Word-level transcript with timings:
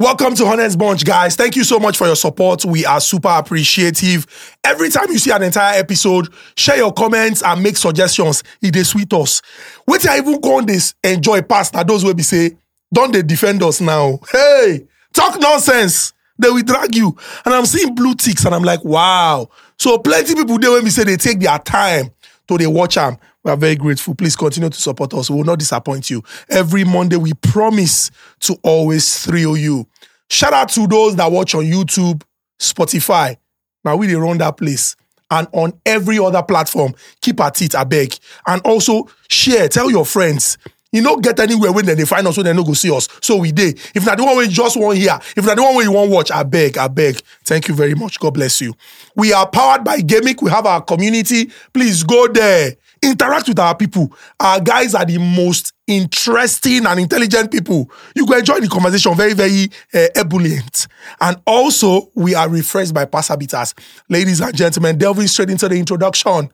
Welcome 0.00 0.34
to 0.34 0.46
Honest 0.46 0.76
Bunch, 0.76 1.04
guys. 1.04 1.36
Thank 1.36 1.54
you 1.54 1.62
so 1.62 1.78
much 1.78 1.96
for 1.96 2.06
your 2.08 2.16
support. 2.16 2.64
We 2.64 2.84
are 2.84 3.00
super 3.00 3.28
appreciative. 3.28 4.26
Every 4.64 4.90
time 4.90 5.08
you 5.08 5.18
see 5.18 5.30
an 5.30 5.44
entire 5.44 5.78
episode, 5.78 6.34
share 6.56 6.78
your 6.78 6.92
comments 6.92 7.44
and 7.44 7.62
make 7.62 7.76
suggestions. 7.76 8.42
It 8.60 8.74
is 8.74 8.88
sweet 8.88 9.12
us. 9.12 9.40
Wait 9.86 10.04
I 10.08 10.18
even 10.18 10.40
go 10.40 10.58
on 10.58 10.66
this 10.66 10.96
enjoy 11.04 11.42
past. 11.42 11.74
Those 11.86 12.04
will 12.04 12.12
be 12.12 12.24
say, 12.24 12.56
don't 12.92 13.12
they 13.12 13.22
defend 13.22 13.62
us 13.62 13.80
now? 13.80 14.18
Hey, 14.32 14.84
talk 15.12 15.38
nonsense. 15.38 16.12
They 16.38 16.50
will 16.50 16.64
drag 16.64 16.92
you. 16.96 17.16
And 17.44 17.54
I'm 17.54 17.64
seeing 17.64 17.94
blue 17.94 18.16
ticks 18.16 18.44
and 18.44 18.52
I'm 18.52 18.64
like, 18.64 18.84
wow. 18.84 19.48
So 19.78 19.98
plenty 19.98 20.34
people 20.34 20.58
there 20.58 20.72
when 20.72 20.82
we 20.82 20.90
say 20.90 21.04
they 21.04 21.16
take 21.16 21.38
their 21.38 21.58
time 21.60 22.10
to 22.48 22.58
they 22.58 22.66
watch 22.66 22.96
them. 22.96 23.16
We 23.44 23.50
are 23.50 23.56
very 23.56 23.76
grateful. 23.76 24.14
Please 24.14 24.36
continue 24.36 24.70
to 24.70 24.80
support 24.80 25.12
us. 25.12 25.28
We 25.28 25.36
will 25.36 25.44
not 25.44 25.58
disappoint 25.58 26.08
you. 26.08 26.22
Every 26.48 26.82
Monday, 26.84 27.16
we 27.16 27.34
promise 27.34 28.10
to 28.40 28.56
always 28.62 29.22
thrill 29.24 29.56
you. 29.56 29.86
Shout 30.30 30.54
out 30.54 30.70
to 30.70 30.86
those 30.86 31.14
that 31.16 31.30
watch 31.30 31.54
on 31.54 31.64
YouTube, 31.64 32.22
Spotify. 32.58 33.36
Now 33.84 33.96
we 33.96 34.12
run 34.14 34.38
that 34.38 34.56
place. 34.56 34.96
And 35.30 35.46
on 35.52 35.78
every 35.84 36.18
other 36.18 36.42
platform, 36.42 36.94
keep 37.20 37.40
at 37.40 37.60
it, 37.60 37.74
I 37.74 37.84
beg. 37.84 38.14
And 38.46 38.62
also 38.62 39.08
share, 39.28 39.68
tell 39.68 39.90
your 39.90 40.06
friends. 40.06 40.56
You 40.92 41.02
don't 41.02 41.22
get 41.22 41.40
anywhere 41.40 41.72
when 41.72 41.86
they 41.86 42.04
find 42.04 42.26
us, 42.26 42.36
so 42.36 42.42
they 42.42 42.52
no 42.52 42.62
go 42.62 42.72
see 42.72 42.90
us. 42.94 43.08
So 43.20 43.36
we 43.36 43.50
did. 43.50 43.80
If 43.96 44.06
not 44.06 44.16
the 44.16 44.24
one 44.24 44.36
way 44.38 44.46
just 44.46 44.76
want 44.76 44.96
here, 44.96 45.18
if 45.36 45.44
not 45.44 45.56
the 45.56 45.62
one 45.62 45.74
way 45.76 45.84
you 45.84 45.92
want 45.92 46.10
watch, 46.10 46.30
I 46.30 46.44
beg, 46.44 46.78
I 46.78 46.86
beg. 46.86 47.20
Thank 47.44 47.66
you 47.66 47.74
very 47.74 47.94
much. 47.94 48.20
God 48.20 48.34
bless 48.34 48.60
you. 48.60 48.74
We 49.16 49.32
are 49.32 49.48
powered 49.48 49.82
by 49.82 49.98
Gamic. 49.98 50.40
We 50.40 50.50
have 50.50 50.66
our 50.66 50.80
community. 50.80 51.50
Please 51.72 52.04
go 52.04 52.28
there. 52.28 52.76
Interact 53.04 53.48
with 53.48 53.58
our 53.58 53.76
people. 53.76 54.12
Our 54.40 54.60
guys 54.60 54.94
are 54.94 55.04
the 55.04 55.18
most 55.18 55.72
interesting 55.86 56.86
and 56.86 56.98
intelligent 56.98 57.52
people. 57.52 57.90
You 58.16 58.26
go 58.26 58.38
enjoy 58.38 58.60
the 58.60 58.68
conversation. 58.68 59.14
Very, 59.14 59.34
very 59.34 59.68
uh, 59.92 60.06
ebullient. 60.16 60.86
And 61.20 61.36
also, 61.46 62.10
we 62.14 62.34
are 62.34 62.48
refreshed 62.48 62.94
by 62.94 63.04
Passabitas. 63.04 63.74
Ladies 64.08 64.40
and 64.40 64.56
gentlemen, 64.56 64.96
delving 64.96 65.26
straight 65.26 65.50
into 65.50 65.68
the 65.68 65.76
introduction. 65.76 66.50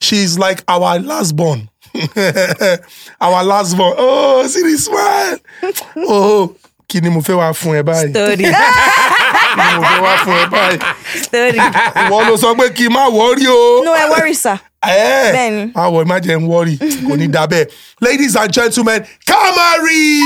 She's 0.00 0.38
like 0.38 0.62
our 0.68 0.98
last 0.98 1.34
born. 1.34 1.70
our 3.20 3.42
last 3.42 3.76
born. 3.76 3.94
Oh, 3.96 4.46
see 4.46 4.62
this 4.62 4.84
smile. 4.84 5.38
Oh, 5.96 6.56
kí 6.88 7.00
ni 7.02 7.08
mo 7.10 7.20
fẹ́ 7.20 7.36
wá 7.36 7.52
fún 7.52 7.74
ẹ 7.78 7.82
báyìí? 7.82 8.10
Story. 8.10 8.36
Kí 8.36 8.42
ni 8.42 8.50
mo 9.76 9.82
fẹ́ 9.82 10.00
wá 10.04 10.16
fún 10.24 10.36
ẹ 10.42 10.46
báyìí? 10.54 10.78
Story. 11.24 11.58
Ìwọ 11.58 12.18
ló 12.28 12.36
sọ 12.36 12.54
pé 12.58 12.68
kí 12.76 12.84
n 12.88 12.92
má 12.92 13.02
wọ́rí 13.10 13.46
o. 13.48 13.84
No, 13.84 13.92
I 13.94 14.08
worry, 14.10 14.34
sir. 14.34 14.58
Eh, 14.82 15.32
Bẹ́ẹ̀ni. 15.34 15.72
Àwọ̀ 15.74 16.04
má 16.06 16.20
jẹ́ 16.20 16.38
ń 16.40 16.46
wọ́rí. 16.46 16.74
Kò 17.06 17.16
ní 17.16 17.28
da 17.30 17.46
bẹ́ẹ̀. 17.46 17.70
Ladies 18.00 18.36
and 18.36 18.52
gentlemen, 18.52 19.04
Kamari! 19.26 20.20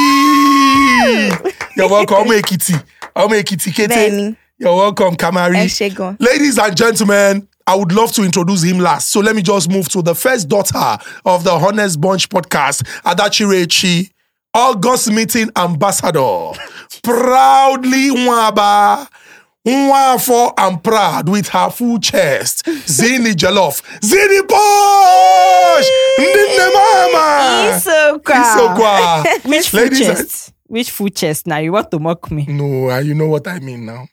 You're 1.77 1.89
welcome, 1.89 2.17
ọmọ 2.25 2.33
Èkìtì. 2.41 2.74
Ọmọ 3.17 3.34
Èkìtì 3.42 3.70
kété. 3.72 3.89
Bẹ́ẹ̀ni. 3.89 4.36
You're 4.58 4.77
welcome, 4.77 5.17
Kamari. 5.17 5.56
Ẹ 5.56 5.64
ṣé 5.69 5.95
gan. 5.95 6.17
Ladies 6.20 6.58
and 6.58 6.77
gentlemen, 6.77 7.47
I 7.67 7.74
would 7.74 7.92
love 7.92 8.12
to 8.12 8.22
introduce 8.24 8.62
him 8.62 8.78
last. 8.80 9.11
So 9.11 9.20
let 9.20 9.34
me 9.36 9.42
just 9.42 9.70
move 9.70 9.89
to 9.91 10.02
the 10.02 10.14
first 10.14 10.48
daughter 10.48 10.98
of 11.24 11.45
the 11.45 11.52
Honest 11.52 12.00
Bunch 12.00 12.28
podcast, 12.28 12.83
Adachi 13.05 13.47
Adachirechi, 13.47 14.11
August 14.55 15.11
Meeting 15.12 15.51
Ambassador. 15.56 16.53
Proudly 17.03 18.11
Nwaba. 18.11 19.09
Nwafo 19.67 20.53
and 20.57 20.83
proud 20.83 21.29
with 21.29 21.48
her 21.48 21.70
full 21.70 21.98
chest. 21.98 22.67
Zini 22.89 23.33
Jollof. 23.34 23.83
Zini 24.03 24.42
Posh! 24.47 25.87
Ndine 26.19 26.73
Mama! 26.75 27.77
Isokwa. 27.77 28.34
Isokwa. 28.34 29.45
Which 29.45 29.69
full 29.69 29.81
Ladies 29.81 30.01
and- 30.09 30.17
chest? 30.19 30.53
Which 30.67 30.91
full 30.91 31.09
chest? 31.11 31.47
Now 31.47 31.59
you 31.59 31.73
want 31.73 31.91
to 31.91 31.98
mock 31.98 32.31
me? 32.31 32.47
No, 32.48 32.91
uh, 32.91 33.01
you 33.01 33.14
know 33.14 33.27
what 33.29 33.47
I 33.47 33.59
mean 33.59 33.85
now. 33.85 34.09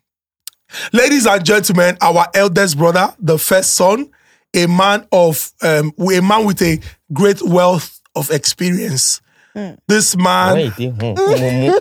Ladies 0.91 1.25
and 1.25 1.45
gentlemen, 1.45 1.97
our 2.01 2.27
eldest 2.33 2.77
brother, 2.77 3.15
the 3.19 3.37
first 3.39 3.75
son, 3.75 4.11
a 4.53 4.67
man 4.67 5.07
of 5.13 5.51
um, 5.61 5.93
a 6.13 6.19
man 6.21 6.45
with 6.45 6.61
a 6.61 6.79
great 7.13 7.41
wealth 7.41 8.01
of 8.15 8.31
experience. 8.31 9.21
This 9.87 10.15
man, 10.15 10.71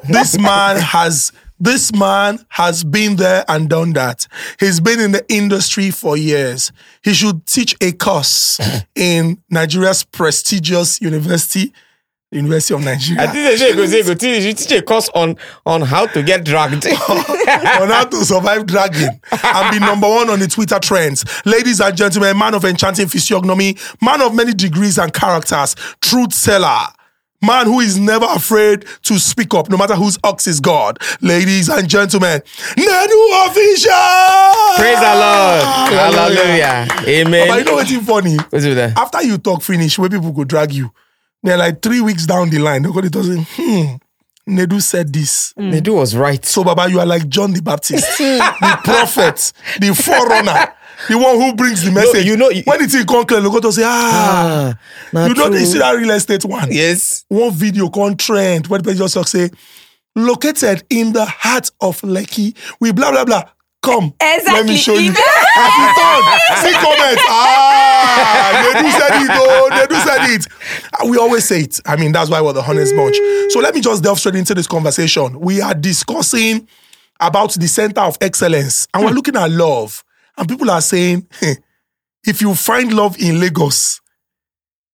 this 0.08 0.38
man 0.38 0.76
has 0.80 1.32
this 1.58 1.94
man 1.94 2.38
has 2.48 2.84
been 2.84 3.16
there 3.16 3.44
and 3.48 3.68
done 3.68 3.92
that. 3.94 4.26
He's 4.60 4.78
been 4.80 5.00
in 5.00 5.12
the 5.12 5.24
industry 5.32 5.90
for 5.90 6.16
years. 6.16 6.70
He 7.02 7.14
should 7.14 7.46
teach 7.46 7.74
a 7.80 7.92
course 7.92 8.60
in 8.94 9.42
Nigeria's 9.50 10.04
prestigious 10.04 11.00
university, 11.00 11.72
University 12.30 12.74
of 12.74 12.84
Nigeria. 12.84 13.22
I 13.22 13.26
think 13.28 13.48
they 13.48 13.56
say 13.56 13.74
go 13.74 13.86
say 13.86 14.02
go 14.02 14.14
teach 14.14 14.44
you 14.44 14.52
teach 14.52 14.70
a 14.72 14.82
course 14.82 15.08
on 15.14 15.36
on 15.64 15.80
how 15.82 16.06
to 16.06 16.22
get 16.22 16.44
dragged. 16.44 16.86
on 17.08 17.88
how 17.88 18.04
to 18.04 18.24
survive 18.24 18.66
dragging 18.66 19.20
and 19.32 19.70
be 19.72 19.78
number 19.78 20.08
one 20.08 20.28
on 20.28 20.38
the 20.40 20.48
Twitter 20.48 20.78
trends. 20.78 21.24
Ladies 21.46 21.80
and 21.80 21.96
gentlemen, 21.96 22.36
man 22.36 22.54
of 22.54 22.64
enchanting 22.64 23.08
physiognomy, 23.08 23.76
man 24.02 24.20
of 24.20 24.34
many 24.34 24.52
degrees 24.52 24.98
and 24.98 25.12
characters, 25.12 25.74
truth 26.02 26.34
seller. 26.34 26.86
Man 27.46 27.66
who 27.66 27.78
is 27.78 27.96
never 27.98 28.26
afraid 28.28 28.84
to 29.02 29.18
speak 29.20 29.54
up, 29.54 29.70
no 29.70 29.76
matter 29.76 29.94
whose 29.94 30.18
ox 30.24 30.48
is 30.48 30.58
God. 30.58 30.98
Ladies 31.20 31.68
and 31.68 31.88
gentlemen, 31.88 32.40
Nedu 32.76 33.46
Official! 33.46 33.92
Praise 34.76 34.98
the 34.98 35.14
Lord. 35.14 35.62
Hallelujah. 35.94 36.88
Amen. 37.06 37.48
But 37.48 37.58
you 37.58 37.64
know 37.64 37.74
what's 37.74 37.96
funny? 38.04 38.36
What's 38.36 38.64
with 38.66 38.76
that? 38.76 38.98
After 38.98 39.22
you 39.22 39.38
talk 39.38 39.62
finish, 39.62 39.96
where 39.96 40.10
people 40.10 40.32
go 40.32 40.42
drag 40.42 40.72
you, 40.72 40.90
they're 41.42 41.56
like 41.56 41.80
three 41.80 42.00
weeks 42.00 42.26
down 42.26 42.50
the 42.50 42.58
line, 42.58 42.82
to 42.82 43.22
say, 43.22 43.46
hmm, 43.56 43.96
Nedu 44.48 44.80
said 44.82 45.12
this. 45.12 45.52
Nedu 45.56 45.94
was 45.94 46.16
right. 46.16 46.44
So, 46.44 46.64
Baba, 46.64 46.88
you 46.88 47.00
are 47.00 47.06
like 47.06 47.28
John 47.28 47.52
the 47.52 47.62
Baptist, 47.62 48.06
the 48.18 48.80
prophet, 48.84 49.52
the 49.80 49.94
forerunner, 49.94 50.72
the 51.08 51.16
one 51.18 51.36
who 51.36 51.54
brings 51.54 51.82
the 51.84 51.90
message. 51.90 52.24
you 52.26 52.36
know- 52.36 52.50
you- 52.50 52.62
when 52.64 52.82
it's 52.82 52.94
in 52.94 53.06
conclave, 53.06 53.42
you 53.44 53.50
go 53.50 53.60
to 53.60 53.72
say, 53.72 53.82
ah, 53.84 54.74
Ah, 55.14 55.26
you 55.26 55.34
know, 55.34 55.48
true. 55.48 55.58
you 55.58 55.66
see 55.66 55.78
that 55.78 55.92
real 55.92 56.10
estate 56.10 56.44
one. 56.44 56.68
Yes. 56.70 57.24
One 57.28 57.50
video 57.52 57.88
con 57.88 58.16
trend 58.16 58.66
where 58.68 58.80
people 58.80 58.94
just 58.94 59.14
talk, 59.14 59.28
say, 59.28 59.50
located 60.14 60.84
in 60.90 61.12
the 61.12 61.24
heart 61.24 61.70
of 61.80 62.00
Lekki, 62.02 62.54
we 62.80 62.92
blah 62.92 63.10
blah 63.10 63.24
blah. 63.24 63.42
Come, 63.82 64.14
let 64.20 64.66
me 64.66 64.76
show 64.76 64.94
you. 64.94 65.10
In- 65.10 65.16
As 65.16 65.72
he 66.64 66.68
see 66.70 66.74
comments. 66.74 67.22
Ah, 67.28 68.72
they 68.74 68.82
do 68.82 68.90
said 68.90 69.22
it. 69.22 69.30
Oh, 69.32 69.68
they 69.70 69.86
do 69.86 70.00
said 70.00 70.30
it. 70.30 70.46
Ah, 70.94 71.04
We 71.06 71.18
always 71.18 71.44
say 71.44 71.60
it. 71.60 71.78
I 71.86 71.94
mean, 71.96 72.10
that's 72.10 72.28
why 72.28 72.40
we're 72.40 72.52
the 72.54 72.62
honest 72.62 72.96
bunch. 72.96 73.14
So 73.52 73.60
let 73.60 73.74
me 73.76 73.80
just 73.80 74.02
delve 74.02 74.18
straight 74.18 74.34
into 74.34 74.54
this 74.54 74.66
conversation. 74.66 75.38
We 75.38 75.60
are 75.60 75.74
discussing 75.74 76.66
about 77.20 77.52
the 77.54 77.68
center 77.68 78.00
of 78.00 78.18
excellence, 78.20 78.88
and 78.92 79.04
we're 79.04 79.12
looking 79.12 79.36
at 79.36 79.50
love. 79.52 80.02
And 80.36 80.48
people 80.48 80.70
are 80.70 80.80
saying, 80.80 81.26
if 82.24 82.40
you 82.40 82.54
find 82.54 82.92
love 82.92 83.18
in 83.18 83.40
Lagos, 83.40 84.00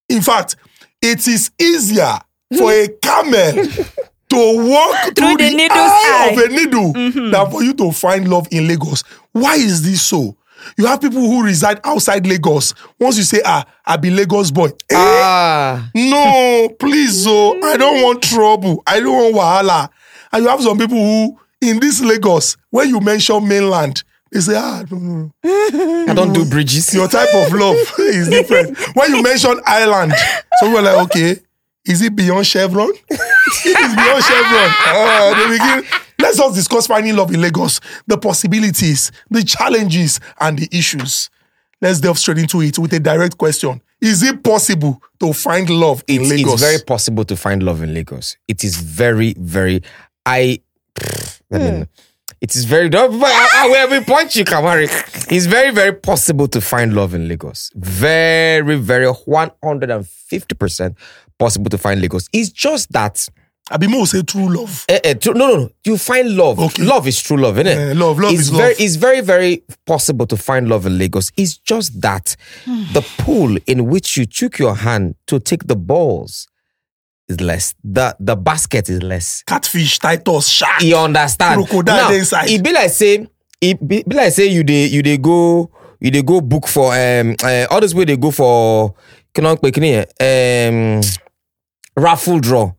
in 0.09 0.23
fact, 0.23 0.57
it 1.01 1.27
is 1.27 1.51
easier 1.61 2.19
for 2.57 2.71
a 2.71 2.89
camel 3.01 3.65
to 4.29 4.69
walk 4.69 5.15
through, 5.17 5.37
the 5.37 5.51
the, 5.51 5.55
needle's 5.55 5.79
eye, 5.79 6.31
of 6.33 6.39
a 6.39 6.49
needle 6.49 6.93
than 7.31 7.51
for 7.51 7.63
you 7.63 7.75
to 7.75 7.91
find 7.93 8.29
love 8.29 8.47
in 8.51 8.69
Lagos. 8.69 9.03
Why 9.33 9.57
is 9.57 9.83
this 9.83 10.03
so? 10.03 10.37
You 10.77 10.87
have 10.87 11.01
people 11.01 11.21
who 11.21 11.43
reside 11.45 11.81
outside 11.85 12.27
Lagos. 12.27 12.75
Once 12.99 13.17
you 13.17 13.25
say, 13.25 13.41
ah, 13.45 13.65
I 13.85 13.97
be 13.97 14.11
Lagos 14.11 14.51
boy. 14.51 14.69
Eh? 14.91 14.95
Ah. 14.95 15.91
No, 15.95 16.69
please, 16.79 17.25
oh, 17.27 17.59
I 17.63 17.77
don't 17.77 18.03
want 18.03 18.23
trouble. 18.23 18.83
I 18.87 19.01
don't 19.01 19.35
want 19.35 19.35
wahala. 19.35 19.91
And 20.33 20.45
you 20.45 20.49
have 20.49 20.63
some 20.63 20.79
people 20.79 20.97
who, 20.99 21.39
in 21.61 21.81
this 21.81 22.01
Lagos, 22.01 22.57
when 22.71 22.89
you 22.89 23.01
mention 23.01 23.47
mainland, 23.47 24.05
they 24.33 24.41
say, 24.41 24.55
ah, 24.57 24.83
no, 24.91 24.99
no, 24.99 25.15
no. 25.45 26.05
I 26.11 26.15
don't 26.15 26.33
do 26.33 26.45
bridges. 26.49 26.93
Your 26.95 27.07
type 27.07 27.29
of 27.35 27.53
love 27.53 27.77
is 27.99 28.29
different. 28.29 28.79
When 28.95 29.15
you 29.15 29.23
mention 29.23 29.61
island, 29.67 30.15
so 30.59 30.73
we're 30.73 30.83
like, 30.83 30.99
okay, 31.05 31.37
is 31.85 32.01
it 32.01 32.17
beyond 32.17 32.47
Chevron? 32.47 32.91
it 33.11 33.79
is 33.79 33.95
beyond 33.95 34.25
Chevron. 34.25 34.71
Ah, 34.87 35.35
they 35.37 35.59
begin. 35.59 36.01
Let's 36.19 36.39
just 36.39 36.55
discuss 36.55 36.87
finding 36.87 37.15
love 37.17 37.35
in 37.35 37.41
Lagos, 37.43 37.81
the 38.07 38.17
possibilities, 38.17 39.13
the 39.29 39.43
challenges, 39.43 40.19
and 40.41 40.59
the 40.59 40.69
issues. 40.77 41.29
Let's 41.81 42.01
delve 42.01 42.19
straight 42.19 42.39
into 42.39 42.63
it 42.63 42.79
with 42.79 42.93
a 42.95 43.01
direct 43.01 43.37
question. 43.37 43.83
Is 44.01 44.23
it 44.23 44.43
possible 44.43 45.03
to 45.21 45.33
find 45.33 45.69
love 45.69 46.05
in 46.07 46.23
It's, 46.23 46.31
Lagos? 46.31 46.53
it's 46.55 46.63
very 46.63 46.79
possible 46.85 47.25
to 47.25 47.37
find 47.37 47.63
love 47.63 47.83
in 47.83 47.93
Lagos. 47.93 48.37
It 48.49 48.65
is 48.65 48.77
very, 48.77 49.35
very. 49.37 49.83
I. 50.25 50.61
I 51.53 51.59
mean, 51.59 51.89
it 52.43 52.55
is 52.57 52.65
very. 52.65 52.89
No, 52.91 53.09
but 53.09 53.31
I, 53.31 53.49
I 53.65 53.69
will 53.69 53.87
even 53.93 54.05
point 54.05 54.37
you, 54.37 54.45
Kamari. 54.45 54.87
It's 55.33 55.47
very, 55.47 55.71
very 55.73 55.93
possible 55.95 56.49
to 56.49 56.61
find 56.61 56.93
love 56.95 57.15
in 57.15 57.29
Lagos. 57.29 57.71
Very, 57.75 58.77
very 58.77 59.07
one 59.09 59.51
hundred 59.63 59.91
and 59.91 60.07
fifty 60.07 60.55
percent 60.55 60.97
possible 61.39 61.71
to 61.71 61.79
find 61.79 62.01
Lagos. 62.01 62.29
It's 62.33 62.51
just 62.51 62.93
that. 62.93 63.27
Abimo 63.71 63.73
will 63.73 63.79
be 63.79 63.87
more, 63.97 64.07
say 64.09 64.23
true 64.23 64.49
love. 64.49 64.85
Eh, 64.89 64.99
eh, 65.05 65.15
true- 65.15 65.35
no, 65.35 65.47
no, 65.47 65.57
no. 65.63 65.71
You 65.85 65.97
find 65.97 66.37
love. 66.37 66.59
Okay. 66.59 66.83
Love 66.83 67.07
is 67.07 67.23
true 67.23 67.37
love, 67.37 67.59
isn't 67.61 67.69
it? 67.69 67.79
Eh, 67.79 67.95
love- 67.95 68.19
love 68.19 68.33
it's 68.33 68.43
is 68.43 68.49
very, 68.51 68.71
love. 68.71 68.81
It's 68.81 68.97
very, 68.97 69.21
very 69.21 69.63
possible 69.87 70.27
to 70.27 70.37
find 70.37 70.69
love 70.69 70.85
in 70.85 70.99
Lagos. 70.99 71.31
It's 71.37 71.57
just 71.59 72.01
that 72.03 72.35
the 72.67 73.03
pool 73.19 73.57
in 73.69 73.87
which 73.87 74.17
you 74.17 74.27
took 74.27 74.59
your 74.59 74.75
hand 74.75 75.15
to 75.29 75.39
take 75.39 75.69
the 75.69 75.77
balls 75.77 76.49
is 77.33 77.41
less. 77.41 77.75
The 77.83 78.15
the 78.21 78.37
basket 78.37 78.89
is 78.89 79.03
less. 79.03 79.43
Catfish, 79.45 79.99
Titus, 79.99 80.49
shark. 80.49 80.83
You 80.83 80.97
understand? 80.97 81.67
Crocodile 81.67 82.11
now, 82.11 82.13
inside. 82.13 82.51
It 82.51 82.63
be 82.63 82.73
like 82.73 82.91
say, 82.91 83.27
it 83.61 83.81
be, 83.87 84.03
be 84.07 84.15
like 84.17 84.33
say 84.33 84.47
you 84.47 84.63
dey 84.63 84.87
you 84.87 85.03
dey 85.03 85.17
go 85.19 85.71
you 86.01 86.11
dey 86.11 86.23
go 86.23 86.41
book 86.41 86.67
for 86.69 86.93
um 86.95 87.35
uh, 87.43 87.67
all 87.71 87.81
those 87.81 87.95
way 87.95 88.05
they 88.05 88.17
go 88.17 88.31
for 88.31 88.95
kini 89.35 89.57
pe 89.57 89.71
kini 89.71 89.91
yẹn, 89.97 90.07
um 90.21 91.01
raffle 91.97 92.39
draw. 92.41 92.73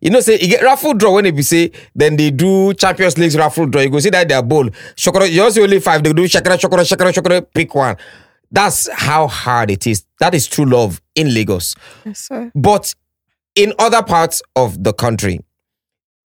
You 0.00 0.10
know, 0.10 0.20
say 0.20 0.38
you 0.40 0.48
get 0.48 0.62
raffle 0.62 0.94
draw 0.94 1.14
when 1.14 1.24
they 1.24 1.30
be 1.30 1.42
say 1.42 1.70
then 1.94 2.16
they 2.16 2.30
do 2.30 2.72
Champions 2.74 3.16
League 3.18 3.34
raffle 3.34 3.66
draw. 3.66 3.82
You 3.82 3.90
go 3.90 3.98
see 4.00 4.10
that 4.10 4.28
their 4.28 4.42
bowl. 4.42 4.64
Shokoro, 4.96 5.30
you 5.30 5.42
also 5.42 5.62
only 5.62 5.78
five. 5.80 6.02
They 6.02 6.12
do 6.12 6.24
shakara, 6.24 6.58
shakara, 6.58 6.84
shakara, 6.88 7.12
shakara. 7.12 7.46
Pick 7.54 7.74
one. 7.74 7.96
That's 8.50 8.88
how 8.90 9.28
hard 9.28 9.70
it 9.70 9.86
is. 9.86 10.04
That 10.18 10.34
is 10.34 10.48
true 10.48 10.64
love 10.64 11.00
in 11.14 11.32
Lagos. 11.32 11.74
Yes, 12.04 12.20
sir. 12.20 12.50
But 12.54 12.94
in 13.54 13.72
other 13.78 14.02
parts 14.02 14.42
of 14.56 14.82
the 14.82 14.92
country, 14.92 15.40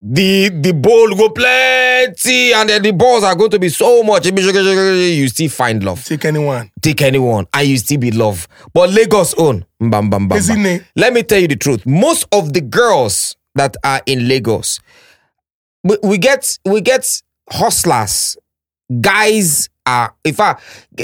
the 0.02 0.50
the 0.50 0.72
bowl 0.72 1.14
go 1.16 1.30
plenty, 1.30 2.52
and 2.52 2.68
then 2.68 2.82
the 2.82 2.92
balls 2.92 3.24
are 3.24 3.34
going 3.34 3.50
to 3.50 3.58
be 3.58 3.70
so 3.70 4.02
much. 4.02 4.26
You 4.26 5.28
still 5.28 5.48
find 5.48 5.82
love. 5.82 6.04
Take 6.04 6.26
anyone. 6.26 6.70
Take 6.82 7.00
anyone, 7.02 7.46
and 7.54 7.66
you 7.68 7.78
still 7.78 7.98
be 7.98 8.10
love. 8.10 8.46
But 8.74 8.90
Lagos 8.90 9.34
own, 9.34 9.64
bam, 9.80 10.10
bam, 10.10 10.28
bam, 10.28 10.28
bam. 10.28 10.80
Let 10.96 11.12
me 11.14 11.22
tell 11.22 11.40
you 11.40 11.48
the 11.48 11.56
truth. 11.56 11.86
Most 11.86 12.26
of 12.32 12.52
the 12.52 12.60
girls 12.60 13.36
that 13.54 13.76
are 13.82 14.02
in 14.04 14.28
Lagos, 14.28 14.78
we, 15.82 15.96
we 16.02 16.18
get 16.18 16.58
we 16.66 16.80
get 16.82 17.22
hustlers. 17.50 18.36
Guys 19.00 19.68
are, 19.86 20.14
in 20.24 20.34
fact, 20.34 20.62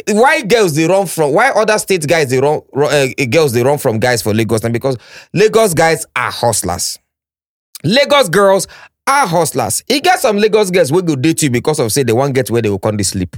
why 0.08 0.42
girls 0.42 0.74
they 0.74 0.86
run 0.86 1.06
from? 1.06 1.32
Why 1.32 1.50
other 1.50 1.78
states 1.78 2.06
guys 2.06 2.30
they 2.30 2.38
run? 2.40 2.60
uh, 2.74 3.06
girls 3.30 3.52
they 3.52 3.62
run 3.62 3.78
from 3.78 3.98
guys 3.98 4.22
for 4.22 4.34
Lagos, 4.34 4.64
and 4.64 4.72
because 4.72 4.96
Lagos 5.32 5.74
guys 5.74 6.06
are 6.16 6.30
hustlers. 6.30 6.98
Lagos 7.84 8.28
girls 8.28 8.68
are 9.06 9.26
hustlers. 9.26 9.82
You 9.88 10.00
get 10.00 10.20
some 10.20 10.36
Lagos 10.36 10.70
girls 10.70 10.92
will 10.92 11.02
go 11.02 11.16
date 11.16 11.42
you 11.42 11.50
because 11.50 11.78
of 11.78 11.90
say 11.92 12.02
they 12.02 12.12
won't 12.12 12.34
get 12.34 12.50
where 12.50 12.62
they 12.62 12.68
will 12.70 12.78
come 12.78 12.98
to 12.98 13.04
sleep. 13.04 13.36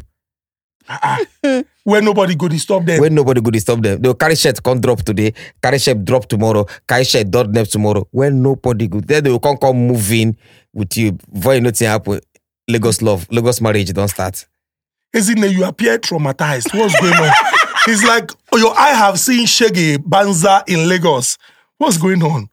Where 1.85 2.03
nobody 2.03 2.35
go 2.35 2.49
disturb 2.49 2.87
them. 2.87 3.01
When 3.01 3.15
nobody 3.15 3.41
go 3.41 3.51
disturb 3.51 3.83
them. 3.83 4.01
They'll 4.01 4.15
carry 4.15 4.37
shirt 4.37 4.63
come 4.63 4.81
drop 4.81 5.03
today, 5.03 5.33
carry 5.63 5.79
shirt 5.79 6.05
drop 6.05 6.27
tomorrow, 6.27 6.67
carry 6.89 7.05
shirt 7.05 7.31
drop 7.31 7.49
next 7.49 7.71
tomorrow. 7.71 8.07
When 8.11 8.43
nobody 8.43 8.87
go, 8.89 9.01
then 9.01 9.25
they 9.25 9.31
will 9.31 9.41
come 9.41 9.57
come 9.57 9.89
move 9.89 10.13
in 10.13 10.37
with 10.73 10.97
you. 10.97 11.13
Before 11.33 11.55
you 11.55 11.61
nothing 11.61 11.89
happen. 11.89 12.21
Lagos 12.69 13.03
love, 13.03 13.27
Lagos 13.31 13.61
marriage 13.61 13.93
don't 13.93 14.09
start. 14.09 14.47
Isn't 15.13 15.43
it? 15.45 15.53
You 15.53 15.65
appear 15.65 15.99
traumatized. 15.99 16.77
What's 16.79 16.99
going 17.01 17.15
on? 17.15 17.33
it's 17.87 18.05
like 18.05 18.31
oh, 18.53 18.59
your 18.59 18.79
eye 18.79 18.95
have 18.95 19.19
seen 19.21 19.47
Shaggy 19.47 19.99
Banza 19.99 20.63
in 20.69 20.89
Lagos. 20.89 21.37
What's 21.77 21.99
going 21.99 22.23
on? 22.23 22.49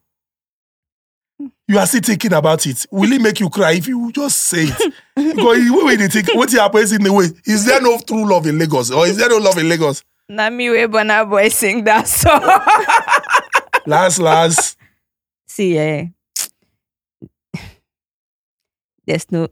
You 1.66 1.78
are 1.78 1.86
still 1.86 2.00
thinking 2.02 2.32
about 2.32 2.66
it. 2.66 2.84
Will 2.90 3.12
it 3.12 3.22
make 3.22 3.40
you 3.40 3.48
cry 3.48 3.72
if 3.72 3.86
you 3.86 4.10
just 4.12 4.40
say 4.42 4.64
it? 4.64 4.94
because 5.14 5.64
the 5.64 5.82
way 5.84 5.96
they 5.96 6.08
think, 6.08 6.34
what 6.34 6.50
happens 6.52 6.92
in 6.92 7.02
the 7.02 7.12
way? 7.12 7.26
Is 7.46 7.64
there 7.64 7.80
no 7.80 7.98
true 7.98 8.28
love 8.28 8.46
in 8.46 8.58
Lagos? 8.58 8.90
Or 8.90 9.06
is 9.06 9.16
there 9.16 9.28
no 9.28 9.38
love 9.38 9.56
in 9.56 9.68
Lagos? 9.68 10.02
Na 10.28 10.50
me 10.50 10.68
wey 10.70 10.86
Burna 10.86 11.28
Boy 11.28 11.48
sing 11.48 11.84
that 11.84 12.06
song. 12.06 12.40
Last, 13.86 14.18
last. 14.18 14.76
See, 15.46 15.76
eh, 15.76 16.06
there's 19.06 19.30
no, 19.32 19.48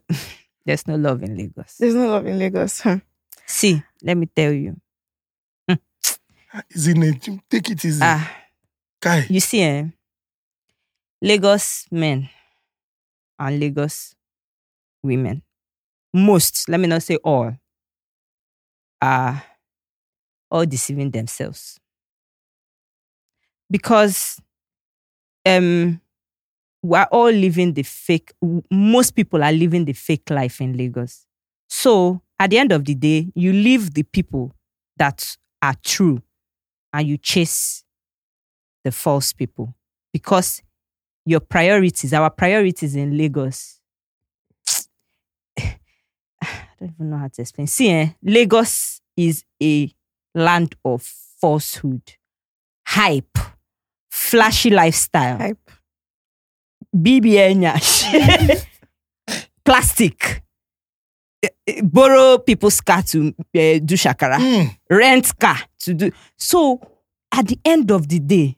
there's 0.68 0.86
no 0.86 0.96
love 0.96 1.22
in 1.22 1.34
Lagos. 1.34 1.76
There's 1.78 1.94
no 1.94 2.08
love 2.08 2.26
in 2.26 2.38
Lagos. 2.38 2.82
Hmm. 2.82 2.96
See, 3.46 3.82
let 4.02 4.18
me 4.18 4.26
tell 4.26 4.52
you. 4.52 4.76
Isn't 6.70 7.02
it? 7.02 7.28
Take 7.48 7.70
it 7.70 7.82
easy. 7.86 8.00
Ah, 8.02 8.30
Kai. 9.00 9.24
you 9.30 9.40
see, 9.40 9.62
eh, 9.62 9.86
Lagos 11.22 11.86
men 11.90 12.28
and 13.38 13.58
Lagos 13.58 14.14
women, 15.02 15.42
most, 16.12 16.68
let 16.68 16.80
me 16.80 16.86
not 16.86 17.02
say 17.02 17.16
all, 17.16 17.56
are 19.00 19.42
all 20.50 20.66
deceiving 20.66 21.10
themselves. 21.10 21.80
Because 23.70 24.38
um 25.46 25.98
we're 26.88 27.06
all 27.12 27.30
living 27.30 27.74
the 27.74 27.82
fake 27.82 28.32
most 28.70 29.10
people 29.10 29.44
are 29.44 29.52
living 29.52 29.84
the 29.84 29.92
fake 29.92 30.30
life 30.30 30.60
in 30.60 30.74
Lagos. 30.76 31.26
So 31.68 32.22
at 32.40 32.50
the 32.50 32.58
end 32.58 32.72
of 32.72 32.84
the 32.84 32.94
day, 32.94 33.30
you 33.34 33.52
leave 33.52 33.92
the 33.92 34.04
people 34.04 34.54
that 34.96 35.36
are 35.60 35.74
true 35.84 36.22
and 36.94 37.06
you 37.06 37.18
chase 37.18 37.84
the 38.84 38.92
false 38.92 39.34
people 39.34 39.74
because 40.14 40.62
your 41.26 41.40
priorities, 41.40 42.14
our 42.14 42.30
priorities 42.30 42.96
in 42.96 43.18
Lagos. 43.18 43.80
I 45.60 45.76
don't 46.80 46.94
even 46.94 47.10
know 47.10 47.18
how 47.18 47.28
to 47.28 47.42
explain. 47.42 47.66
See, 47.66 47.90
eh, 47.90 48.10
Lagos 48.22 49.02
is 49.14 49.44
a 49.62 49.92
land 50.34 50.74
of 50.86 51.02
falsehood, 51.02 52.14
hype, 52.86 53.36
flashy 54.10 54.70
lifestyle. 54.70 55.36
Hype. 55.36 55.67
BBN 56.94 57.58
nyash. 57.58 58.04
plastic. 59.68 60.42
Eh, 61.42 61.48
eh, 61.66 61.80
Borrow 61.82 62.38
people's 62.38 62.80
car 62.80 63.02
to 63.02 63.34
eh, 63.54 63.80
do 63.80 63.96
shakara. 63.96 64.38
Mm. 64.38 64.70
Rent 64.90 65.38
car 65.38 65.58
to 65.80 65.94
do. 65.94 66.10
So 66.36 66.80
at 67.32 67.46
the 67.46 67.58
end 67.64 67.90
of 67.90 68.08
the 68.08 68.18
day, 68.18 68.56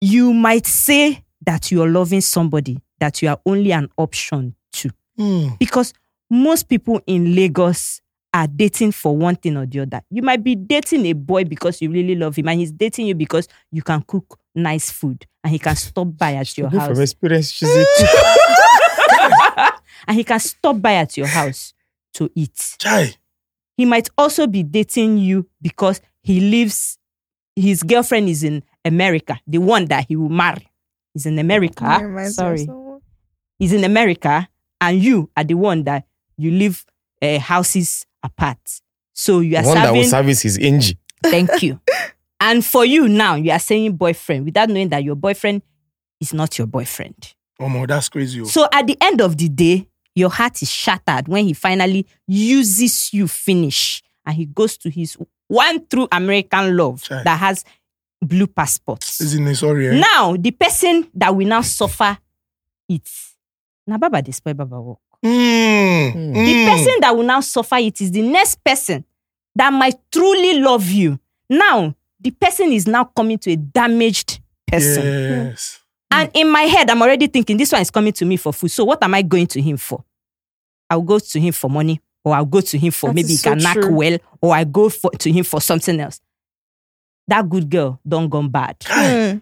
you 0.00 0.32
might 0.32 0.66
say 0.66 1.22
that 1.46 1.70
you 1.70 1.82
are 1.82 1.88
loving 1.88 2.22
somebody 2.22 2.78
that 3.00 3.20
you 3.20 3.28
are 3.28 3.38
only 3.44 3.72
an 3.72 3.88
option 3.98 4.54
to. 4.72 4.90
Mm. 5.18 5.58
Because 5.58 5.92
most 6.30 6.68
people 6.68 7.00
in 7.06 7.34
Lagos 7.34 8.00
are 8.32 8.46
dating 8.48 8.92
for 8.92 9.16
one 9.16 9.36
thing 9.36 9.56
or 9.56 9.66
the 9.66 9.80
other. 9.80 10.00
You 10.10 10.22
might 10.22 10.42
be 10.42 10.56
dating 10.56 11.06
a 11.06 11.12
boy 11.12 11.44
because 11.44 11.80
you 11.82 11.90
really 11.90 12.14
love 12.16 12.34
him, 12.36 12.48
and 12.48 12.58
he's 12.58 12.72
dating 12.72 13.06
you 13.06 13.14
because 13.14 13.46
you 13.70 13.82
can 13.82 14.02
cook 14.02 14.38
nice 14.54 14.90
food 14.90 15.26
and 15.44 15.52
he 15.52 15.58
can 15.58 15.76
stop 15.76 16.08
by 16.16 16.34
at 16.34 16.56
your 16.56 16.70
house. 16.70 16.88
From 16.88 17.00
experience, 17.02 17.50
she's 17.50 17.68
it. 17.72 18.08
and 20.08 20.16
he 20.16 20.24
can 20.24 20.40
stop 20.40 20.80
by 20.80 20.94
at 20.94 21.16
your 21.16 21.26
house 21.26 21.74
to 22.14 22.30
eat. 22.34 22.76
Chai. 22.78 23.14
He 23.76 23.84
might 23.84 24.08
also 24.16 24.46
be 24.46 24.62
dating 24.62 25.18
you 25.18 25.46
because 25.60 26.00
he 26.22 26.40
lives, 26.40 26.98
his 27.54 27.82
girlfriend 27.82 28.28
is 28.28 28.42
in 28.42 28.62
America, 28.84 29.38
the 29.46 29.58
one 29.58 29.84
that 29.86 30.06
he 30.08 30.16
will 30.16 30.30
marry 30.30 30.66
is 31.14 31.26
in 31.26 31.38
America. 31.38 31.84
That 31.84 32.02
reminds 32.02 32.16
me 32.16 32.30
of 32.30 32.34
Sorry, 32.34 32.64
someone. 32.64 33.00
he's 33.58 33.72
in 33.72 33.84
America, 33.84 34.48
and 34.80 35.02
you 35.02 35.30
are 35.36 35.44
the 35.44 35.54
one 35.54 35.84
that 35.84 36.06
you 36.38 36.52
live 36.52 36.86
uh, 37.20 37.38
houses 37.38 38.06
apart. 38.22 38.58
So 39.12 39.40
you 39.40 39.56
are 39.56 39.62
the 39.62 39.68
One 39.68 39.76
that 39.76 39.92
will 39.92 40.04
service 40.04 40.40
his 40.42 40.56
engine. 40.58 40.98
Thank 41.22 41.62
you. 41.62 41.80
and 42.40 42.64
for 42.64 42.84
you 42.84 43.08
now, 43.08 43.34
you 43.36 43.50
are 43.50 43.58
saying 43.58 43.96
boyfriend 43.96 44.44
without 44.44 44.68
knowing 44.68 44.88
that 44.90 45.02
your 45.04 45.14
boyfriend 45.16 45.62
is 46.20 46.34
not 46.34 46.58
your 46.58 46.66
boyfriend. 46.66 47.34
Oh, 47.60 47.68
my, 47.68 47.86
that's 47.86 48.08
crazy. 48.08 48.40
oh. 48.40 48.44
So 48.44 48.66
at 48.72 48.86
the 48.86 48.96
end 49.00 49.20
of 49.20 49.36
the 49.36 49.48
day, 49.48 49.88
your 50.14 50.30
heart 50.30 50.60
is 50.62 50.70
shattered 50.70 51.28
when 51.28 51.44
he 51.44 51.52
finally 51.52 52.06
uses 52.26 53.12
you 53.12 53.26
finish 53.28 54.02
and 54.26 54.34
he 54.36 54.46
goes 54.46 54.76
to 54.78 54.90
his 54.90 55.16
one 55.48 55.86
true 55.86 56.08
American 56.12 56.76
love 56.76 57.02
Chai. 57.02 57.22
that 57.24 57.38
has 57.38 57.64
blue 58.20 58.46
passports. 58.46 59.20
Isn't 59.20 59.46
it? 59.46 59.56
Sorry. 59.56 59.88
Eh? 59.88 60.00
Now, 60.00 60.36
the 60.36 60.50
person 60.50 61.08
that 61.14 61.34
will 61.34 61.46
now 61.46 61.60
suffer 61.62 62.16
it. 62.88 63.08
Now, 63.86 63.98
Baba 63.98 64.22
dey 64.22 64.32
spoil 64.32 64.54
Baba 64.54 64.80
work. 64.80 64.98
Mm. 65.24 66.12
The 66.34 66.54
Mm. 66.54 66.66
person 66.70 66.92
that 67.00 67.16
will 67.16 67.22
now 67.24 67.40
suffer 67.40 67.76
it 67.76 68.00
is 68.00 68.10
the 68.10 68.22
next 68.22 68.62
person 68.64 69.04
that 69.54 69.72
might 69.72 69.94
truly 70.12 70.58
love 70.60 70.88
you. 70.90 71.18
Now, 71.50 71.94
the 72.24 72.30
person 72.30 72.72
is 72.72 72.86
now 72.86 73.04
coming 73.04 73.38
to 73.38 73.52
a 73.52 73.56
damaged 73.56 74.40
person. 74.66 75.04
Yes. 75.04 75.80
And 76.10 76.30
in 76.34 76.48
my 76.48 76.62
head, 76.62 76.88
I'm 76.90 77.02
already 77.02 77.26
thinking 77.26 77.56
this 77.56 77.70
one 77.70 77.82
is 77.82 77.90
coming 77.90 78.12
to 78.14 78.24
me 78.24 78.36
for 78.36 78.52
food. 78.52 78.70
So 78.70 78.84
what 78.84 79.02
am 79.02 79.14
I 79.14 79.22
going 79.22 79.46
to 79.48 79.60
him 79.60 79.76
for? 79.76 80.02
I'll 80.88 81.02
go 81.02 81.18
to 81.18 81.40
him 81.40 81.52
for 81.52 81.68
money, 81.68 82.00
or 82.24 82.34
I'll 82.34 82.44
go 82.46 82.60
to 82.60 82.78
him 82.78 82.92
for 82.92 83.08
That 83.08 83.14
maybe 83.14 83.28
he 83.28 83.34
is 83.34 83.42
so 83.42 83.50
can 83.50 83.58
knock 83.58 83.74
true. 83.74 83.94
well, 83.94 84.18
or 84.40 84.54
I 84.54 84.64
go 84.64 84.88
for, 84.88 85.10
to 85.10 85.30
him 85.30 85.44
for 85.44 85.60
something 85.60 85.98
else. 86.00 86.20
That 87.28 87.48
good 87.48 87.68
girl 87.70 88.00
don't 88.06 88.28
gone 88.28 88.48
bad. 88.48 88.76
Kai. 88.80 89.32
Hmm. 89.32 89.38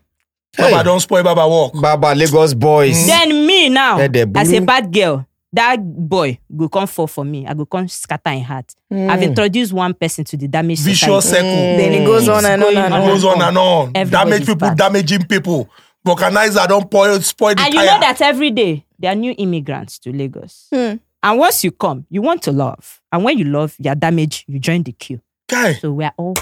Baba, 0.57 0.85
don't 0.85 1.01
spoil 1.01 1.23
Baba 1.23 1.49
walk. 1.49 1.73
Baba 1.81 2.15
Lagos 2.15 2.53
boys. 2.55 3.07
Then 3.07 3.47
me 3.47 3.69
now, 3.69 3.99
as 3.99 4.53
a 4.53 4.61
bad 4.61 4.93
girl, 4.93 5.27
that 5.55 5.77
boy 5.83 6.39
go 6.57 6.69
come 6.69 6.87
fall 6.87 7.07
for 7.07 7.25
me. 7.25 7.47
I 7.47 7.55
go 7.55 7.67
come 7.67 7.87
scatter 7.89 8.31
in 8.31 8.43
heart. 8.43 8.75
Hmm. 8.91 9.11
I've 9.11 9.23
introduced 9.23 9.73
one 9.73 9.95
person 9.95 10.25
to 10.25 10.37
the 10.37 10.49
damaged 10.49 10.83
Vicious 10.83 11.01
society. 11.25 11.29
circle. 11.49 11.77
Then 11.77 11.93
it 11.93 12.07
goes 12.07 12.29
on 12.29 12.45
and 12.45 12.63
on 12.63 12.75
going 12.75 12.77
and 12.85 12.95
It 12.95 13.01
on. 13.01 13.07
goes 13.09 13.25
on 13.25 13.43
and 13.43 13.59
on. 13.59 13.93
Everybody's 13.95 14.11
Damage 14.11 14.47
people, 14.47 14.69
bad. 14.69 14.79
damaging 14.79 15.25
people. 15.27 15.69
Vulcanizer 16.07 16.67
don't 16.67 16.83
spoil, 16.85 17.21
spoil 17.21 17.55
the 17.55 17.63
And 17.63 17.75
you 17.75 17.81
know 17.81 18.01
that 18.01 18.21
every 18.23 18.51
day 18.51 18.85
there 18.99 19.13
are 19.13 19.15
new 19.15 19.35
immigrants 19.39 19.99
to 20.01 20.13
Lagos. 20.13 20.67
Hmm. 20.73 20.97
And 21.23 21.39
once 21.39 21.63
you 21.63 21.71
come, 21.71 22.07
you 22.11 22.21
want 22.23 22.43
to 22.43 22.53
love. 22.53 23.01
And 23.13 23.23
when 23.23 23.39
you 23.39 23.45
love, 23.45 23.77
you're 23.79 23.95
damaged, 23.95 24.45
you 24.49 24.59
join 24.59 24.83
the 24.83 24.93
queue. 24.93 25.21
Guy, 25.49 25.75
So 25.75 25.93
we're 25.93 26.13
all 26.17 26.35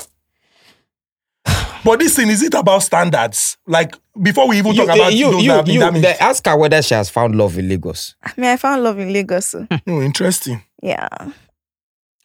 But 1.84 1.98
this 1.98 2.16
thing 2.16 2.28
is 2.28 2.42
it 2.42 2.54
about 2.54 2.82
standards? 2.82 3.56
Like 3.66 3.96
before 4.20 4.48
we 4.48 4.58
even 4.58 4.72
You, 4.74 4.86
talk 4.86 4.90
eh, 4.90 4.94
about 5.00 5.12
you, 5.14 5.30
those 5.32 5.42
you, 5.42 5.48
that 5.50 5.56
have 5.56 5.64
been 5.64 5.74
you, 5.74 5.80
damaged. 5.80 6.04
the- 6.04 6.22
ask 6.22 6.46
her 6.46 6.56
whether 6.56 6.82
she 6.82 6.94
has 6.94 7.08
found 7.10 7.36
love 7.36 7.56
in 7.58 7.68
Lagos. 7.68 8.14
I 8.22 8.32
mean, 8.36 8.50
I 8.50 8.56
found 8.56 8.82
love 8.82 8.98
in 8.98 9.12
Lagos. 9.12 9.46
so, 9.46 9.66
Oh, 9.86 10.02
interesting. 10.02 10.62
Yeah. 10.82 11.08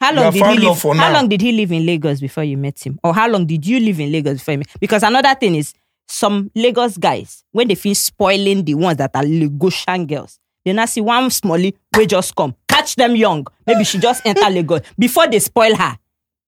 How 0.01 0.13
long 0.13 0.31
did 0.33 0.45
he 0.45 0.59
live? 0.59 0.79
for 0.79 0.93
How 0.95 1.07
now. 1.07 1.13
long 1.19 1.29
did 1.29 1.41
he 1.41 1.51
live 1.53 1.71
in 1.71 1.85
Lagos 1.85 2.19
before 2.19 2.43
you 2.43 2.57
met 2.57 2.85
him? 2.85 2.99
Or 3.03 3.13
how 3.13 3.27
long 3.29 3.45
did 3.45 3.65
you 3.65 3.79
live 3.79 3.99
in 3.99 4.11
Lagos 4.11 4.39
before 4.39 4.51
you 4.53 4.57
met? 4.59 4.67
Because 4.79 5.03
another 5.03 5.33
thing 5.35 5.55
is 5.55 5.73
some 6.07 6.51
Lagos 6.53 6.97
guys 6.97 7.43
when 7.51 7.67
they 7.67 7.75
finish 7.75 7.99
spoiling 7.99 8.63
the 8.65 8.73
ones 8.75 8.97
that 8.97 9.11
are 9.15 9.23
Lagosian 9.23 10.05
girls, 10.07 10.37
they 10.65 10.73
now 10.73 10.85
see 10.85 11.01
one 11.01 11.29
smally 11.29 11.73
we 11.97 12.05
just 12.05 12.35
come 12.35 12.53
catch 12.67 12.95
them 12.97 13.15
young. 13.15 13.47
Maybe 13.65 13.83
she 13.85 13.97
just 13.99 14.25
enter 14.25 14.49
Lagos 14.49 14.81
before 14.99 15.27
they 15.27 15.39
spoil 15.39 15.75
her. 15.75 15.97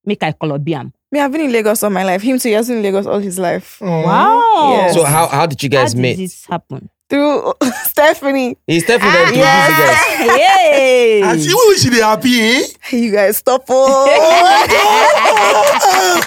Make 0.05 0.21
I 0.23 0.33
Colombian. 0.33 0.93
Me, 1.11 1.19
I've 1.21 1.31
been 1.31 1.41
in 1.41 1.51
Lagos 1.53 1.83
all 1.83 1.89
my 1.89 2.03
life. 2.03 2.21
Him 2.21 2.37
too, 2.37 2.49
he 2.49 2.53
has 2.55 2.67
been 2.67 2.77
in 2.77 2.83
Lagos 2.83 3.05
all 3.05 3.19
his 3.19 3.39
life. 3.39 3.79
Wow. 3.79 4.71
Yes. 4.71 4.93
So 4.93 5.03
how, 5.05 5.27
how 5.27 5.45
did 5.45 5.63
you 5.63 5.69
how 5.71 5.83
guys 5.83 5.93
did 5.93 6.01
meet? 6.01 6.17
this 6.17 6.45
happen? 6.45 6.89
Through 7.09 7.53
Stephanie. 7.85 8.57
Is 8.67 8.83
Stephanie 8.83 9.11
that 9.11 9.27
introduced 9.29 10.19
you 10.19 10.27
guys? 10.27 10.37
Hey. 10.37 11.23
I 11.23 11.37
see 11.37 11.49
who 11.49 11.75
she 11.77 11.89
dey 11.89 12.01
happy, 12.01 12.41
eh? 12.41 12.63
You 12.91 13.11
guys 13.13 13.37
stop. 13.37 13.63
Oh. 13.69 14.03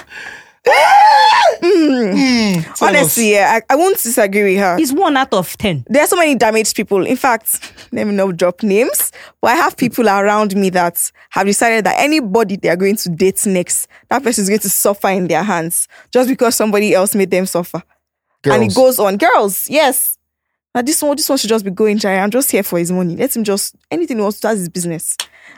Mm. 1.63 2.63
Tell 2.63 2.73
us. 2.73 2.83
Honestly, 2.83 3.33
yeah, 3.33 3.61
I, 3.69 3.75
I 3.75 3.77
won't 3.77 3.99
disagree 3.99 4.55
with 4.55 4.59
her. 4.61 4.77
It's 4.79 4.93
one 4.93 5.17
out 5.17 5.33
of 5.35 5.57
ten. 5.59 5.85
There 5.89 6.03
are 6.03 6.07
so 6.07 6.17
many 6.17 6.35
damaged 6.35 6.75
people. 6.75 7.05
In 7.05 7.17
fact, 7.17 7.73
let 7.93 8.07
me 8.07 8.15
not 8.15 8.37
drop 8.37 8.63
names, 8.63 9.13
but 9.41 9.49
I 9.49 9.57
have 9.57 9.77
people 9.77 10.09
around 10.09 10.57
me 10.57 10.71
that 10.71 11.11
have 11.31 11.47
decided 11.47 11.85
that 11.85 11.97
anybody 11.99 12.57
they 12.57 12.69
are 12.69 12.77
going 12.77 12.97
to 12.97 13.09
date 13.11 13.45
next, 13.47 13.89
that 14.09 14.23
person 14.23 14.43
is 14.43 14.49
going 14.49 14.61
to 14.61 14.71
suffer 14.71 15.09
in 15.09 15.29
their 15.29 15.43
hands 15.43 15.89
just 16.13 16.29
because 16.29 16.57
somebody 16.57 16.95
else 16.95 17.15
made 17.15 17.31
them 17.31 17.47
suffer. 17.47 17.83
And 18.45 18.63
it 18.63 18.75
goes 18.75 18.99
on. 18.99 19.19
Girls, 19.19 19.69
yes. 19.69 20.17
Now 20.75 20.83
this 20.83 21.03
one, 21.03 21.17
this 21.17 21.29
one 21.29 21.37
should 21.37 21.51
just 21.51 21.65
be 21.65 21.71
going, 21.71 21.99
Jerry. 21.99 22.19
I'm 22.19 22.31
just 22.31 22.51
here 22.51 22.63
for 22.63 22.79
his 22.79 22.93
money. 22.93 23.17
Let 23.17 23.37
him 23.37 23.45
just 23.45 23.75
anything 23.91 24.17
he 24.19 24.23
wants 24.23 24.41
to 24.41 24.49
do, 24.49 24.55
his 24.57 24.69
business. 24.69 25.17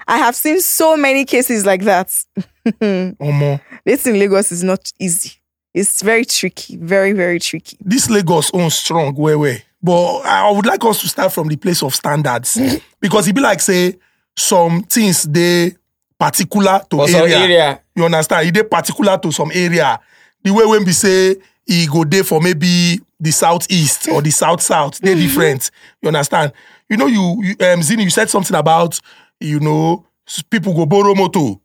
I 0.08 0.18
have 0.18 0.34
seen 0.36 0.60
so 0.60 0.96
many 0.96 1.24
cases 1.24 1.64
like 1.66 1.82
that. 1.84 2.12
Omo. 2.80 3.60
Dating 3.86 4.14
in 4.14 4.20
Lagos 4.20 4.52
is 4.52 4.62
not 4.62 4.90
easy. 4.98 5.32
It's 5.74 6.02
very 6.02 6.24
tricky. 6.24 6.76
Very, 6.76 7.12
very 7.12 7.38
tricky. 7.40 7.76
this 7.80 8.10
Lagos 8.10 8.50
own 8.52 8.70
strong 8.70 9.14
way 9.14 9.34
way. 9.36 9.64
But 9.82 10.20
I 10.20 10.50
would 10.50 10.66
like 10.66 10.84
us 10.84 11.00
to 11.00 11.08
start 11.08 11.32
from 11.32 11.48
the 11.48 11.56
place 11.56 11.82
of 11.82 11.94
standards 11.94 12.58
because 13.00 13.26
it 13.26 13.34
be 13.34 13.40
like 13.40 13.60
say 13.60 13.96
some 14.36 14.82
things 14.84 15.24
they 15.24 15.74
particular 16.18 16.80
to 16.90 16.96
For 16.98 17.08
some 17.08 17.22
area. 17.22 17.38
area. 17.38 17.80
You 17.96 18.04
understand? 18.04 18.46
It 18.48 18.52
dey 18.54 18.62
particular 18.62 19.18
to 19.18 19.32
some 19.32 19.50
area. 19.52 19.98
The 20.44 20.52
way 20.52 20.64
when 20.66 20.84
we 20.84 20.92
say 20.92 21.36
he 21.66 21.86
go 21.86 22.04
there 22.04 22.22
for 22.22 22.40
maybe 22.40 23.00
the 23.18 23.32
southeast 23.32 24.08
or 24.08 24.22
the 24.22 24.30
south 24.30 24.60
south, 24.60 24.98
they 24.98 25.14
different. 25.16 25.70
You 26.00 26.08
understand? 26.08 26.52
You 26.88 26.96
know, 26.96 27.06
you, 27.06 27.42
you 27.42 27.66
um 27.66 27.82
Zini, 27.82 28.04
you 28.04 28.10
said 28.10 28.30
something 28.30 28.56
about 28.56 29.00
you 29.42 29.60
know 29.60 30.06
people 30.50 30.74
go 30.74 30.86
borrow 30.86 31.14
motor. 31.14 31.56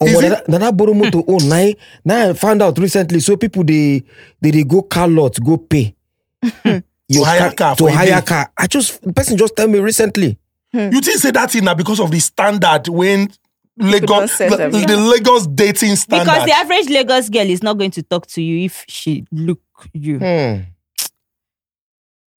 Oh, 0.00 0.06
Is 0.06 0.14
but 0.14 0.24
it- 0.24 0.28
that, 0.30 0.46
that, 0.46 0.58
that 0.60 0.76
borrow 0.76 0.94
motor 0.94 1.20
own 1.26 1.48
now, 1.48 1.56
eh, 1.56 1.72
now 2.04 2.30
I 2.30 2.32
found 2.34 2.62
out 2.62 2.78
recently. 2.78 3.20
So 3.20 3.36
people 3.36 3.64
they 3.64 4.02
they, 4.40 4.50
they 4.50 4.64
go 4.64 4.82
car 4.82 5.08
lot 5.08 5.38
go 5.42 5.56
pay. 5.56 5.94
Your 7.08 7.26
hire 7.26 7.52
car 7.52 7.76
to 7.76 7.84
for 7.84 7.88
a 7.90 7.92
hire 7.92 8.22
car. 8.22 8.50
I 8.56 8.66
just 8.66 9.02
the 9.02 9.12
person 9.12 9.36
just 9.36 9.56
tell 9.56 9.68
me 9.68 9.78
recently. 9.80 10.38
You 10.72 11.00
think 11.02 11.18
say 11.18 11.30
that 11.32 11.50
thing 11.50 11.64
now 11.64 11.74
because 11.74 12.00
of 12.00 12.10
the 12.10 12.18
standard 12.18 12.88
when 12.88 13.30
don't 13.78 13.90
Lagos 13.90 14.38
the, 14.38 14.48
them. 14.56 14.70
the 14.72 14.96
Lagos 14.96 15.46
dating 15.46 15.96
standard. 15.96 16.24
Because 16.24 16.46
the 16.46 16.52
average 16.52 16.88
Lagos 16.88 17.28
girl 17.28 17.48
is 17.48 17.62
not 17.62 17.76
going 17.76 17.90
to 17.90 18.02
talk 18.02 18.26
to 18.28 18.42
you 18.42 18.64
if 18.64 18.84
she 18.88 19.26
look 19.30 19.60
you. 19.92 20.18
Hmm. 20.18 20.62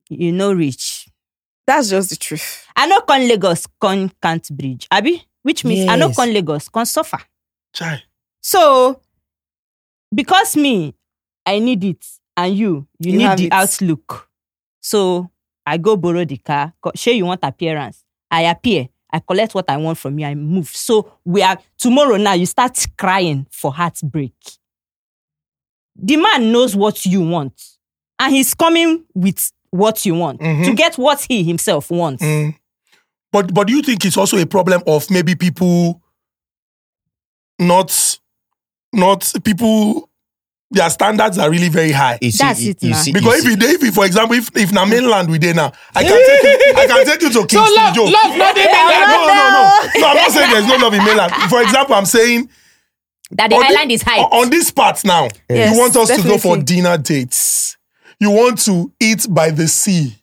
You 0.10 0.32
know 0.32 0.54
rich. 0.54 0.95
That's 1.68 1.90
just 1.90 2.10
the 2.10 2.16
truth. 2.16 2.68
I 2.76 2.88
know 2.88 3.02
con 3.02 3.28
Lagos, 3.28 3.66
con 3.80 4.12
can't 4.22 4.48
bridge. 4.56 4.88
Abi? 4.92 5.22
Which 5.44 5.64
means 5.66 5.90
I 5.90 5.96
know 5.98 6.12
con 6.12 6.32
Lagos, 6.34 6.70
con 6.70 6.86
suffer. 6.86 7.20
Chai. 7.74 8.04
So 8.42 9.02
because 10.14 10.56
me, 10.56 10.94
I 11.46 11.60
need 11.60 11.84
it, 11.84 12.06
and 12.38 12.56
you, 12.58 12.88
you, 13.00 13.12
You 13.14 13.18
need 13.18 13.38
the 13.38 13.46
it. 13.48 13.54
outlook. 13.54 14.30
So 14.82 15.30
I 15.66 15.78
go 15.78 15.96
borrow 15.98 16.26
the 16.26 16.38
car. 16.38 16.74
co- 16.82 16.92
Sure, 16.96 17.14
you 17.14 17.26
want 17.26 17.40
appearance. 17.44 18.04
I 18.30 18.42
appear. 18.44 18.88
I 19.12 19.20
collect 19.20 19.54
what 19.56 19.70
I 19.70 19.78
want 19.78 19.98
from 19.98 20.20
you. 20.20 20.26
I 20.26 20.36
move. 20.36 20.68
So 20.70 21.14
we 21.24 21.42
are 21.42 21.58
tomorrow 21.78 22.18
now. 22.18 22.34
You 22.34 22.46
start 22.46 22.78
crying 22.98 23.48
for 23.52 23.72
heartbreak. 23.74 24.34
The 25.96 26.18
man 26.18 26.52
knows 26.52 26.76
what 26.76 27.06
you 27.06 27.22
want, 27.22 27.62
and 28.20 28.34
he's 28.34 28.54
coming 28.54 29.06
with 29.14 29.52
what 29.76 30.06
you 30.06 30.16
want 30.16 30.40
Mhm. 30.42 30.66
to 30.66 30.74
get 30.74 30.98
what 30.98 31.26
he 31.28 31.44
himself 31.44 31.90
wants. 31.92 32.24
Mm. 32.24 32.56
But 33.32 33.54
but 33.54 33.68
do 33.68 33.74
you 33.76 33.82
think 33.82 34.06
it's 34.06 34.18
also 34.18 34.38
a 34.38 34.46
problem 34.46 34.82
of 34.88 35.10
maybe 35.10 35.36
people 35.36 36.02
not 37.60 38.20
not 38.94 39.32
people 39.44 40.10
their 40.72 40.90
standards 40.90 41.38
are 41.38 41.50
really 41.50 41.70
very 41.70 41.92
high? 41.92 42.18
You 42.22 42.32
see, 42.32 42.38
That's 42.44 42.62
it 42.62 42.82
you 42.84 42.90
now. 42.92 42.98
see, 43.02 43.12
Because 43.14 43.44
you 43.46 43.52
if 43.54 43.62
you 43.62 43.68
dey- 43.68 43.74
if 43.76 43.84
you, 43.84 43.92
for 43.92 44.06
example, 44.06 44.36
if 44.36 44.50
if 44.56 44.72
na 44.72 44.86
mainland 44.86 45.30
we 45.30 45.38
dey 45.38 45.54
now, 45.54 45.72
I 45.94 46.04
can 46.04 46.12
take 46.12 46.44
you, 46.44 46.74
I 46.82 46.88
can 46.88 47.06
take 47.06 47.22
you 47.22 47.30
to 47.30 47.40
Kingston 47.48 47.76
love- 47.76 47.96
Joe. 47.96 48.06
love 48.06 48.38
not 48.38 48.58
in 48.58 48.66
no, 48.66 48.88
mainland. 48.88 49.12
no, 49.12 49.28
no, 49.28 49.50
no, 49.50 49.80
no. 50.02 50.08
I'm 50.08 50.16
not 50.16 50.32
saying 50.32 50.52
there's 50.52 50.68
no 50.68 50.76
love 50.78 50.94
in 50.94 51.04
mainland. 51.04 51.32
For 51.50 51.62
example, 51.62 51.96
I'm 51.96 52.06
saying 52.06 52.50
That 53.32 53.50
the 53.50 53.56
on 53.58 53.62
thi- 53.64 53.76
island 53.76 53.92
is 53.92 54.02
high. 54.02 54.20
on 54.22 54.50
this 54.50 54.72
part 54.72 55.04
now. 55.06 55.28
Yes, 55.50 55.74
you 55.74 55.80
want 55.80 55.96
us 55.96 56.10
to 56.16 56.24
go 56.24 56.38
for 56.38 56.58
dinner 56.58 56.98
dates. 56.98 57.78
You 58.20 58.32
want 58.32 58.60
to 58.66 58.92
eat 59.00 59.28
by 59.30 59.52
the 59.52 59.68
sea. 59.68 60.16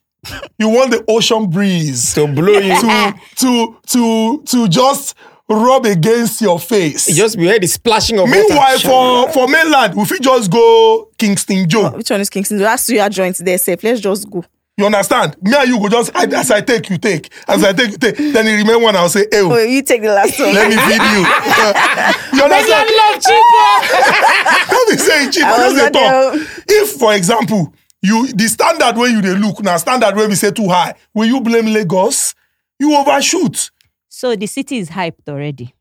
You 0.59 0.69
want 0.69 0.91
the 0.93 1.05
ocean 1.09 1.51
breeze 1.51 2.15
to 2.15 2.27
blow 2.27 2.59
you. 2.59 2.81
to 2.81 3.15
to 3.37 3.77
to 3.89 4.43
to 4.47 4.69
just 4.69 5.15
rub 5.49 5.85
against 5.85 6.41
your 6.41 6.59
face. 6.61 7.09
You 7.09 7.17
just 7.17 7.37
be 7.37 7.47
heard 7.49 7.63
the 7.63 7.67
splashing 7.67 8.19
of 8.19 8.29
Meanwhile, 8.29 8.59
water. 8.85 8.89
for 8.89 9.33
for 9.33 9.49
mainland, 9.49 9.95
we 9.97 10.05
fit 10.05 10.23
just 10.23 10.51
go 10.51 11.11
Kingston 11.19 11.69
Joe. 11.69 11.91
Oh, 11.93 11.97
which 11.97 12.09
one 12.11 12.21
is 12.21 12.31
Kingston? 12.31 12.59
That's 12.59 12.87
two 12.87 13.09
joints 13.11 13.41
there, 13.41 13.59
safe. 13.59 13.83
Let's 13.83 14.01
just 14.01 14.31
go. 14.31 14.45
You 14.79 14.87
understand? 14.87 15.37
Me 15.43 15.53
and 15.55 15.69
you 15.69 15.79
go 15.81 15.89
just 15.91 16.11
I- 16.17 16.25
as 16.25 16.51
I 16.51 16.63
take, 16.63 16.89
you 16.89 16.97
take. 16.97 17.31
As 17.47 17.63
I 17.63 17.73
take, 17.75 17.91
you 17.91 17.99
take. 17.99 18.17
Then 18.17 18.47
you 18.47 18.57
remain 18.57 18.81
one. 18.83 18.97
I'll 18.97 19.09
say, 19.11 19.27
"Hey, 19.31 19.41
Oh, 19.43 19.59
you 19.59 19.83
take 19.83 20.01
the 20.03 20.09
last 20.15 20.39
one. 20.39 20.55
let 20.55 20.69
me 20.71 20.77
feed 20.77 21.03
you." 21.13 21.21
you 22.39 22.45
understand? 22.45 22.91
love 22.97 23.21
cheaper. 23.21 24.71
Don't 24.71 24.91
be 24.91 24.97
saying 24.97 25.31
cheap. 25.33 25.45
I 25.45 25.57
Just 25.69 25.75
was 25.75 25.91
talk. 25.91 26.65
If, 26.69 26.91
for 26.93 27.13
example, 27.15 27.75
you 28.02 28.32
the 28.32 28.49
standard 28.49 28.97
where 28.99 29.09
you 29.11 29.21
they 29.23 29.35
look 29.35 29.62
now, 29.62 29.76
standard 29.76 30.14
where 30.16 30.28
we 30.28 30.35
say 30.35 30.50
too 30.50 30.68
high, 30.68 30.94
will 31.14 31.26
you 31.26 31.40
blame 31.40 31.66
Lagos? 31.66 32.35
You 32.78 32.97
overshoot. 32.97 33.71
So 34.09 34.35
the 34.37 34.47
city 34.47 34.78
is 34.78 34.90
hyped 34.90 35.28
already. 35.28 35.75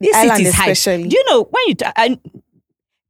This 0.00 0.14
island 0.16 0.36
city 0.38 0.48
is 0.48 0.54
hyped. 0.54 0.70
especially. 0.72 1.08
Do 1.08 1.16
you 1.16 1.24
know 1.28 1.44
when 1.44 1.62
you 1.68 1.74
tra- 1.74 1.92
and 1.96 2.18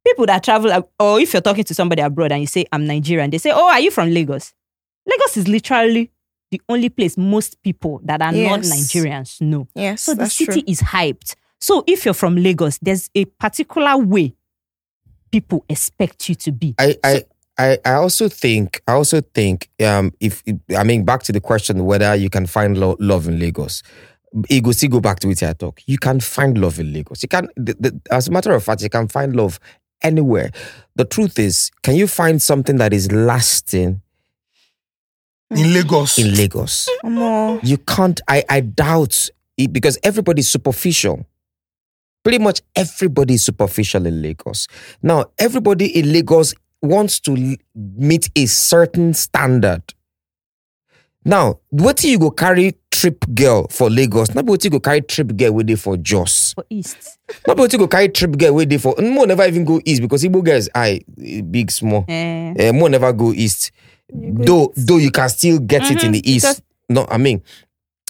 people 0.05 0.25
that 0.25 0.43
travel, 0.43 0.71
ab- 0.71 0.87
or 0.99 1.19
if 1.19 1.33
you're 1.33 1.41
talking 1.41 1.63
to 1.63 1.73
somebody 1.73 2.01
abroad 2.01 2.31
and 2.31 2.41
you 2.41 2.47
say 2.47 2.65
I'm 2.71 2.85
Nigerian, 2.85 3.29
they 3.29 3.37
say, 3.37 3.51
"Oh, 3.51 3.67
are 3.69 3.79
you 3.79 3.91
from 3.91 4.11
Lagos?" 4.11 4.53
Lagos 5.05 5.37
is 5.37 5.47
literally 5.47 6.11
the 6.51 6.61
only 6.69 6.89
place 6.89 7.17
most 7.17 7.61
people 7.61 7.99
that 8.03 8.21
are 8.21 8.31
not 8.31 8.61
Nigerians 8.61 9.41
know. 9.41 9.67
Yes, 9.75 10.03
So 10.03 10.13
the 10.13 10.29
city 10.29 10.61
true. 10.61 10.63
is 10.67 10.81
hyped. 10.81 11.35
So 11.59 11.83
if 11.87 12.05
you're 12.05 12.13
from 12.13 12.35
Lagos, 12.35 12.77
there's 12.81 13.09
a 13.15 13.25
particular 13.25 13.97
way 13.97 14.33
people 15.31 15.65
expect 15.67 16.29
you 16.29 16.35
to 16.35 16.51
be. 16.51 16.75
I, 16.79 16.97
I, 17.03 17.23
I, 17.57 17.77
I 17.85 17.93
also 17.93 18.29
think, 18.29 18.81
I 18.87 18.93
also 18.93 19.21
think, 19.21 19.69
um, 19.83 20.13
if 20.19 20.43
I 20.77 20.83
mean, 20.83 21.05
back 21.05 21.23
to 21.23 21.31
the 21.31 21.39
question 21.41 21.85
whether 21.85 22.15
you 22.15 22.29
can 22.29 22.45
find 22.45 22.77
lo- 22.77 22.97
love 22.99 23.27
in 23.27 23.39
Lagos. 23.39 23.83
It 24.49 24.61
go 24.63 24.71
go 24.89 24.99
back 24.99 25.19
to 25.21 25.29
it. 25.29 25.41
I 25.41 25.53
talk. 25.53 25.81
You 25.87 25.97
can 25.97 26.19
find 26.19 26.57
love 26.57 26.79
in 26.79 26.93
Lagos. 26.93 27.23
You 27.23 27.29
can, 27.29 27.47
the, 27.55 27.75
the, 27.79 28.01
as 28.11 28.27
a 28.27 28.31
matter 28.31 28.51
of 28.51 28.63
fact, 28.63 28.81
you 28.83 28.89
can 28.89 29.07
find 29.07 29.35
love 29.35 29.59
anywhere. 30.03 30.51
The 30.95 31.05
truth 31.05 31.39
is, 31.39 31.71
can 31.81 31.95
you 31.95 32.07
find 32.07 32.41
something 32.41 32.77
that 32.77 32.93
is 32.93 33.11
lasting 33.11 34.01
In 35.49 35.73
Lagos. 35.73 36.17
in 36.19 36.35
Lagos? 36.35 36.89
Omo. 37.03 37.59
You 37.63 37.77
can't. 37.77 38.19
I, 38.27 38.43
I 38.49 38.59
doubt 38.59 39.29
it 39.57 39.71
because 39.73 39.97
everybody's 40.03 40.49
superficial. 40.49 41.25
Pretty 42.23 42.37
much 42.39 42.61
everybody 42.75 43.35
is 43.35 43.45
superficial 43.45 44.05
in 44.05 44.21
Lagos. 44.21 44.67
Now, 45.01 45.31
everybody 45.39 45.97
in 45.97 46.11
Lagos 46.11 46.53
wants 46.87 47.19
to 47.21 47.57
meet 47.75 48.29
a 48.35 48.45
certain 48.45 49.13
standard. 49.13 49.83
Now, 51.25 51.59
what 51.69 52.03
you 52.03 52.17
go 52.19 52.31
carry 52.31 52.75
trip 52.89 53.25
girl 53.33 53.67
for 53.69 53.89
Lagos? 53.89 54.33
Not 54.33 54.45
what 54.45 54.63
you 54.63 54.69
go 54.69 54.79
carry 54.79 55.01
trip 55.01 55.35
girl 55.35 55.51
with 55.53 55.69
it 55.69 55.77
for 55.77 55.97
Jos. 55.97 56.53
For 56.53 56.63
East. 56.69 57.19
Not 57.45 57.57
what 57.57 57.71
you 57.73 57.79
go 57.79 57.87
carry 57.87 58.07
trip 58.09 58.37
girl 58.37 58.55
with 58.55 58.71
it 58.71 58.79
for. 58.79 58.95
Mo 58.97 59.25
never 59.25 59.43
even 59.45 59.65
go 59.65 59.81
east 59.85 60.01
because 60.01 60.23
Igbo 60.23 60.43
girls, 60.43 60.69
I 60.73 61.01
big 61.51 61.69
small. 61.71 62.05
Eh, 62.07 62.69
Uh, 62.69 62.73
Mo 62.73 62.87
never 62.87 63.11
go 63.11 63.33
east. 63.33 63.71
go 64.09 64.43
Though, 64.45 64.73
though 64.77 64.97
you 64.97 65.11
can 65.11 65.27
still 65.29 65.59
get 65.59 65.91
it 65.91 66.03
in 66.03 66.13
the 66.13 66.31
east. 66.31 66.45
because- 66.45 66.61
no, 66.89 67.05
I 67.09 67.17
mean, 67.17 67.43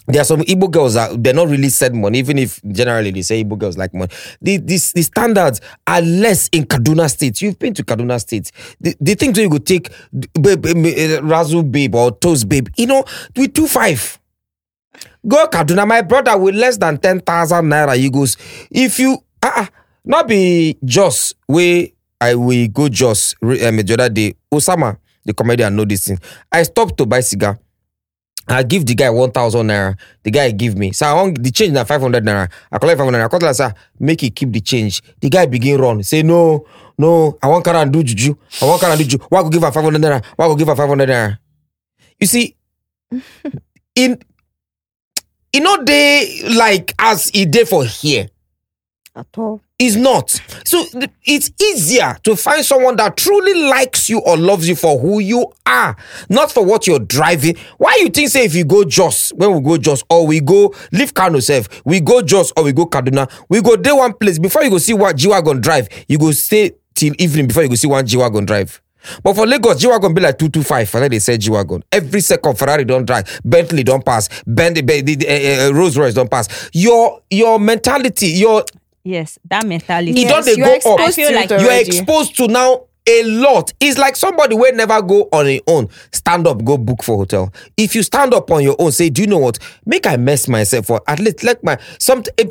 there 0.08 0.22
are 0.22 0.24
some 0.24 0.40
Igbo 0.40 0.70
girls 0.70 0.94
that 0.94 1.22
they're 1.22 1.34
not 1.34 1.48
really 1.48 1.68
said 1.68 1.94
money, 1.94 2.18
even 2.18 2.38
if 2.38 2.60
generally 2.72 3.10
they 3.10 3.22
say 3.22 3.44
Igbo 3.44 3.58
girls 3.58 3.76
like 3.76 3.92
money. 3.94 4.10
The, 4.40 4.56
this, 4.56 4.92
the 4.92 5.02
standards 5.02 5.60
are 5.86 6.00
less 6.00 6.48
in 6.48 6.64
Kaduna 6.64 7.08
State. 7.10 7.40
You've 7.42 7.58
been 7.58 7.74
to 7.74 7.84
Kaduna 7.84 8.18
State. 8.20 8.50
The, 8.80 8.96
the 9.00 9.14
things 9.14 9.36
where 9.36 9.44
you 9.44 9.50
could 9.50 9.66
take 9.66 9.92
babe, 10.40 10.64
eh, 10.66 11.20
Razzle 11.22 11.62
Babe 11.62 11.94
or 11.94 12.10
Toast 12.12 12.48
Babe, 12.48 12.68
you 12.76 12.86
know, 12.86 13.04
with 13.36 13.54
two 13.54 13.66
five. 13.66 14.18
Go 15.26 15.46
Kaduna, 15.46 15.86
my 15.86 16.02
brother, 16.02 16.36
with 16.38 16.54
less 16.54 16.76
than 16.78 16.98
10,000 16.98 17.64
naira, 17.64 17.96
he 17.96 18.08
goes, 18.10 18.36
if 18.70 18.98
you, 18.98 19.18
ah, 19.42 19.62
uh, 19.62 19.66
not 20.04 20.26
be 20.26 20.76
just 20.84 21.34
way 21.46 21.92
I 22.20 22.34
will 22.34 22.66
go 22.68 22.88
just 22.88 23.36
um, 23.42 23.76
the 23.76 23.94
other 23.98 24.08
day, 24.08 24.34
Osama, 24.52 24.96
the 25.24 25.32
comedian, 25.32 25.76
know 25.76 25.84
this 25.84 26.06
thing. 26.06 26.18
I 26.50 26.62
stopped 26.64 26.96
to 26.98 27.06
buy 27.06 27.20
cigar. 27.20 27.58
I 28.50 28.62
give 28.62 28.86
the 28.86 28.94
guy 28.94 29.10
1,000 29.10 29.66
naira. 29.66 29.98
The 30.22 30.30
guy 30.30 30.50
give 30.52 30.76
me. 30.76 30.92
So 30.92 31.06
I 31.06 31.12
want 31.14 31.42
the 31.42 31.50
change 31.50 31.72
now 31.72 31.84
500 31.84 32.24
naira. 32.24 32.50
I 32.72 32.78
collect 32.78 32.98
500 32.98 33.18
naira. 33.18 33.24
I 33.26 33.28
call 33.28 33.46
him, 33.46 33.54
say, 33.54 33.70
make 34.00 34.22
it 34.22 34.34
keep 34.34 34.52
the 34.52 34.60
change. 34.60 35.02
The 35.20 35.28
guy 35.28 35.46
begin 35.46 35.78
run. 35.80 36.02
Say, 36.02 36.22
no, 36.22 36.66
no, 36.96 37.38
I 37.42 37.48
want 37.48 37.64
Kara 37.64 37.80
and 37.80 37.92
do 37.92 38.02
juju. 38.02 38.34
I 38.62 38.64
want 38.64 38.80
Kara 38.80 38.92
and 38.92 39.00
do 39.00 39.06
juju. 39.06 39.24
Why 39.28 39.42
go 39.42 39.50
give 39.50 39.62
her 39.62 39.70
500 39.70 40.00
naira? 40.00 40.24
Why 40.36 40.46
go 40.46 40.56
give 40.56 40.68
her 40.68 40.76
500 40.76 41.08
naira? 41.08 41.38
You 42.18 42.26
see, 42.26 42.56
in, 43.94 44.18
you 45.52 45.60
know, 45.60 45.82
they 45.84 46.42
like 46.56 46.94
as 46.98 47.28
he 47.28 47.44
did 47.44 47.68
for 47.68 47.84
here. 47.84 48.28
At 49.16 49.26
all. 49.36 49.60
is 49.78 49.96
not. 49.96 50.30
So 50.64 50.84
it's 51.24 51.50
easier 51.60 52.16
to 52.22 52.36
find 52.36 52.64
someone 52.64 52.96
that 52.96 53.16
truly 53.16 53.68
likes 53.68 54.08
you 54.08 54.20
or 54.20 54.36
loves 54.36 54.68
you 54.68 54.76
for 54.76 54.98
who 54.98 55.18
you 55.18 55.52
are, 55.66 55.96
not 56.28 56.52
for 56.52 56.64
what 56.64 56.86
you're 56.86 56.98
driving. 57.00 57.56
Why 57.78 57.96
you 58.00 58.10
think 58.10 58.28
say 58.28 58.44
if 58.44 58.54
you 58.54 58.64
go 58.64 58.84
just 58.84 59.34
when 59.36 59.52
we 59.54 59.60
go 59.60 59.76
just 59.76 60.04
or 60.08 60.26
we 60.26 60.40
go 60.40 60.72
leave 60.92 61.14
Kano 61.14 61.40
self, 61.40 61.68
we 61.84 62.00
go 62.00 62.22
just 62.22 62.52
or 62.56 62.64
we 62.64 62.72
go 62.72 62.86
Kaduna, 62.86 63.30
we 63.48 63.60
go 63.60 63.76
day 63.76 63.92
one 63.92 64.12
place 64.14 64.38
before 64.38 64.62
you 64.62 64.70
go 64.70 64.78
see 64.78 64.94
what 64.94 65.16
G 65.16 65.28
wagon 65.28 65.60
drive. 65.60 65.88
You 66.06 66.18
go 66.18 66.30
stay 66.30 66.72
till 66.94 67.14
evening 67.18 67.48
before 67.48 67.64
you 67.64 67.68
go 67.70 67.74
see 67.74 67.88
one 67.88 68.06
G 68.06 68.16
wagon 68.16 68.44
drive. 68.44 68.80
But 69.22 69.34
for 69.34 69.46
Lagos, 69.46 69.80
G 69.80 69.86
Wagon 69.86 70.12
be 70.12 70.20
like 70.20 70.38
225. 70.38 70.94
And 70.94 71.02
then 71.04 71.10
they 71.12 71.18
say 71.20 71.38
G 71.38 71.50
Wagon. 71.50 71.82
Every 71.90 72.20
second 72.20 72.58
Ferrari 72.58 72.84
don't 72.84 73.06
drive, 73.06 73.40
Bentley 73.44 73.84
don't 73.84 74.04
pass, 74.04 74.28
Bentley, 74.46 74.82
uh, 74.84 75.68
uh, 75.68 75.72
Rolls 75.72 75.96
Royce 75.96 76.14
don't 76.14 76.30
pass. 76.30 76.68
Your 76.72 77.22
your 77.30 77.58
mentality, 77.60 78.26
your 78.28 78.64
Yes, 79.08 79.38
that 79.46 79.64
mentality. 79.66 80.20
It 80.20 80.28
don't 80.28 80.44
Yes, 80.44 80.44
they 80.44 80.54
you 80.56 80.64
go 80.64 80.70
are 80.70 80.76
exposed 80.76 81.18
I 81.18 81.28
to 81.30 81.34
like 81.34 81.50
you 81.50 81.68
are 81.70 81.80
exposed 81.80 82.36
to 82.36 82.46
now 82.46 82.82
a 83.06 83.22
lot. 83.22 83.72
It's 83.80 83.96
like 83.96 84.16
somebody 84.16 84.54
will 84.54 84.74
never 84.74 85.00
go 85.00 85.30
on 85.32 85.46
their 85.46 85.60
own. 85.66 85.88
Stand 86.12 86.46
up, 86.46 86.62
go 86.62 86.76
book 86.76 87.02
for 87.02 87.16
hotel. 87.16 87.50
If 87.78 87.94
you 87.94 88.02
stand 88.02 88.34
up 88.34 88.50
on 88.50 88.62
your 88.62 88.76
own, 88.78 88.92
say, 88.92 89.08
do 89.08 89.22
you 89.22 89.26
know 89.26 89.38
what? 89.38 89.58
Make 89.86 90.06
I 90.06 90.18
mess 90.18 90.46
myself 90.46 90.84
for 90.88 91.00
at 91.06 91.20
least 91.20 91.42
like 91.42 91.64
my 91.64 91.78
some. 91.98 92.22
Eh, 92.36 92.44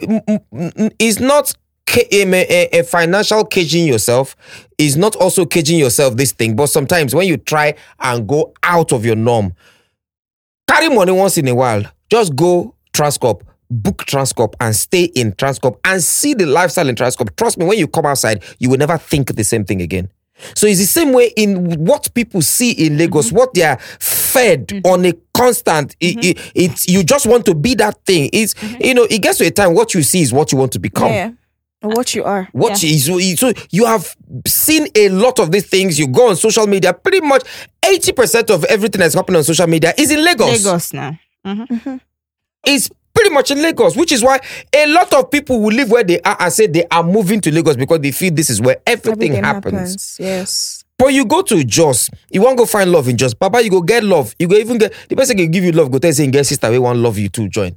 it's 0.98 1.20
not 1.20 1.54
a, 1.96 2.24
a, 2.24 2.80
a 2.80 2.84
financial 2.84 3.46
caging 3.46 3.86
yourself. 3.86 4.36
Is 4.80 4.98
not 4.98 5.16
also 5.18 5.46
caging 5.46 5.78
yourself 5.78 6.18
this 6.18 6.32
thing. 6.32 6.56
But 6.56 6.68
sometimes 6.68 7.14
when 7.14 7.28
you 7.28 7.38
try 7.38 7.76
and 8.00 8.28
go 8.28 8.52
out 8.64 8.92
of 8.94 9.06
your 9.06 9.16
norm, 9.16 9.54
carry 10.68 10.90
money 10.90 11.12
once 11.12 11.38
in 11.38 11.48
a 11.50 11.54
while. 11.54 11.84
Just 12.10 12.36
go 12.36 12.74
Transcorp, 12.94 13.42
book 13.70 14.06
Transcorp, 14.06 14.54
and 14.60 14.76
stay 14.76 15.06
in 15.06 15.34
Transcorp 15.34 15.78
and 15.86 16.02
see 16.02 16.34
the 16.34 16.46
lifestyle 16.46 16.90
in 16.90 16.96
Transcorp. 16.96 17.36
Trust 17.36 17.58
me, 17.58 17.66
when 17.66 17.78
you 17.78 17.88
come 17.88 18.06
outside, 18.06 18.44
you 18.60 18.70
will 18.70 18.78
never 18.78 18.98
think 18.98 19.36
the 19.36 19.44
same 19.44 19.66
thing 19.66 19.82
again. 19.82 20.10
So 20.56 20.68
it's 20.68 20.80
the 20.80 20.86
same 20.86 21.14
way 21.14 21.32
in 21.36 21.84
what 21.86 22.14
people 22.14 22.42
see 22.42 22.72
in 22.72 22.98
Lagos, 22.98 23.28
mm-hmm. 23.28 23.38
what 23.38 23.54
they 23.54 23.64
are 23.64 23.78
fed 23.78 24.68
mm-hmm. 24.68 24.92
on 24.92 25.06
a 25.06 25.14
constant. 25.34 25.96
It, 26.00 26.18
mm-hmm. 26.18 26.30
it, 26.30 26.52
it's 26.56 26.88
you 26.88 27.04
just 27.04 27.26
want 27.26 27.46
to 27.46 27.56
be 27.56 27.76
that 27.76 28.04
thing. 28.06 28.30
It's 28.34 28.56
you 28.80 28.94
know 28.94 29.08
it 29.10 29.22
gets 29.22 29.40
to 29.40 29.46
a 29.46 29.52
time 29.52 29.74
what 29.74 29.94
you 29.94 30.04
see 30.04 30.22
is 30.22 30.32
what 30.32 30.52
you 30.52 30.58
want 30.58 30.72
to 30.74 30.80
become. 30.80 31.12
Yeah. 31.12 31.32
Or 31.84 31.92
what 31.92 32.16
you 32.16 32.24
are. 32.24 32.50
What 32.54 32.84
is 32.84 33.06
so, 33.06 33.20
so 33.20 33.54
you 33.70 33.86
have 33.86 34.16
seen 34.48 34.88
a 34.96 35.10
lot 35.10 35.40
of 35.40 35.52
these 35.52 35.68
things. 35.68 36.00
You 36.00 36.08
go 36.08 36.30
on 36.30 36.36
social 36.36 36.66
media. 36.66 36.94
Pretty 36.94 37.22
much 37.22 37.44
eighty 37.86 38.12
percent 38.14 38.50
of 38.50 38.64
everything 38.66 39.00
that's 39.00 39.14
happening 39.14 39.38
on 39.38 39.44
social 39.44 39.68
media 39.68 39.94
is 39.98 40.12
in 40.12 40.24
Lagos 40.24 40.66
Lagos 40.66 40.94
now. 40.94 41.18
is 42.66 42.90
pretty 43.18 43.34
much 43.34 43.50
in 43.50 43.62
Lagos, 43.62 43.96
which 43.98 44.12
is 44.12 44.24
why 44.24 44.40
a 44.74 44.86
lot 44.88 45.12
of 45.14 45.32
people 45.32 45.60
will 45.60 45.74
live 45.74 45.90
where 45.90 46.04
they 46.04 46.22
are 46.22 46.38
and 46.40 46.54
say 46.54 46.68
they 46.68 46.86
are 46.92 47.04
moving 47.04 47.42
to 47.42 47.52
Lagos 47.52 47.76
because 47.76 48.00
they 48.00 48.12
feel 48.12 48.32
this 48.32 48.50
is 48.50 48.62
where 48.62 48.78
everything, 48.86 49.34
happens. 49.34 50.18
Yes. 50.20 50.84
But 51.00 51.08
you 51.14 51.26
go 51.26 51.42
to 51.42 51.64
Jos, 51.64 52.10
you 52.30 52.42
won't 52.42 52.58
go 52.58 52.66
find 52.66 52.92
love 52.92 53.08
in 53.08 53.18
Jos. 53.18 53.34
Papa, 53.34 53.64
you 53.64 53.72
go 53.72 53.82
get 53.82 54.04
love. 54.04 54.36
You 54.38 54.48
go 54.48 54.56
even 54.56 54.78
get 54.78 54.94
the 55.10 55.16
person 55.16 55.38
can 55.38 55.50
give 55.50 55.64
you 55.64 55.72
love. 55.72 55.90
Go 55.92 55.98
tell 56.00 56.14
saying 56.14 56.32
get 56.32 56.46
sister, 56.46 56.70
we 56.70 56.80
want 56.80 57.00
love 57.00 57.18
you 57.18 57.30
to 57.30 57.50
join. 57.50 57.76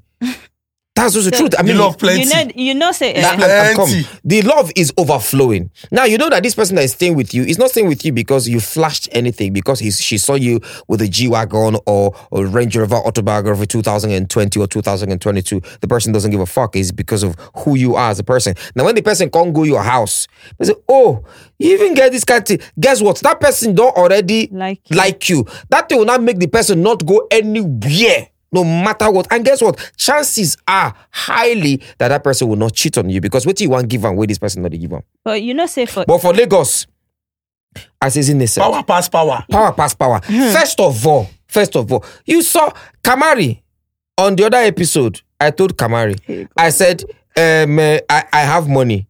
That's 1.01 1.15
just 1.15 1.31
the 1.31 1.37
truth. 1.37 1.55
I 1.59 1.63
mean, 1.63 1.79
love 1.79 1.99
plenty. 1.99 2.23
You 2.25 2.29
know, 2.29 2.51
you 2.55 2.75
know, 2.75 2.93
say 2.93 3.15
uh, 3.15 3.21
that- 3.23 3.35
and- 3.35 3.43
and 3.43 3.77
come. 3.77 3.89
Plenty. 3.89 4.09
The 4.25 4.43
love 4.43 4.71
is 4.77 4.93
overflowing. 4.99 5.71
Now 5.91 6.05
you 6.05 6.19
know 6.19 6.29
that 6.31 6.43
this 6.43 6.55
person 6.55 6.77
that 6.77 6.85
is 6.85 6.93
staying 6.93 7.15
with 7.17 7.33
you 7.35 7.43
is 7.45 7.59
not 7.59 7.71
staying 7.71 7.89
with 7.89 8.05
you 8.05 8.13
because 8.13 8.49
you 8.49 8.61
flashed 8.61 9.09
anything, 9.13 9.53
because 9.53 9.79
he's, 9.81 10.01
she 10.01 10.19
saw 10.19 10.35
you 10.35 10.61
with 10.89 11.01
a 11.03 11.09
G 11.09 11.29
wagon 11.29 11.77
or 11.87 12.15
or 12.31 12.47
Range 12.47 12.77
Rover 12.77 12.97
autobiography 12.97 13.67
2020 13.67 14.61
or 14.61 14.67
2022. 14.67 15.61
The 15.81 15.89
person 15.89 16.13
doesn't 16.13 16.31
give 16.31 16.41
a 16.41 16.47
fuck. 16.47 16.77
It's 16.77 16.91
because 16.93 17.23
of 17.23 17.35
who 17.59 17.77
you 17.77 17.95
are 17.97 18.11
as 18.11 18.19
a 18.19 18.25
person. 18.25 18.55
Now 18.75 18.85
when 18.85 18.95
the 18.95 19.03
person 19.03 19.31
can't 19.31 19.53
go 19.55 19.63
your 19.65 19.83
house, 19.83 20.27
they 20.59 20.67
say, 20.67 20.75
"Oh, 20.89 21.25
you 21.59 21.73
even 21.75 21.95
get 21.95 22.13
this 22.13 22.25
kind 22.25 22.43
of 22.43 22.47
thing." 22.49 22.61
Guess 22.79 23.01
what? 23.03 23.17
That 23.19 23.41
person 23.41 23.75
don't 23.75 23.97
already 23.97 24.49
Like 24.53 24.81
you. 24.91 24.97
like 24.97 25.29
you. 25.29 25.47
That 25.71 25.89
thing 25.89 25.99
will 25.99 26.05
not 26.07 26.23
make 26.23 26.39
the 26.39 26.47
person 26.47 26.83
not 26.83 27.05
go 27.07 27.27
anywhere. 27.31 28.29
No 28.53 28.65
matter 28.65 29.11
what, 29.11 29.29
and 29.33 29.45
guess 29.45 29.63
what? 29.63 29.93
Chances 29.97 30.57
are 30.67 30.93
highly 31.11 31.83
that 31.99 32.09
that 32.09 32.25
person 32.25 32.49
will 32.49 32.57
not 32.57 32.73
cheat 32.75 32.99
on 32.99 33.09
you 33.09 33.21
because 33.21 33.47
what 33.47 33.61
you 33.61 33.71
want 33.71 33.89
give 33.89 34.05
and 34.05 34.17
where 34.17 34.27
this 34.27 34.39
person 34.39 34.63
not 34.63 34.73
dey 34.73 34.79
give 34.79 34.93
am. 34.93 35.03
but 35.25 35.41
you 35.43 35.55
know, 35.55 35.67
say 35.67 35.87
for 35.87 36.05
But 36.05 36.19
for 36.21 36.35
Lagos, 36.35 36.87
as 38.03 38.17
is 38.17 38.29
in 38.29 38.39
the 38.39 38.53
Power 38.57 38.83
pass 38.83 39.09
power. 39.09 39.45
power 39.51 39.73
pass 39.73 39.95
power. 39.95 40.21
First 40.23 40.81
of 40.81 41.07
all, 41.07 41.29
first 41.47 41.77
of 41.77 41.93
all, 41.93 42.05
you 42.27 42.43
saw 42.43 42.73
Kamari 43.03 43.63
on 44.19 44.35
the 44.37 44.47
other 44.47 44.59
episode. 44.59 45.21
I 45.39 45.51
told 45.53 45.77
Kamari, 45.77 46.49
I 46.57 46.71
said, 46.71 47.05
um, 47.37 47.79
uh, 47.79 47.99
I, 48.11 48.25
I 48.33 48.41
have 48.41 48.69
money. 48.69 49.07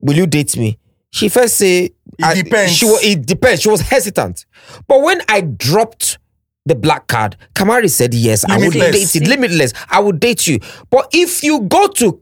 Will 0.00 0.16
you 0.16 0.26
date 0.26 0.56
me? 0.56 0.78
She 1.10 1.28
first 1.28 1.56
say, 1.56 1.90
I- 2.22 2.34
depends. 2.34 2.72
She 2.72 2.86
it 2.86 3.24
depends. 3.24 3.62
She 3.62 3.68
was 3.70 3.80
hesitant. 3.82 4.44
But 4.88 5.02
when 5.02 5.20
I 5.28 5.42
dropped 5.42 6.18
the 6.64 6.74
black 6.74 7.06
card, 7.08 7.36
Kamari 7.54 7.90
said, 7.90 8.14
yes, 8.14 8.44
I 8.44 8.58
would 8.58 8.72
date 8.72 9.14
it. 9.16 9.26
Limitless. 9.28 9.72
I 9.90 10.00
would 10.00 10.20
date 10.20 10.46
you. 10.46 10.60
But 10.90 11.08
if 11.12 11.42
you 11.42 11.60
go 11.62 11.88
to 11.88 12.20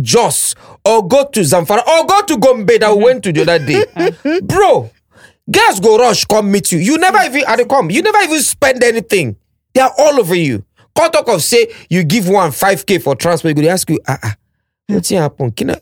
Jos 0.00 0.54
or 0.84 1.06
go 1.06 1.26
to 1.28 1.40
Zamfara 1.40 1.86
or 1.86 2.06
go 2.06 2.22
to 2.22 2.36
Gombe 2.38 2.66
that 2.80 2.96
we 2.96 3.04
went 3.04 3.22
to 3.24 3.32
the 3.32 3.42
other 3.42 3.58
day, 3.64 4.40
bro, 4.42 4.90
girls 5.50 5.80
go 5.80 5.98
rush 5.98 6.24
come 6.24 6.50
meet 6.50 6.72
you. 6.72 6.78
You 6.78 6.98
never 6.98 7.18
even 7.24 7.44
at 7.46 7.56
the 7.58 7.66
come. 7.66 7.90
You 7.90 8.02
never 8.02 8.18
even 8.22 8.40
spend 8.40 8.82
anything. 8.82 9.36
They 9.74 9.80
are 9.80 9.92
all 9.98 10.18
over 10.18 10.34
you. 10.34 10.64
Come 10.96 11.10
talk 11.10 11.28
of 11.28 11.42
say 11.42 11.72
you 11.90 12.04
give 12.04 12.28
one 12.28 12.52
five 12.52 12.86
k 12.86 12.98
for 12.98 13.14
transport. 13.16 13.56
You 13.56 13.64
go 13.64 13.68
ask 13.70 13.88
you 13.90 14.00
ah 14.08 14.18
ah 14.22 14.34
what's 14.86 15.10
happen? 15.10 15.50
Can 15.52 15.70
I 15.72 15.80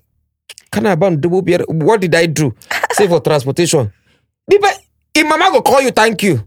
can 0.70 0.86
I 0.86 0.94
ban 0.94 1.20
double 1.20 1.42
beer? 1.42 1.60
What 1.68 2.00
did 2.00 2.14
I 2.14 2.26
do? 2.26 2.54
Say 2.92 3.06
for 3.08 3.20
transportation. 3.20 3.92
People, 4.50 4.68
if 5.14 5.26
mama 5.26 5.50
go 5.52 5.62
call 5.62 5.80
you, 5.82 5.90
thank 5.90 6.22
you. 6.22 6.46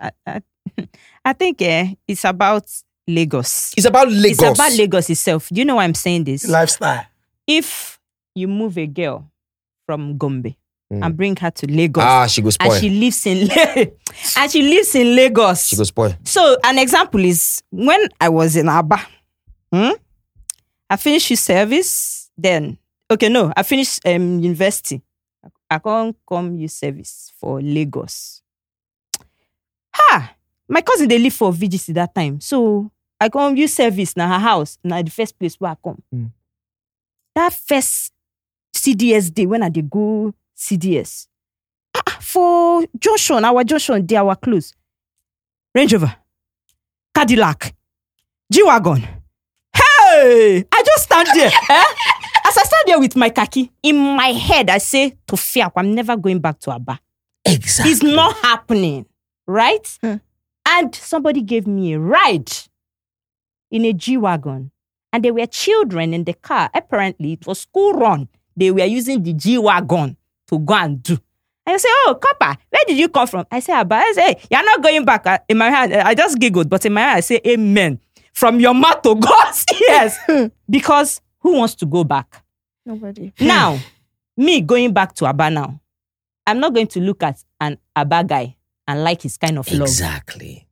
I, 0.00 0.10
I, 0.26 0.40
I 1.24 1.32
think 1.32 1.60
eh, 1.62 1.94
it's 2.06 2.24
about 2.24 2.66
Lagos. 3.06 3.72
It's 3.76 3.86
about 3.86 4.08
Lagos. 4.08 4.42
It's 4.42 4.58
about 4.58 4.72
Lagos 4.72 5.10
itself. 5.10 5.48
Do 5.48 5.58
you 5.60 5.64
know 5.64 5.76
why 5.76 5.84
I'm 5.84 5.94
saying 5.94 6.24
this? 6.24 6.46
Lifestyle. 6.48 7.06
if 7.46 7.98
you 8.34 8.46
move 8.48 8.78
a 8.78 8.86
girl 8.86 9.30
from 9.86 10.16
Gombe 10.18 10.56
Mm. 10.92 11.06
and 11.06 11.16
bring 11.16 11.36
her 11.36 11.52
to 11.52 11.66
Lagos, 11.70 12.02
Ah, 12.02 12.26
she 12.26 12.42
go 12.42 12.50
spoil. 12.50 12.72
and 12.72 12.80
she 12.80 12.90
lives 12.90 13.24
in 13.24 13.48
and 14.36 14.50
she 14.50 14.60
lives 14.60 14.92
in 14.96 15.14
Lagos. 15.14 15.68
She 15.68 15.76
go 15.76 15.84
spoil. 15.84 16.16
So 16.24 16.56
an 16.64 16.80
example 16.80 17.24
is 17.24 17.62
when 17.70 18.08
I 18.20 18.28
was 18.28 18.56
in 18.56 18.68
Aba, 18.68 18.98
hmm, 19.72 19.90
I 20.90 20.96
finished 20.96 21.30
youth 21.30 21.38
service. 21.38 22.28
Then 22.36 22.76
okay, 23.08 23.28
no, 23.28 23.52
I 23.56 23.62
finished 23.62 24.00
um, 24.04 24.40
university. 24.40 25.00
I 25.70 25.78
can't 25.78 26.16
come 26.28 26.56
youth 26.56 26.72
service 26.72 27.32
for 27.38 27.60
Lagos. 27.62 28.42
Ha! 30.00 30.34
My 30.68 30.80
cousin 30.82 31.08
they 31.08 31.18
live 31.18 31.34
for 31.34 31.52
VGC 31.52 31.94
that 31.94 32.14
time, 32.14 32.40
so 32.40 32.90
I 33.20 33.28
come 33.28 33.56
youth 33.56 33.70
service 33.70 34.16
na 34.16 34.26
her 34.28 34.38
house 34.38 34.78
na 34.84 35.02
the 35.02 35.10
first 35.10 35.38
place 35.38 35.56
where 35.58 35.72
I 35.72 35.76
come. 35.82 36.00
Mm. 36.14 36.30
That 37.34 37.52
first 37.52 38.12
CDS 38.74 39.32
day 39.34 39.46
when 39.46 39.62
I 39.62 39.68
dey 39.68 39.82
go 39.82 40.32
CDS 40.56 41.26
ah, 41.94 42.02
ah, 42.06 42.18
for 42.20 42.84
junction, 42.98 43.44
our 43.44 43.64
junction, 43.64 44.06
they 44.06 44.16
our 44.16 44.36
close. 44.36 44.74
Range 45.74 45.92
Rover, 45.92 46.14
Cadillac, 47.14 47.74
G 48.52 48.62
Wagon. 48.62 49.02
Hey, 49.72 50.64
I 50.72 50.82
just 50.84 51.04
stand 51.04 51.28
there. 51.34 51.46
eh? 51.70 51.84
As 52.46 52.56
I 52.58 52.62
stand 52.64 52.84
there 52.86 52.98
with 52.98 53.14
my 53.16 53.30
khaki, 53.30 53.70
in 53.82 53.96
my 53.96 54.28
head, 54.32 54.70
I 54.70 54.78
say 54.78 55.10
to 55.28 55.36
Fiak, 55.36 55.72
I'm 55.76 55.94
never 55.94 56.16
going 56.16 56.40
back 56.40 56.58
to 56.60 56.72
Aba. 56.72 56.98
Exactly. 57.44 57.92
It's 57.92 58.02
not 58.02 58.34
happening, 58.38 59.06
right? 59.50 59.98
Hmm. 60.00 60.16
And 60.66 60.94
somebody 60.94 61.42
gave 61.42 61.66
me 61.66 61.94
a 61.94 61.98
ride. 61.98 62.50
in 63.70 63.84
a 63.84 63.92
G 63.92 64.16
Wagon 64.16 64.70
and 65.12 65.24
there 65.24 65.34
were 65.34 65.46
children 65.46 66.14
in 66.14 66.24
the 66.24 66.34
car. 66.34 66.70
Apparently, 66.74 67.32
it 67.32 67.46
was 67.46 67.60
school 67.60 67.92
run. 67.94 68.28
They 68.56 68.70
were 68.70 68.84
using 68.84 69.22
the 69.22 69.32
G 69.32 69.58
Wagon 69.58 70.16
to 70.48 70.58
go 70.58 70.74
and 70.74 71.02
do. 71.02 71.14
And 71.66 71.74
I 71.74 71.76
say, 71.76 71.88
Oh, 72.06 72.18
Corper, 72.20 72.56
where 72.70 72.84
did 72.86 72.96
you 72.98 73.08
come 73.08 73.26
from? 73.26 73.46
I 73.50 73.60
say, 73.60 73.72
Aba, 73.72 73.94
I 73.96 74.12
say, 74.12 74.22
hey, 74.22 74.40
you're 74.50 74.64
not 74.64 74.82
going 74.82 75.04
back. 75.04 75.44
In 75.48 75.58
my 75.58 75.70
hand, 75.70 75.94
I 75.94 76.14
just 76.14 76.38
giggled, 76.38 76.68
but 76.68 76.84
in 76.84 76.92
my 76.92 77.00
hand, 77.02 77.16
I 77.18 77.20
say, 77.20 77.40
Amen. 77.46 78.00
From 78.32 78.60
your 78.60 78.74
mouth 78.74 79.02
to 79.02 79.14
God's 79.20 79.64
ears. 79.90 80.50
because 80.70 81.20
who 81.40 81.58
wants 81.58 81.74
to 81.76 81.86
go 81.86 82.04
back? 82.04 82.42
Nobody. 82.84 83.32
Now, 83.40 83.78
me 84.36 84.60
going 84.60 84.92
back 84.92 85.14
to 85.16 85.26
Aba 85.26 85.50
now, 85.50 85.80
I'm 86.46 86.60
not 86.60 86.74
going 86.74 86.86
to 86.88 87.00
look 87.00 87.22
at 87.22 87.42
an 87.60 87.78
Aba 87.94 88.24
guy 88.24 88.56
and 88.90 89.04
like 89.04 89.22
his 89.22 89.36
kind 89.36 89.58
of 89.58 89.70
love. 89.72 89.82
Exactly. 89.82 90.66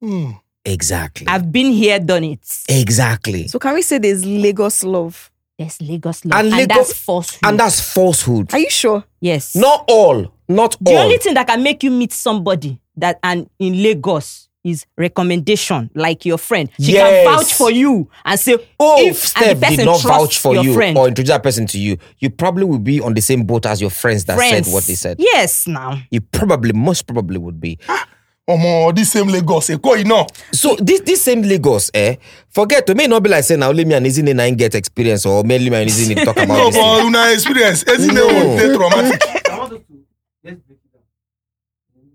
Hmm. 0.00 0.32
Exactly. 0.64 1.26
I've 1.28 1.50
been 1.52 1.72
here, 1.72 1.98
done 2.00 2.24
it. 2.24 2.40
exactly. 2.68 3.46
So 3.48 3.58
can 3.60 3.74
we 3.74 3.82
say 3.82 3.98
there's 3.98 4.24
Lagos 4.24 4.82
love? 4.82 5.30
There's 5.56 5.80
Lagos 5.80 6.24
love. 6.24 6.38
And 6.40 6.48
And, 6.48 6.56
Lagos- 6.56 6.88
that's 6.88 6.92
falsehood. 6.98 7.40
And 7.48 7.60
that's 7.60 7.80
falsehood. 7.80 8.52
Are 8.52 8.58
you 8.58 8.68
sure? 8.70 9.04
yes. 9.20 9.54
Not 9.54 9.84
all. 9.88 10.32
Not 10.48 10.76
The 10.80 10.90
all. 10.90 10.96
The 10.96 11.02
only 11.04 11.18
thing 11.18 11.34
that 11.34 11.46
can 11.46 11.62
make 11.62 11.82
you 11.84 11.90
meet 11.92 12.12
somebody 12.12 12.80
that 12.96 13.18
and 13.22 13.48
in 13.60 13.80
Lagos 13.82 14.48
is 14.66 14.84
recommendation, 14.98 15.90
like 15.94 16.24
your 16.26 16.38
friend. 16.38 16.68
She 16.80 16.92
Yes. 16.92 17.24
can 17.24 17.34
vouch 17.36 17.54
for 17.54 17.70
you 17.70 18.08
and 18.24 18.38
say, 18.40 18.56
"Oh, 18.80 19.00
if 19.00 19.06
and 19.08 19.16
Steph 19.16 19.48
the 19.48 19.54
did 19.54 19.62
person 19.68 19.84
not 19.86 20.02
vouch 20.02 20.38
for 20.38 20.56
you 20.56 20.74
friend. 20.74 20.98
or 20.98 21.08
introduce 21.08 21.30
that 21.30 21.42
person 21.42 21.66
to 21.68 21.78
you, 21.78 21.96
you 22.18 22.30
probably 22.30 22.64
would 22.64 22.82
be 22.84 23.00
on 23.00 23.14
the 23.14 23.20
same 23.22 23.44
boat 23.44 23.66
as 23.66 23.80
your 23.80 23.90
friends 23.90 24.24
that 24.26 24.36
friends. 24.36 24.66
said 24.66 24.74
what 24.74 24.84
they 24.84 24.94
said. 24.94 25.16
Yes, 25.18 25.66
now 25.66 25.98
You 26.10 26.20
probably, 26.20 26.72
most 26.72 27.06
probably 27.06 27.38
would 27.38 27.60
be. 27.60 27.78
Oh 27.88 28.02
Omo, 28.48 28.94
this 28.94 29.10
same 29.10 29.26
Lagos, 29.26 29.68
Eko, 29.70 29.98
you 29.98 30.04
know. 30.04 30.24
So 30.52 30.76
this 30.76 31.00
this 31.00 31.20
same 31.22 31.42
Lagos, 31.42 31.90
eh? 31.92 32.14
Forget 32.48 32.86
to 32.86 32.94
may 32.94 33.08
not 33.08 33.22
be 33.22 33.28
like 33.28 33.42
saying 33.42 33.58
now 33.58 33.70
only 33.70 33.84
me 33.84 33.94
and 33.94 34.06
Izzy 34.06 34.22
ain't 34.28 34.56
get 34.56 34.74
experience 34.76 35.26
or 35.26 35.42
mainly 35.42 35.68
me 35.68 35.78
and 35.78 35.88
Izzy 35.88 36.14
need 36.14 36.18
to 36.20 36.26
talk 36.26 36.36
about 36.36 36.48
No, 36.58 36.66
this. 36.66 36.74
thing. 36.76 36.84
but 36.84 37.04
una 37.06 37.32
experience. 37.32 37.82
Isn't 37.82 38.14
No. 38.14 38.28
it 38.28 38.56
dey 38.58 38.76
traumatic? 38.76 39.50
I 39.50 39.58
want 39.58 39.72
us 39.72 39.78
to 39.80 39.94
let's 40.44 40.60
break 40.62 40.78
it 40.78 40.92
down. 40.94 41.02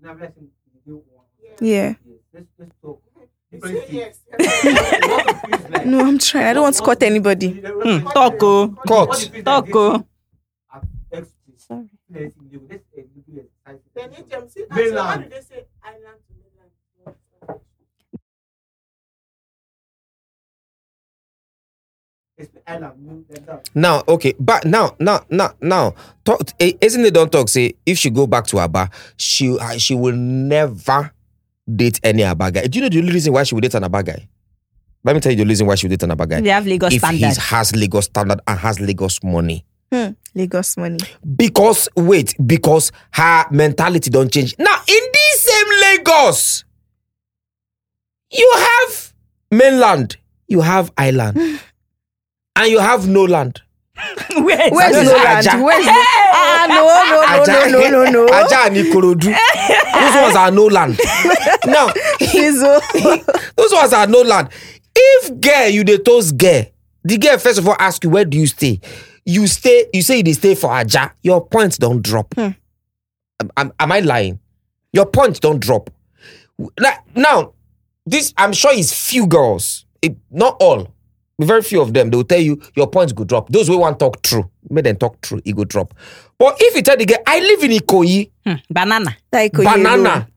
Now, 0.02 0.16
let's 0.20 0.34
say 0.34 0.42
you 0.42 0.80
do 0.86 1.02
one. 1.12 1.26
Yeah. 1.60 1.94
Let's 2.42 2.50
let's 2.58 2.72
talk. 2.82 3.00
Different 3.52 3.84
things. 3.84 4.20
You 4.28 4.74
want 4.74 5.28
to 5.28 5.34
feel 5.58 5.70
like- 5.70 5.86
No, 5.86 6.00
I'm 6.00 6.18
trying. 6.18 6.46
I 6.46 6.52
don't 6.54 6.62
want 6.64 6.74
to 6.76 6.82
cut 6.82 7.02
anybody. 7.04 7.50
Hmm, 7.52 8.06
talk, 8.08 8.34
oh. 8.42 8.74
Cut. 8.88 9.08
What 9.08 9.22
if 9.22 9.34
it's 9.34 9.44
talk. 9.44 9.68
oh. 9.74 9.98
this? 9.98 10.06
At 10.72 10.82
X 11.12 11.28
place. 11.46 11.64
Sorry. 11.68 11.90
Let's 12.10 12.34
see, 12.34 12.58
let's, 12.68 12.82
do 13.28 13.38
it. 13.38 13.50
Then 13.94 14.10
HMC, 14.10 14.70
Mainland. 14.70 14.70
actually, 14.70 14.92
why 14.96 15.16
do 15.18 15.28
they 15.28 15.40
say 15.40 15.66
island 15.84 16.18
to 16.26 16.32
mainland? 16.34 17.60
It's 22.38 22.50
the 22.52 22.70
island, 22.70 22.92
you 22.98 23.06
know, 23.06 23.24
like 23.30 23.46
that. 23.46 23.70
Now, 23.74 24.02
okay, 24.08 24.34
but 24.40 24.64
now, 24.64 24.96
now, 24.98 25.24
now, 25.30 25.52
now, 25.60 25.94
talk, 26.24 26.40
eh, 26.58 26.72
isn't 26.80 27.04
it? 27.04 27.14
Don't 27.14 27.30
talk. 27.30 27.48
Say 27.48 27.74
if 27.86 27.98
she 27.98 28.10
go 28.10 28.26
back 28.26 28.46
to 28.48 28.58
Aba, 28.58 28.90
she 29.16 29.56
uh, 29.58 29.76
she 29.78 29.94
will 29.94 30.16
never 30.16 31.12
date 31.66 32.00
any 32.02 32.24
Aba 32.24 32.50
guy. 32.50 32.66
Do 32.66 32.78
you 32.78 32.82
know 32.84 32.88
the 32.88 32.98
only 32.98 33.12
reason 33.12 33.32
why 33.32 33.42
she 33.44 33.54
would 33.54 33.62
date 33.62 33.74
an 33.74 33.84
Aba 33.84 34.02
guy? 34.02 34.28
Let 35.04 35.14
me 35.14 35.20
tell 35.20 35.32
you 35.32 35.38
the 35.38 35.44
reason 35.44 35.66
why 35.66 35.74
she 35.74 35.86
would 35.86 35.98
date 35.98 36.02
an 36.04 36.12
Aba 36.12 36.26
guy. 36.26 36.40
They 36.40 36.50
have 36.50 36.66
Lagos 36.66 36.92
if 36.94 37.02
he 37.04 37.20
has 37.20 37.74
Lagos 37.74 38.06
standard 38.06 38.40
and 38.46 38.58
has 38.58 38.80
Lagos 38.80 39.22
money. 39.22 39.64
Hmm. 39.92 40.10
Lagos 40.34 40.76
money. 40.76 40.98
Because 41.36 41.88
wait, 41.96 42.34
because 42.46 42.92
her 43.12 43.44
mentality 43.50 44.10
don't 44.10 44.32
change. 44.32 44.54
Now 44.58 44.76
in 44.86 45.00
this 45.12 45.42
same 45.42 45.66
Lagos, 45.80 46.64
you 48.30 48.50
have 48.56 49.12
mainland, 49.50 50.16
you 50.48 50.60
have 50.62 50.90
island, 50.96 51.36
and 52.56 52.70
you 52.70 52.78
have 52.78 53.06
no 53.06 53.24
land. 53.24 53.60
Where's 54.36 54.96
is 54.96 55.04
no 55.10 55.16
land? 55.16 55.46
Aja. 55.46 55.62
Where's 55.62 55.86
no? 55.86 55.92
Ah, 55.94 56.66
no, 56.68 57.46
no, 57.46 57.68
no, 57.68 57.88
no, 57.90 58.10
no, 58.10 58.26
no. 58.26 58.32
Aja 58.32 58.66
and 58.66 58.76
Ikorodu. 58.76 59.24
Those 60.00 60.22
ones 60.22 60.36
are 60.36 60.50
no 60.50 60.66
land. 60.66 60.98
now, 61.66 61.88
those 63.56 63.72
ones 63.72 63.92
are 63.92 64.06
no 64.06 64.22
land. 64.22 64.48
If 64.94 65.40
girl, 65.40 65.68
you 65.68 65.84
the 65.84 65.98
toast 65.98 66.36
girl, 66.36 66.64
the 67.04 67.18
girl 67.18 67.38
first 67.38 67.58
of 67.58 67.68
all 67.68 67.76
ask 67.78 68.02
you 68.04 68.10
where 68.10 68.24
do 68.24 68.36
you 68.38 68.46
stay? 68.46 68.80
You 69.24 69.46
stay, 69.46 69.86
you 69.92 70.02
say 70.02 70.22
they 70.22 70.32
stay 70.32 70.54
for 70.54 70.70
Aja, 70.72 71.12
your 71.22 71.46
points 71.46 71.78
don't 71.78 72.02
drop. 72.02 72.34
Am, 72.36 72.56
am- 73.56 73.72
am 73.78 73.92
I 73.92 74.00
lying? 74.00 74.40
Your 74.92 75.06
points 75.06 75.38
don't 75.40 75.60
drop. 75.60 75.90
Now, 76.78 76.92
now, 77.14 77.52
this 78.04 78.34
I'm 78.36 78.52
sure 78.52 78.74
is 78.74 78.92
few 78.92 79.26
girls, 79.26 79.86
it, 80.02 80.16
not 80.30 80.56
all, 80.60 80.92
very 81.40 81.62
few 81.62 81.80
of 81.80 81.92
them. 81.94 82.10
They 82.10 82.16
will 82.16 82.24
tell 82.24 82.40
you 82.40 82.60
your 82.76 82.86
points 82.88 83.12
go 83.12 83.24
drop. 83.24 83.48
Those 83.48 83.68
who 83.68 83.78
want 83.78 83.98
talk 83.98 84.22
true, 84.22 84.48
make 84.70 84.84
them 84.84 84.96
talk 84.96 85.20
true, 85.20 85.40
it 85.44 85.54
go 85.56 85.64
drop. 85.64 85.94
But 86.38 86.56
if 86.60 86.74
you 86.76 86.82
tell 86.82 86.96
the 86.96 87.06
girl, 87.06 87.18
I 87.26 87.40
live 87.40 87.62
in 87.64 87.70
Ikoyi, 87.72 88.30
Hmm, 88.44 88.54
banana. 88.70 89.16
Like 89.32 89.52
banana, 89.52 90.28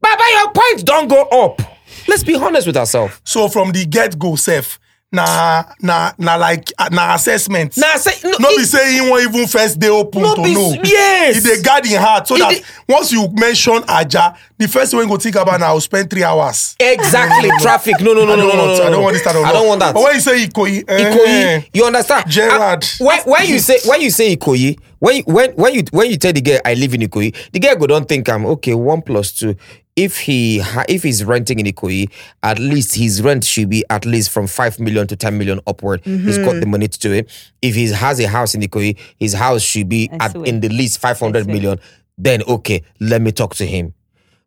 Baba, 0.00 0.22
your 0.32 0.52
points 0.52 0.82
don't 0.82 1.08
go 1.08 1.22
up. 1.24 1.60
Let's 2.08 2.24
be 2.24 2.34
honest 2.34 2.66
with 2.66 2.76
ourselves. 2.76 3.20
So 3.24 3.48
from 3.48 3.72
the 3.72 3.84
get 3.86 4.18
go 4.18 4.36
self, 4.36 4.78
na 5.12 5.64
na 5.80 6.12
na 6.18 6.34
like 6.36 6.72
uh, 6.78 6.88
na 6.90 7.14
assessment. 7.14 7.76
Now 7.76 7.96
say 7.96 8.12
no, 8.24 8.36
no 8.40 8.48
it- 8.50 8.56
be 8.58 8.64
say 8.64 8.92
he 8.92 9.08
wan 9.08 9.20
even 9.22 9.46
first 9.46 9.78
dey 9.78 9.88
open 9.88 10.20
No 10.22 10.34
to 10.34 10.42
be- 10.42 10.52
know. 10.54 10.74
yes. 10.82 11.36
He 11.36 11.40
dey 11.48 11.62
guard 11.62 11.86
him 11.86 12.00
heart 12.00 12.26
so 12.26 12.34
He 12.34 12.40
that 12.40 12.50
dey- 12.50 12.62
once 12.88 13.12
you 13.12 13.28
mention 13.32 13.82
Aja, 13.88 14.34
the 14.58 14.66
first 14.66 14.90
thing 14.90 14.98
wey 14.98 15.04
you 15.04 15.10
go 15.10 15.16
think 15.16 15.36
about 15.36 15.60
na 15.60 15.70
I 15.70 15.72
will 15.72 15.80
spend 15.80 16.10
three 16.10 16.24
hours. 16.24 16.74
exactly 16.80 17.50
traffic. 17.60 17.94
No, 18.00 18.14
no, 18.14 18.24
no, 18.24 18.34
no, 18.34 18.48
no, 18.48 18.56
no. 18.56 18.72
I 18.86 18.90
don't 18.90 19.02
want 19.02 19.14
this 19.14 19.22
type 19.22 19.36
of 19.36 19.44
I 19.44 19.52
don't 19.52 19.68
want 19.68 19.80
that. 19.80 19.94
But 19.94 20.02
when 20.02 20.14
you 20.14 20.20
say 20.20 20.44
Ikoyi, 20.46 20.84
eh, 20.88 21.14
Ikoyi, 21.14 21.68
you 21.72 21.84
understand? 21.84 22.28
Gerard. 22.28 22.84
Ah, 22.84 23.04
when, 23.04 23.20
when 23.26 23.46
you 23.48 23.58
say 23.60 23.78
when 23.86 24.00
you 24.00 24.10
say 24.10 24.36
Ikoyi, 24.36 24.78
when 24.98 25.22
when 25.22 25.52
when 25.52 25.72
you 25.74 25.84
when 25.92 26.10
you 26.10 26.16
tell 26.16 26.32
the 26.32 26.40
girl 26.40 26.58
I 26.64 26.74
live 26.74 26.94
in 26.94 27.02
Ikoyi, 27.02 27.32
the 27.52 27.60
girl 27.60 27.76
go 27.76 27.86
don't 27.86 28.08
think 28.08 28.28
I'm 28.28 28.44
okay. 28.46 28.74
One 28.74 29.02
plus 29.02 29.32
two. 29.32 29.54
If 29.96 30.18
he 30.20 30.60
if 30.88 31.02
he's 31.02 31.24
renting 31.24 31.58
in 31.58 31.64
Ikoyi, 31.66 32.10
at 32.42 32.58
least 32.58 32.94
his 32.94 33.22
rent 33.22 33.44
should 33.44 33.70
be 33.70 33.82
at 33.88 34.04
least 34.04 34.28
from 34.30 34.46
five 34.46 34.78
million 34.78 35.06
to 35.06 35.16
ten 35.16 35.38
million 35.38 35.58
upward. 35.66 36.02
He's 36.04 36.36
got 36.36 36.60
the 36.60 36.66
money 36.66 36.86
to 36.86 36.98
do 36.98 37.12
it. 37.12 37.30
If 37.62 37.74
he 37.74 37.90
has 37.90 38.20
a 38.20 38.28
house 38.28 38.54
in 38.54 38.60
Ikoyi, 38.60 38.98
his 39.18 39.32
house 39.32 39.62
should 39.62 39.88
be 39.88 40.10
I 40.20 40.26
at 40.26 40.30
swear. 40.32 40.44
in 40.44 40.60
the 40.60 40.68
least 40.68 41.00
five 41.00 41.18
hundred 41.18 41.48
I 41.48 41.52
million. 41.52 41.80
Then 42.18 42.42
okay, 42.46 42.82
let 43.00 43.22
me 43.22 43.32
talk 43.32 43.54
to 43.56 43.66
him. 43.66 43.94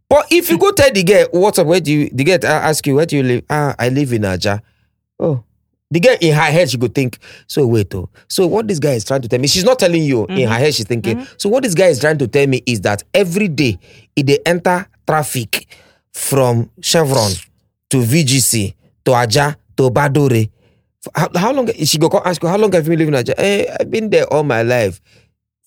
But 0.07 0.27
if 0.31 0.49
you 0.51 0.57
go 0.59 0.71
tell 0.71 0.91
the 0.91 1.03
girl, 1.03 1.27
what's 1.31 1.57
up? 1.59 1.65
Where 1.67 1.79
do 1.79 1.91
you 1.91 2.09
the 2.13 2.23
girl 2.23 2.37
uh, 2.43 2.47
ask 2.47 2.85
you 2.85 2.95
where 2.95 3.05
do 3.07 3.17
you 3.17 3.23
live? 3.23 3.43
Ah, 3.49 3.75
I 3.79 3.89
live 3.89 4.13
in 4.13 4.25
Aja. 4.25 4.61
Oh, 5.19 5.43
the 5.91 5.99
girl 5.99 6.15
in 6.21 6.33
her 6.35 6.41
head 6.41 6.69
she 6.69 6.77
could 6.77 6.93
think. 6.93 7.17
So 7.47 7.65
wait, 7.65 7.93
oh, 7.95 8.09
so 8.27 8.45
what 8.47 8.67
this 8.67 8.79
guy 8.79 8.91
is 8.91 9.03
trying 9.03 9.21
to 9.21 9.27
tell 9.27 9.39
me? 9.39 9.47
She's 9.47 9.63
not 9.63 9.79
telling 9.79 10.03
you. 10.03 10.25
In 10.27 10.47
her 10.47 10.55
head, 10.57 10.73
she's 10.75 10.85
thinking. 10.87 11.25
So 11.37 11.49
what 11.49 11.63
this 11.63 11.73
guy 11.73 11.87
is 11.87 11.99
trying 11.99 12.17
to 12.19 12.27
tell 12.27 12.45
me 12.47 12.61
is 12.65 12.81
that 12.81 13.03
every 13.13 13.47
day, 13.47 13.79
if 14.15 14.25
they 14.25 14.39
enter 14.45 14.87
traffic 15.07 15.67
from 16.13 16.69
Chevron 16.81 17.31
to 17.89 17.97
VGC 17.97 18.73
to 19.05 19.13
Aja 19.13 19.55
to 19.77 19.89
Badore, 19.89 20.49
how, 21.15 21.29
how 21.35 21.51
long? 21.53 21.71
She 21.73 21.97
go 21.97 22.09
come 22.09 22.21
ask 22.25 22.41
you 22.43 22.49
how 22.49 22.57
long 22.57 22.71
have 22.73 22.83
you 22.85 22.89
been 22.91 22.99
living 22.99 23.13
in 23.13 23.19
Aja? 23.19 23.33
Eh, 23.39 23.75
I've 23.79 23.89
been 23.89 24.09
there 24.09 24.25
all 24.31 24.43
my 24.43 24.61
life. 24.63 25.01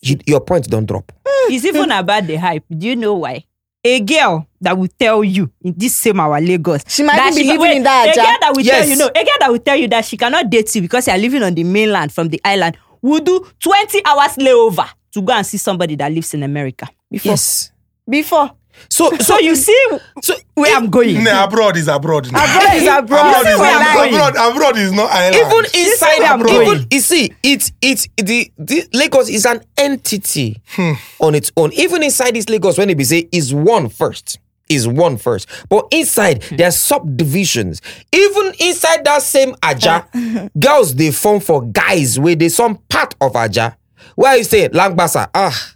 You, 0.03 0.19
your 0.27 0.41
points 0.41 0.69
don't 0.69 0.87
drop. 0.87 1.11
It's 1.49 1.65
even 1.65 1.91
about 1.91 2.27
the 2.27 2.37
hype. 2.37 2.65
Do 2.71 2.87
you 2.87 2.97
know 2.97 3.15
why? 3.15 3.45
A 3.85 4.01
girl 4.01 4.47
that 4.63 4.79
will 4.79 4.89
tell 4.99 5.23
you 5.23 5.51
in 5.63 5.75
this 5.77 5.95
same 5.95 6.19
our 6.21 6.41
Lagos. 6.41 6.83
She 6.89 7.03
might 7.03 7.17
that 7.17 7.35
be 7.35 7.45
ca- 7.45 7.53
living 7.53 7.77
in 7.79 7.83
that 7.83 8.07
A 8.07 8.11
Aja. 8.11 8.23
girl 8.23 8.37
that 8.41 8.53
will 8.57 8.63
Yes. 8.65 8.81
tell 8.87 8.89
you 8.91 8.97
no. 8.97 9.07
A 9.09 9.25
girl 9.25 9.37
that 9.41 9.51
will 9.53 9.59
tell 9.59 9.77
you 9.77 9.89
that 9.89 10.05
she 10.05 10.17
cannot 10.17 10.49
date 10.51 10.75
you 10.75 10.81
because 10.83 11.07
you 11.07 11.13
are 11.13 11.19
living 11.19 11.43
on 11.43 11.55
the 11.55 11.65
mainland 11.65 12.13
from 12.13 12.29
the 12.29 12.41
island 12.45 12.77
will 13.03 13.21
do 13.21 13.45
twenty 13.61 14.01
hours 14.05 14.37
layover 14.37 14.89
to 15.13 15.21
go 15.23 15.33
and 15.33 15.45
see 15.47 15.59
somebody 15.59 15.97
that 15.97 16.11
lives 16.11 16.33
in 16.35 16.43
America. 16.43 16.89
Before. 17.11 17.33
Yes. 17.33 17.71
Before. 18.09 18.53
So 18.89 19.11
so 19.19 19.19
So 19.19 19.39
you 19.39 19.55
see 19.55 19.87
so 20.23 20.35
where 20.55 20.75
I'm 20.75 20.89
going. 20.89 21.23
Nah, 21.23 21.45
abroad 21.45 21.77
is 21.77 21.89
abroad. 21.89 22.33
now. 22.33 22.43
Abroad 22.43 22.75
is 22.75 22.89
abroad. 22.89 23.31
Abroad 23.31 23.47
is 23.53 23.61
where 23.61 23.73
not, 23.73 23.87
I'm 23.87 23.95
going. 23.97 24.15
abroad, 24.15 24.53
abroad 24.53 24.77
is 24.79 24.93
not 24.93 25.11
island. 25.11 25.35
even 25.37 25.83
inside 25.87 26.19
where 26.21 26.33
I'm 26.33 26.41
even 26.49 26.65
going. 26.65 26.87
you 26.91 27.01
see 27.01 27.35
it's 27.43 27.71
it's 27.83 28.09
the, 28.17 28.51
the 28.59 28.89
Lagos 28.95 29.29
is 29.29 29.45
an 29.45 29.61
entity 29.77 30.63
hmm. 30.69 30.93
on 31.21 31.35
its 31.35 31.53
own. 31.57 31.73
Even 31.75 32.03
inside 32.03 32.35
this 32.35 32.49
Lagos, 32.49 32.79
when 32.79 32.89
it 32.91 32.97
be 32.97 33.05
say 33.05 33.29
is 33.31 33.53
one 33.53 33.89
first. 33.91 34.39
Is 34.73 34.89
one 34.89 35.19
first, 35.19 35.47
but 35.69 35.87
inside 35.91 36.43
there 36.57 36.69
are 36.69 36.73
subdivisions. 36.73 37.83
Even 38.11 38.53
inside 38.59 39.05
that 39.05 39.21
same 39.23 39.55
Aja, 39.63 40.07
girls 40.59 40.95
they 40.95 41.11
form 41.11 41.41
for 41.41 41.63
guys 41.63 42.19
where 42.19 42.35
they 42.35 42.49
some 42.49 42.77
part 42.89 43.15
of 43.21 43.37
Aja. 43.37 43.77
Where 44.17 44.37
you 44.39 44.45
say 44.45 44.69
Langbasa? 44.71 45.29
Ah, 45.35 45.75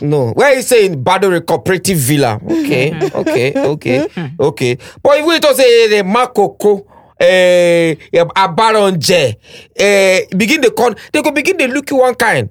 no. 0.00 0.32
Where 0.32 0.56
you 0.56 0.62
saying 0.62 1.04
Badore 1.04 1.44
Cooperative 1.46 1.98
Villa? 1.98 2.40
Okay, 2.44 2.92
okay, 3.14 3.52
okay, 3.54 4.08
okay. 4.40 4.78
But 5.02 5.18
if 5.18 5.26
we 5.26 5.38
don't 5.38 5.56
say 5.56 5.88
the 5.88 6.02
Makoko, 6.02 6.86
eh, 7.20 7.94
Abaronje, 8.12 9.36
eh, 9.76 10.26
begin 10.36 10.60
the 10.60 10.70
con, 10.72 10.96
they 11.12 11.22
go 11.22 11.30
begin 11.30 11.56
the 11.56 11.68
look 11.68 11.88
you 11.90 11.98
one 11.98 12.14
kind. 12.16 12.50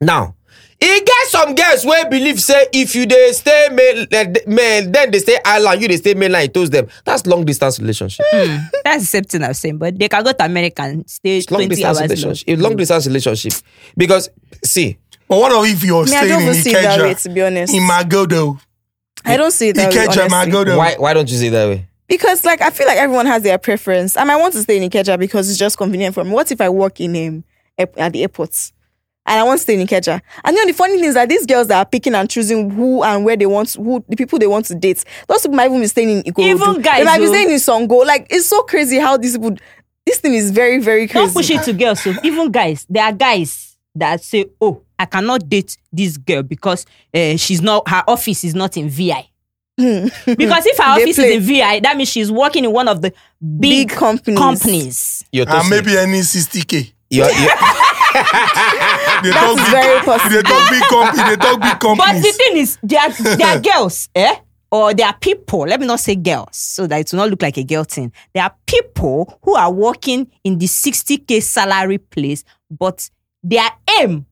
Now, 0.00 0.36
e 0.80 1.00
get 1.00 1.26
some 1.28 1.54
girls 1.54 1.84
wey 1.84 2.04
believe 2.08 2.40
say 2.40 2.66
if 2.72 2.94
you 2.94 3.04
dey 3.06 3.32
stay 3.32 3.68
main 3.72 4.06
eh, 4.12 4.32
main 4.46 4.92
then 4.92 5.10
dey 5.10 5.18
stay 5.18 5.38
island 5.44 5.82
you 5.82 5.88
dey 5.88 5.96
stay 5.96 6.14
mainland 6.14 6.44
you 6.44 6.48
toast 6.48 6.70
them 6.70 6.86
that's 7.04 7.26
long 7.26 7.44
distance 7.44 7.80
relationship 7.80 8.24
hmm. 8.30 8.56
That's 8.84 9.02
the 9.02 9.06
same 9.06 9.24
thing 9.24 9.42
I'm 9.42 9.54
saying. 9.54 9.78
But 9.78 9.98
they 9.98 10.08
can 10.08 10.22
go 10.24 10.32
to 10.32 10.44
America 10.44 10.82
and 10.82 11.08
stay 11.10 11.38
it's 11.38 11.50
long 11.50 11.60
20 11.66 11.68
distance 11.74 11.98
hours. 11.98 12.10
relationship 12.10 12.46
long. 12.48 12.52
it's 12.54 12.62
long 12.62 12.72
hmm. 12.72 12.78
distance 12.78 13.06
relationship 13.06 13.52
because 13.96 14.30
see 14.64 14.98
But 15.26 15.38
what 15.40 15.68
if 15.68 15.82
you're 15.84 16.04
Me, 16.04 16.08
staying 16.10 16.32
in 16.34 16.40
even 16.42 16.54
see 16.54 16.70
it 16.72 17.00
way, 17.02 17.14
to 17.14 17.28
be 17.28 17.42
honest. 17.42 17.74
In 17.74 17.82
Magodo. 17.82 18.58
I 19.24 19.36
don't 19.36 19.50
see 19.50 19.68
it 19.70 19.76
that 19.76 19.92
way, 19.92 20.06
Ikeja, 20.06 20.24
honestly. 20.24 20.52
Magodo. 20.52 20.76
why 20.78 20.94
why 20.96 21.12
don't 21.12 21.28
you 21.30 21.36
see 21.36 21.48
it 21.48 21.50
that 21.50 21.68
way 21.68 21.88
Because 22.06 22.44
like 22.44 22.62
I 22.62 22.70
feel 22.70 22.86
like 22.86 22.98
everyone 22.98 23.26
has 23.26 23.42
their 23.42 23.58
preference. 23.58 24.16
I 24.16 24.22
might 24.24 24.36
want 24.36 24.54
to 24.54 24.62
stay 24.62 24.76
in 24.82 24.88
Ikeja 24.88 25.18
because 25.18 25.50
it's 25.50 25.58
just 25.58 25.76
convenient 25.76 26.14
for 26.14 26.22
me. 26.24 26.30
What 26.30 26.52
if 26.52 26.60
I 26.60 26.68
work 26.68 27.00
in 27.00 27.16
um 27.16 27.44
at 27.96 28.12
the 28.12 28.22
airport? 28.22 28.72
And 29.28 29.38
I 29.40 29.42
want 29.44 29.58
to 29.58 29.62
stay 29.62 29.78
in 29.80 29.86
Ikeja. 29.86 30.20
And 30.44 30.56
you 30.56 30.62
know 30.64 30.66
the 30.66 30.76
funny 30.76 30.94
thing 30.96 31.04
is 31.04 31.14
that 31.14 31.28
these 31.28 31.44
girls 31.46 31.68
that 31.68 31.78
are 31.78 31.84
picking 31.86 32.14
and 32.14 32.28
choosing 32.28 32.70
who 32.70 33.02
and 33.04 33.24
where 33.24 33.36
they 33.36 33.46
want 33.46 33.72
who 33.74 34.02
the 34.08 34.16
people 34.16 34.38
they 34.38 34.46
want 34.46 34.64
to 34.66 34.74
date, 34.74 35.04
those 35.28 35.42
people 35.42 35.56
might 35.56 35.66
even 35.66 35.80
be 35.80 35.86
staying 35.86 36.08
in 36.10 36.22
Ikorodu. 36.22 36.44
Even 36.48 36.82
guys 36.82 36.98
They 36.98 37.04
might 37.04 37.18
be 37.18 37.24
who- 37.24 37.30
staying 37.30 37.50
in 37.50 37.56
Sango. 37.56 38.04
Like 38.06 38.26
it's 38.30 38.46
so 38.46 38.62
crazy 38.62 38.98
how 38.98 39.16
these 39.16 39.36
people 39.36 39.56
this 40.06 40.18
thing 40.20 40.32
is 40.34 40.50
very, 40.50 40.78
very 40.80 41.06
crazy. 41.06 41.26
Don't 41.26 41.34
push 41.34 41.50
it 41.50 41.62
to 41.64 41.72
girls. 41.74 42.02
So 42.02 42.14
even 42.24 42.50
guys, 42.50 42.86
there 42.88 43.04
are 43.04 43.12
guys 43.12 43.76
that 43.94 44.22
say, 44.24 44.46
"Oh, 44.60 44.80
I 44.98 45.04
cannot 45.04 45.46
date 45.48 45.76
this 45.92 46.16
girl 46.16 46.42
because 46.42 46.86
uh, 47.14 47.36
she's 47.36 47.60
not 47.60 47.86
her 47.88 48.02
office 48.08 48.42
is 48.44 48.54
not 48.54 48.76
in 48.78 48.88
VI." 48.88 49.28
because 49.78 50.66
if 50.66 50.78
her 50.78 50.96
They 50.96 51.02
office 51.02 51.16
play. 51.16 51.34
is 51.34 51.36
in 51.36 51.54
VI, 51.56 51.80
that 51.80 51.96
means 51.96 52.08
she's 52.08 52.32
working 52.32 52.64
in 52.64 52.72
one 52.72 52.88
of 52.88 53.00
the 53.02 53.12
big, 53.60 53.88
Big 53.88 53.90
companies. 53.90 54.38
companies. 54.38 55.24
And 55.32 55.68
maybe 55.70 55.96
any 55.96 56.20
60k. 56.20 56.92
You're, 57.10 57.26
you're, 57.30 57.56
They 59.22 59.30
That 59.30 59.40
talk 59.40 59.58
is 59.58 59.64
big- 59.64 59.72
very 59.72 60.00
possible. 60.04 60.30
They 60.30 60.42
talk 60.42 60.70
big 60.70 60.82
company. 60.82 61.22
They 61.28 61.36
talk 61.36 61.60
big 61.60 61.98
But 61.98 62.22
the 62.22 62.32
thing 62.32 62.56
is, 62.56 62.78
they 62.82 62.96
are, 62.96 63.10
they 63.10 63.44
are 63.44 63.60
girls, 63.72 64.08
eh? 64.14 64.36
Or 64.70 64.92
they 64.92 65.02
are 65.02 65.16
people, 65.18 65.60
let 65.60 65.80
me 65.80 65.86
not 65.86 65.98
say 66.00 66.14
girls, 66.14 66.48
so 66.56 66.86
that 66.86 67.00
it 67.00 67.10
will 67.12 67.18
not 67.20 67.30
look 67.30 67.40
like 67.40 67.56
a 67.56 67.64
girl 67.64 67.84
thing. 67.84 68.12
There 68.34 68.42
are 68.44 68.54
people 68.66 69.38
who 69.42 69.54
are 69.54 69.72
working 69.72 70.30
in 70.44 70.58
the 70.58 70.66
60k 70.66 71.42
salary 71.42 71.96
place, 71.98 72.44
but 72.70 73.08
their 73.42 73.68
aim 74.00 74.26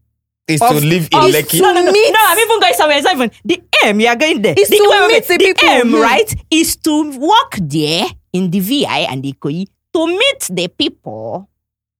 is 0.47 0.61
to 0.61 0.75
live 0.75 1.09
in 1.11 1.19
of- 1.19 1.31
Lekki 1.31 1.59
No, 1.61 1.73
no, 1.73 1.83
no, 1.83 1.91
meet- 1.91 2.12
no. 2.12 2.19
I'm 2.21 2.39
even 2.39 2.61
going 2.61 2.75
somewhere. 2.75 2.99
It's 2.99 3.05
not 3.05 3.15
even 3.15 3.31
the 3.47 3.62
aim. 3.85 3.99
You 4.01 4.09
are 4.09 4.17
going 4.17 4.43
there. 4.43 4.55
It's 4.57 4.69
the, 4.69 4.77
to 4.77 5.09
meet 5.09 5.27
the 5.27 5.39
people. 5.39 5.69
aim, 5.69 5.89
Hmm. 5.89 5.95
right, 6.03 6.35
is 6.51 6.77
to 6.77 7.19
work 7.19 7.57
there 7.59 8.07
in 8.35 8.51
the 8.51 8.61
VI 8.61 9.07
and 9.11 9.23
the 9.23 9.33
Ikoyi 9.33 9.67
to 9.95 10.07
meet 10.07 10.49
the 10.51 10.69
people 10.69 11.49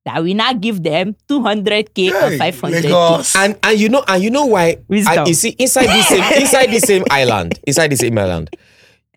that 0.07 0.23
will 0.23 0.35
now 0.35 0.53
give 0.53 0.83
them 0.83 1.14
200k 1.29 2.11
or 2.11 2.31
500k. 2.38 3.37
And 3.37 3.59
and 3.62 3.79
you 3.79 3.88
know 3.88 4.05
and 4.07 4.23
you 4.23 4.31
know 4.31 4.47
why 4.47 4.79
Wisdom. 4.88 5.19
I, 5.19 5.25
you 5.27 5.35
see 5.35 5.51
inside 5.59 5.87
this 5.87 6.07
same 6.09 6.33
inside 6.40 6.66
the 6.66 6.79
same 6.79 7.05
island 7.11 7.59
inside 7.66 7.88
the 7.88 7.97
same 7.97 8.16
island 8.16 8.57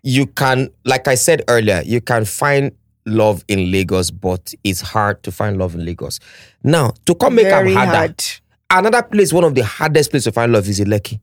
you 0.01 0.25
can 0.25 0.69
like 0.85 1.07
i 1.07 1.15
said 1.15 1.43
earlier 1.47 1.81
you 1.85 2.01
can 2.01 2.25
find 2.25 2.71
love 3.05 3.45
in 3.47 3.71
lagos 3.71 4.11
but 4.11 4.53
it's 4.63 4.81
hard 4.81 5.21
to 5.23 5.31
find 5.31 5.57
love 5.57 5.75
in 5.75 5.85
lagos 5.85 6.19
now 6.63 6.91
to 7.05 7.13
come 7.15 7.35
make 7.35 7.45
very 7.45 7.73
harder 7.73 7.91
hard. 7.91 8.23
another 8.71 9.03
place 9.03 9.31
one 9.31 9.43
of 9.43 9.55
the 9.55 9.63
hardest 9.63 10.09
places 10.09 10.25
to 10.25 10.31
find 10.31 10.51
love 10.51 10.67
is 10.67 10.79
in 10.79 10.87
lekki 10.87 11.19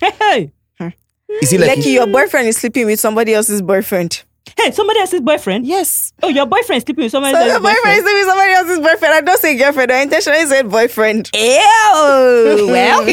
Hey, 0.00 0.50
is 1.42 1.52
it 1.52 1.60
lekki 1.60 1.76
Lucky 1.76 1.90
your 1.90 2.06
boyfriend 2.06 2.48
is 2.48 2.56
sleeping 2.56 2.86
with 2.86 2.98
somebody 2.98 3.34
else's 3.34 3.60
boyfriend. 3.60 4.22
Hey, 4.58 4.70
somebody 4.72 5.00
else's 5.00 5.20
boyfriend. 5.20 5.66
Yes. 5.66 6.12
Oh, 6.22 6.28
your 6.28 6.46
boyfriend 6.46 6.78
is 6.78 6.82
sleeping 6.84 7.04
with 7.04 7.12
somebody 7.12 7.34
So 7.34 7.38
else's 7.40 7.52
your 7.52 7.60
boyfriend 7.60 7.96
is 7.98 8.02
sleeping 8.04 8.18
with 8.20 8.28
somebody 8.28 8.52
else's 8.52 8.78
boyfriend. 8.78 9.14
I 9.14 9.20
don't 9.20 9.40
say 9.40 9.56
girlfriend. 9.56 9.92
I 9.92 10.00
intentionally 10.02 10.46
said 10.46 10.70
boyfriend. 10.70 11.30
Ew. 11.34 11.40
well, 12.70 13.04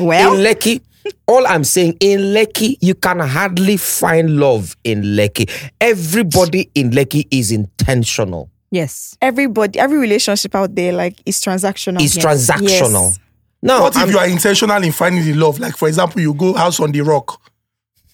well. 0.00 0.34
in 0.34 0.40
Lekki, 0.40 0.80
all 1.26 1.46
I'm 1.46 1.64
saying 1.64 1.96
in 2.00 2.20
Lekki, 2.34 2.76
you 2.80 2.94
can 2.94 3.18
hardly 3.20 3.76
find 3.76 4.36
love 4.38 4.76
in 4.84 5.02
Lekki. 5.02 5.50
Everybody 5.80 6.70
in 6.74 6.90
Lekki 6.90 7.26
is 7.30 7.50
intentional. 7.52 8.50
Yes. 8.70 9.16
Everybody, 9.20 9.78
every 9.78 9.98
relationship 9.98 10.54
out 10.54 10.74
there, 10.74 10.92
like, 10.92 11.16
is 11.26 11.40
transactional. 11.40 12.00
It's 12.02 12.16
Yes. 12.16 12.24
transactional. 12.24 13.08
Yes. 13.10 13.18
Now, 13.64 13.82
What 13.82 13.94
if 13.94 14.00
I'm- 14.02 14.10
you 14.10 14.18
are 14.18 14.26
intentional 14.26 14.82
in 14.82 14.92
finding 14.92 15.24
the 15.24 15.34
love? 15.34 15.58
Like, 15.60 15.76
for 15.76 15.88
example, 15.88 16.20
you 16.22 16.32
go 16.34 16.54
house 16.54 16.80
on 16.80 16.90
the 16.90 17.00
rock. 17.02 17.38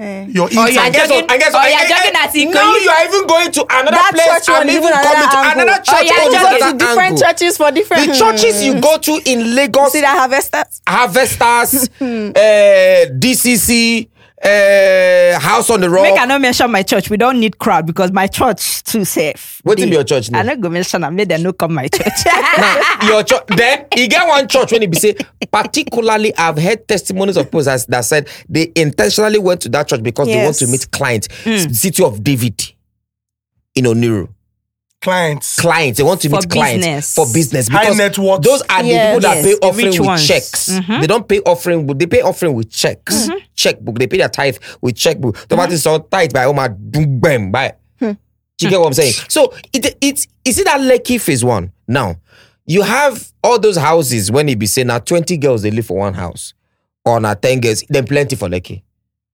Eh. 0.00 0.26
You're 0.28 0.48
Oh, 0.56 0.66
and 0.66 0.94
guess 0.94 1.10
what? 1.10 1.28
And 1.30 1.42
oh, 1.42 1.66
you're 1.66 1.78
Eh, 1.80 1.88
jogging 1.88 2.14
eh, 2.14 2.22
at 2.22 2.30
Ikoyi. 2.32 2.54
Now 2.54 2.76
you 2.76 2.88
are 2.88 3.04
even 3.04 3.26
going 3.26 3.50
to 3.50 3.66
another 3.68 3.90
That 3.90 4.12
place 4.14 4.26
church 4.46 4.48
one 4.48 4.60
and 4.62 4.70
even 4.70 4.82
even 4.84 4.92
coming 4.92 5.28
to 5.28 5.38
another 5.38 5.48
angle. 5.48 5.62
another 5.62 5.82
Oh, 5.82 5.90
church. 5.90 6.06
yeah, 6.06 6.22
from 6.22 6.32
jogging. 6.32 6.78
To 6.78 6.78
different 6.78 7.00
angle. 7.00 7.18
churches 7.26 7.56
for 7.56 7.70
different. 7.72 8.06
The 8.06 8.14
churches 8.14 8.62
you 8.62 8.80
go 8.80 8.98
to 8.98 9.20
in 9.26 9.54
Lagos, 9.56 9.92
See 9.92 10.00
that 10.02 10.16
harvesters? 10.16 10.80
Harvesters, 10.86 11.88
uh, 12.00 13.10
DCC, 13.18 14.08
uh, 14.44 15.38
House 15.40 15.70
on 15.70 15.80
the 15.80 15.90
Rock. 15.90 16.04
Make 16.04 16.20
I 16.20 16.24
not 16.26 16.40
mention 16.40 16.70
my 16.70 16.82
church. 16.82 17.10
We 17.10 17.16
don't 17.16 17.40
need 17.40 17.58
crowd 17.58 17.86
because 17.86 18.12
my 18.12 18.26
church 18.26 18.82
too 18.84 19.04
safe. 19.04 19.60
Wetin 19.64 19.84
be 19.84 19.90
your 19.90 20.04
church 20.04 20.30
name? 20.30 20.40
I 20.40 20.44
not 20.44 20.60
go 20.60 20.68
mention. 20.68 21.04
I 21.04 21.10
made 21.10 21.28
them 21.28 21.42
no 21.42 21.52
come 21.52 21.74
my 21.74 21.88
church. 21.88 22.24
now 22.58 23.08
your 23.08 23.22
church 23.22 23.42
then 23.48 23.86
you 23.96 24.08
get 24.08 24.26
one 24.26 24.48
church 24.48 24.72
when 24.72 24.82
it 24.82 24.90
be 24.90 24.98
say 24.98 25.14
particularly 25.50 26.34
i've 26.36 26.58
heard 26.58 26.86
testimonies 26.86 27.36
of 27.36 27.46
people 27.46 27.62
that, 27.62 27.84
that 27.88 28.04
said 28.04 28.28
they 28.48 28.72
intentionally 28.74 29.38
went 29.38 29.60
to 29.60 29.68
that 29.68 29.88
church 29.88 30.02
because 30.02 30.26
they 30.26 30.44
want 30.44 30.56
to 30.56 30.66
meet 30.66 30.90
clients 30.90 31.28
city 31.78 32.02
of 32.04 32.22
david 32.22 32.60
in 33.74 33.84
oniru 33.84 34.28
Clients. 35.00 35.56
clients 35.60 35.96
they 35.98 36.02
want 36.02 36.20
to 36.22 36.28
For 36.28 36.36
meet 36.36 36.50
clients 36.50 36.84
business. 36.84 37.14
for 37.14 37.26
business 37.32 37.68
High 37.68 37.82
because 37.82 37.96
net 37.98 38.18
worth. 38.18 38.42
those 38.42 38.62
are 38.62 38.82
the 38.82 38.88
Yes. 38.88 39.14
people 39.14 39.20
that 39.30 39.36
Yes, 39.36 39.44
pay 39.44 39.52
the 39.54 39.66
offering 39.66 39.90
with 39.90 40.00
ones. 40.00 40.26
checks 40.26 40.68
Mhm. 40.70 41.00
they 41.00 41.06
don't 41.06 41.28
pay 41.28 41.38
offering 41.40 41.86
with 41.86 41.98
they 42.00 42.06
pay 42.06 42.20
offering 42.20 42.54
with 42.54 42.68
checks 42.70 43.28
checkbook 43.54 43.98
they 44.00 44.08
pay 44.08 44.16
their 44.18 44.28
tithe 44.28 44.56
with 44.80 44.96
checkbook 44.96 45.36
tomati 45.48 45.78
so 45.78 45.98
tithe 45.98 46.32
by 46.32 46.44
oma 46.46 46.68
bam 46.68 47.52
by 47.52 47.72
do 48.00 48.16
you 48.66 48.70
get 48.70 48.80
what 48.80 48.88
I'm 48.88 48.92
saying? 48.94 49.12
So 49.28 49.54
it 49.72 49.96
it's 50.00 50.26
is 50.44 50.58
it 50.58 50.64
that 50.64 50.80
lucky 50.80 51.18
phase 51.18 51.44
one? 51.44 51.70
Now 51.86 52.16
you 52.66 52.82
have 52.82 53.30
all 53.44 53.60
those 53.60 53.76
houses 53.76 54.32
when 54.32 54.48
it 54.48 54.58
be 54.58 54.66
saying 54.66 54.88
now 54.88 54.98
20 54.98 55.36
girls 55.36 55.62
they 55.62 55.70
live 55.70 55.86
for 55.86 55.96
one 55.98 56.14
house 56.14 56.54
or 57.04 57.20
now 57.20 57.34
10 57.34 57.60
girls, 57.60 57.84
then 57.88 58.04
plenty 58.04 58.34
for 58.34 58.48
lucky. 58.48 58.82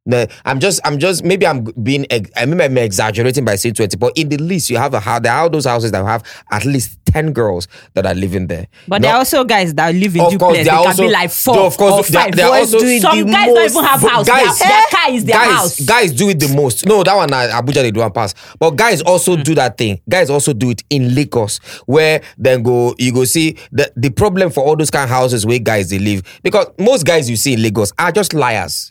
No, 0.07 0.27
I'm 0.45 0.61
just, 0.61 0.81
I'm 0.85 0.99
just, 0.99 1.25
maybe 1.25 1.47
I'm 1.47 1.65
being, 1.83 2.05
I 2.37 2.45
mean, 2.45 2.61
I'm 2.61 2.77
exaggerating 2.77 3.43
by 3.47 3.57
saying 3.57 3.75
20, 3.75 3.97
but 3.97 4.13
in 4.17 4.29
the 4.29 4.37
list, 4.37 4.69
you 4.69 4.77
have 4.77 4.93
a 4.93 5.01
house, 5.01 5.21
there 5.23 5.33
are 5.33 5.49
those 5.49 5.65
houses 5.65 5.93
that 5.93 6.05
have 6.05 6.23
at 6.51 6.67
least 6.67 6.99
10 7.07 7.33
girls 7.33 7.69
that 7.95 8.05
are 8.05 8.13
living 8.15 8.47
there. 8.47 8.67
but 8.87 9.01
No- 9.01 9.07
there 9.09 9.15
are 9.15 9.19
also 9.21 9.45
guys 9.45 9.73
that 9.73 9.95
live 9.95 10.15
in 10.15 10.21
Of 10.21 10.33
duplex. 10.33 10.39
course, 10.41 10.57
They 10.59 10.65
there 10.65 10.73
can 10.75 10.87
also- 10.87 11.03
be 11.05 11.09
like 11.11 11.31
four 11.31 11.59
Of 11.59 11.77
course, 11.79 12.09
or 12.09 12.13
there- 12.13 12.23
five. 12.23 12.37
there 12.37 12.45
are 12.47 12.51
Boys 12.61 12.75
also- 12.75 12.85
do 12.85 12.93
it 12.93 13.01
Some 13.01 13.19
the 13.19 13.25
guys 13.33 13.47
don't 13.47 13.71
even 13.71 13.85
have 13.85 14.01
house. 14.03 14.27
guys- 14.29 14.59
their, 14.59 14.69
their 14.69 14.83
car 14.91 15.11
is 15.11 15.25
their 15.25 15.37
guys, 15.37 15.51
house. 15.55 15.81
guys 15.81 16.13
do 16.13 16.29
it 16.29 16.39
the 16.41 16.49
most. 16.55 16.85
No, 16.85 17.03
that 17.03 17.17
one 17.17 17.33
uh, 17.33 17.37
Abuja 17.63 17.75
they 17.77 17.91
do 17.91 18.01
one 18.01 18.13
pass. 18.13 18.35
But 18.59 18.73
guys 18.73 19.01
also 19.01 19.37
do 19.37 19.55
that 19.55 19.79
thing. 19.79 20.01
Guys 20.07 20.29
also 20.29 20.53
do 20.53 20.69
it 20.69 20.83
in 20.91 21.15
Lagos, 21.15 21.61
where 21.87 22.21
then 22.37 22.63
go 22.63 22.95
you 22.99 23.11
go 23.11 23.25
see 23.25 23.57
the 23.73 23.91
the 23.97 24.11
problem 24.11 24.51
for 24.51 24.63
all 24.65 24.77
those 24.77 24.91
kind 24.91 25.05
of 25.05 25.11
houses 25.11 25.47
where 25.47 25.59
guys 25.59 25.89
they 25.89 25.99
live 25.99 26.23
because 26.43 26.67
most 26.79 27.07
guys 27.07 27.31
you 27.31 27.37
see 27.37 27.55
in 27.55 27.63
Lagos 27.63 27.91
are 27.99 28.13
just 28.13 28.35
liars. 28.35 28.91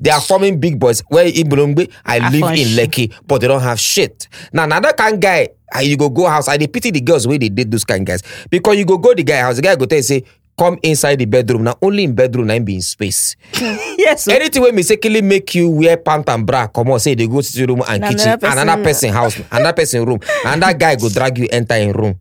They 0.00 0.10
are 0.10 0.20
forming 0.20 0.60
big 0.60 0.78
boys. 0.78 1.00
Where 1.08 1.26
in 1.26 1.48
Bulungbe, 1.48 1.90
I 2.04 2.18
live 2.30 2.42
in. 2.58 2.68
Lekki, 2.76 3.12
but 3.26 3.40
they 3.40 3.48
don't 3.48 3.62
have 3.62 3.80
shit. 3.80 4.28
Now 4.52 4.64
another 4.64 4.92
kind 4.92 5.20
guy, 5.20 5.48
ah, 5.74 5.80
you 5.80 5.96
go 5.96 6.08
go 6.10 6.28
house. 6.28 6.48
I 6.48 6.56
dey 6.56 6.66
pity 6.66 6.90
the 6.90 7.00
girls 7.00 7.26
where 7.26 7.38
they 7.38 7.48
did 7.48 7.70
those 7.70 7.84
kind 7.84 8.04
guys 8.06 8.22
because 8.50 8.76
you 8.76 8.84
go 8.84 8.98
go 8.98 9.14
the 9.14 9.22
guy 9.24 9.40
house. 9.40 9.56
The 9.56 9.62
guy 9.62 9.76
go 9.76 9.86
tell 9.86 9.98
you 9.98 10.02
say. 10.02 10.24
Come 10.54 10.78
inside 10.82 11.16
the 11.18 11.24
bedroom. 11.24 11.64
Now 11.64 11.78
only 11.80 12.04
in 12.04 12.14
bedroom, 12.14 12.50
I 12.50 12.58
be 12.58 12.74
in 12.74 12.82
space. 12.82 13.36
yes. 13.58 14.24
so- 14.24 14.32
Anything 14.34 14.62
wey 14.62 14.70
mistakenly 14.70 15.22
make 15.22 15.54
you 15.54 15.70
wear 15.70 15.96
pant 15.96 16.28
and 16.28 16.44
bra 16.46 16.66
come 16.66 16.90
on, 16.90 17.00
say 17.00 17.14
they 17.14 17.26
go 17.26 17.40
sitting 17.40 17.68
room 17.74 17.82
and 17.88 18.02
kitchen 18.04 18.20
another 18.28 18.36
person- 18.38 18.58
another 18.58 18.82
person 18.84 19.12
house 19.14 19.40
another 19.50 19.72
person 19.72 20.04
room 20.04 20.20
and 20.44 20.62
that 20.62 20.78
guy 20.78 20.94
go 20.96 21.08
drag 21.08 21.38
you 21.38 21.48
enter 21.50 21.74
in 21.76 21.92
room. 21.92 22.20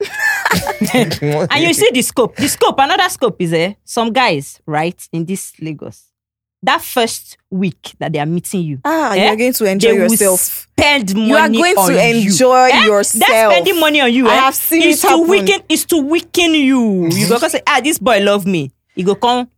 and 0.94 1.62
you 1.62 1.74
see 1.74 1.90
the 1.92 2.02
scope. 2.02 2.36
The 2.36 2.48
scope, 2.48 2.76
another 2.78 3.08
scope 3.10 3.36
is 3.40 3.50
there. 3.50 3.76
Some 3.84 4.12
guys, 4.14 4.60
right, 4.66 4.96
in 5.12 5.26
this 5.26 5.52
Lagos, 5.60 6.04
that 6.62 6.82
first 6.82 7.36
week 7.50 7.94
that 7.98 8.12
they 8.12 8.18
are 8.18 8.26
meeting 8.26 8.62
you, 8.62 8.78
Ah, 8.84 9.12
eh, 9.12 9.24
you 9.24 9.28
are 9.32 9.36
going 9.36 9.52
to 9.52 9.64
enjoy 9.64 9.88
they 9.88 9.94
will 9.98 10.10
yourself. 10.10 10.40
Spend 10.40 11.14
money 11.14 11.28
You 11.28 11.36
are 11.36 11.48
going 11.48 11.76
on 11.78 11.88
to 11.88 11.94
you. 11.94 12.00
enjoy 12.26 12.68
Eh? 12.72 12.84
yourself. 12.86 13.52
Spending 13.52 13.78
money 13.80 14.00
on 14.00 14.12
you, 14.12 14.28
I 14.28 14.34
eh, 14.34 14.40
have 14.40 14.54
seen 14.54 14.82
is 14.82 14.98
it 14.98 15.02
to 15.02 15.08
happen. 15.08 15.28
weaken. 15.28 15.60
Is 15.68 15.84
to 15.86 15.98
weaken 15.98 16.54
you. 16.54 17.08
You 17.08 17.28
go 17.28 17.38
come 17.38 17.50
say, 17.50 17.62
ah, 17.66 17.80
this 17.82 17.98
boy 17.98 18.20
love 18.20 18.46
me. 18.46 18.70
You 18.94 19.04
go 19.04 19.14
come 19.14 19.48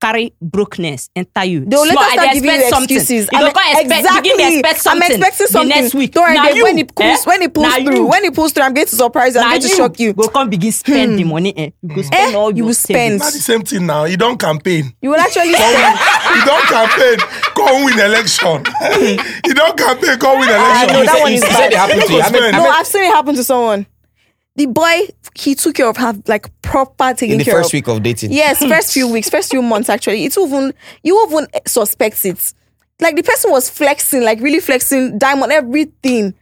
carry 0.00 0.32
brokenness 0.40 1.10
enter 1.16 1.44
you. 1.44 1.64
They'll 1.64 1.80
later 1.82 1.92
Small, 1.92 2.04
I 2.04 2.12
start 2.12 2.34
giving 2.34 2.50
you 2.50 2.54
expect 2.56 2.74
something. 2.74 2.96
excuses. 2.96 3.28
You 3.32 3.38
go 3.38 3.44
I'm- 3.46 3.52
come 3.54 3.64
expect, 3.82 4.22
begin 4.22 4.36
dey 4.36 4.58
expect 4.58 4.80
something. 4.80 5.02
I'm 5.02 5.10
expecting 5.12 5.46
the 5.46 5.52
something. 5.52 5.68
next 5.82 5.94
week. 5.94 6.12
Don't 6.12 6.34
worry, 6.34 6.56
you, 6.56 6.62
when 6.64 6.78
it 6.78 6.94
pulls, 6.94 7.08
eh? 7.20 7.30
when 7.30 7.42
it 7.42 7.54
pulls 7.54 7.66
Na 7.68 7.74
through, 7.84 7.94
you. 7.96 8.06
when 8.06 8.24
it 8.24 8.34
pulls 8.34 8.52
through, 8.52 8.62
I'm 8.64 8.74
going 8.74 8.86
to 8.86 8.96
surprise 8.96 9.34
you. 9.34 9.40
I'm 9.40 9.50
going 9.50 9.62
to 9.62 9.68
shock 9.68 9.98
you. 10.00 10.12
Go 10.12 10.28
come 10.28 10.48
begin 10.50 10.72
spend 10.72 11.18
the 11.18 11.24
money. 11.24 11.56
Eh? 11.56 11.70
You 11.82 11.94
go 11.96 12.02
spend 12.02 12.34
Eh, 12.34 12.38
all 12.38 12.50
you 12.50 12.58
your 12.58 12.66
will 12.66 12.74
spend. 12.74 13.18
Not 13.18 13.32
the 13.32 13.38
same 13.40 13.62
thing 13.62 13.86
now. 13.86 14.04
You 14.04 14.16
don't 14.16 14.38
campaign. 14.38 14.94
You 15.02 15.10
will 15.10 15.20
actually 15.20 15.52
spend. 15.52 15.98
you 16.36 16.44
don't 16.44 16.66
campaign. 16.66 17.18
Come 17.56 17.84
win 17.84 17.98
election. 17.98 18.64
you 19.46 19.54
don't 19.54 19.76
campaign. 19.76 20.18
Come 20.18 20.38
win 20.40 20.48
election. 20.48 20.92
no, 20.94 21.04
that 21.04 21.18
one 21.20 21.32
you 21.32 21.38
is 21.38 21.42
said 21.42 21.70
bad. 21.70 21.72
it 21.72 21.76
happened 21.78 22.02
to 22.02 22.12
you. 22.12 22.20
I 22.20 22.30
mean, 22.30 22.42
No, 22.52 22.64
No, 22.64 22.70
I've 22.70 22.86
seen 22.86 23.02
it 23.04 23.10
happen 23.10 23.34
to 23.34 23.44
someone. 23.44 23.86
The 24.58 24.66
boy 24.66 25.06
he 25.36 25.54
took 25.54 25.76
care 25.76 25.88
of 25.88 25.96
her 25.98 26.20
like 26.26 26.50
proper 26.62 27.14
taking 27.14 27.34
In 27.34 27.38
the 27.38 27.44
care 27.44 27.54
first 27.54 27.70
of. 27.70 27.74
week 27.74 27.86
of 27.86 28.02
dating. 28.02 28.32
Yes, 28.32 28.58
first 28.58 28.92
few 28.92 29.06
weeks, 29.12 29.30
first 29.30 29.52
few 29.52 29.62
months 29.62 29.88
actually. 29.88 30.24
It's 30.24 30.36
even 30.36 30.74
you 31.04 31.26
even 31.28 31.46
suspect 31.64 32.24
it. 32.24 32.52
Like 33.00 33.14
the 33.14 33.22
person 33.22 33.52
was 33.52 33.70
flexing, 33.70 34.22
like 34.24 34.40
really 34.40 34.58
flexing, 34.58 35.16
diamond, 35.16 35.52
everything. 35.52 36.34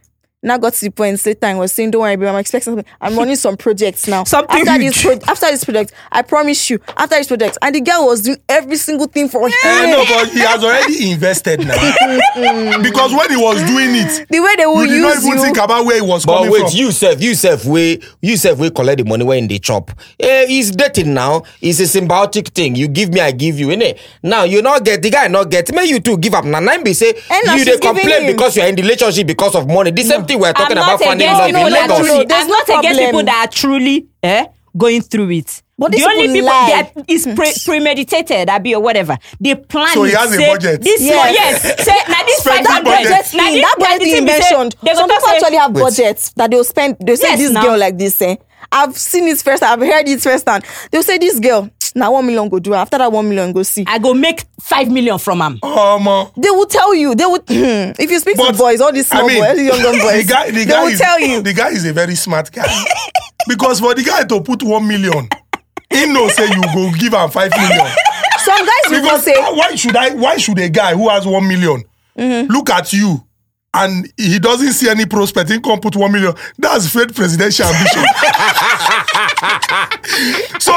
Now 0.47 0.57
got 0.57 0.73
to 0.73 0.81
the 0.85 0.89
point 0.91 1.23
later 1.25 1.45
and 1.45 1.59
was 1.59 1.71
saying, 1.73 1.91
Don't 1.91 2.01
worry, 2.01 2.15
babe, 2.15 2.29
I'm 2.29 2.35
expecting 2.37 2.73
something. 2.75 2.85
I'm 3.01 3.15
running 3.17 3.35
some 3.35 3.57
projects 3.57 4.07
now. 4.07 4.23
Something 4.37 4.67
after 4.67 4.79
this 4.79 5.01
pro- 5.01 5.19
after 5.27 5.45
this 5.47 5.63
project, 5.65 5.93
I 6.11 6.21
promise 6.21 6.69
you, 6.69 6.79
after 6.95 7.15
this 7.15 7.27
project. 7.27 7.57
And 7.61 7.75
the 7.75 7.81
girl 7.81 8.05
was 8.07 8.21
doing 8.21 8.37
every 8.49 8.77
single 8.77 9.07
thing 9.07 9.29
for 9.29 9.47
him. 9.47 9.53
Eh, 9.63 9.91
no, 9.91 10.05
but 10.05 10.29
he 10.29 10.39
has 10.39 10.63
already 10.63 11.11
invested 11.11 11.59
now. 11.61 11.75
because 12.81 13.13
when 13.13 13.29
he 13.29 13.37
was 13.37 13.57
doing 13.63 13.89
it, 13.95 14.27
The 14.29 14.39
way 14.39 14.55
they 14.55 14.65
will 14.65 14.85
you 14.85 14.93
did 14.93 15.01
not 15.01 15.17
even 15.17 15.31
you. 15.37 15.41
think 15.43 15.57
about 15.57 15.85
where 15.85 15.95
he 15.95 16.01
was 16.01 16.25
But 16.25 16.37
coming 16.37 16.51
wait, 16.51 16.61
from. 16.61 16.71
you 16.73 16.91
self, 16.91 17.21
you 17.21 17.35
self, 17.35 17.65
we, 17.65 18.01
you 18.21 18.37
self, 18.37 18.59
we 18.59 18.69
collect 18.69 18.99
the 18.99 19.03
money 19.05 19.23
when 19.25 19.47
they 19.47 19.59
chop. 19.59 19.91
Eh, 20.19 20.45
he's 20.47 20.71
dating 20.71 21.13
now. 21.13 21.43
It's 21.61 21.79
a 21.79 21.83
symbiotic 21.83 22.49
thing. 22.49 22.75
You 22.75 22.87
give 22.87 23.13
me, 23.13 23.19
I 23.21 23.31
give 23.31 23.59
you, 23.59 23.67
innit? 23.67 23.99
Now 24.23 24.43
you 24.43 24.61
not 24.61 24.83
get 24.85 25.01
the 25.01 25.09
guy 25.09 25.27
not 25.27 25.49
get. 25.49 25.73
May 25.73 25.85
you 25.85 25.99
too 25.99 26.17
give 26.17 26.33
up. 26.33 26.45
Now 26.45 26.59
nine 26.59 26.83
be 26.83 26.93
say 26.93 27.13
Eh, 27.29 27.41
now 27.45 27.55
you 27.55 27.65
they 27.65 27.77
complain 27.77 28.27
because 28.27 28.55
you're 28.55 28.65
in 28.67 28.75
the 28.75 28.81
relationship 28.81 29.27
because 29.27 29.55
of 29.55 29.67
money. 29.67 29.91
The 29.91 30.03
same 30.03 30.25
thing 30.25 30.36
we're 30.39 30.53
talking 30.53 30.77
I'm 30.77 30.83
about 30.83 30.99
not 30.99 30.99
finding 31.01 31.27
against 31.27 31.39
love 31.39 31.47
people 31.47 31.67
in 31.67 31.73
that 31.73 31.87
no, 31.89 31.93
Lagos. 31.95 32.07
truly, 32.07 32.25
there's 32.25 32.43
I'm 32.43 32.49
not 32.49 32.69
against 32.79 32.99
people 32.99 33.23
that 33.23 33.47
are 33.47 33.51
truly 33.51 34.07
eh, 34.23 34.45
going 34.77 35.01
through 35.01 35.29
it. 35.31 35.63
But 35.79 35.91
the 35.91 36.01
only 36.05 36.21
people 36.27 36.33
people 36.33 36.49
lie. 36.49 36.89
that 36.95 37.05
is 37.07 37.27
pre- 37.35 37.53
premeditated, 37.63 38.49
Abi 38.49 38.73
or 38.73 38.81
whatever, 38.81 39.15
they 39.39 39.53
plan. 39.53 39.93
So 39.93 40.03
he 40.05 40.11
it, 40.11 40.17
has 40.17 40.33
a 40.33 40.37
budget. 40.37 40.81
This 40.81 41.01
Yes. 41.01 41.25
one, 41.25 41.33
yes. 41.35 41.85
Say 41.85 41.97
now 42.11 42.23
this 42.25 42.37
Spending 42.39 42.65
five 42.65 42.73
hundred. 42.73 42.89
budget. 42.89 43.09
budget 43.11 43.33
Now 43.35 43.51
that 43.61 43.75
budget 43.77 44.01
thing 44.01 44.13
thing 44.13 44.25
be 44.25 44.31
say- 44.31 44.39
mentioned. 44.39 44.75
Some 44.95 45.07
people 45.09 45.27
say- 45.27 45.35
actually 45.37 45.57
have 45.57 45.71
Wait. 45.75 45.81
budgets 45.81 46.31
that 46.33 46.49
they'll 46.49 46.63
spend. 46.63 46.97
They'll 46.99 47.15
say 47.17 47.29
Yes, 47.29 47.39
this 47.39 47.51
now. 47.51 47.61
girl 47.61 47.77
like 47.77 47.97
this. 47.97 48.19
Eh? 48.23 48.35
I've 48.71 48.97
seen 48.97 49.27
it 49.27 49.37
first. 49.39 49.61
I've 49.61 49.79
heard 49.79 50.07
it 50.09 50.19
first 50.19 50.49
hand. 50.49 50.63
They'll 50.91 51.03
say 51.03 51.19
this 51.19 51.39
girl. 51.39 51.69
Now 51.97 52.11
one 52.13 52.25
million 52.27 52.47
go 52.47 52.59
do. 52.59 52.73
After 52.75 52.97
that 52.99 53.11
one 53.11 53.27
million 53.27 53.51
go 53.51 53.63
see. 53.63 53.83
I 53.87 53.97
go 53.97 54.13
make 54.13 54.45
five 54.61 54.89
million 54.89 55.17
from 55.17 55.41
him. 55.41 55.59
Um, 55.63 56.07
uh, 56.07 56.25
They 56.37 56.51
will 56.51 56.67
tell 56.67 56.93
you. 56.93 57.15
They 57.15 57.25
would. 57.25 57.43
if 57.47 58.11
you 58.11 58.19
speak 58.19 58.37
to 58.37 58.53
boys, 58.53 58.79
all 58.81 58.91
these 58.93 59.07
small 59.07 59.23
I 59.23 59.27
mean, 59.27 59.39
boys, 59.41 59.49
all 59.49 59.55
these 59.55 59.67
younger 59.83 59.99
boys, 59.99 60.27
the 60.27 60.33
guy, 60.33 60.45
the 60.45 60.51
they 60.51 60.65
guy 60.65 60.83
will 60.83 60.89
is, 60.91 60.99
tell 60.99 61.19
you. 61.19 61.41
The 61.41 61.53
guy 61.53 61.69
is 61.69 61.85
a 61.85 61.93
very 61.93 62.13
smart 62.15 62.51
guy. 62.51 62.67
because 63.47 63.79
for 63.79 63.95
the 63.95 64.03
guy 64.03 64.23
to 64.25 64.41
put 64.41 64.61
one 64.61 64.87
million, 64.87 65.27
he 65.91 66.05
knows 66.05 66.35
say 66.35 66.45
you 66.45 66.61
go 66.73 66.91
give 66.99 67.13
him 67.13 67.29
five 67.31 67.51
million. 67.51 67.87
Some 68.39 68.59
guys 68.59 68.69
will 68.89 68.93
even 68.97 69.03
Because 69.03 69.23
say, 69.23 69.33
why 69.53 69.75
should 69.75 69.95
I? 69.95 70.13
Why 70.13 70.37
should 70.37 70.59
a 70.59 70.69
guy 70.69 70.93
who 70.95 71.09
has 71.09 71.25
one 71.25 71.47
million 71.47 71.83
Mm-hmm. 72.17 72.51
look 72.51 72.69
at 72.69 72.93
you? 72.93 73.23
And 73.73 74.11
he 74.17 74.39
doesn't 74.39 74.73
see 74.73 74.89
any 74.89 75.05
prospect. 75.05 75.51
He 75.51 75.59
can't 75.59 75.81
put 75.81 75.95
one 75.95 76.11
million. 76.11 76.33
That's 76.57 76.87
fake 76.91 77.13
presidential 77.13 77.65
ambition. 77.67 78.03
so, 80.59 80.71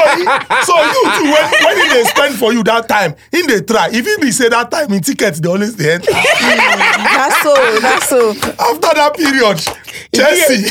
so 0.66 0.74
you 0.82 1.02
too, 1.16 1.24
when, 1.30 1.46
when 1.64 1.88
they 1.88 2.04
spend 2.04 2.34
for 2.36 2.52
you 2.52 2.62
that 2.64 2.88
time, 2.88 3.14
in 3.32 3.46
they 3.46 3.60
try. 3.62 3.88
If 3.92 4.04
he 4.04 4.16
be 4.20 4.30
say 4.32 4.48
that 4.48 4.70
time 4.70 4.92
in 4.92 5.00
tickets, 5.02 5.40
they 5.40 5.48
always 5.48 5.76
they 5.76 5.92
enter. 5.94 6.10
that's 6.12 7.42
so, 7.42 7.54
that's 7.80 8.08
so. 8.08 8.30
After 8.30 8.90
that 8.94 9.14
period, 9.16 9.58
Chelsea, 10.12 10.66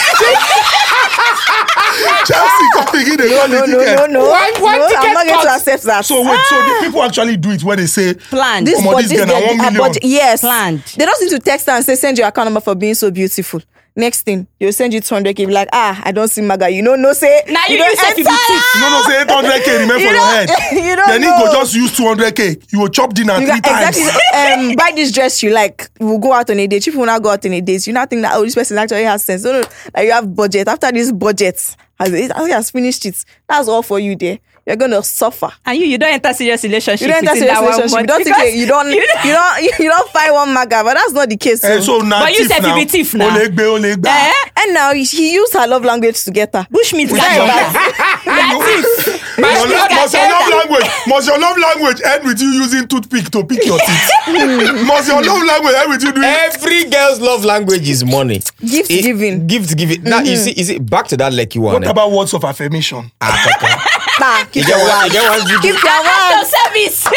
Chelsea 2.25 2.65
coming 2.75 3.07
in 3.11 3.17
the 3.17 3.27
No, 3.29 3.45
no, 3.47 3.65
no, 3.65 4.05
no. 4.07 4.29
Why- 4.29 4.53
why 4.59 4.77
no, 4.77 4.85
I'm 4.97 5.13
not 5.13 5.25
going 5.27 5.41
to 5.45 5.51
accept 5.53 5.83
that. 5.83 6.05
So 6.05 6.21
wait, 6.21 6.39
so 6.49 6.55
the 6.55 6.77
people 6.85 7.03
actually 7.03 7.37
do 7.37 7.51
it 7.51 7.63
when 7.63 7.77
they 7.77 7.87
say 7.87 8.13
Planned. 8.13 8.67
this, 8.67 8.79
Omo, 8.81 8.93
but 8.93 9.01
this 9.01 9.09
this 9.11 9.17
girl 9.19 9.27
na 9.27 9.39
girl, 9.39 9.47
one 9.47 9.57
her 9.57 9.63
million. 9.71 9.81
budget- 9.87 10.03
yes, 10.03 10.41
Planned. 10.41 10.83
They 10.97 11.05
don't 11.05 11.21
need 11.21 11.29
to 11.31 11.39
text 11.39 11.65
her 11.67 11.73
and 11.73 11.85
say 11.85 11.95
send 11.95 12.17
your 12.17 12.27
account 12.27 12.47
number 12.47 12.61
for 12.61 12.75
being 12.75 12.95
so 12.95 13.09
beautiful. 13.11 13.61
Next 13.95 14.21
thing, 14.21 14.47
they'll 14.59 14.71
send 14.71 14.93
you 14.93 15.01
200k. 15.01 15.35
Be 15.35 15.47
like, 15.47 15.67
ah, 15.73 16.01
I 16.05 16.11
don't 16.11 16.29
see 16.29 16.41
Maga. 16.41 16.69
You 16.69 16.81
know, 16.81 16.95
no 16.95 17.11
say. 17.13 17.41
Now 17.49 17.63
you 17.67 17.77
don't 17.77 17.89
use 17.89 17.99
it 18.01 18.09
to 18.11 18.15
be 18.15 18.21
enter. 18.21 18.31
thief. 18.47 18.63
No, 18.79 18.89
no, 18.89 19.01
say 19.03 19.25
800k 19.25 19.79
remain 19.81 19.99
You 19.99 20.07
for 20.07 20.13
your 20.13 20.25
head. 20.25 20.49
you 20.71 20.95
don't 20.95 21.07
then 21.07 21.21
he 21.21 21.27
know. 21.27 21.45
go 21.45 21.53
just 21.53 21.75
use 21.75 21.91
200k. 21.97 22.71
You 22.71 22.79
will 22.79 22.87
chop 22.87 23.13
dinner 23.13 23.33
You 23.39 23.47
three 23.51 23.59
got, 23.59 23.81
times. 23.83 23.97
exactly. 23.97 24.21
Um, 24.69 24.75
buy 24.75 24.91
this 24.95 25.11
dress 25.11 25.43
you 25.43 25.49
like. 25.51 25.89
We'll 25.99 26.19
go 26.19 26.31
out 26.31 26.49
on 26.49 26.59
a 26.59 26.67
date. 26.67 26.87
If 26.87 26.93
you 26.93 27.05
not 27.05 27.21
go 27.21 27.29
out 27.31 27.45
on 27.45 27.51
a 27.53 27.59
date, 27.61 27.85
you 27.87 27.93
not 27.93 28.09
think 28.09 28.21
that 28.21 28.35
oh 28.35 28.43
this 28.45 28.55
person 28.55 28.77
actually 28.77 29.03
has 29.03 29.23
sense. 29.23 29.43
No, 29.43 29.51
no, 29.51 29.63
like 29.93 30.05
you 30.05 30.11
have 30.11 30.33
budget. 30.33 30.67
After 30.67 30.91
this 30.91 31.11
budget 31.11 31.75
has 31.99 32.13
it 32.13 32.31
has 32.31 32.71
finished 32.71 33.05
it, 33.05 33.25
that's 33.49 33.67
all 33.67 33.81
for 33.81 33.99
you 33.99 34.15
there. 34.15 34.39
You're 34.65 34.75
gonna 34.75 35.01
suffer. 35.03 35.51
And 35.65 35.77
you, 35.79 35.85
you 35.85 35.97
don't 35.97 36.13
enter 36.13 36.33
serious 36.33 36.63
relationship. 36.63 37.01
You 37.07 37.13
don't 37.13 37.27
enter 37.27 37.39
serious 37.39 37.59
that 37.59 37.61
relationship. 37.61 38.01
You 38.01 38.07
don't 38.07 38.23
think 38.23 38.35
because 38.35 38.55
you 38.61 38.65
don't 38.67 38.89
you 38.91 39.31
don't 39.33 39.79
you 39.79 39.89
don't 39.89 40.09
find 40.09 40.33
one 40.33 40.53
maga, 40.53 40.83
but 40.83 40.93
that's 40.95 41.11
not 41.13 41.29
the 41.29 41.37
case. 41.37 41.63
Eh, 41.63 41.79
so. 41.81 41.99
so 41.99 42.05
now 42.05 42.21
But 42.23 42.37
you 42.37 42.45
said 42.47 42.61
you 42.61 42.67
now. 42.69 42.75
be 42.75 42.85
thief 42.85 43.13
now. 43.13 43.29
Olegbe, 43.29 43.59
olegbe. 43.65 44.05
Eh? 44.07 44.33
and 44.57 44.73
now 44.73 44.93
he- 44.93 45.03
he 45.03 45.33
used 45.33 45.53
her 45.53 45.65
love 45.67 45.83
language 45.85 46.23
to 46.23 46.31
get 46.31 46.53
her. 46.53 46.67
Bushmeat 46.71 47.11
With 47.11 47.19
guy. 47.21 47.35
your- 47.35 47.47
That's 48.29 49.07
it. 49.07 49.21
Must 49.39 49.67
your, 49.69 49.77
Bushmeat 49.77 49.95
must 49.95 50.13
your 50.13 50.23
guy. 50.23 50.29
love 50.39 50.49
language 50.49 50.89
must 51.07 51.27
your 51.27 51.39
love 51.39 51.57
language 51.57 52.01
end 52.05 52.23
with 52.25 52.41
you 52.41 52.49
using 52.49 52.87
toothpick 52.87 53.29
to 53.31 53.43
pick 53.45 53.65
your 53.65 53.79
teeth? 53.79 54.09
must 54.85 55.07
your 55.07 55.23
love 55.23 55.43
language 55.43 55.73
end 55.75 55.89
with 55.91 56.03
you 56.03 56.11
doing 56.11 56.25
Every 56.25 56.85
girl's 56.89 57.19
love 57.19 57.45
language 57.45 57.87
is 57.89 58.03
money. 58.05 58.39
Gift 58.59 58.91
It- 58.91 59.03
giving. 59.03 59.47
Gift 59.47 59.75
giving. 59.77 60.03
Now 60.03 60.19
you 60.19 60.35
see, 60.35 60.53
you 60.55 60.63
see, 60.63 60.79
back 60.79 61.07
to 61.07 61.17
that 61.17 61.33
lucky 61.33 61.59
one. 61.59 61.73
What 61.75 61.85
eh? 61.85 61.89
about 61.89 62.11
words 62.11 62.33
of 62.33 62.43
affirmation? 62.43 63.11
Ah, 63.21 63.55
Kaka. 63.59 63.88
Nah, 64.19 64.43
keep 64.45 64.67
your 64.67 64.77
one, 64.79 64.87
words. 65.03 65.13
get. 65.13 65.61
Keep 65.61 65.83
your 65.83 65.93
Your 65.93 66.03
words. 66.03 66.49
service. 66.51 67.07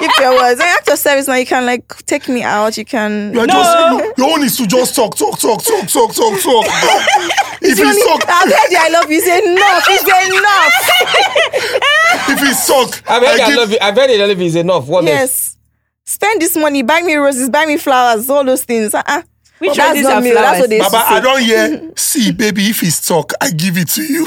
Keep 0.00 0.18
your 0.18 0.32
words. 0.34 0.60
And 0.60 0.68
after 0.70 0.96
service 0.96 1.26
now, 1.28 1.34
you 1.34 1.46
can 1.46 1.66
like 1.66 1.86
take 2.06 2.28
me 2.28 2.42
out. 2.42 2.76
You 2.78 2.84
can. 2.84 3.32
You 3.34 3.40
are 3.40 3.46
just 3.46 4.18
your 4.18 4.30
own 4.30 4.42
is 4.42 4.56
to 4.56 4.66
just 4.66 4.94
talk, 4.96 5.16
talk, 5.16 5.38
talk, 5.38 5.62
talk, 5.62 5.86
talk, 5.88 6.14
talk, 6.14 6.40
talk. 6.40 6.64
if 7.62 7.78
You 7.78 7.84
he 7.84 7.90
only- 7.90 8.00
suck, 8.02 8.24
I've 8.28 8.50
heard 8.52 8.70
you. 8.70 8.78
I 8.80 8.88
love 8.88 9.10
you. 9.10 9.20
Say 9.20 9.38
enough. 9.52 9.84
It's 9.88 10.02
enough. 10.38 12.30
if 12.30 12.38
he 12.40 12.52
suck, 12.54 13.02
I've 13.10 13.22
heard 13.22 13.40
I 13.40 13.44
I 13.44 13.48
give- 13.48 13.56
love 13.58 13.70
you. 13.70 13.78
I've 13.80 13.94
heard 13.96 14.10
it. 14.10 14.20
I 14.20 14.24
love 14.26 14.38
you 14.40 14.46
is 14.46 14.56
enough. 14.56 14.86
What 14.88 14.98
else? 15.04 15.08
Yes. 15.08 15.56
Spend 16.04 16.40
this 16.40 16.56
money. 16.56 16.82
Buy 16.82 17.02
me 17.02 17.14
roses. 17.16 17.50
Buy 17.50 17.66
me 17.66 17.76
flowers. 17.76 18.30
All 18.30 18.44
those 18.44 18.64
things. 18.64 18.94
Uh-uh. 18.94 19.22
Which 19.58 19.74
That's 19.74 19.88
roses 19.90 20.02
not 20.04 20.12
and 20.16 20.24
me. 20.24 20.32
That's 20.34 20.60
what 20.60 20.68
they 20.70 20.76
used 20.76 20.92
Baba. 20.92 21.14
I 21.14 21.20
don't 21.20 21.40
hear. 21.42 21.92
See, 21.96 22.30
baby, 22.30 22.64
if 22.66 22.80
he's 22.80 23.00
talk, 23.04 23.32
I 23.40 23.50
give 23.50 23.76
it 23.78 23.88
to 23.88 24.02
you. 24.02 24.26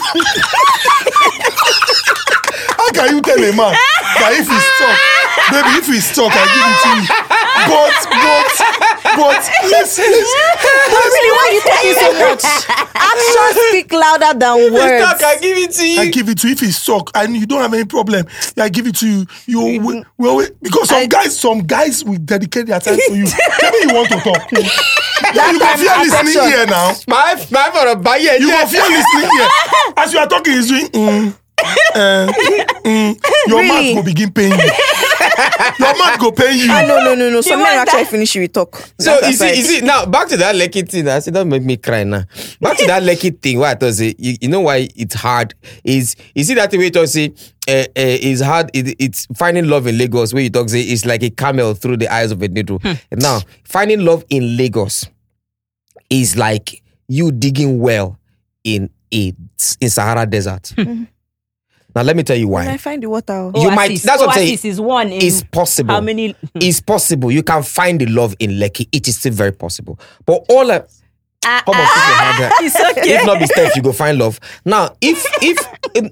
How 2.79 2.89
can 2.95 3.15
you 3.15 3.21
tell 3.21 3.38
a 3.38 3.51
man 3.53 3.73
that 3.75 4.32
if 4.39 4.47
he's 4.47 4.67
stuck, 4.75 4.97
baby, 5.51 5.71
if 5.79 5.88
he's 5.88 6.05
stuck, 6.08 6.32
I 6.32 6.43
give 6.47 6.63
it 6.63 6.79
to 6.84 6.89
you? 6.95 7.05
But, 7.69 7.93
but, 8.08 8.55
but, 9.15 9.50
let's, 9.72 9.98
let's, 9.98 10.00
Really, 10.00 11.32
why 11.32 11.50
you 11.54 11.62
talking 11.62 11.93
so 11.93 12.13
much? 12.13 12.43
Actions 12.95 13.56
speak 13.69 13.91
louder 13.93 14.38
than 14.38 14.74
words. 14.74 15.04
Talk, 15.04 15.24
I 15.24 15.38
give 15.39 15.58
it 15.58 15.72
to 15.72 15.88
you. 15.88 16.00
I 16.02 16.10
give 16.10 16.30
it 16.30 16.38
to 16.39 16.48
you 16.48 16.54
if 16.54 16.60
he's 16.60 16.84
talk 16.84 17.12
and 17.15 17.36
you 17.36 17.45
don't 17.45 17.62
have 17.62 17.74
any 17.74 17.86
problem. 17.86 18.26
I 18.58 18.69
give 18.69 18.88
it 18.88 18.95
to 18.98 19.08
you. 19.08 19.26
You 19.45 19.82
will, 19.82 20.04
well, 20.17 20.45
because 20.62 20.89
some 20.89 21.08
guys, 21.08 21.39
some 21.39 21.60
guys 21.62 22.04
will 22.04 22.17
dedicate 22.19 22.67
their 22.67 22.80
time 22.80 22.98
to 22.98 23.15
you. 23.15 23.26
Tell 23.60 23.72
me 23.72 23.78
you 23.82 23.93
want 23.95 24.10
to 24.10 24.19
talk. 24.19 24.50
That 24.50 25.52
you 25.54 25.60
go 25.60 25.65
time 25.65 25.78
fear 25.78 25.98
listening 26.00 26.38
affection. 26.38 26.48
here 26.48 26.65
now. 26.65 26.93
My, 27.08 27.36
my 27.52 27.69
for 27.72 27.88
a 27.88 27.95
buy 27.95 28.17
it. 28.19 28.41
You 28.41 28.50
go 28.50 28.65
fear 28.67 28.82
listening 28.84 29.30
here. 29.38 29.50
As 29.98 30.13
you 30.13 30.19
are 30.19 30.28
talking, 30.28 30.54
he's 30.54 30.67
doing. 30.67 30.88
Mm, 30.88 31.36
eh, 31.95 32.65
mm. 32.84 33.19
Your 33.48 33.60
Really? 33.60 33.67
mouth 33.93 33.95
go 33.95 34.04
begin 34.04 34.32
paying 34.32 34.52
you. 34.52 34.72
Your 35.80 35.98
mouth 35.98 36.19
go 36.19 36.32
pay 36.32 36.54
you. 36.56 36.67
Ah, 36.72 36.84
no, 36.88 37.00
no, 37.04 37.15
no, 37.15 37.30
no. 37.30 37.41
Some 37.41 37.60
men 37.62 37.76
want 37.76 37.88
actually 37.89 38.04
that? 38.04 38.12
finish 38.12 38.36
you 38.36 38.41
with 38.43 38.54
talk. 38.54 38.76
So 39.00 39.19
That 39.19 39.28
you 39.30 39.34
see, 39.34 39.45
aside. 39.45 39.58
you 39.58 39.63
see 39.63 39.82
now 39.82 40.06
back 40.06 40.28
to 40.30 40.38
that 40.38 40.56
lucky 40.56 40.82
thing. 40.84 41.08
I 41.08 41.19
said, 41.19 41.34
don't 41.34 41.50
make 41.50 41.63
me 41.63 41.78
cry 41.78 42.04
now. 42.04 42.24
Back 42.62 42.78
to 42.78 42.88
that 42.88 43.04
lucky 43.04 43.32
thing. 43.32 43.60
Why 43.60 43.72
I 43.72 43.76
thought 43.76 43.93
say, 43.93 44.15
you, 44.17 44.36
you 44.41 44.48
know 44.48 44.62
why 44.62 44.88
it's 44.95 45.15
hard 45.15 45.54
is 45.84 46.15
you 46.34 46.43
see 46.43 46.54
that 46.56 46.72
the 46.72 46.78
way 46.78 46.86
you 46.86 46.91
talk 46.91 47.08
say 47.08 47.34
uh, 47.67 47.72
uh, 47.72 47.86
it's 47.95 48.41
hard. 48.41 48.72
It, 48.74 48.95
it's 49.00 49.28
finding 49.36 49.67
love 49.67 49.86
in 49.88 49.98
Lagos. 49.98 50.34
Where 50.34 50.43
you 50.43 50.50
talk 50.50 50.69
say 50.69 50.82
it's 50.82 51.06
like 51.06 51.24
a 51.24 51.30
camel 51.30 51.74
through 51.74 51.98
the 51.98 52.08
eyes 52.13 52.32
of 52.32 52.41
a 52.41 52.48
needle. 52.48 52.80
Now 53.12 53.41
finding 53.65 54.06
love 54.06 54.24
in 54.30 54.56
Lagos 54.58 55.08
is 56.10 56.38
like 56.38 56.82
you 57.08 57.32
digging 57.32 57.80
well 57.80 58.17
in 58.63 58.89
a 59.13 59.34
in 59.82 59.89
Sahara 59.89 60.26
Desert. 60.26 60.74
Now 61.95 62.04
let 62.04 62.15
me 62.15 62.23
tell 62.23 62.38
you 62.38 62.47
When 62.47 62.67
I 62.67 62.71
why. 62.71 62.78
find 62.78 63.02
the 63.04 63.10
water. 63.10 63.34
oh. 63.34 63.52
You 63.62 63.71
might- 63.71 64.02
that's 64.02 64.21
what 64.21 64.30
I'm 64.30 64.36
saying. 64.36 64.60
Is 64.63 64.80
one 64.82 65.08
in 65.12 65.21
It's 65.23 65.43
possible. 65.43 65.93
how 65.93 66.02
many? 66.02 66.36
It's 66.56 66.82
possible. 66.82 67.32
You 67.32 67.43
can 67.43 67.63
find 67.63 67.99
the 67.99 68.06
love 68.06 68.36
in 68.39 68.52
Lekki. 68.52 68.88
It 68.91 69.08
is 69.08 69.17
still 69.17 69.34
very 69.34 69.52
possible. 69.52 69.99
But 70.25 70.45
all 70.49 70.71
I, 70.71 70.84
Ah, 71.45 71.63
Come 71.65 71.75
on, 71.75 71.88
keep 71.88 72.39
your. 72.41 72.67
It's 72.67 72.97
okay. 72.99 73.15
If 73.15 73.25
not 73.25 73.39
be 73.39 73.45
Steph, 73.47 73.73
you 73.73 73.82
go 73.82 73.93
find 73.93 74.17
love. 74.17 74.41
Now, 74.65 74.93
if 74.99 75.25
if 75.41 75.58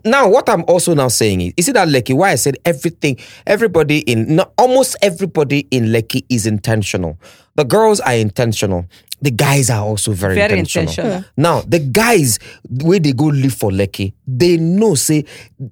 now 0.05 0.29
what 0.29 0.47
I'm 0.47 0.63
also 0.69 0.95
now 0.95 1.09
saying 1.09 1.41
is, 1.41 1.53
is 1.57 1.67
it 1.67 1.73
that 1.73 1.89
Lekki? 1.89 2.15
Why 2.15 2.31
I 2.31 2.35
said 2.35 2.55
everything, 2.63 3.17
everybody 3.45 3.99
in 3.99 4.37
no, 4.37 4.49
almost 4.57 4.95
everybody 5.01 5.67
in 5.69 5.87
Lekki 5.87 6.23
is 6.29 6.45
intentional. 6.47 7.19
The 7.55 7.65
girls 7.65 7.99
are 7.99 8.13
intentional. 8.13 8.85
The 9.21 9.31
guys 9.31 9.69
are 9.71 9.83
also 9.83 10.11
very, 10.11 10.35
Very 10.35 10.59
intentional. 10.59 11.05
intentional. 11.05 11.25
Now, 11.37 11.61
the 11.61 11.79
guys 11.79 12.37
where 12.69 12.99
they 12.99 13.13
go 13.13 13.25
live 13.25 13.53
for 13.53 13.71
Lekki, 13.71 14.13
they 14.27 14.57
know 14.57 14.93
say 14.95 15.25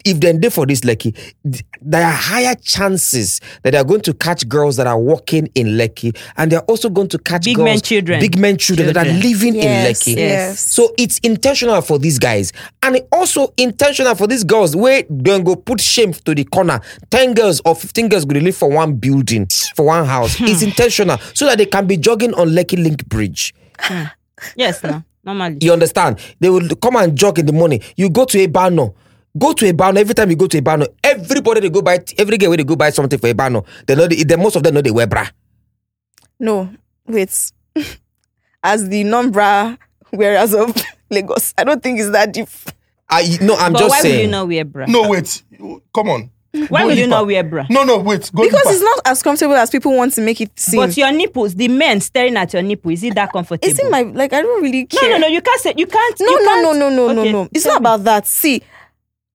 if 0.04 0.20
they 0.20 0.34
dey 0.34 0.50
for 0.50 0.66
this 0.66 0.82
Lekki, 0.82 1.16
there 1.82 2.04
are 2.04 2.12
higher 2.12 2.56
chances 2.56 3.40
that 3.62 3.72
they 3.72 3.78
are 3.78 3.84
going 3.84 4.02
to 4.02 4.14
catch 4.16 4.48
girls 4.50 4.78
that 4.78 4.88
are 4.88 5.00
walking 5.00 5.48
in 5.54 5.68
Lekki, 5.78 6.18
and 6.38 6.52
they 6.52 6.56
are 6.56 6.64
also 6.64 6.90
going 6.90 7.08
to 7.10 7.20
catch 7.20 7.46
Big 7.46 7.56
girls, 7.58 7.66
men 7.66 7.80
children. 7.82 8.20
big 8.20 8.38
men 8.38 8.58
children, 8.58 8.92
that 8.94 9.06
are 9.06 9.12
living 9.12 9.56
Yes, 9.56 10.08
in 10.08 10.16
Lekki. 10.16 10.18
yes. 10.18 10.60
So 10.60 10.94
it's 10.98 11.20
intentional 11.20 11.82
for 11.82 12.00
these 12.00 12.18
guys, 12.18 12.52
and 12.82 13.00
also 13.12 13.54
intentional 13.58 14.16
for 14.16 14.26
these 14.26 14.44
girls 14.44 14.76
where 14.76 15.04
they 15.10 15.40
go 15.42 15.56
put 15.56 15.80
shame 15.82 16.14
to 16.14 16.34
the 16.34 16.46
corner. 16.46 16.80
Ten 17.12 17.34
girls 17.36 17.62
or 17.64 17.76
fifteen 17.76 18.10
girls 18.10 18.26
go 18.26 18.40
live 18.40 18.56
for 18.56 18.70
one 18.72 18.96
building, 18.96 19.48
for 19.76 19.86
one 19.86 20.06
house. 20.06 20.36
Hmm. 20.38 20.46
it's 20.46 20.64
intentional 20.64 21.18
so 21.36 21.46
that 21.46 21.58
they 21.60 21.66
can 21.68 21.86
be 21.86 21.96
jogging 21.98 22.34
on 22.34 22.50
Lekki 22.50 22.82
Link 22.82 23.06
Bridge. 23.08 23.45
Yes, 24.56 24.84
no, 24.84 25.02
normally. 25.24 25.58
You 25.62 25.72
understand? 25.72 26.20
They 26.42 26.50
will 26.50 26.68
come 26.76 26.98
and 26.98 27.18
jog 27.18 27.40
in 27.40 27.46
the 27.46 27.54
morning. 27.54 27.82
You 27.96 28.10
go 28.10 28.26
to 28.26 28.38
a 28.40 28.48
bano. 28.48 28.94
Go 29.38 29.54
to 29.54 29.66
a 29.70 29.74
bano. 29.74 30.00
Every 30.00 30.14
time 30.14 30.30
you 30.30 30.36
go 30.36 30.48
to 30.48 30.58
a 30.58 30.62
bano, 30.62 30.86
everybody 31.04 31.62
they 31.62 31.70
go 31.70 31.82
buy 31.82 32.00
every 32.18 32.38
girl 32.38 32.50
where 32.50 32.58
they 32.58 32.64
go 32.66 32.76
buy 32.76 32.90
something 32.90 33.18
for 33.18 33.28
a 33.28 33.34
bano. 33.34 33.64
They 33.88 33.96
know 33.96 34.08
the, 34.08 34.24
they, 34.24 34.36
most 34.36 34.56
of 34.58 34.64
them 34.64 34.74
know 34.74 34.82
they 34.82 34.92
wear 34.92 35.08
bra. 35.08 35.28
No, 36.40 36.70
wait. 37.08 37.52
As 38.64 38.90
the 38.90 39.04
non-bra 39.04 39.78
wearers 40.12 40.54
of 40.54 40.76
Lagos, 41.10 41.54
I 41.58 41.64
don't 41.64 41.82
think 41.82 42.00
it's 42.00 42.12
that 42.12 42.34
deep. 42.34 42.50
I 43.10 43.38
no, 43.42 43.56
I'm 43.56 43.74
but 43.74 43.80
just 43.80 43.92
why 43.92 44.02
saying. 44.02 44.16
will 44.16 44.22
you 44.26 44.32
not 44.32 44.48
wear 44.48 44.66
bra? 44.66 44.86
No, 44.88 45.08
wait. 45.10 45.44
Come 45.94 46.10
on. 46.10 46.30
Why 46.70 46.82
Go 46.82 46.88
will 46.88 46.98
you 46.98 47.08
not 47.08 47.26
wear 47.28 47.44
bra? 47.44 47.66
No, 47.70 47.84
no, 47.84 47.98
wait. 48.00 48.32
Go 48.34 48.44
Because 48.44 48.62
deeper. 48.62 48.74
it's 48.74 48.82
not 48.82 49.00
as 49.06 49.22
comfortable 49.24 49.56
as 49.56 49.70
people 49.70 49.96
want 49.96 50.14
to 50.14 50.22
make 50.22 50.40
it 50.42 50.52
seem. 50.60 50.80
But 50.80 50.96
your 50.98 51.12
nipples, 51.12 51.56
the 51.56 51.68
men 51.68 52.02
staring 52.02 52.38
at 52.38 52.54
your 52.54 52.62
nipple, 52.62 52.92
is 52.92 53.04
it 53.04 53.16
that 53.16 53.32
comfortable? 53.32 53.68
Is 53.68 53.80
it 53.80 53.90
my 53.90 54.02
like? 54.04 54.34
I 54.34 54.42
don't 54.42 54.62
really 54.64 54.86
care. 54.86 55.10
no, 55.10 55.18
no. 55.18 55.22
No. 55.22 55.28
You 55.28 55.42
can't 55.42 55.62
say 55.62 55.74
you 55.78 55.88
can't. 55.88 56.20
No, 56.20 56.28
you 56.30 56.40
no, 56.44 56.46
can't. 56.50 56.64
no, 56.64 56.90
no, 56.90 56.90
no, 57.14 57.22
Okay, 57.22 57.32
no, 57.32 57.44
no. 57.44 57.50
It's 57.54 57.66
not 57.66 57.74
me. 57.74 57.78
about 57.84 58.04
that. 58.06 58.28
See, 58.28 58.62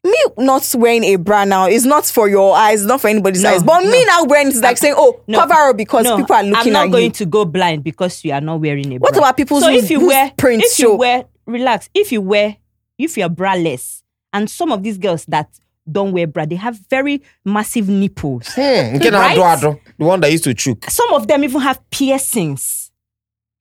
me 0.03 0.17
not 0.39 0.67
wearing 0.79 1.05
a 1.05 1.17
bra 1.17 1.45
now 1.45 1.67
is 1.69 1.85
not 1.85 2.07
for 2.07 2.29
your 2.29 2.57
eyes, 2.57 2.85
not 2.87 3.01
for 3.03 3.09
anybody's 3.09 3.43
No, 3.43 3.51
eyes. 3.51 3.63
But 3.63 3.85
me 3.85 4.05
now 4.07 4.25
wearing 4.25 4.47
it 4.49 4.55
is 4.55 4.63
like 4.63 4.77
ah, 4.79 4.81
saying, 4.81 4.95
"Oh, 4.97 5.21
No. 5.27 5.41
cover 5.41 5.53
up 5.53 5.77
because 5.77 6.05
No, 6.05 6.17
people 6.17 6.37
are 6.37 6.43
looking 6.43 6.57
at 6.57 6.65
you. 6.67 6.71
I'm 6.71 6.87
not 6.87 6.91
going 6.93 7.05
you." 7.05 7.11
to 7.11 7.27
go 7.27 7.45
blind 7.45 7.85
because 7.85 8.25
you 8.25 8.33
are 8.33 8.41
not 8.41 8.61
wearing 8.61 8.87
a 8.95 8.99
bra. 8.99 9.09
What 9.09 9.17
about 9.17 9.37
people 9.37 9.61
So 9.61 9.71
whose- 9.71 9.85
if 9.85 9.91
you 9.91 10.07
wear, 10.07 10.33
prints 10.39 10.73
if 10.73 10.79
you 10.79 10.85
show? 10.87 10.97
wear, 10.97 11.25
relax. 11.47 11.91
If 11.93 12.13
you 12.13 12.23
wear, 12.23 12.57
if 12.99 13.19
you're 13.19 13.29
braless, 13.29 14.03
and 14.33 14.49
some 14.49 14.73
of 14.73 14.83
these 14.83 14.97
girls 14.97 15.25
that 15.27 15.49
don't 15.93 16.13
wear 16.13 16.27
bra, 16.27 16.45
they 16.47 16.57
have 16.57 16.79
very 16.91 17.23
massive 17.45 17.89
nipples. 17.89 18.49
Hmm, 18.55 18.61
Right? 18.97 19.01
the 19.01 19.79
one 19.99 20.21
that 20.21 20.31
used 20.33 20.45
to 20.45 20.55
choke. 20.55 20.85
Some 20.91 21.13
of 21.15 21.27
them 21.27 21.45
even 21.45 21.61
have 21.61 21.79
piercings. 21.91 22.91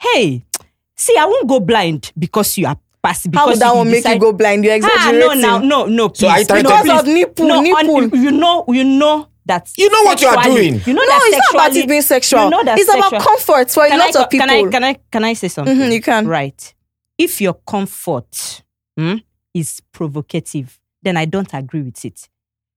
Hey, 0.02 0.44
see, 0.96 1.16
I 1.18 1.26
won't 1.26 1.48
go 1.48 1.60
blind 1.60 2.12
because 2.18 2.58
you 2.58 2.68
are 2.68 2.78
passive. 3.04 3.32
How 3.34 3.46
because 3.48 3.58
would 3.60 3.62
that 3.68 3.76
one 3.76 3.92
make 3.92 4.06
you 4.06 4.20
go 4.20 4.34
blind? 4.34 4.64
You're 4.64 4.74
Ah, 4.74 4.78
exaggerating. 4.78 5.42
no, 5.42 5.58
now, 5.58 5.58
no, 5.60 5.86
no. 5.86 6.12
So 6.14 6.28
are 6.28 6.40
you 6.40 6.46
please. 6.46 6.48
trying 6.48 6.64
to- 6.64 6.70
Because 6.70 6.82
please. 6.84 7.00
of 7.00 7.08
nipple, 7.08 7.48
no, 7.48 7.62
nipple. 7.62 7.96
on- 7.98 8.24
you 8.24 8.32
know, 8.32 8.66
you 8.70 8.84
know 8.84 9.28
that. 9.46 9.70
You 9.78 9.90
know 9.90 10.04
what 10.04 10.22
you 10.22 10.28
are 10.28 10.44
doing. 10.44 10.82
You 10.86 10.94
know 10.94 11.02
no, 11.02 11.08
that 11.08 11.22
it's 11.26 11.54
not 11.54 11.68
about 11.68 11.76
it 11.78 11.88
being 11.88 12.02
sexual. 12.02 12.46
You 12.46 12.50
know 12.52 12.64
that 12.64 12.80
it's 12.80 12.94
about 12.94 13.22
comfort 13.22 13.72
for 13.72 13.86
a 13.86 13.90
lot 13.98 14.16
I, 14.16 14.24
of 14.24 14.30
people. 14.30 14.48
Can 14.48 14.50
I, 14.68 14.70
can 14.72 14.84
I, 14.84 14.94
can 15.12 15.24
I 15.26 15.34
say 15.34 15.48
something? 15.50 15.76
Mhm, 15.76 15.92
you 15.92 16.02
can. 16.02 16.28
Right. 16.28 16.74
If 17.18 17.42
your 17.42 17.56
comfort 17.56 18.62
hmm, 18.98 19.16
is 19.54 19.82
provocative, 19.92 20.79
then 21.04 21.18
I 21.18 21.26
don't 21.26 21.54
agree 21.54 21.82
with 21.82 22.04
it. 22.06 22.28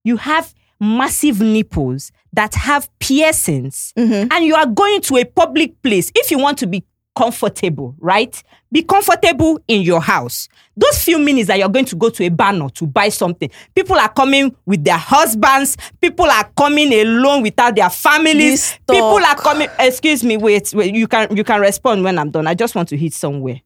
You 0.05 0.17
have 0.19 0.55
massive 0.81 1.41
nipples 1.41 2.11
that 2.33 2.55
have 2.55 2.89
piercings, 2.99 3.93
Mhm. 3.97 4.33
and 4.33 4.45
you 4.45 4.55
are 4.55 4.67
going 4.67 5.01
to 5.03 5.17
a 5.19 5.25
public 5.25 5.81
place. 5.83 6.11
If 6.15 6.31
you 6.31 6.39
want 6.39 6.59
to 6.59 6.67
be 6.67 6.85
comfortable, 7.15 7.95
right? 7.99 8.43
Be 8.73 8.83
comfortable 8.83 9.61
in 9.69 9.83
your 9.83 10.01
house. 10.01 10.49
Those 10.75 11.05
few 11.05 11.19
minutes 11.19 11.49
that 11.49 11.59
you're 11.59 11.69
going 11.69 11.85
to 11.85 11.95
go 11.95 12.09
to 12.09 12.25
a 12.25 12.31
banner 12.31 12.71
to 12.71 12.87
buy 12.87 13.11
something, 13.11 13.51
people 13.75 13.97
are 13.97 14.09
coming 14.09 14.57
with 14.65 14.83
their 14.83 14.97
husbands, 14.97 15.77
people 16.01 16.25
are 16.25 16.51
coming 16.57 16.91
alone 16.93 17.43
without 17.43 17.77
their 17.77 17.91
families, 17.91 18.79
people 18.89 19.19
are 19.25 19.37
coming. 19.37 19.69
Excuse 19.79 20.25
me, 20.25 20.39
wait, 20.39 20.73
wait, 20.75 20.95
you 20.95 21.07
can 21.07 21.37
you 21.37 21.45
can 21.45 21.61
respond 21.61 22.03
when 22.03 22.19
I'm 22.19 22.31
done. 22.31 22.47
I 22.47 22.55
just 22.55 22.75
want 22.75 22.89
to 22.89 22.97
hit 22.97 23.13
somewhere. 23.13 23.61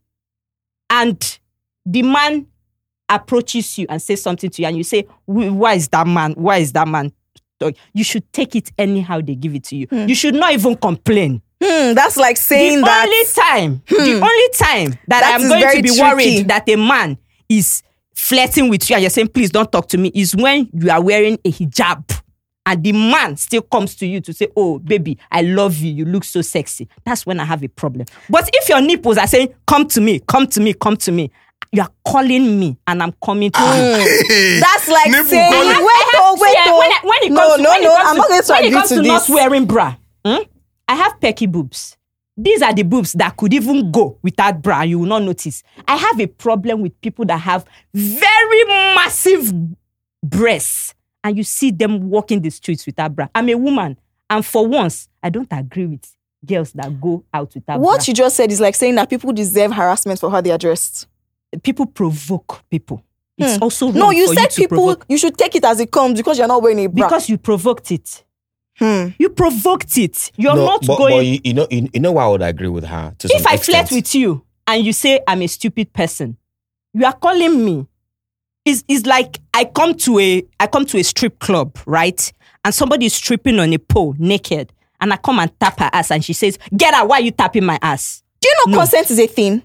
And 0.91 1.39
the 1.85 2.03
man 2.03 2.47
approaches 3.09 3.79
you 3.79 3.87
and 3.89 4.01
says 4.01 4.23
something 4.23 4.51
to 4.51 4.63
you, 4.63 4.69
and 4.69 4.77
you 4.77 4.83
say, 4.85 5.07
Why 5.27 5.75
is 5.75 5.89
that 5.89 6.07
man? 6.07 6.33
Why 6.33 6.59
is 6.59 6.73
that 6.73 6.89
man? 6.89 7.13
You 7.95 8.05
should 8.05 8.31
take 8.33 8.55
it 8.55 8.71
anyhow 8.77 9.21
they 9.23 9.35
give 9.35 9.55
it 9.55 9.65
to 9.65 9.77
you. 9.77 9.87
You 9.91 10.15
should 10.15 10.35
not 10.35 10.53
even 10.53 10.77
complain. 10.77 11.41
Hmm, 11.63 11.95
that's 11.95 12.19
like 12.19 12.37
saying 12.37 12.81
the 12.81 12.85
that. 12.85 13.07
only 13.07 13.25
time, 13.71 13.83
the 13.89 14.21
only 14.21 14.49
time 14.53 14.91
that, 15.09 15.21
That 15.21 15.41
I'm 15.41 15.49
going 15.49 15.63
to 15.77 15.83
be 15.83 15.89
tricky. 15.89 16.03
worried 16.03 16.49
that 16.49 16.69
a 16.69 16.77
man 16.77 17.17
is 17.49 17.83
flirting 18.15 18.69
with 18.69 18.89
you 18.91 18.97
and 18.97 19.03
you're 19.03 19.11
saying, 19.11 19.29
please 19.29 19.49
don't 19.51 19.71
talk 19.73 19.89
to 19.89 19.97
me, 19.99 20.11
is 20.15 20.37
when 20.37 20.69
you 20.75 20.91
are 20.91 21.01
wearing 21.03 21.39
a 21.47 21.51
hijab. 21.51 22.21
And 22.67 22.83
the 22.83 22.93
man 22.93 23.37
still 23.39 23.63
comes 23.63 23.95
to 23.97 24.07
you 24.07 24.21
to 24.23 24.33
say, 24.35 24.49
Oh, 24.57 24.79
baby, 24.81 25.17
I 25.31 25.43
love 25.43 25.77
you. 25.79 25.93
You 25.93 26.05
look 26.05 26.25
so 26.25 26.43
sexy. 26.43 26.89
That's 27.05 27.25
when 27.25 27.39
I 27.41 27.45
have 27.45 27.63
a 27.63 27.69
problem. 27.69 28.07
But 28.29 28.51
if 28.53 28.69
your 28.69 28.81
nipples 28.83 29.17
are 29.19 29.27
saying, 29.29 29.55
Come 29.67 29.87
to 29.89 30.01
me, 30.01 30.19
come 30.21 30.49
to 30.49 30.61
me, 30.61 30.75
come 30.75 30.97
to 30.99 31.13
me, 31.13 31.31
you 31.73 31.83
are 31.83 31.91
calling 32.07 32.59
me 32.59 32.79
and 32.87 33.03
I'm 33.03 33.13
coming 33.23 33.51
to 33.51 33.61
you. 33.61 34.61
That's 34.61 34.89
like 34.89 35.11
Nipple 35.11 35.25
saying, 35.27 35.53
calling. 35.53 35.69
wait, 35.69 35.77
have- 35.77 36.23
oh, 36.23 36.39
wait, 36.41 36.53
see, 36.53 36.59
eh, 36.59 36.65
oh. 36.69 36.79
when, 36.79 36.93
I- 36.93 37.01
when 37.03 37.19
it 37.23 37.33
no, 37.33 37.57
to, 37.57 37.63
no, 37.63 37.71
when 37.71 37.81
it 37.81 37.85
no, 37.85 37.97
comes 37.97 38.09
I'm 38.09 38.17
not 38.17 38.29
going 38.29 38.43
to 38.43 38.53
when 38.53 38.63
it 38.63 38.67
agree 38.67 38.77
comes 38.79 38.89
to 38.91 39.03
not 39.03 39.19
this. 39.27 39.29
wearing 39.29 39.67
bra, 39.67 39.97
hmm, 40.25 40.37
I 40.89 40.95
have 40.95 41.21
pecky 41.21 41.51
boobs. 41.51 41.97
These 42.39 42.63
are 42.63 42.73
the 42.75 42.83
boobs 42.83 43.13
that 43.15 43.37
could 43.37 43.53
even 43.55 43.91
go 43.91 44.19
without 44.23 44.61
bra. 44.63 44.81
and 44.83 44.91
You 44.91 44.99
will 45.01 45.07
not 45.07 45.23
notice. 45.23 45.63
I 45.89 45.97
have 45.97 46.21
a 46.21 46.27
problem 46.27 46.83
with 46.83 46.99
people 47.01 47.25
that 47.27 47.39
have 47.39 47.65
very 47.95 48.65
massive 48.95 49.53
breasts, 50.23 50.95
and 51.25 51.37
you 51.37 51.43
see 51.45 51.71
them 51.71 52.09
walking 52.11 52.41
the 52.43 52.51
streets 52.51 52.87
without 52.87 53.15
bra. 53.15 53.29
I'm 53.35 53.49
a 53.49 53.55
woman, 53.55 53.99
and 54.31 54.45
for 54.45 54.67
once, 54.67 55.09
I 55.23 55.31
don't 55.31 55.49
agree 55.51 55.87
with 55.87 56.07
girls 56.45 56.73
that 56.73 57.01
go 57.01 57.25
out 57.35 57.55
without 57.55 57.81
What 57.81 57.99
bra. 57.99 58.05
you 58.07 58.15
just 58.15 58.37
said 58.37 58.53
is 58.53 58.61
like 58.61 58.75
saying 58.75 58.95
that 58.97 59.11
people 59.11 59.33
deserve 59.33 59.73
harassment 59.73 60.21
for 60.21 60.31
how 60.31 60.41
they 60.41 60.51
are 60.51 60.59
dressed. 60.59 61.07
People 61.63 61.87
provoke 61.87 62.63
people. 62.71 63.03
It's 63.39 63.61
also 63.61 63.91
Hmm. 63.93 63.99
No, 63.99 64.11
you 64.11 64.29
for 64.29 64.35
said 64.35 64.51
to 64.53 64.61
people, 64.63 64.77
provoke 64.79 65.05
you 65.09 65.19
should 65.19 65.37
take 65.37 65.55
it 65.57 65.65
as 65.65 65.79
it 65.81 65.91
comes 65.91 66.19
because 66.19 66.39
you're 66.39 66.49
not 66.49 66.63
wearing 66.63 66.85
a 66.85 66.89
bra. 66.89 67.07
because 67.07 67.29
you 67.29 67.37
provoked 67.39 67.91
it. 67.93 68.25
Hmm. 68.79 69.09
You 69.19 69.29
provoked 69.31 69.97
it. 69.99 70.31
You're 70.37 70.55
no, 70.57 70.65
not 70.67 70.87
but, 70.87 70.99
going. 70.99 71.17
but 71.17 71.27
you, 71.27 71.41
you 71.45 71.55
know, 71.55 71.67
you, 71.71 71.89
you 71.93 72.01
know 72.01 72.13
why 72.13 72.25
I 72.25 72.29
would 72.29 72.43
agree 72.43 72.69
with 72.69 72.85
her. 72.85 73.15
To 73.19 73.29
if 73.31 73.43
some 73.43 73.53
I 73.53 73.57
flirt 73.59 73.91
with 73.91 74.15
you 74.15 74.43
and 74.67 74.85
you 74.85 74.93
say 74.93 75.21
I'm 75.27 75.43
a 75.43 75.47
stupid 75.47 75.93
person, 75.93 76.37
you 76.95 77.05
are 77.05 77.13
calling 77.13 77.65
me. 77.65 77.87
It's, 78.65 78.85
it's 78.89 79.07
like 79.07 79.39
I 79.55 79.65
come 79.67 79.95
to 79.99 80.19
a 80.19 80.43
I 80.59 80.67
come 80.67 80.87
to 80.87 80.99
a 80.99 81.05
strip 81.05 81.39
club, 81.39 81.79
right? 81.87 82.33
And 82.65 82.75
somebody 82.75 83.07
is 83.07 83.15
stripping 83.15 83.61
on 83.61 83.73
a 83.73 83.79
pole 83.79 84.15
naked, 84.19 84.73
and 85.01 85.13
I 85.13 85.17
come 85.19 85.39
and 85.39 85.61
tap 85.61 85.79
her 85.79 85.91
ass, 85.93 86.11
and 86.11 86.25
she 86.25 86.33
says, 86.33 86.59
"Get 86.77 86.93
out! 86.95 87.07
Why 87.09 87.19
are 87.19 87.23
you 87.23 87.31
tapping 87.31 87.65
my 87.65 87.79
ass?" 87.81 88.23
Do 88.41 88.49
you 88.49 88.55
know 88.67 88.73
No. 88.73 88.79
consent 88.79 89.11
is 89.11 89.21
a 89.21 89.27
thing? 89.29 89.63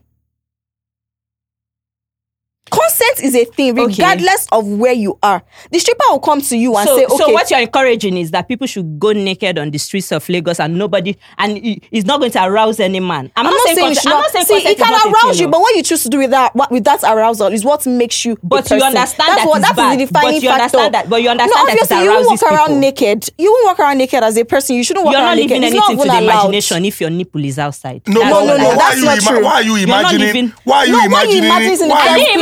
Consent 2.72 3.22
is 3.24 3.36
a 3.36 3.44
thing, 3.44 3.78
Okay. 3.78 3.86
regardless 3.88 4.48
of 4.52 4.66
where 4.66 4.94
you 4.94 5.18
are. 5.24 5.44
The 5.72 5.80
stripper 5.80 6.06
will 6.10 6.20
come 6.20 6.40
to 6.42 6.56
you 6.58 6.74
and 6.78 6.88
so, 6.88 6.96
say, 6.98 7.06
"Okay, 7.06 7.18
so 7.18 7.30
what 7.32 7.50
you're 7.52 7.60
encouraging 7.60 8.16
is 8.16 8.32
that 8.32 8.48
people 8.48 8.66
should 8.66 8.98
go 8.98 9.12
naked 9.12 9.58
on 9.60 9.72
the 9.72 9.78
streets 9.78 10.10
of 10.14 10.28
Lagos, 10.30 10.58
and 10.60 10.78
nobody, 10.78 11.18
and 11.38 11.58
it- 11.58 11.84
it's 11.92 12.06
not 12.06 12.20
going 12.22 12.32
to 12.32 12.42
arouse 12.46 12.80
any 12.80 13.02
man. 13.02 13.30
I'm, 13.36 13.48
I'm 13.48 13.52
not 13.52 13.62
saying, 13.66 13.78
you 13.78 13.84
consent- 13.88 14.04
should 14.04 14.12
I'm 14.14 14.18
not, 14.20 14.22
not 14.22 14.32
saying 14.32 14.46
see 14.46 14.54
consent 14.54 14.78
it 14.78 14.80
is 14.80 14.88
can 14.88 14.94
arouse 14.94 15.22
thing, 15.36 15.40
you, 15.42 15.46
no. 15.48 15.52
but 15.52 15.62
what 15.62 15.76
you 15.76 15.84
choose 15.84 16.04
to 16.04 16.10
do 16.10 16.18
with 16.20 16.30
that, 16.32 16.56
what, 16.56 16.72
with 16.72 16.84
that 16.86 17.04
arousal, 17.04 17.48
is 17.48 17.66
what 17.66 17.86
makes 17.86 18.24
you. 18.24 18.38
But 18.42 18.70
you 18.70 18.78
understand 18.78 19.04
that's 19.18 19.42
that 19.42 19.48
what 19.48 19.58
it's 19.60 19.66
that 19.68 19.72
is 19.72 19.76
bad. 19.76 20.00
the 20.00 20.06
defining 20.06 20.30
But 20.38 20.44
you 20.44 20.50
factor. 20.50 20.62
understand 20.62 20.94
that- 20.94 21.10
but 21.10 21.22
you 21.24 21.30
understand 21.30 21.52
no, 21.52 21.66
that 21.66 21.72
obviously 21.74 22.04
you 22.06 22.10
won't 22.12 22.26
walk 22.28 22.42
arouses 22.42 22.44
around 22.58 22.68
people. 22.68 22.80
naked. 22.80 23.30
You 23.38 23.52
won't 23.52 23.66
walk 23.66 23.80
around 23.82 23.98
naked 23.98 24.24
as 24.24 24.38
a 24.38 24.46
person. 24.46 24.76
You 24.78 24.84
shouldn't 24.86 25.04
walk 25.06 25.12
You're 25.14 25.20
around 25.22 25.36
not 25.36 25.44
naked. 25.44 25.52
leaving 25.52 25.64
It's 25.64 25.72
anything 25.76 25.98
not 25.98 26.04
to 26.06 26.08
even 26.08 26.08
the 26.08 26.32
allowed. 26.32 26.40
imagination 26.46 26.86
if 26.86 27.02
your 27.02 27.10
nipple 27.10 27.44
is 27.44 27.60
outside. 27.60 28.02
No, 28.08 28.22
no, 28.22 28.30
no, 28.30 28.40
I'm 28.40 28.48
no. 28.48 28.58
no, 28.58 28.76
Why 28.78 28.86
are 28.86 28.96
you? 28.96 29.06
not 29.06 29.18
ima- 29.18 29.28
true. 29.28 29.44
why 29.44 29.52
are 29.52 29.62
you 29.64 29.76
You're 29.76 29.88
not 29.88 30.14
imagining? 30.14 30.54
Why 30.64 30.78
are 30.78 30.86
you 30.86 30.92
No, 30.94 31.10
why 31.10 31.24
you 31.24 31.42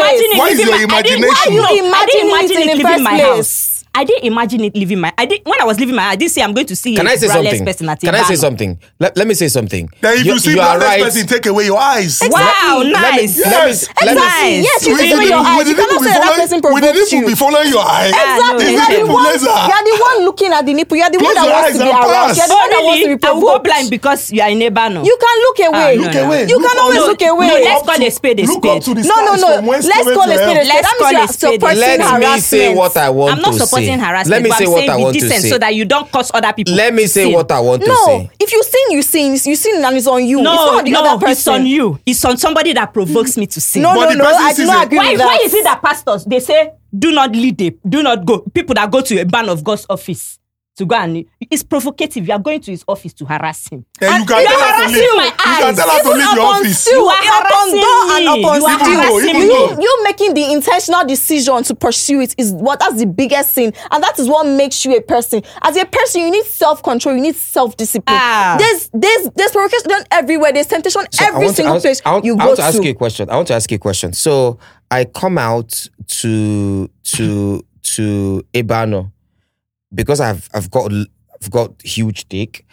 imagining? 0.09 0.31
imagine 0.31 0.31
it 0.31 0.31
in 0.31 0.37
the 0.37 0.39
why 0.39 0.49
I 0.49 0.53
are 0.53 0.57
first 0.57 0.59
you- 0.59 0.67
didn't 0.67 0.73
imagine 0.73 0.81
it 0.81 0.81
Why 0.81 0.81
is 0.81 0.87
your 0.87 0.87
my, 0.87 0.95
I 0.95 1.01
didn't, 1.01 1.23
imagination? 1.23 1.27
why 1.27 1.45
you 1.49 1.61
Why 1.61 1.71
you 1.71 1.83
I 1.93 2.05
didn't 2.05 2.27
imagining 2.27 2.29
imagine 2.29 2.59
it 2.61 2.69
in 2.69 2.77
the 2.77 2.85
first 2.85 3.03
my 3.03 3.17
place? 3.19 3.78
House. 3.99 4.01
I 4.01 4.03
didn't 4.05 4.23
imagine 4.25 4.63
it 4.63 4.75
leaving 4.75 4.99
my. 4.99 5.13
I 5.17 5.25
did 5.25 5.41
when 5.45 5.59
I 5.61 5.65
was 5.65 5.79
leaving 5.79 5.95
my. 5.95 6.03
I 6.03 6.15
didn't 6.15 6.31
say 6.31 6.41
I'm 6.41 6.53
going 6.53 6.67
to 6.67 6.75
see 6.75 6.95
Can 6.95 7.05
a 7.05 7.09
I 7.09 7.15
say 7.15 7.27
braless 7.27 7.33
something? 7.33 7.65
person 7.65 7.89
at 7.89 8.03
a 8.03 8.05
Can 8.05 8.15
I 8.15 8.23
say 8.23 8.35
something? 8.35 8.79
Let, 8.99 9.17
let 9.17 9.27
me 9.27 9.33
say 9.33 9.47
something. 9.47 9.89
Then 10.01 10.17
if 10.19 10.25
you, 10.25 10.39
see 10.39 10.51
are 10.53 10.77
black 10.77 10.81
right. 10.81 11.03
person, 11.03 11.27
take 11.27 11.45
away 11.45 11.65
your 11.65 11.77
eyes. 11.77 12.21
Wow, 12.23 12.81
Let 12.83 12.85
me- 12.85 12.91
nice. 12.91 13.37
Yes. 13.39 13.49
Let 13.49 13.65
me, 13.65 13.69
Exactly. 13.69 14.05
let 14.05 14.15
me, 14.15 14.19
Nice. 14.19 14.63
Yes, 14.63 14.87
you 14.87 14.93
With 14.93 15.01
see 15.01 15.09
your 15.09 15.39
eyes. 15.39 15.63
the 15.63 15.69
You 15.69 15.75
cannot 15.75 16.01
say 16.01 16.13
that 16.13 16.23
be 16.23 16.41
person 16.41 16.61
following- 16.61 16.73
with 16.75 16.83
the 16.83 16.93
nipple 16.93 17.19
you. 17.19 17.25
be 17.27 17.35
following 17.35 17.69
your 17.69 17.83
eye. 17.83 18.07
Exactly. 18.09 18.71
You 18.71 18.79
are 18.79 18.93
the 18.95 19.11
one, 19.11 19.25
you 19.35 19.73
are 19.75 19.83
the 19.83 19.95
one 19.99 20.17
looking 20.25 20.51
at 20.53 20.65
the 20.65 20.73
nipple. 20.73 20.97
You 20.97 21.03
are 21.03 21.11
the 21.11 21.19
one 21.19 21.35
that 21.35 21.47
wants 21.49 21.77
to 21.77 21.83
be 21.83 21.89
aroused. 21.89 22.37
You 22.37 22.43
are 22.43 22.47
the 22.47 22.59
one 22.59 22.69
that 22.69 22.81
wants 22.83 22.99
to 23.03 23.07
really? 23.09 23.19
be 23.19 23.27
I 23.27 23.31
will 23.31 23.41
go 23.41 23.59
blind 23.59 23.89
because 23.89 24.31
you 24.31 24.41
are 24.41 24.49
in 24.49 24.61
a 24.61 24.69
bar. 24.69 24.89
no. 24.89 25.03
You 25.03 25.17
can 25.19 25.35
look 25.43 25.57
ah, 25.59 25.67
away. 25.69 25.91
Look 25.99 26.15
away. 26.15 26.41
You 26.47 26.57
can 26.59 26.77
always 26.79 27.03
look 27.03 27.21
away. 27.21 27.47
Let's 27.47 27.81
up 27.81 27.85
call 27.87 27.97
to- 27.99 28.07
a 28.07 28.11
spade 28.11 28.39
a 28.39 28.47
spade. 28.47 28.87
No, 29.05 29.15
no, 29.27 29.33
no. 29.35 29.49
Let's 29.67 29.87
cometh 29.87 30.15
call 30.15 30.29
a 30.29 30.37
your 30.37 30.39
spade 30.39 30.57
a 30.57 30.65
spade. 30.65 30.69
Let's 30.69 30.91
call 30.95 31.15
a 31.15 31.27
spade 31.27 31.63
a 31.63 31.75
spade. 31.75 31.99
let 31.99 32.35
me 32.35 32.39
say 32.39 32.73
what 32.73 32.95
I 32.97 33.09
want 33.09 33.43
to 33.43 33.53
supporting 33.53 33.88
using 33.89 33.99
harassment. 34.05 34.29
Let 34.29 34.43
me 34.43 34.49
but 34.49 34.57
say 34.57 34.65
I'm 34.65 34.71
what 34.71 34.77
saying 34.79 34.89
I 34.89 34.95
be 34.97 35.03
want 35.03 35.13
to 35.15 35.19
decent 35.21 35.41
say. 35.41 35.49
so 35.49 35.57
that 35.57 35.75
you 35.75 35.85
don't 35.85 36.11
cause 36.11 36.31
other 36.33 36.53
people. 36.53 36.73
Let 36.73 36.93
me 36.93 37.07
say 37.07 37.25
sin. 37.25 37.33
what 37.33 37.51
I 37.51 37.59
want 37.59 37.81
to 37.83 37.87
say. 37.95 38.17
No, 38.23 38.29
if 38.39 38.51
you 38.51 38.63
sin, 38.63 38.81
you 38.91 39.01
sin. 39.01 39.31
You 39.51 39.55
sin 39.55 39.83
and 39.83 39.97
it's 39.97 40.07
on 40.07 40.25
you. 40.25 40.39
it's 40.39 40.43
No, 40.43 40.53
not 40.55 40.77
on 40.79 40.85
the 40.85 40.91
no, 40.91 41.03
other 41.03 41.25
person. 41.25 41.31
it's 41.31 41.47
on 41.47 41.65
you. 41.65 41.99
It's 42.05 42.23
on 42.25 42.37
somebody 42.37 42.73
that 42.73 42.93
provokes 42.93 43.37
me 43.37 43.47
to 43.47 43.61
sin. 43.61 43.81
No, 43.83 43.93
But 43.95 44.13
no, 44.15 44.23
no. 44.23 44.25
I 44.25 44.53
do 44.53 44.65
not 44.65 44.85
agree 44.87 44.97
why, 44.97 45.09
with 45.11 45.17
that. 45.19 45.25
why 45.25 45.39
is 45.43 45.53
it 45.53 45.63
that 45.63 45.81
pastors 45.81 46.25
they 46.25 46.39
say 46.39 46.71
do 46.97 47.11
not 47.11 47.31
lead 47.33 47.61
a 47.61 47.69
do 47.87 48.01
not 48.01 48.25
go 48.25 48.39
people 48.39 48.73
that 48.73 48.89
go 48.89 49.01
to 49.01 49.19
a 49.19 49.25
man 49.31 49.47
of 49.49 49.63
God's 49.63 49.85
office 49.89 50.38
to 50.79 50.85
go 50.85 50.95
and 50.95 51.25
it's 51.51 51.61
provocative. 51.61 52.25
You 52.27 52.33
are 52.33 52.39
going 52.39 52.61
to 52.61 52.71
his 52.71 52.83
office 52.87 53.13
to 53.15 53.25
harass 53.25 53.67
him. 53.69 53.85
And 54.01 54.21
you 54.21 54.25
can 54.25 54.41
you 54.41 54.47
tell 54.47 54.59
are 54.59 54.65
her 54.65 54.71
to 54.71 54.77
harassing 54.77 54.95
leave. 54.95 55.25
You 55.25 55.57
can 55.59 55.75
tell 55.75 55.89
her 55.89 56.03
to 56.03 56.09
leave 56.09 56.35
the 56.35 56.41
office. 56.41 56.87
You 56.87 57.05
are 57.05 57.23
harassing 57.23 57.75
me. 57.75 58.41
You 58.41 58.65
are 58.65 58.79
harassing 58.79 59.33
me. 59.39 59.45
You, 59.45 59.81
you 59.81 60.03
making 60.03 60.33
the 60.33 60.51
intentional 60.53 61.05
decision 61.05 61.63
to 61.63 61.75
pursue 61.75 62.21
it 62.21 62.33
is 62.37 62.53
what 62.53 62.79
that's 62.79 62.97
the 62.97 63.05
biggest 63.05 63.53
sin, 63.53 63.73
and 63.91 64.03
that 64.03 64.17
is 64.17 64.29
what 64.29 64.45
makes 64.47 64.85
you 64.85 64.95
a 64.95 65.01
person. 65.01 65.43
As 65.61 65.75
a 65.75 65.85
person, 65.85 66.21
you 66.21 66.31
need 66.31 66.45
self 66.45 66.81
control. 66.81 67.13
You 67.15 67.21
need 67.21 67.35
self 67.35 67.75
discipline. 67.75 68.17
Ah. 68.17 68.55
There's 68.57 68.89
there's 68.93 69.29
there's 69.35 69.51
provocation 69.51 70.05
everywhere. 70.11 70.53
There's 70.53 70.67
temptation 70.67 71.01
So 71.11 71.25
I 71.25 71.27
every 71.27 71.49
single 71.49 71.75
ask- 71.75 71.83
place 71.83 72.01
I 72.05 72.13
want, 72.13 72.25
you 72.25 72.37
I 72.39 72.45
want 72.45 72.57
to 72.57 72.63
ask 72.63 72.81
you 72.83 72.91
a 72.91 72.93
question. 72.93 73.29
I 73.29 73.35
want 73.35 73.47
to 73.49 73.53
ask 73.53 73.69
you 73.69 73.75
a 73.75 73.79
question. 73.79 74.13
So 74.13 74.59
I 74.89 75.03
come 75.05 75.37
out 75.37 75.87
to 76.21 76.89
to 77.03 77.65
to 77.95 78.45
Ebeano 78.53 79.11
because 79.93 80.19
I've 80.19 80.49
I've 80.53 80.69
got 80.71 80.91
I've 80.93 81.51
got 81.51 81.81
huge 81.81 82.27
dick. 82.29 82.65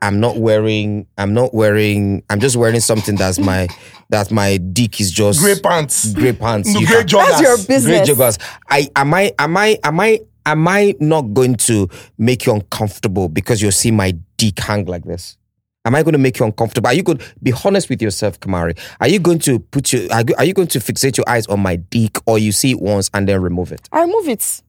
I'm 0.00 0.20
not 0.20 0.36
wearing. 0.38 1.06
I'm 1.18 1.34
not 1.34 1.52
wearing. 1.52 2.22
I'm 2.30 2.38
just 2.38 2.56
wearing 2.56 2.80
something 2.80 3.16
that's 3.16 3.38
my 3.50 3.68
that 4.10 4.30
my 4.30 4.56
dick 4.58 5.00
is 5.00 5.10
just 5.10 5.40
Grey 5.40 5.58
pants. 5.60 6.12
Grey 6.12 6.32
pants. 6.32 6.72
No, 6.72 6.80
You 6.80 6.86
grey 6.86 6.98
can- 6.98 7.08
joggers. 7.08 7.26
That's 7.28 7.40
your 7.42 7.56
Great 7.56 7.68
business. 7.68 8.10
joggers. 8.10 8.56
I 8.70 8.88
am 8.96 9.12
I 9.14 9.32
am 9.38 9.56
I 9.56 9.78
am 9.82 10.00
I 10.00 10.20
am 10.46 10.68
I 10.68 10.94
not 11.00 11.34
going 11.34 11.56
to 11.56 11.88
make 12.16 12.46
you 12.46 12.52
uncomfortable 12.54 13.28
because 13.28 13.60
you 13.60 13.70
see 13.70 13.90
my 13.90 14.12
dick 14.36 14.58
hang 14.60 14.84
like 14.86 15.04
this? 15.04 15.36
Am 15.84 15.94
I 15.94 16.02
going 16.02 16.12
to 16.12 16.18
make 16.18 16.38
you 16.38 16.44
uncomfortable? 16.46 16.88
Are 16.88 16.94
you 16.94 17.02
going 17.02 17.18
to 17.18 17.24
be 17.42 17.52
honest 17.64 17.88
with 17.88 18.02
yourself, 18.02 18.38
Kamari? 18.40 18.78
Are 19.00 19.08
you 19.08 19.18
going 19.18 19.38
to 19.40 19.58
put 19.58 19.92
your 19.92 20.12
are 20.12 20.22
you, 20.26 20.34
are 20.36 20.44
you 20.44 20.52
going 20.54 20.68
to 20.68 20.78
fixate 20.80 21.16
your 21.16 21.24
eyes 21.28 21.46
on 21.46 21.60
my 21.60 21.76
dick 21.76 22.18
or 22.26 22.38
you 22.38 22.52
see 22.52 22.72
it 22.72 22.80
once 22.80 23.10
and 23.14 23.26
then 23.28 23.40
remove 23.42 23.72
it? 23.72 23.88
I 23.90 24.02
remove 24.02 24.28
it. 24.28 24.62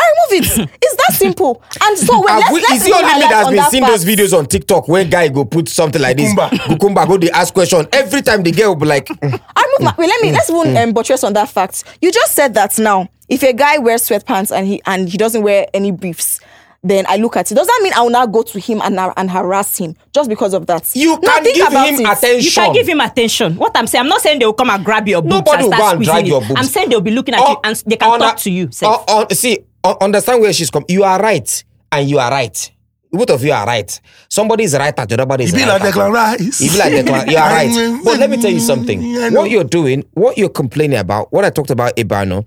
I 0.00 0.12
remove 0.30 0.44
it. 0.60 0.70
It's 0.82 0.96
that 0.96 1.14
simple. 1.16 1.62
And 1.82 1.98
so 1.98 2.20
when 2.20 2.28
Have 2.28 2.38
let's, 2.40 2.52
we- 2.52 2.60
let's 2.62 2.74
is 2.82 2.86
it 2.86 2.92
only 2.92 3.04
me 3.04 3.10
highlight 3.10 3.30
that's 3.30 3.46
on 3.46 3.52
been 3.52 3.56
that 3.56 3.70
seeing 3.70 3.84
those 3.84 4.04
videos 4.04 4.36
on 4.38 4.46
TikTok 4.46 4.88
where 4.88 5.04
guy 5.04 5.28
go 5.28 5.44
put 5.44 5.68
something 5.68 6.00
like 6.00 6.16
this? 6.16 6.32
Kukumba. 6.34 6.48
Kukumba 6.50 7.06
go 7.06 7.18
they 7.18 7.30
ask 7.30 7.52
question 7.52 7.86
every 7.92 8.22
time 8.22 8.42
the 8.42 8.50
girl 8.52 8.68
will 8.70 8.76
be 8.80 8.86
like, 8.86 9.06
"Mm, 9.06 9.40
I 9.56 9.62
remove 9.78 9.80
my, 9.80 9.94
wait, 9.98 10.08
let 10.08 10.22
me 10.22 10.32
let's 10.32 10.48
even 10.50 10.76
um, 10.76 10.92
buttress 10.92 11.22
on 11.24 11.32
that 11.34 11.48
fact. 11.50 11.84
You 12.00 12.10
just 12.12 12.32
said 12.34 12.54
that 12.54 12.78
now. 12.78 13.08
If 13.28 13.42
a 13.44 13.52
guy 13.52 13.78
wears 13.78 14.08
sweatpants 14.08 14.50
and 14.56 14.66
he 14.66 14.82
and 14.86 15.08
he 15.08 15.16
doesn't 15.18 15.42
wear 15.42 15.66
any 15.72 15.92
briefs, 15.92 16.40
then 16.82 17.04
I 17.08 17.16
look 17.16 17.36
at 17.36 17.52
it. 17.52 17.54
Does 17.54 17.66
that 17.66 17.80
mean 17.82 17.92
I 17.92 18.00
will 18.00 18.10
now 18.10 18.26
go 18.26 18.42
to 18.42 18.58
him 18.58 18.80
and 18.82 18.98
and 18.98 19.30
harass 19.30 19.76
him 19.78 19.94
just 20.12 20.28
because 20.28 20.52
of 20.54 20.66
that? 20.66 20.90
you 20.96 21.12
Now 21.22 21.34
can 21.34 21.44
think 21.44 21.56
give 21.58 21.68
about 21.68 21.88
him 21.90 22.00
it. 22.00 22.08
attention. 22.08 22.40
You 22.44 22.50
can 22.50 22.72
give 22.72 22.88
him 22.88 23.00
attention. 23.00 23.56
What 23.56 23.76
I'm 23.76 23.86
saying, 23.86 24.02
I'm 24.02 24.08
not 24.08 24.20
saying 24.22 24.38
they 24.40 24.46
will 24.46 24.52
come 24.54 24.70
and 24.70 24.84
grab 24.84 25.06
your 25.06 25.22
boobs 25.22 25.34
Nobody 25.34 25.56
and 25.58 25.66
will 25.66 25.72
start 25.76 25.80
go 25.92 25.96
and 25.96 26.04
drag 26.04 26.14
squeezing 26.16 26.26
your 26.26 26.42
it. 26.42 26.48
boobs. 26.48 26.60
I'm 26.60 26.66
saying 26.66 26.88
they'll 26.88 27.00
be 27.02 27.10
looking 27.12 27.34
at 27.34 27.40
you 27.40 27.46
Oh, 27.56 27.60
and 27.62 27.76
they 27.86 27.96
can 27.96 28.10
on 28.10 28.18
talk 28.18 28.36
a- 28.36 28.40
to 28.40 28.50
you. 28.50 28.68
safe. 28.72 28.88
oh, 28.90 29.04
oh, 29.06 29.26
see, 29.34 29.58
un- 29.58 29.64
understand 29.84 30.40
where 30.42 30.52
she's 30.52 30.70
come. 30.70 30.84
You 30.88 31.04
are 31.04 31.18
right, 31.20 31.64
and 31.92 32.08
you 32.08 32.18
are 32.18 32.30
right. 32.30 32.70
Both 33.12 33.30
of 33.30 33.42
you 33.42 33.50
are 33.52 33.66
right. 33.66 34.00
Somebody 34.28 34.64
is 34.64 34.74
right, 34.76 34.94
and 34.96 35.08
the 35.08 35.20
other 35.20 35.42
is 35.42 35.52
It 35.52 35.56
be 35.56 35.62
right. 35.64 35.80
like 35.82 35.92
Declan 35.94 36.12
Rice. 36.12 36.60
You 36.60 36.70
be 36.70 36.78
like 36.78 36.92
Declan. 36.92 37.30
You 37.30 37.36
are 37.38 37.50
right. 37.50 38.00
But 38.04 38.18
let 38.20 38.30
me 38.30 38.40
tell 38.40 38.52
you 38.52 38.60
something. 38.60 39.02
What 39.34 39.50
you're 39.50 39.64
doing, 39.64 40.04
what 40.14 40.38
you're 40.38 40.48
complaining 40.48 40.98
about, 40.98 41.32
what 41.32 41.44
I 41.44 41.50
talked 41.50 41.70
about 41.70 41.96
Ebeano, 41.96 42.46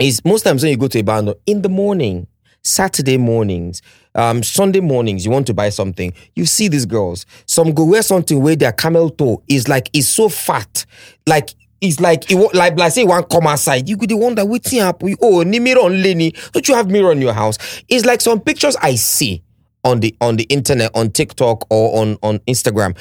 is 0.00 0.24
most 0.24 0.42
times 0.42 0.62
when 0.62 0.70
you 0.72 0.76
go 0.78 0.88
to 0.88 1.00
Ebeano 1.02 1.34
in 1.46 1.62
the 1.62 1.68
morning, 1.68 2.26
Saturday 2.62 3.18
mornings, 3.18 3.80
um, 4.16 4.42
Sunday 4.42 4.80
mornings, 4.80 5.24
you 5.24 5.30
want 5.30 5.46
to 5.46 5.54
buy 5.54 5.68
something, 5.68 6.12
you 6.34 6.44
see 6.44 6.66
these 6.66 6.84
girls. 6.86 7.24
Some 7.46 7.72
go 7.72 7.84
wear 7.84 8.02
something 8.02 8.42
where 8.42 8.56
their 8.56 8.72
camel 8.72 9.10
toe 9.10 9.42
is 9.48 9.68
like 9.68 9.90
is 9.92 10.08
so 10.08 10.28
fat, 10.28 10.86
like. 11.26 11.50
It's 11.80 12.00
like 12.00 12.30
it, 12.30 12.54
like 12.54 12.76
like 12.78 12.92
say 12.92 13.04
one 13.04 13.22
come 13.24 13.46
outside. 13.46 13.88
You 13.88 13.96
could 13.96 14.10
the 14.10 14.16
wonder 14.16 14.44
what's 14.44 14.72
happen. 14.72 15.14
Oh, 15.22 15.42
ni 15.42 15.60
mirror 15.60 15.82
on 15.82 16.02
Lenny. 16.02 16.32
Don't 16.52 16.66
you 16.68 16.74
have 16.74 16.90
mirror 16.90 17.12
in 17.12 17.20
your 17.20 17.32
house? 17.32 17.58
It's 17.88 18.04
like 18.04 18.20
some 18.20 18.40
pictures 18.40 18.76
I 18.76 18.96
see 18.96 19.42
on 19.84 20.00
the 20.00 20.14
on 20.20 20.36
the 20.36 20.44
internet, 20.44 20.90
on 20.94 21.10
TikTok 21.10 21.66
or 21.70 22.02
on 22.02 22.18
on 22.22 22.40
Instagram. 22.40 22.96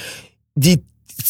The 0.56 0.82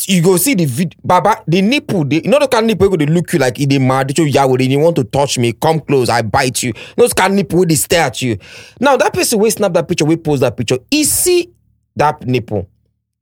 you 0.05 0.21
go 0.21 0.37
see 0.37 0.53
the 0.53 0.65
video, 0.65 0.99
Baba, 1.03 1.43
the 1.47 1.61
nipple, 1.61 2.03
the, 2.05 2.21
you 2.23 2.29
know 2.29 2.39
the 2.39 2.47
kind 2.47 2.63
of 2.63 2.67
nipple 2.67 2.97
they 2.97 3.05
look 3.05 3.31
you 3.33 3.39
like 3.39 3.55
they 3.55 3.79
mad, 3.79 4.17
yeah, 4.17 4.45
and 4.45 4.61
you 4.61 4.79
want 4.79 4.95
to 4.97 5.03
touch 5.03 5.37
me, 5.37 5.53
come 5.53 5.79
close, 5.79 6.09
I 6.09 6.21
bite 6.21 6.61
you. 6.63 6.73
Those 6.95 7.13
kind 7.13 7.33
of 7.33 7.37
nipple 7.37 7.65
they 7.65 7.75
stare 7.75 8.05
at 8.05 8.21
you. 8.21 8.37
Now 8.79 8.97
that 8.97 9.13
person 9.13 9.39
will 9.39 9.49
snap 9.49 9.73
that 9.73 9.87
picture, 9.87 10.05
we 10.05 10.17
post 10.17 10.41
that 10.41 10.57
picture, 10.57 10.77
he 10.91 11.03
see 11.03 11.51
that 11.95 12.25
nipple. 12.25 12.69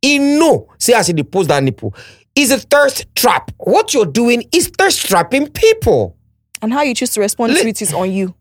He 0.01 0.17
know, 0.19 0.67
see 0.79 0.93
I 0.93 1.01
see 1.03 1.13
dey 1.13 1.23
post 1.23 1.49
that 1.49 1.63
nipple. 1.63 1.93
Is 2.35 2.51
a 2.51 2.57
thirst 2.59 3.05
trap. 3.15 3.51
What 3.57 3.93
you're 3.93 4.05
doing 4.05 4.43
is 4.51 4.67
thirst 4.77 5.05
trapping 5.07 5.47
people. 5.49 6.17
and 6.61 6.73
how 6.73 6.81
you 6.81 6.93
choose 6.93 7.11
to 7.11 7.21
respond 7.21 7.53
Li- 7.53 7.61
to 7.61 7.67
it 7.69 7.81
is 7.81 7.93
on 7.93 8.11
you. 8.11 8.33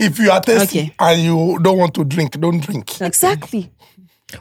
If 0.00 0.18
you 0.20 0.30
are 0.30 0.40
thirsty 0.40 0.78
Okay. 0.80 0.94
and 1.00 1.20
you 1.20 1.58
don't 1.60 1.76
want 1.76 1.92
to 1.94 2.04
drink, 2.04 2.38
don't 2.38 2.60
drink. 2.60 3.00
Exactly. 3.00 3.72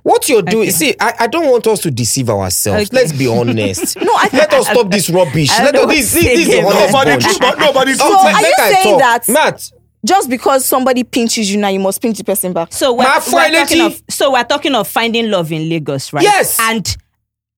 What 0.04 0.30
you're 0.30 0.44
doing, 0.44 0.68
Okay. 0.68 0.72
see, 0.72 0.96
I, 1.00 1.14
I 1.22 1.28
don't 1.28 1.50
want 1.50 1.66
us 1.66 1.80
to 1.82 1.90
deceive 1.90 2.30
ourselves. 2.30 2.90
Okay. 2.90 2.96
Let's 2.96 3.12
be 3.12 3.26
honest. 3.28 3.96
No, 4.02 4.14
I 4.16 4.28
think. 4.28 4.34
Let 4.34 4.54
us 4.54 4.68
stop 4.68 4.92
this 4.92 5.10
rubbish. 5.10 5.50
I 5.50 5.64
Let 5.64 5.76
us, 5.78 5.88
this, 5.90 6.14
this, 6.14 6.24
this 6.24 6.48
is 6.50 6.62
Nobody, 6.62 7.12
bunch. 7.12 7.40
but 7.40 7.58
nobody. 7.58 7.94
So 7.94 8.06
are 8.20 8.40
you 8.42 8.54
saying 8.58 8.98
that- 9.00 9.28
Matt, 9.30 9.72
Just 10.06 10.30
because 10.30 10.64
somebody 10.64 11.04
pinches 11.04 11.52
you 11.52 11.58
now, 11.60 11.70
you 11.70 11.80
must 11.80 12.02
pinch 12.04 12.20
the 12.20 12.24
person 12.24 12.54
back. 12.54 12.72
So 12.72 12.94
we're, 12.94 13.06
we're 13.06 13.50
talking 13.52 13.82
of 13.82 14.02
so 14.12 14.32
we're 14.34 14.44
talking 14.44 14.76
of 14.76 14.88
finding 14.88 15.32
love 15.32 15.52
in 15.52 15.68
Lagos, 15.70 16.14
right? 16.14 16.22
Yes. 16.24 16.60
And 16.62 16.96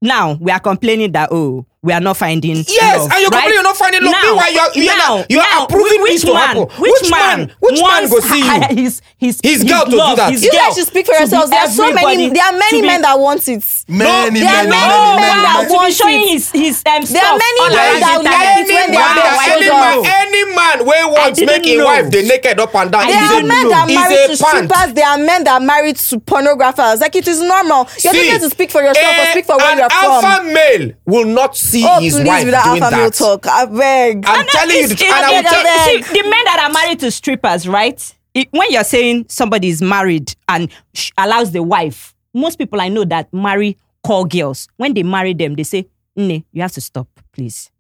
now 0.01 0.33
we 0.39 0.51
are 0.51 0.59
complaining 0.59 1.11
that 1.11 1.29
oh 1.31 1.65
we 1.81 1.93
are 1.93 2.01
not 2.01 2.17
finding 2.17 2.57
Yes, 2.67 2.99
love, 2.99 3.11
and 3.11 3.21
you're 3.21 3.29
right? 3.31 3.47
complaining 3.47 3.53
you're 3.53 3.63
not 3.63 3.77
finding 3.77 4.03
love. 4.03 4.11
Now, 4.11 4.21
Meanwhile, 4.21 4.51
you 4.51 4.59
are- 4.59 4.71
you 4.75 4.89
are 4.91 4.97
now, 4.97 5.15
not- 5.23 5.31
you 5.31 5.39
are 5.39 5.47
now, 5.49 5.63
approving 5.63 6.01
which 6.01 6.11
this 6.11 6.21
to 6.23 6.33
man, 6.33 6.47
happen. 6.47 6.63
Which, 6.75 6.91
Which 6.91 7.09
man- 7.11 7.37
man? 7.39 7.51
which 7.61 7.79
man 7.79 7.81
wants 8.03 8.11
go 8.11 8.19
see 8.19 8.39
you? 8.43 8.83
His, 8.83 9.01
his, 9.17 9.39
His 9.41 9.63
girl 9.63 9.85
to 9.85 9.91
do 9.91 9.97
that. 9.97 10.31
His 10.31 10.43
You 10.43 10.51
guys 10.51 10.75
should 10.75 10.87
speak 10.87 11.05
for 11.05 11.15
yourselves. 11.15 11.49
There 11.51 11.59
are 11.59 11.69
so 11.71 11.87
many. 11.93 12.29
There 12.31 12.43
are 12.43 12.51
many 12.51 12.81
men 12.81 13.01
that 13.03 13.17
want 13.17 13.47
it. 13.47 13.63
Many, 13.87 14.39
there 14.41 14.49
are 14.49 14.67
many, 14.67 14.67
many 14.67 14.67
many, 14.67 14.67
men 14.67 15.39
many, 15.39 15.41
that 15.47 15.67
to 15.71 15.85
be 15.87 15.91
showing 15.95 16.27
his 16.27 16.51
his 16.51 16.83
um, 16.83 16.83
There 16.83 16.99
are 16.99 17.05
stuff 17.07 17.39
many 17.39 17.59
all 17.63 17.69
men 17.69 17.79
around 17.79 17.99
that 18.03 18.17
the 18.19 18.29
like 18.29 18.59
internet. 18.59 18.59
it 18.59 18.67
when 18.67 18.75
any 18.75 18.91
they 18.91 18.99
man, 18.99 19.17
are 19.17 19.39
any 19.39 19.63
shows 19.63 19.71
man, 19.71 19.97
off. 19.99 20.05
any 20.19 20.43
man 20.51 20.77
where 20.85 21.07
wants 21.07 21.39
didn't 21.39 21.63
make 21.63 21.67
a 21.71 21.77
know. 21.77 21.85
wife 21.85 22.11
they 22.11 22.23
naked 22.27 22.59
up 22.59 22.75
and 22.75 22.91
down. 22.91 23.01
I 23.01 23.07
There 23.11 23.23
is 23.23 23.31
are 23.31 23.39
a- 23.39 23.43
men 23.43 23.69
that 23.69 23.79
are 23.79 23.89
is 23.89 23.95
married 23.95 24.19
a 24.19 24.35
to 24.35 24.43
pant. 24.43 24.67
strippers. 24.69 24.93
There 24.95 25.07
are 25.07 25.17
men 25.17 25.43
that 25.45 25.53
are 25.53 25.59
married 25.65 25.95
to 25.95 26.19
pornographers. 26.19 26.99
Like 26.99 27.15
it 27.15 27.27
is 27.27 27.39
normal. 27.41 27.87
You're 28.03 28.13
See, 28.13 28.19
not 28.19 28.25
here 28.35 28.39
to 28.39 28.49
speak 28.49 28.69
for 28.71 28.81
yourself 28.83 29.07
or 29.07 29.21
eh, 29.21 29.31
speak 29.31 29.45
for 29.45 29.57
where 29.57 29.71
an 29.71 29.77
you're 29.79 29.87
alpha 29.91 30.35
from. 30.37 30.53
male 30.53 30.91
will 31.05 31.25
not 31.25 31.55
see 31.69 31.83
Oh, 31.87 31.99
his 31.99 32.15
please, 32.15 32.27
wife 32.27 32.43
with 32.45 32.53
that 32.53 32.63
doing 32.65 32.83
alpha 32.83 32.95
male 32.95 33.05
that. 33.09 33.13
talk. 33.13 33.47
I 33.47 33.65
beg. 33.65 34.23
I'm 34.27 34.45
telling 34.47 34.75
you 34.75 34.87
the 34.87 34.95
truth. 34.95 35.11
And 35.11 35.25
I 35.25 35.29
will 35.31 35.43
tell 35.43 35.65
I 35.67 35.85
see, 36.03 36.13
the 36.21 36.23
men 36.23 36.43
that 36.45 36.67
are 36.67 36.73
married 36.73 36.99
to 36.99 37.11
strippers, 37.11 37.67
right? 37.67 38.15
It, 38.33 38.47
when 38.51 38.71
you're 38.71 38.83
saying 38.83 39.25
somebody 39.29 39.69
is 39.69 39.81
married 39.81 40.35
and 40.47 40.69
sh- 40.93 41.11
allows 41.17 41.51
the 41.51 41.63
wife, 41.63 42.13
most 42.33 42.57
people 42.57 42.79
I 42.79 42.87
know 42.89 43.03
that 43.05 43.33
marry 43.33 43.77
call 44.03 44.25
girls. 44.25 44.67
When 44.77 44.93
they 44.93 45.03
marry 45.03 45.33
them, 45.33 45.55
they 45.55 45.63
say, 45.63 45.87
"Ne, 46.15 46.45
you 46.51 46.61
have 46.61 46.71
to 46.73 46.81
stop, 46.81 47.07
please." 47.31 47.71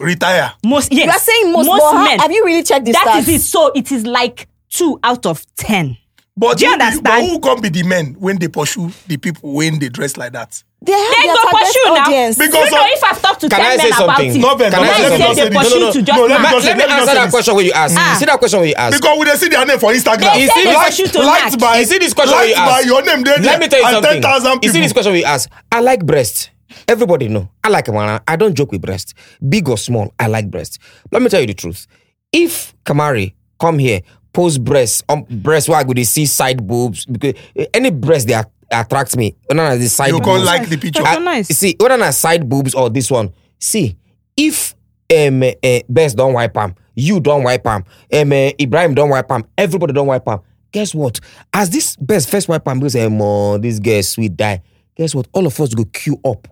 Retire. 0.00 0.52
Most 0.64 0.92
yes, 0.92 1.04
You 1.06 1.10
are 1.12 1.18
saying 1.20 1.52
most, 1.52 1.66
but 1.68 1.80
how- 1.80 2.18
have 2.18 2.32
you 2.32 2.44
really 2.44 2.64
checked 2.64 2.84
this? 2.86 2.96
That 2.96 3.18
is 3.20 3.26
stats? 3.28 3.34
it. 3.36 3.40
So 3.42 3.70
it 3.74 3.92
is 3.92 4.04
like 4.04 4.48
two 4.68 4.98
out 5.04 5.24
of 5.26 5.44
ten. 5.54 5.96
But 6.36 6.58
Do 6.58 6.64
you 6.64 6.70
who 6.72 6.80
understand? 6.80 7.04
But 7.04 7.20
who 7.24 7.38
can 7.40 7.60
be 7.60 7.68
the 7.68 7.82
men 7.86 8.16
when 8.18 8.38
they 8.38 8.48
pursue 8.48 8.90
the 9.06 9.16
people 9.18 9.52
when 9.52 9.78
they 9.78 9.88
dress 9.88 10.16
like 10.16 10.32
that? 10.32 10.60
They 10.82 10.92
have 10.92 11.14
They 11.14 11.26
their 11.30 11.36
go 11.36 11.42
target 11.46 11.62
pursue 11.62 11.84
now. 11.86 11.94
audience. 12.02 12.34
Because 12.38 12.66
you 12.70 12.76
know, 12.76 12.86
if 12.90 13.04
I've 13.04 13.22
talked 13.22 13.40
to 13.42 13.48
Can 13.48 13.58
ten 13.60 13.66
I 13.70 13.76
say 13.76 13.82
men 13.82 13.92
about 13.92 14.16
something? 14.18 14.30
it, 14.34 14.38
No, 14.42 14.56
Can 14.56 14.74
I 14.74 14.78
let 14.82 14.96
say 14.96 15.02
me 15.02 15.10
they 15.10 15.22
something? 15.22 15.36
say 15.36 15.42
say 15.42 15.48
this. 15.48 15.58
pursue 15.62 15.78
No, 15.78 15.86
no, 15.86 15.92
to 15.92 16.02
just 16.02 16.18
No, 16.18 16.26
let 16.26 16.40
me 16.42 16.46
just 16.50 16.66
Let 16.66 16.76
me 16.76 16.82
let 16.82 16.88
me 16.88 16.94
answer 17.02 17.14
that 17.14 17.30
question 17.30 17.54
where 17.54 17.64
you 17.64 17.72
ask. 17.72 17.94
Ah. 17.96 18.12
You 18.12 18.18
see 18.18 18.24
that 18.26 18.38
question 18.38 18.58
where 18.60 18.68
you 18.68 18.74
ask. 18.74 18.92
Because 19.00 19.18
we 19.18 19.24
dey 19.24 19.36
see 19.36 19.48
their 19.48 19.66
name 19.66 19.78
for 19.78 19.90
Instagram. 19.92 20.34
You 20.40 20.48
see 20.48 20.64
they 20.64 20.70
this- 20.74 20.84
pursue 20.86 21.06
to 21.06 21.18
liked 21.22 21.58
by 21.60 21.78
You 21.78 21.84
see 21.86 21.98
this 21.98 22.14
question 22.14 22.34
where 22.36 22.46
you 22.48 22.54
liked 22.54 22.66
by 22.66 22.78
ask. 22.82 22.86
your 22.86 23.02
name 23.02 23.22
there 23.22 23.38
Let 23.38 23.60
me 23.60 23.68
tell 23.68 23.80
you 23.80 23.90
something. 23.90 24.22
10,000 24.22 24.64
You 24.64 24.70
see 24.70 24.80
this 24.80 24.92
question 24.92 25.12
where 25.12 25.20
you 25.20 25.26
ask. 25.26 25.48
I 25.70 25.80
like 25.80 26.04
breast. 26.04 26.50
Everybody 26.88 27.28
know. 27.28 27.48
I 27.62 27.68
like 27.68 27.86
man. 27.88 28.20
I 28.26 28.34
don't 28.36 28.54
joke 28.54 28.72
with 28.72 28.82
breast. 28.82 29.14
Big 29.46 29.68
or 29.68 29.78
small, 29.78 30.12
I 30.18 30.26
like 30.26 30.50
breast. 30.50 30.78
Let 31.12 31.22
me 31.22 31.28
tell 31.28 31.40
you 31.40 31.46
the 31.46 31.54
truth. 31.54 31.86
If 32.32 32.74
Kamari 32.84 33.34
come 33.60 33.78
here, 33.78 34.00
post 34.32 34.62
breast, 34.64 35.04
um, 35.08 35.24
breast 35.28 35.68
where 35.68 35.78
I 35.78 35.84
go 35.84 35.92
to 35.92 36.04
see 36.04 36.26
side 36.26 36.66
boobs 36.66 37.04
because 37.06 37.34
eh, 37.56 37.66
any 37.74 37.90
breast 37.90 38.26
they 38.28 38.34
at- 38.34 38.50
attract 38.70 39.16
me. 39.16 39.36
When 39.46 39.60
I 39.60 39.76
the 39.76 39.88
side 39.88 40.08
You 40.08 40.14
boobs. 40.14 40.26
can't 40.26 40.44
like 40.44 40.68
the 40.68 40.76
picture. 40.78 41.02
I- 41.04 41.16
I- 41.16 41.18
nice. 41.18 41.48
See, 41.48 41.76
whether 41.78 41.96
na 41.96 42.10
side 42.10 42.48
boobs 42.48 42.74
or 42.74 42.90
this 42.90 43.10
one. 43.10 43.32
See, 43.58 43.96
if 44.36 44.74
um 45.14 45.42
uh, 45.42 45.80
Best 45.88 46.16
don't 46.16 46.32
wipe 46.32 46.56
am, 46.56 46.74
you 46.94 47.20
don't 47.20 47.42
wipe 47.42 47.66
am, 47.66 47.84
um, 48.12 48.32
uh, 48.32 48.50
Ibrahim 48.60 48.94
don't 48.94 49.10
wipe 49.10 49.30
am, 49.30 49.44
everybody 49.58 49.92
don't 49.92 50.06
wipe 50.06 50.26
am. 50.26 50.40
Guess 50.72 50.94
what? 50.94 51.20
As 51.52 51.68
this 51.68 51.96
Best 51.96 52.30
first 52.30 52.48
wipe 52.48 52.66
am, 52.66 52.78
because 52.80 52.96
um, 52.96 53.20
oh, 53.20 53.58
this 53.58 53.78
girl 53.78 54.02
sweet 54.02 54.36
die. 54.36 54.62
Guess 54.96 55.14
what? 55.14 55.28
All 55.34 55.46
of 55.46 55.60
us 55.60 55.74
go 55.74 55.84
queue 55.84 56.18
up 56.24 56.48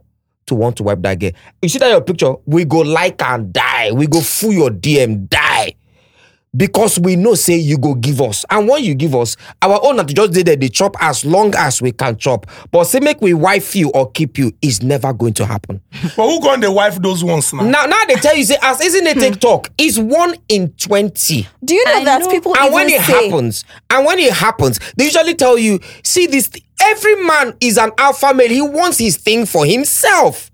to 0.47 0.55
want 0.55 0.77
to 0.77 0.83
wipe 0.83 1.01
that 1.03 1.19
girl. 1.19 1.31
You 1.63 1.69
see 1.71 1.79
that 1.79 1.89
your 1.91 2.01
picture? 2.03 2.35
We 2.45 2.65
go 2.67 2.79
like 2.81 3.23
and 3.23 3.53
die. 3.53 3.93
We 3.93 4.07
go 4.07 4.21
fool 4.21 4.53
your 4.53 4.71
DM, 4.71 5.29
die. 5.29 5.75
Because 6.57 6.99
we 6.99 7.17
know 7.17 7.35
say 7.35 7.57
you 7.57 7.79
go 7.79 7.95
give 7.95 8.21
us. 8.21 8.45
And 8.51 8.69
when 8.69 8.83
you 8.83 8.95
give 8.95 9.15
us 9.15 9.37
our 9.63 9.79
own 9.85 9.97
na 9.97 10.03
to 10.03 10.15
just 10.15 10.33
dey 10.33 10.43
there 10.43 10.57
dey 10.57 10.69
chop 10.69 10.97
as 11.01 11.25
long 11.25 11.55
as 11.57 11.81
we 11.81 11.93
can 11.93 12.17
chop. 12.17 12.47
But 12.71 12.85
say 12.85 13.01
make 13.01 13.21
we 13.21 13.35
wife 13.35 13.77
you 13.77 13.91
or 13.91 14.11
keep 14.11 14.39
you 14.39 14.53
is 14.63 14.83
never 14.83 15.13
going 15.13 15.35
to 15.35 15.47
happen. 15.47 15.81
But 16.17 16.29
who 16.29 16.41
gone 16.41 16.61
the 16.61 16.73
wife 16.73 17.01
those 17.01 17.23
ones 17.23 17.53
now? 17.53 17.63
now 17.63 17.87
now 17.87 18.05
they 18.07 18.15
tell 18.17 18.37
you 18.37 18.45
say 18.45 18.57
as 18.63 18.81
isn't 18.81 19.07
it 19.07 19.15
hmm. 19.15 19.21
take 19.21 19.41
talk? 19.41 19.71
It's 19.79 19.99
one 19.99 20.35
in 20.49 20.71
20 20.73 21.47
Do 21.65 21.75
you 21.75 21.85
know 21.85 21.93
I 21.95 22.05
that 22.05 22.21
know. 22.21 22.31
people 22.31 22.55
and 22.57 22.65
even 22.67 22.75
when 22.75 22.89
it 22.89 23.01
say 23.03 23.25
happens 23.29 23.65
and 23.91 24.07
when 24.07 24.19
it 24.19 24.33
happens 24.33 24.81
they 24.97 25.05
usually 25.05 25.35
tell 25.35 25.57
you 25.59 25.79
see 26.03 26.27
this 26.27 26.49
th- 26.49 26.65
every 26.83 27.15
man 27.25 27.55
is 27.61 27.79
an 27.79 27.93
alpha 27.99 28.35
male. 28.35 28.49
He 28.49 28.61
wants 28.63 28.99
his 28.99 29.17
thing 29.17 29.47
for 29.47 29.65
himself 29.65 30.50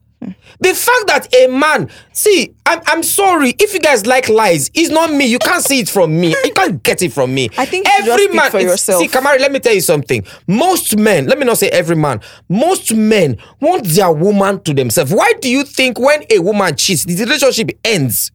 the 0.61 0.75
fact 0.75 1.07
that 1.07 1.35
a 1.35 1.47
man 1.49 1.89
see 2.13 2.55
I'm, 2.65 2.81
I'm 2.87 3.03
sorry 3.03 3.55
if 3.59 3.75
you 3.75 3.81
guys 3.81 4.07
like 4.07 4.29
lies 4.29 4.71
it's 4.75 4.91
not 4.91 5.13
me. 5.13 5.27
You 5.27 5.39
can't 5.39 5.63
see 5.63 5.81
it 5.81 5.89
from 5.89 6.19
me. 6.19 6.35
You 6.45 6.53
can't 6.53 6.83
get 6.83 7.03
it 7.03 7.13
from 7.13 7.35
me. 7.35 7.51
I 7.57 7.67
think 7.67 7.87
you 8.05 8.33
man. 8.35 8.51
for 8.51 8.61
yourself. 8.61 9.03
see 9.03 9.09
kamari 9.09 9.39
let 9.41 9.53
me 9.53 9.59
tell 9.61 9.75
you 9.75 9.81
something. 9.81 10.25
Most 10.47 10.97
men 10.97 11.27
let 11.27 11.39
me 11.39 11.45
not 11.45 11.59
say 11.59 11.69
every 11.69 11.97
man 11.97 12.21
most 12.49 12.95
men 12.95 13.37
want 13.61 13.85
their 13.87 14.13
woman 14.13 14.63
to 14.63 14.75
themselves. 14.75 15.13
Why 15.13 15.33
do 15.41 15.49
you 15.49 15.65
think 15.65 15.99
when 15.99 16.25
a 16.31 16.39
woman 16.39 16.77
cheats 16.77 17.05
the 17.05 17.15
relationship 17.25 17.71
ends? 17.85 18.33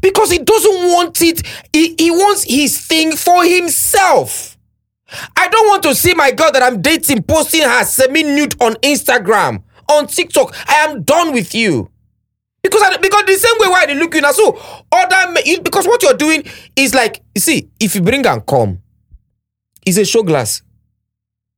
Because 0.00 0.30
he 0.30 0.38
doesn't 0.38 0.92
want 0.92 1.20
it. 1.20 1.46
He, 1.72 1.94
he 1.98 2.10
wants 2.10 2.44
his 2.44 2.86
thing 2.86 3.16
for 3.16 3.44
himself. 3.44 4.56
I 5.36 5.48
don't 5.48 5.68
want 5.68 5.82
to 5.84 5.94
see 5.94 6.14
my 6.14 6.30
girl 6.32 6.50
that 6.52 6.62
i'm 6.62 6.80
dating 6.80 7.22
posting 7.22 7.62
her 7.62 7.84
semi-nude 7.84 8.60
on 8.60 8.74
instagram 8.76 9.62
on 9.88 10.06
tiktok 10.06 10.54
i 10.68 10.74
am 10.86 11.02
done 11.02 11.32
with 11.32 11.54
you. 11.54 11.90
Because 12.62 12.80
I, 12.82 12.96
because 12.96 13.24
the 13.26 13.34
same 13.34 13.54
way 13.58 13.68
why 13.68 13.84
they 13.84 13.94
look 13.94 14.14
you 14.14 14.22
now 14.22 14.32
so 14.32 14.58
other 14.90 15.34
because 15.62 15.86
what 15.86 16.02
you're 16.02 16.14
doing 16.16 16.44
is 16.76 16.94
like 16.94 17.20
you 17.34 17.40
see 17.42 17.68
if 17.78 17.94
you 17.94 18.00
bring 18.00 18.24
and 18.26 18.44
come 18.46 18.80
it's 19.86 19.98
a 19.98 20.04
show 20.04 20.22
glass. 20.22 20.62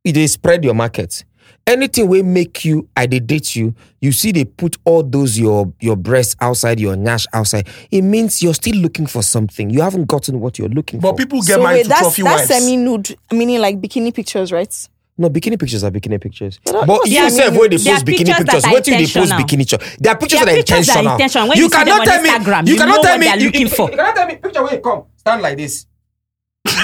It 0.04 0.12
dey 0.12 0.26
spread 0.26 0.64
your 0.64 0.74
market. 0.74 1.24
Anything 1.66 2.08
will 2.08 2.22
make 2.24 2.64
you 2.64 2.88
i 2.96 3.06
dey 3.06 3.18
date 3.20 3.54
you 3.56 3.74
you 4.00 4.12
see 4.12 4.30
they 4.32 4.44
put 4.44 4.76
all 4.84 5.02
those 5.02 5.38
your 5.38 5.72
your 5.80 5.96
breasts 5.96 6.34
outside 6.40 6.78
your 6.80 6.96
nash 6.96 7.26
outside. 7.32 7.68
It 7.90 8.02
means 8.02 8.42
you're 8.42 8.54
still 8.54 8.76
looking 8.76 9.06
for 9.06 9.22
something. 9.22 9.70
You 9.70 9.82
haven't 9.82 10.06
gotten 10.06 10.40
what 10.40 10.58
you're 10.58 10.68
looking 10.68 11.00
But 11.00 11.10
for. 11.10 11.12
But 11.14 11.18
people 11.18 11.38
get 11.42 11.54
so 11.56 11.62
married 11.62 11.76
wait, 11.78 11.82
to 11.84 11.88
that's 11.90 12.00
trophy 12.02 12.22
that's 12.22 12.48
wives. 12.50 12.64
semi-nude, 12.64 13.16
meaning 13.32 13.60
like 13.60 13.80
bikini 13.80 14.12
pictures, 14.14 14.50
right? 14.52 14.88
No 15.18 15.28
bikini 15.30 15.56
pictures 15.58 15.82
are 15.84 15.90
bikini 15.90 16.18
pictures 16.20 16.58
that- 16.64 16.86
but 16.86 17.06
you 17.06 17.14
that 17.20 17.32
sef 17.32 17.50
mean? 17.52 17.60
wey 17.60 17.66
are 17.66 17.70
post 17.70 18.04
bikini 18.04 18.06
pictures 18.06 18.36
pictures 18.36 18.62
that 18.62 18.64
are 18.64 18.74
wetin 18.74 19.14
post 19.14 19.32
bikini 19.32 19.58
picture 19.64 19.78
there 20.00 20.12
are 20.12 20.18
pictures 20.18 20.40
There 20.40 20.46
that 20.46 20.52
are 20.52 20.52
are 20.52 20.56
pictures 20.56 20.86
that 20.86 20.96
are 20.96 21.00
intentional 21.00 21.12
intentional. 21.12 21.48
When 21.48 21.58
you 21.58 21.64
see 21.64 21.70
them 21.70 21.86
cannot 21.86 22.04
tell 22.06 22.22
me 22.22 22.28
Instagram, 22.30 22.66
you 22.66 22.72
you 22.74 22.78
cannot 22.80 22.96
know 22.96 23.02
tell 23.02 23.12
what 23.12 23.20
me 23.20 23.26
they 23.26 23.32
are 23.32 23.38
you, 23.38 23.46
looking 23.46 23.60
you, 23.62 23.68
for. 23.68 23.90
you 23.90 23.96
cannot 23.96 24.14
tell 24.16 24.26
me 24.26 24.36
picture 24.36 24.62
where 24.62 24.74
you 24.74 24.80
come 24.80 25.04
stand 25.16 25.42
like 25.42 25.56
this 25.56 25.86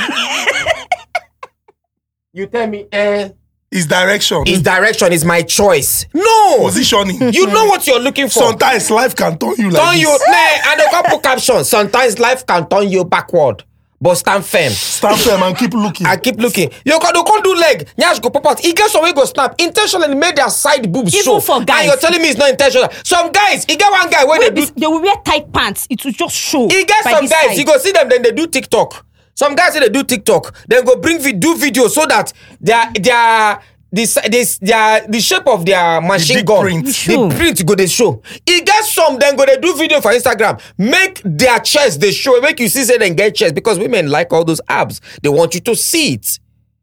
you 2.33 2.47
tell 2.47 2.67
me 2.67 2.87
eh 2.93 3.29
Is 3.71 3.87
direction. 3.87 4.45
his 4.47 4.63
direction 4.63 5.13
is 5.13 5.25
my 5.25 5.43
choice 5.43 6.07
no 6.15 6.59
positioning. 6.65 7.33
you 7.33 7.47
know 7.47 7.67
what 7.67 7.87
you're 7.87 8.01
looking 8.01 8.27
for 8.29 8.41
Sometimes 8.45 8.91
life 8.91 9.15
can 9.17 9.37
turn 9.39 9.55
you 9.59 9.71
like 9.71 9.83
turn 9.83 9.93
this. 9.95 10.01
you 10.03 10.09
nah, 10.09 10.73
and 10.73 10.81
a 10.81 10.91
couple 10.91 11.11
put 11.19 11.23
caption 11.23 11.65
sometimes 11.65 12.19
life 12.19 12.47
can 12.47 12.67
turn 12.69 12.89
you 12.89 13.05
backward 13.05 13.65
but 14.03 14.17
stand 14.17 14.45
firm 14.45 14.71
Stand 14.73 15.21
firm 15.21 15.43
and 15.45 15.57
keep 15.57 15.73
looking. 15.73 16.07
I 16.07 16.17
keep 16.17 16.37
looking. 16.37 16.71
You 16.85 16.99
can't 16.99 17.45
do 17.45 17.55
leg. 17.55 17.89
Nyash 17.97 18.21
go 18.21 18.31
pop 18.31 18.47
out. 18.47 18.65
E 18.65 18.73
get 18.73 18.91
some 18.91 19.03
wey 19.05 19.13
go 19.13 19.25
snap. 19.25 19.55
Intentionally 19.59 20.15
made 20.17 20.35
their 20.37 20.51
side 20.51 20.93
boobs 20.93 21.15
Even 21.15 21.25
show. 21.25 21.41
for 21.41 21.65
guys. 21.65 21.83
And 21.83 21.87
you're 21.87 21.97
telling 21.97 22.21
me 22.21 22.29
it's 22.31 22.39
not 22.39 22.51
intentional. 22.51 22.89
Some 23.05 23.31
guys, 23.31 23.65
e 23.69 23.77
get 23.77 23.91
one 23.91 24.11
guy 24.11 24.25
wey 24.25 24.39
they 24.41 24.51
be- 24.51 24.67
do. 24.67 24.73
they 24.77 24.87
will 24.89 25.01
wear 25.01 25.15
tight 25.25 25.53
pants. 25.53 25.87
It 25.89 26.05
will 26.05 26.13
just 26.13 26.35
show. 26.35 26.65
E 26.67 26.85
get 26.85 27.05
some 27.05 27.27
guys, 27.27 27.31
side. 27.31 27.57
you 27.59 27.65
go 27.65 27.79
see 27.79 27.93
them, 27.93 28.09
then 28.09 28.23
they 28.23 28.33
do 28.33 28.47
TikTok. 28.49 29.07
Some 29.35 29.55
guys 29.55 29.73
say 29.73 29.81
they 29.81 29.89
do 29.89 30.03
TikTok, 30.03 30.55
then 30.67 30.85
go 30.85 30.97
bring 30.97 31.19
vi- 31.21 31.33
do 31.33 31.57
video 31.57 31.87
so 31.89 32.05
that 32.07 32.33
their 32.61 32.91
their 33.01 33.61
this 33.93 34.19
this 34.31 34.59
their 34.59 35.07
the 35.07 35.21
shape 35.21 35.47
of 35.47 35.65
their 35.67 36.01
machine 36.01 36.39
big 36.39 36.47
gun, 36.47 36.63
print. 36.63 36.89
Show. 36.89 37.29
the 37.29 37.37
print 37.37 37.67
go 37.67 37.75
they 37.75 37.87
show. 37.87 38.23
E 38.49 38.63
get 38.63 38.85
some 38.85 39.19
then 39.19 39.37
go 39.37 39.45
they 39.45 39.59
do 39.59 39.77
video 39.77 40.01
for 40.01 40.13
Instagram, 40.13 40.61
make 40.79 41.21
their 41.25 41.61
chest 41.61 42.01
they 42.01 42.11
show, 42.11 42.41
make 42.41 42.59
you 42.59 42.69
see 42.69 42.85
say 42.85 42.97
they 42.97 43.15
get 43.15 43.35
chest 43.35 43.55
because 43.55 43.79
women 43.79 44.09
like 44.09 44.33
all 44.33 44.45
those 44.45 44.61
abs. 44.69 45.01
They 45.23 45.29
want 45.29 45.55
you 45.55 45.61
to 45.61 45.77
see 45.77 46.15
it. 46.15 46.39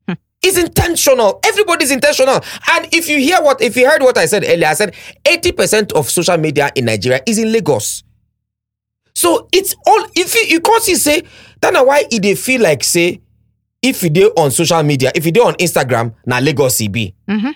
Hmm. 0.07 0.14
It's 0.43 0.57
intentional. 0.57 1.39
Everybody's 1.43 1.89
intentional. 1.91 2.36
And 2.72 2.88
if 2.93 3.10
you 3.10 3.18
hear 3.18 3.41
what, 3.41 3.60
if 3.62 3.76
you 3.76 3.89
heard 3.89 4.03
what 4.03 4.18
I 4.18 4.28
said 4.28 4.43
earlier, 4.43 4.68
I 4.68 4.74
said 4.76 4.93
80% 5.26 5.93
of 5.93 6.10
social 6.10 6.38
media 6.38 6.70
in 6.76 6.86
Nigeria 6.86 7.22
is 7.26 7.39
in 7.39 7.51
Lagos. 7.51 8.03
So 9.16 9.47
it's 9.51 9.76
all 9.86 10.05
if 10.16 10.36
you, 10.36 10.41
you 10.41 10.62
can't 10.62 10.84
see 10.84 10.95
say 10.95 11.24
that 11.62 11.74
na 11.74 11.84
why 11.84 12.03
it 12.12 12.22
they 12.22 12.36
feel 12.36 12.62
like 12.62 12.84
say 12.84 13.20
if 13.82 14.03
you 14.03 14.09
dey 14.09 14.25
on 14.25 14.51
social 14.51 14.84
media, 14.84 15.11
if 15.15 15.25
you 15.25 15.32
dey 15.32 15.39
on 15.41 15.53
Instagram, 15.55 16.13
na 16.25 16.39
Lagos 16.39 16.82
e 16.82 16.88
be. 16.88 17.13
Mm-hmm. 17.27 17.51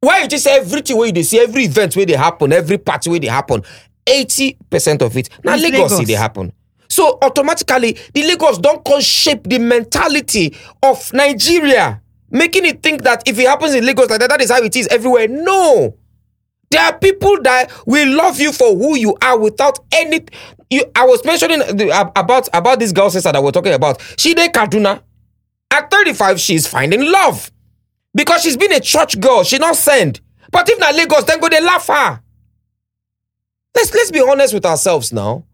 Why 0.00 0.22
you 0.22 0.28
just 0.28 0.44
say 0.44 0.56
everything 0.56 0.96
where 0.96 1.06
you 1.06 1.12
dey 1.12 1.22
see, 1.22 1.38
every 1.40 1.64
event 1.64 1.96
where 1.96 2.06
they 2.06 2.14
happen, 2.14 2.52
every 2.52 2.78
party 2.78 3.10
where 3.10 3.20
they 3.20 3.26
happen, 3.28 3.62
80% 4.06 5.02
of 5.02 5.16
it, 5.16 5.28
na 5.44 5.54
It's 5.54 5.62
Lagos 5.62 5.92
e 5.92 5.94
Lagos. 5.94 6.06
dey 6.06 6.12
happen. 6.14 6.52
So 6.88 7.18
automatically, 7.22 7.96
the 8.14 8.22
Lagos 8.26 8.58
don't 8.58 8.84
come 8.84 9.00
shape 9.00 9.44
the 9.44 9.58
mentality 9.58 10.56
of 10.82 11.12
Nigeria, 11.12 12.00
making 12.30 12.66
it 12.66 12.82
think 12.82 13.02
that 13.02 13.22
if 13.26 13.38
it 13.38 13.46
happens 13.46 13.74
in 13.74 13.84
Lagos 13.86 14.10
like 14.10 14.20
that, 14.20 14.30
that 14.30 14.40
is 14.40 14.50
how 14.50 14.60
it 14.62 14.74
is 14.74 14.88
everywhere. 14.88 15.28
No. 15.28 15.96
There 16.70 16.82
are 16.82 16.96
people 16.98 17.40
that 17.42 17.70
will 17.86 18.16
love 18.16 18.40
you 18.40 18.52
for 18.52 18.76
who 18.76 18.96
you 18.96 19.16
are 19.22 19.38
without 19.38 19.78
any. 19.92 20.20
You, 20.70 20.84
I 20.94 21.04
was 21.04 21.24
mentioning 21.24 21.58
the, 21.76 22.12
about 22.16 22.48
about 22.52 22.78
this 22.78 22.92
girl 22.92 23.10
sister 23.10 23.32
that 23.32 23.42
we're 23.42 23.50
talking 23.50 23.72
about. 23.74 24.00
She 24.18 24.34
did 24.34 24.52
Kaduna. 24.52 25.02
At 25.72 25.88
35, 25.90 26.40
she's 26.40 26.66
finding 26.66 27.10
love 27.10 27.50
because 28.14 28.42
she's 28.42 28.56
been 28.56 28.72
a 28.72 28.80
church 28.80 29.20
girl. 29.20 29.44
She 29.44 29.58
not 29.58 29.76
send. 29.76 30.20
But 30.50 30.68
if 30.68 30.78
not 30.80 30.94
Lagos, 30.96 31.24
then 31.24 31.38
go 31.40 31.48
they 31.48 31.60
laugh 31.60 31.86
her. 31.86 32.20
Let's 33.74 33.94
let's 33.94 34.10
be 34.10 34.20
honest 34.20 34.52
with 34.54 34.66
ourselves 34.66 35.12
now. 35.12 35.44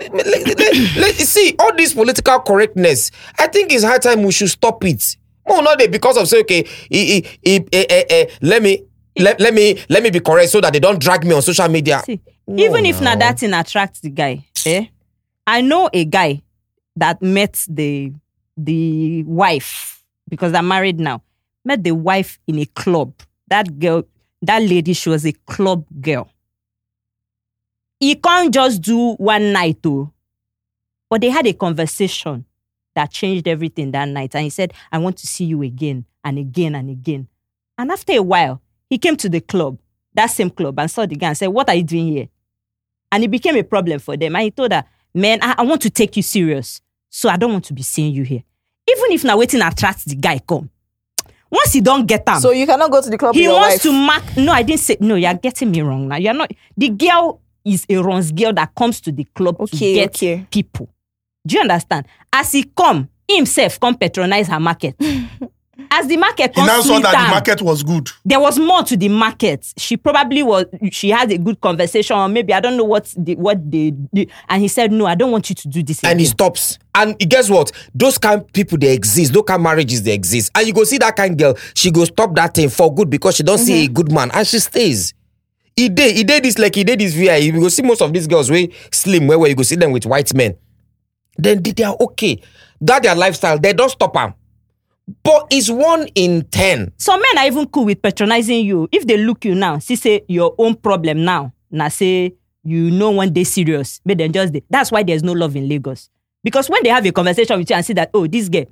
Let- 0.00 0.12
let- 0.14 0.26
let- 0.58 0.96
let- 0.96 1.14
see 1.16 1.54
all 1.58 1.74
this 1.74 1.92
political 1.94 2.40
correctness. 2.40 3.10
I 3.38 3.46
think 3.48 3.72
it's 3.72 3.84
high 3.84 3.98
time 3.98 4.22
we 4.22 4.32
should 4.32 4.50
stop 4.50 4.84
it. 4.84 5.16
No, 5.48 5.60
not 5.60 5.78
because 5.90 6.16
of 6.16 6.28
say 6.28 6.40
okay, 6.40 6.64
eh, 6.90 7.20
eh, 7.44 7.60
eh, 7.72 8.26
let 8.42 8.62
me 8.62 8.84
let, 9.18 9.40
let 9.40 9.54
me 9.54 9.78
let 9.88 10.02
me 10.02 10.10
be 10.10 10.20
correct 10.20 10.50
so 10.50 10.60
that 10.60 10.72
they 10.72 10.80
don't 10.80 11.00
drag 11.00 11.24
me 11.24 11.32
on 11.34 11.42
social 11.42 11.68
media. 11.68 12.02
See, 12.04 12.20
No, 12.46 12.62
even 12.64 12.86
if 12.86 13.00
no. 13.00 13.10
not 13.10 13.18
that 13.20 13.38
thing 13.38 13.52
attracts 13.52 14.00
the 14.00 14.10
guy, 14.10 14.44
eh? 14.66 14.86
I 15.46 15.60
know 15.60 15.88
a 15.92 16.04
guy 16.04 16.42
that 16.96 17.22
met 17.22 17.64
the 17.68 18.12
the 18.56 19.22
wife 19.24 20.02
because 20.28 20.52
they're 20.52 20.62
married 20.62 20.98
now. 21.00 21.22
Met 21.64 21.82
the 21.84 21.92
wife 21.92 22.38
in 22.46 22.58
a 22.58 22.66
club. 22.66 23.12
That 23.48 23.78
girl, 23.78 24.04
that 24.42 24.60
lady, 24.62 24.92
she 24.92 25.08
was 25.10 25.24
a 25.26 25.32
club 25.32 25.84
girl. 26.00 26.28
He 28.00 28.14
can't 28.16 28.52
just 28.52 28.82
do 28.82 29.14
one 29.14 29.52
night 29.52 29.78
though. 29.82 30.12
But 31.10 31.20
they 31.20 31.30
had 31.30 31.46
a 31.46 31.52
conversation 31.52 32.44
that 32.94 33.10
changed 33.10 33.46
everything 33.48 33.92
that 33.92 34.08
night. 34.08 34.34
And 34.34 34.44
he 34.44 34.50
said, 34.50 34.72
I 34.90 34.98
want 34.98 35.16
to 35.18 35.26
see 35.26 35.44
you 35.44 35.62
again 35.62 36.04
and 36.24 36.38
again 36.38 36.74
and 36.74 36.90
again. 36.90 37.28
And 37.78 37.90
after 37.90 38.12
a 38.12 38.22
while, 38.22 38.60
he 38.90 38.98
came 38.98 39.16
to 39.16 39.28
the 39.28 39.40
club, 39.40 39.78
that 40.14 40.26
same 40.26 40.50
club, 40.50 40.78
and 40.78 40.90
saw 40.90 41.06
the 41.06 41.16
guy 41.16 41.28
and 41.28 41.36
said, 41.38 41.48
What 41.48 41.68
are 41.68 41.74
you 41.74 41.82
doing 41.82 42.06
here? 42.08 42.28
And 43.10 43.24
it 43.24 43.30
became 43.30 43.56
a 43.56 43.62
problem 43.64 43.98
for 44.00 44.16
them. 44.16 44.34
And 44.36 44.44
he 44.44 44.50
told 44.50 44.72
her, 44.72 44.84
Man, 45.14 45.38
I, 45.42 45.54
I 45.58 45.62
want 45.62 45.82
to 45.82 45.90
take 45.90 46.16
you 46.16 46.22
serious. 46.22 46.80
So 47.10 47.28
I 47.28 47.36
don't 47.36 47.52
want 47.52 47.64
to 47.66 47.72
be 47.74 47.82
seeing 47.82 48.12
you 48.12 48.24
here. 48.24 48.42
Even 48.90 49.12
if 49.12 49.24
now 49.24 49.38
waiting 49.38 49.62
attracts 49.62 50.04
the 50.04 50.16
guy, 50.16 50.38
come. 50.40 50.68
Once 51.50 51.72
he 51.72 51.80
don't 51.80 52.06
get 52.06 52.26
them, 52.26 52.40
So 52.40 52.50
you 52.50 52.66
cannot 52.66 52.90
go 52.90 53.00
to 53.00 53.08
the 53.08 53.16
club 53.16 53.34
he 53.34 53.46
wants 53.46 53.74
wife. 53.76 53.82
to 53.82 53.92
mark. 53.92 54.36
No, 54.36 54.52
I 54.52 54.62
didn't 54.64 54.80
say. 54.80 54.96
No, 55.00 55.14
you're 55.14 55.34
getting 55.34 55.70
me 55.70 55.82
wrong 55.82 56.08
now. 56.08 56.16
You're 56.16 56.34
not. 56.34 56.50
The 56.76 56.88
girl 56.88 57.40
is 57.64 57.86
a 57.88 57.96
runs 57.98 58.32
girl 58.32 58.52
that 58.54 58.74
comes 58.74 59.00
to 59.02 59.12
the 59.12 59.24
club 59.24 59.56
to 59.58 59.62
Okay, 59.62 59.94
get 59.94 60.16
okay. 60.16 60.46
people. 60.50 60.88
Do 61.46 61.54
you 61.56 61.60
understand? 61.62 62.06
As 62.32 62.50
he 62.52 62.64
come, 62.64 63.08
himself 63.28 63.78
come 63.78 63.94
patronize 63.96 64.48
her 64.48 64.58
market. 64.60 64.96
As 65.90 66.06
the 66.06 66.16
market 66.16 66.54
comes 66.54 66.66
now 66.66 66.80
saw 66.80 67.00
that 67.00 67.14
am, 67.14 67.24
the 67.26 67.30
market 67.30 67.62
was 67.62 67.82
good. 67.82 68.08
there 68.24 68.40
was 68.40 68.58
more 68.58 68.82
to 68.84 68.96
the 68.96 69.08
market. 69.08 69.72
She 69.76 69.96
probably 69.96 70.42
was. 70.42 70.66
She 70.92 71.10
had 71.10 71.32
a 71.32 71.38
good 71.38 71.60
conversation, 71.60 72.16
or 72.16 72.28
maybe 72.28 72.52
I 72.52 72.60
don't 72.60 72.76
know 72.76 72.84
what 72.84 73.12
the, 73.16 73.34
what 73.36 73.70
they 73.70 73.90
did. 73.90 74.30
And 74.48 74.62
he 74.62 74.68
said, 74.68 74.92
"No, 74.92 75.06
I 75.06 75.14
don't 75.14 75.32
want 75.32 75.48
you 75.48 75.54
to 75.56 75.68
do 75.68 75.82
this." 75.82 76.02
and 76.04 76.20
he 76.20 76.26
stops. 76.26 76.78
And 76.94 77.18
guess 77.18 77.50
what? 77.50 77.72
Those 77.94 78.18
kind 78.18 78.40
of 78.40 78.52
people 78.52 78.78
they 78.78 78.92
exist. 78.92 79.32
Those 79.32 79.44
kind 79.46 79.58
of 79.58 79.64
marriages 79.64 80.02
they 80.02 80.14
exist. 80.14 80.52
And 80.54 80.66
you 80.66 80.72
go 80.72 80.84
see 80.84 80.98
that 80.98 81.16
kind 81.16 81.32
of 81.32 81.38
girl. 81.38 81.64
She 81.74 81.90
go 81.90 82.04
stop 82.04 82.34
that 82.36 82.54
thing 82.54 82.68
for 82.68 82.94
good 82.94 83.10
because 83.10 83.36
she 83.36 83.42
don't 83.42 83.58
see 83.58 83.84
mm-hmm. 83.84 83.90
a 83.90 83.94
good 83.94 84.12
man 84.12 84.30
and 84.32 84.46
she 84.46 84.60
stays. 84.60 85.12
He 85.76 85.88
did. 85.88 86.16
He 86.16 86.22
did 86.22 86.44
this 86.44 86.56
like 86.56 86.74
he 86.74 86.84
did 86.84 87.00
this 87.00 87.14
VI. 87.14 87.36
You 87.36 87.52
go 87.52 87.68
see 87.68 87.82
most 87.82 88.00
of 88.00 88.12
these 88.12 88.26
girls 88.28 88.50
way 88.50 88.70
slim 88.92 89.26
where, 89.26 89.38
where 89.38 89.50
you 89.50 89.56
go 89.56 89.64
see 89.64 89.76
them 89.76 89.90
with 89.90 90.06
white 90.06 90.32
men. 90.34 90.56
Then 91.36 91.62
they, 91.62 91.72
they 91.72 91.82
are 91.82 91.96
okay. 92.00 92.40
That 92.80 93.02
their 93.02 93.14
lifestyle. 93.14 93.58
They 93.58 93.72
don't 93.72 93.88
stop 93.90 94.12
them. 94.12 94.34
But 95.22 95.48
it's 95.50 95.70
one 95.70 96.08
in 96.14 96.42
ten. 96.50 96.92
Some 96.96 97.20
men 97.20 97.38
are 97.38 97.46
even 97.46 97.66
cool 97.68 97.84
with 97.84 98.00
patronizing 98.00 98.64
you. 98.64 98.88
If 98.90 99.06
they 99.06 99.16
look 99.18 99.44
you 99.44 99.54
now, 99.54 99.78
see 99.78 99.96
say 99.96 100.24
your 100.28 100.54
own 100.58 100.74
problem 100.76 101.24
now. 101.24 101.52
Now 101.70 101.88
say 101.88 102.34
you 102.62 102.90
know 102.90 103.10
one 103.10 103.32
day 103.32 103.44
serious, 103.44 104.00
but 104.04 104.16
then 104.18 104.32
just 104.32 104.52
dey- 104.54 104.64
that's 104.70 104.90
why 104.90 105.02
there's 105.02 105.22
no 105.22 105.32
love 105.32 105.56
in 105.56 105.68
Lagos. 105.68 106.08
Because 106.42 106.70
when 106.70 106.82
they 106.82 106.88
have 106.90 107.04
a 107.04 107.12
conversation 107.12 107.58
with 107.58 107.68
you 107.68 107.76
and 107.76 107.84
see 107.84 107.92
that 107.94 108.10
oh 108.14 108.26
this 108.26 108.48
girl, 108.48 108.64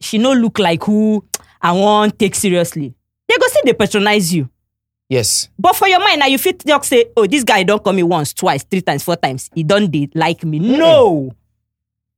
she 0.00 0.18
no 0.18 0.32
look 0.32 0.58
like 0.60 0.82
who 0.84 1.24
I 1.60 1.72
want 1.72 2.18
take 2.18 2.34
seriously, 2.36 2.94
they 3.28 3.36
go 3.36 3.46
see 3.48 3.60
they 3.64 3.72
patronize 3.72 4.32
you. 4.32 4.48
Yes. 5.08 5.48
But 5.58 5.74
for 5.74 5.88
your 5.88 5.98
mind 5.98 6.20
now, 6.20 6.26
you 6.26 6.38
fit 6.38 6.64
just 6.64 6.84
say, 6.88 7.06
oh, 7.16 7.26
this 7.26 7.42
guy 7.42 7.64
don't 7.64 7.82
call 7.82 7.92
me 7.92 8.04
once, 8.04 8.32
twice, 8.32 8.62
three 8.62 8.80
times, 8.80 9.02
four 9.02 9.16
times. 9.16 9.50
He 9.52 9.64
don't 9.64 9.92
like 10.14 10.44
me. 10.44 10.60
No. 10.60 11.32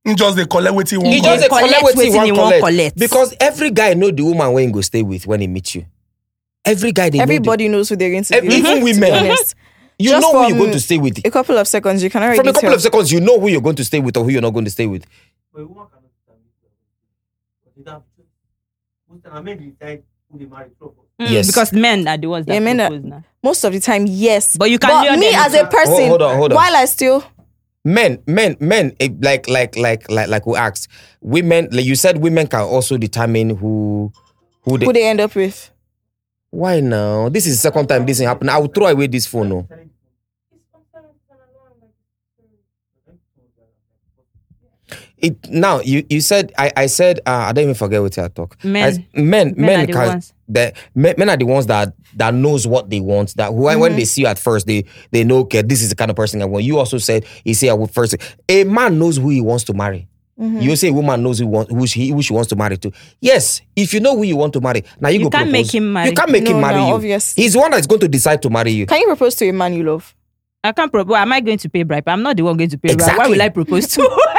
He 0.05 0.14
just 0.14 0.36
they 0.36 0.46
collect 0.46 0.74
what 0.74 0.88
he 0.90 0.96
He 0.96 1.03
want. 1.03 1.14
just 1.22 1.24
just 1.24 1.42
dey 1.42 1.48
collect 1.48 1.68
collect 1.80 1.96
wetin 1.96 2.05
he 2.05 2.11
wetin 2.11 2.36
wan 2.36 2.46
collect. 2.48 2.64
collect. 2.64 2.98
Because 2.98 3.34
every 3.40 3.70
guy 3.70 3.94
know 3.94 4.11
the 4.11 4.22
woman 4.24 4.53
when 4.53 4.66
he 4.66 4.72
go 4.72 4.80
stay 4.80 5.03
with 5.03 5.26
when 5.26 5.40
he 5.40 5.46
meet 5.46 5.74
you. 5.76 5.84
Every 6.64 6.92
guy 6.92 7.11
they 7.11 7.18
know 7.18 7.26
the- 7.26 7.32
Everybody 7.34 7.68
knows 7.68 7.88
who 7.88 7.96
they're 7.96 8.11
going 8.11 8.24
to 8.24 8.34
Every- 8.36 8.48
be. 8.48 8.62
with, 8.62 8.66
even 8.70 8.82
women. 8.82 9.36
you 9.98 10.11
just 10.11 10.22
know 10.22 10.42
who 10.42 10.48
you're 10.48 10.59
going 10.59 10.72
to 10.72 10.80
stay 10.80 10.98
with. 10.98 11.24
A 11.24 11.30
couple 11.30 11.57
of 11.59 11.68
seconds, 11.68 12.03
you 12.03 12.11
can 12.11 12.22
already 12.22 12.38
From 12.38 12.48
a 12.48 12.53
couple 12.53 12.68
tell. 12.70 12.74
of 12.76 12.82
seconds, 12.82 13.12
you 13.12 13.20
know 13.20 13.38
who 13.38 13.48
you're 13.48 13.61
going 13.61 13.76
to 13.76 13.84
stay 13.84 14.00
with 14.00 14.16
or 14.16 14.24
who 14.24 14.30
you're 14.30 14.42
not 14.42 14.50
going 14.53 14.64
to 14.64 14.70
stay 14.70 14.86
with. 14.86 15.05
But 15.53 15.61
a 15.62 15.66
woman 15.66 15.86
cannot 15.86 16.03
determine 17.74 17.74
who 17.76 17.82
they 17.84 17.90
have 17.90 18.03
choice. 18.16 18.26
Most 19.09 19.24
time, 19.24 19.44
men 19.44 19.59
decide 19.78 20.03
who 20.30 20.38
they 20.38 20.44
marry. 20.46 20.70
True. 20.78 20.94
Mm, 21.20 21.30
Yes. 21.30 21.46
Because 21.46 21.72
men 21.72 22.09
are 22.09 22.16
the 22.16 22.26
ones 22.26 22.46
that 22.46 22.55
Yeah, 22.55 22.61
men 22.61 22.80
are- 22.80 22.90
now. 22.90 23.22
Most 23.42 23.62
of 23.64 23.72
the 23.72 23.80
time, 23.80 24.07
yes. 24.07 24.57
But 24.57 24.70
you 24.70 24.78
can 24.78 25.05
lure 25.05 25.16
me 25.16 25.30
as 25.34 25.55
a 25.55 25.66
person, 25.66 26.09
Hold- 26.09 26.20
hold 26.20 26.22
on, 26.22 26.36
hold 26.36 26.53
on. 26.53 26.57
while 26.57 26.76
I 26.76 26.84
still 26.86 27.22
Men, 27.85 28.22
men, 28.26 28.57
men, 28.61 28.95
eh, 29.01 29.09
like, 29.20 29.49
like, 29.49 29.76
like, 29.76 30.09
like, 30.11 30.28
like 30.28 30.45
who 30.45 30.55
asked, 30.55 30.89
women, 31.20 31.68
like 31.72 31.85
you 31.85 31.97
said, 31.97 32.18
women 32.18 32.47
can 32.47 32.61
also 32.61 32.97
determine 32.97 33.51
who, 33.57 34.12
who 34.62 34.78
they. 34.78 34.87
who 34.87 34.93
they 34.93 35.07
end 35.07 35.20
up 35.20 35.35
with. 35.35 35.70
Why 36.51 36.80
now? 36.80 37.28
This 37.28 37.47
is 37.47 37.57
the 37.57 37.61
second 37.61 37.89
time 37.89 38.07
this 38.07 38.18
happened. 38.18 38.51
I 38.51 38.59
will 38.59 38.68
throw 38.68 38.87
away 38.87 39.07
this 39.07 39.26
phone. 39.26 39.49
No. 39.49 39.68
It 45.22 45.48
now 45.48 45.80
you 45.80 46.04
you 46.10 46.20
said 46.20 46.52
I 46.58 46.72
I 46.76 46.86
said 46.86 47.20
uh, 47.26 47.30
I 47.48 47.52
don't 47.52 47.62
even 47.62 47.74
forget 47.76 48.02
what 48.02 48.18
I 48.18 48.26
talk. 48.28 48.56
Men. 48.64 48.82
I 48.84 48.86
s- 48.88 48.98
men, 49.14 49.54
Men 49.56 49.56
men, 49.56 49.80
are 49.80 49.86
the 49.86 49.92
can 49.92 50.08
ones. 50.08 50.34
the 50.48 50.72
men, 50.96 51.14
men 51.16 51.28
are 51.30 51.36
the 51.36 51.46
ones 51.46 51.66
that 51.66 51.94
that 52.16 52.34
knows 52.34 52.66
what 52.66 52.90
they 52.90 52.98
want. 53.00 53.36
That 53.36 53.54
when, 53.54 53.78
when 53.78 53.94
they 53.96 54.04
see 54.04 54.22
you 54.22 54.26
at 54.26 54.38
first, 54.38 54.66
they 54.66 54.84
they 55.12 55.22
know 55.22 55.38
okay 55.40 55.62
this 55.62 55.80
is 55.80 55.90
the 55.90 55.94
kind 55.96 56.10
of 56.10 56.16
person 56.16 56.42
I 56.42 56.46
want. 56.46 56.64
You 56.64 56.78
also 56.78 56.98
said 56.98 57.24
you 57.44 57.54
say 57.54 57.68
I 57.68 57.74
would 57.74 57.90
first. 57.92 58.16
A 58.48 58.64
man 58.64 58.98
knows 58.98 59.16
who 59.16 59.28
he 59.30 59.40
wants 59.40 59.62
to 59.64 59.72
marry. 59.74 60.08
You 60.38 60.74
say 60.74 60.88
a 60.88 60.92
woman 60.92 61.22
knows 61.22 61.38
who, 61.38 61.46
want, 61.46 61.70
who, 61.70 61.86
she, 61.86 62.08
who 62.08 62.20
she 62.20 62.32
wants 62.32 62.48
to 62.48 62.56
marry 62.56 62.76
to. 62.78 62.90
Yes, 63.20 63.60
if 63.76 63.94
you 63.94 64.00
know 64.00 64.16
who 64.16 64.24
you 64.24 64.34
want 64.34 64.52
to 64.54 64.60
marry, 64.60 64.82
now 65.00 65.08
you, 65.08 65.20
You 65.20 65.24
go 65.26 65.30
can't 65.30 65.48
propose. 65.48 65.66
make 65.66 65.72
him 65.74 65.92
marry. 65.92 66.08
You 66.10 66.16
can't 66.16 66.30
make 66.32 66.48
him 66.48 66.56
No, 66.56 66.60
marry 66.62 66.78
no, 66.80 66.88
you. 66.88 66.94
obvious. 66.94 67.34
He's 67.34 67.52
the 67.52 67.60
one 67.60 67.70
that's 67.70 67.86
going 67.86 68.00
to 68.00 68.08
decide 68.08 68.42
to 68.42 68.50
marry 68.50 68.72
you. 68.72 68.86
Can 68.86 68.98
you 69.02 69.06
propose 69.06 69.36
to 69.36 69.48
a 69.48 69.52
man 69.52 69.72
you 69.72 69.84
love? 69.84 70.16
I 70.64 70.72
can't 70.72 70.90
propose. 70.90 71.14
Am 71.14 71.32
I 71.32 71.38
going 71.40 71.58
to 71.58 71.68
pay 71.68 71.84
bribe? 71.84 72.08
I'm 72.08 72.22
not 72.24 72.36
the 72.36 72.42
one 72.42 72.56
going 72.56 72.70
to 72.70 72.78
pay 72.78 72.92
bribe. 72.96 73.18
Why 73.18 73.28
will 73.28 73.40
I 73.40 73.50
propose 73.50 73.86
to? 73.88 74.00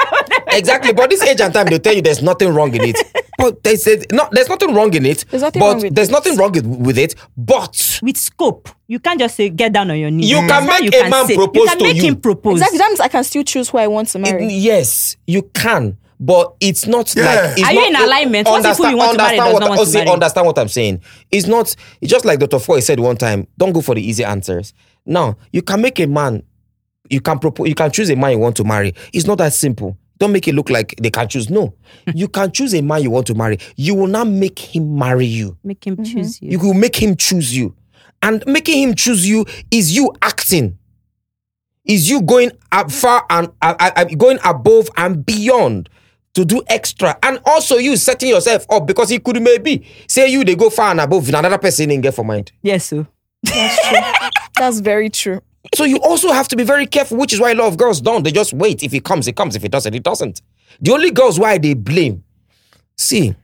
exactly. 0.57 0.93
But 0.93 1.09
this 1.09 1.21
age 1.23 1.41
and 1.41 1.53
time, 1.53 1.67
they'll 1.67 1.79
tell 1.79 1.93
you 1.93 2.01
there's 2.01 2.21
nothing 2.21 2.53
wrong 2.53 2.73
in 2.75 2.81
it. 2.83 2.97
But 3.37 3.63
they 3.63 3.75
said 3.75 4.05
no, 4.11 4.27
there's 4.31 4.47
nothing 4.49 4.73
wrong 4.73 4.93
in 4.93 5.05
it. 5.05 5.25
There's 5.29 5.41
nothing 5.41 5.59
but 5.59 5.65
wrong 5.73 5.81
with 5.81 5.95
there's 5.95 6.09
it. 6.09 6.11
nothing 6.11 6.37
wrong 6.37 6.51
with, 6.51 6.65
with 6.65 6.97
it. 6.97 7.15
But 7.35 7.99
With 8.01 8.17
scope, 8.17 8.69
you 8.87 8.99
can't 8.99 9.19
just 9.19 9.35
say 9.35 9.49
get 9.49 9.73
down 9.73 9.91
on 9.91 9.99
your 9.99 10.11
knees. 10.11 10.29
You 10.29 10.37
can 10.37 10.47
That's 10.47 10.67
make 10.81 10.81
you 10.93 10.99
a 10.99 11.01
can 11.03 11.09
man 11.11 11.27
say. 11.27 11.35
propose 11.35 11.55
You 11.63 11.67
can 11.69 11.77
to 11.79 11.83
make 11.83 11.95
you. 11.97 12.03
him 12.03 12.21
propose. 12.21 12.53
Exactly. 12.59 12.77
That 12.77 12.87
means 12.89 12.99
I 12.99 13.07
can 13.09 13.23
still 13.23 13.43
choose 13.43 13.69
who 13.69 13.77
I 13.79 13.87
want 13.87 14.07
to 14.09 14.17
it- 14.19 14.21
marry. 14.21 14.47
yes, 14.47 15.17
you 15.27 15.41
can. 15.53 15.97
But 16.19 16.55
it's 16.61 16.85
not 16.87 17.13
Yeah. 17.15 17.23
like. 17.25 17.57
It's 17.57 17.67
Are 17.67 17.73
you 17.73 17.91
not, 17.91 18.01
in 18.01 18.07
alignment? 18.07 18.47
What 18.47 18.65
if 18.65 18.77
who 18.77 18.87
you 18.87 18.95
want 18.97 19.11
to 19.13 19.17
marry 19.17 19.35
does 19.37 19.53
what, 19.53 19.59
not 19.59 19.69
want 19.77 19.87
to 19.89 19.93
marry? 19.97 20.09
Understand 20.09 20.47
what 20.47 20.59
I'm 20.59 20.67
saying? 20.69 21.01
It's 21.31 21.47
not. 21.47 21.75
It's 21.99 22.11
just 22.11 22.23
like 22.23 22.39
Dr. 22.39 22.59
Foy 22.59 22.79
said 22.79 22.99
one 23.01 23.17
time. 23.17 23.47
Don't 23.57 23.73
go 23.73 23.81
for 23.81 23.93
the 23.95 24.01
easy 24.07 24.23
answers. 24.23 24.73
Now 25.05 25.35
you 25.51 25.61
can 25.63 25.81
make 25.81 25.99
a 25.99 26.07
man. 26.07 26.43
You 27.09 27.19
can 27.19 27.39
propose. 27.39 27.67
You 27.67 27.75
can 27.75 27.91
choose 27.91 28.09
a 28.09 28.15
man 28.15 28.31
you 28.31 28.37
want 28.37 28.55
to 28.57 28.63
marry. 28.63 28.93
It's 29.11 29.25
not 29.27 29.39
that 29.39 29.53
simple. 29.53 29.97
Don't 30.23 30.31
make 30.31 30.47
it 30.47 30.55
look 30.55 30.69
like 30.69 30.95
they 31.01 31.09
can 31.09 31.27
choose. 31.27 31.49
No, 31.49 31.75
you 32.15 32.29
can 32.29 32.49
choose 32.49 32.73
a 32.73 32.81
man 32.81 33.03
you 33.03 33.11
want 33.11 33.27
to 33.27 33.33
marry. 33.33 33.57
You 33.75 33.93
will 33.93 34.07
not 34.07 34.25
make 34.25 34.57
him 34.57 34.97
marry 34.97 35.25
you. 35.25 35.57
make 35.65 35.85
him 35.85 36.01
choose 36.01 36.41
you. 36.41 36.51
You 36.51 36.59
will 36.59 36.73
make 36.73 36.95
him 36.95 37.17
choose 37.17 37.53
you. 37.53 37.75
And 38.21 38.41
making 38.47 38.81
him 38.81 38.95
choose 38.95 39.27
you 39.27 39.45
is 39.69 39.93
you 39.93 40.13
acting. 40.21 40.77
Is 41.83 42.09
you 42.09 42.21
going 42.21 42.51
up 42.71 42.89
far 42.89 43.25
and 43.29 43.49
uh, 43.61 43.75
uh, 43.77 43.91
uh, 43.97 44.05
going 44.05 44.39
above 44.45 44.87
and 44.95 45.25
beyond 45.25 45.89
to 46.35 46.45
do 46.45 46.63
extra. 46.67 47.19
And 47.21 47.41
also 47.45 47.75
you 47.75 47.97
setting 47.97 48.29
yourself 48.29 48.65
up 48.69 48.87
because 48.87 49.11
it 49.11 49.25
could 49.25 49.41
maybe 49.41 49.85
say 50.07 50.29
you 50.29 50.45
they 50.45 50.55
go 50.55 50.69
far 50.69 50.91
and 50.91 51.01
above 51.01 51.27
and 51.27 51.35
another 51.35 51.57
person 51.57 51.91
in 51.91 51.99
get 51.99 52.13
for 52.13 52.23
mind. 52.23 52.53
Yes, 52.61 52.85
sir. 52.85 53.05
That's 53.43 53.89
true. 53.89 54.29
That's 54.55 54.79
very 54.79 55.09
true. 55.09 55.41
So 55.75 55.85
you 55.85 55.97
also 55.97 56.31
have 56.31 56.47
to 56.49 56.55
be 56.55 56.63
very 56.63 56.85
careful, 56.85 57.17
which 57.17 57.33
is 57.33 57.39
why 57.39 57.51
a 57.51 57.55
lot 57.55 57.67
of 57.67 57.77
girls 57.77 58.01
don't. 58.01 58.23
They 58.23 58.31
just 58.31 58.53
wait. 58.53 58.83
If 58.83 58.93
it 58.93 59.05
comes, 59.05 59.27
it 59.27 59.35
comes. 59.35 59.55
If 59.55 59.63
it 59.63 59.71
doesn't, 59.71 59.93
it 59.93 60.03
doesn't. 60.03 60.41
The 60.81 60.91
only 60.91 61.11
girls 61.11 61.39
why 61.39 61.57
they 61.57 61.73
blame. 61.73 62.23
See, 62.97 63.35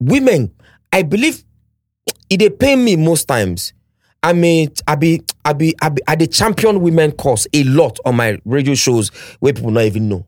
women, 0.00 0.54
I 0.92 1.02
believe 1.02 1.44
it 2.30 2.38
they 2.38 2.50
pay 2.50 2.76
me 2.76 2.96
most 2.96 3.26
times. 3.26 3.72
I 4.22 4.32
mean, 4.32 4.72
I 4.86 4.94
be, 4.94 5.22
I 5.44 5.52
be, 5.52 5.74
I 5.82 5.90
be, 5.90 6.02
I 6.08 6.16
the 6.16 6.26
champion 6.26 6.80
women 6.80 7.12
cause 7.12 7.46
a 7.52 7.62
lot 7.64 7.98
on 8.06 8.16
my 8.16 8.38
radio 8.44 8.74
shows 8.74 9.10
where 9.40 9.52
people 9.52 9.70
not 9.70 9.84
even 9.84 10.08
know. 10.08 10.26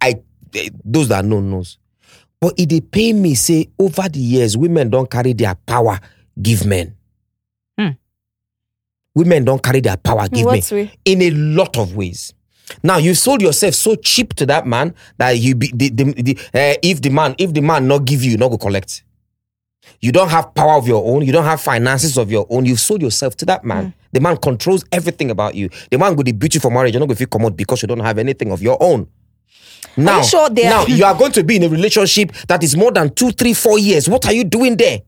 I, 0.00 0.14
eh, 0.54 0.70
those 0.84 1.08
that 1.08 1.24
know 1.26 1.40
knows. 1.40 1.78
But 2.40 2.54
it 2.56 2.70
they 2.70 2.80
pay 2.80 3.12
me 3.12 3.34
say 3.34 3.68
over 3.78 4.08
the 4.08 4.20
years, 4.20 4.56
women 4.56 4.88
don't 4.90 5.10
carry 5.10 5.32
their 5.34 5.54
power 5.54 5.98
give 6.40 6.64
men. 6.64 6.94
Women 9.14 9.44
don't 9.44 9.62
carry 9.62 9.80
their 9.80 9.96
power 9.96 10.28
give 10.28 10.44
what 10.44 10.70
way? 10.70 10.92
in 11.04 11.22
a 11.22 11.30
lot 11.30 11.76
of 11.76 11.96
ways. 11.96 12.32
Now 12.82 12.98
you 12.98 13.14
sold 13.14 13.42
yourself 13.42 13.74
so 13.74 13.94
cheap 13.96 14.34
to 14.34 14.46
that 14.46 14.66
man 14.66 14.94
that 15.16 15.32
you 15.32 15.54
be 15.54 15.72
the, 15.74 15.88
the, 15.88 16.04
the, 16.22 16.38
eh, 16.54 16.76
if 16.82 17.00
the 17.02 17.10
man 17.10 17.34
if 17.38 17.52
the 17.52 17.60
man 17.60 17.88
not 17.88 18.04
give 18.04 18.22
you, 18.22 18.32
you 18.32 18.36
not 18.36 18.50
go 18.50 18.58
collect. 18.58 19.02
You 20.00 20.12
don't 20.12 20.28
have 20.28 20.54
power 20.54 20.74
of 20.74 20.86
your 20.86 21.04
own. 21.04 21.22
You 21.24 21.32
don't 21.32 21.44
have 21.44 21.60
finances 21.60 22.18
of 22.18 22.30
your 22.30 22.46
own. 22.50 22.66
You've 22.66 22.80
sold 22.80 23.00
yourself 23.02 23.36
to 23.38 23.46
that 23.46 23.64
man. 23.64 23.94
The 24.12 24.20
man 24.20 24.36
controls 24.36 24.84
everything 24.92 25.30
about 25.30 25.54
you. 25.54 25.70
The 25.90 25.98
man 25.98 26.14
go 26.14 26.22
to 26.22 26.32
beat 26.32 26.54
you 26.54 26.60
for 26.60 26.70
marriage. 26.70 26.92
You're 26.92 27.00
not 27.00 27.06
going 27.06 27.16
to 27.16 27.18
feel 27.18 27.28
come 27.28 27.44
out 27.46 27.56
because 27.56 27.82
you 27.82 27.88
don't 27.88 28.00
have 28.00 28.18
anything 28.18 28.52
of 28.52 28.62
your 28.62 28.76
own. 28.80 29.08
Now, 29.96 30.22
sure 30.22 30.48
now 30.50 30.86
you 30.88 31.04
are 31.04 31.14
going 31.14 31.32
to 31.32 31.42
be 31.42 31.56
in 31.56 31.64
a 31.64 31.68
relationship 31.68 32.32
that 32.48 32.62
is 32.62 32.76
more 32.76 32.92
than 32.92 33.12
two, 33.14 33.32
three, 33.32 33.54
four 33.54 33.78
years. 33.78 34.08
What 34.08 34.26
are 34.26 34.32
you 34.32 34.44
doing 34.44 34.76
there? 34.76 35.00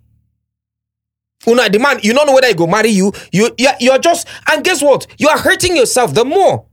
Una, 1.49 1.69
the 1.69 1.79
man, 1.79 1.99
you 2.03 2.13
don't 2.13 2.27
know 2.27 2.35
whether 2.35 2.49
he 2.49 2.55
go 2.55 2.67
marry 2.67 2.91
you. 2.91 3.13
You, 3.33 3.51
you're, 3.57 3.73
you're 3.81 3.99
just, 3.99 4.29
and 4.51 4.63
guess 4.63 4.83
what? 4.83 5.07
You 5.19 5.29
are 5.29 5.39
hurting 5.39 5.75
yourself 5.77 6.13
the 6.15 6.25
more. 6.25 6.67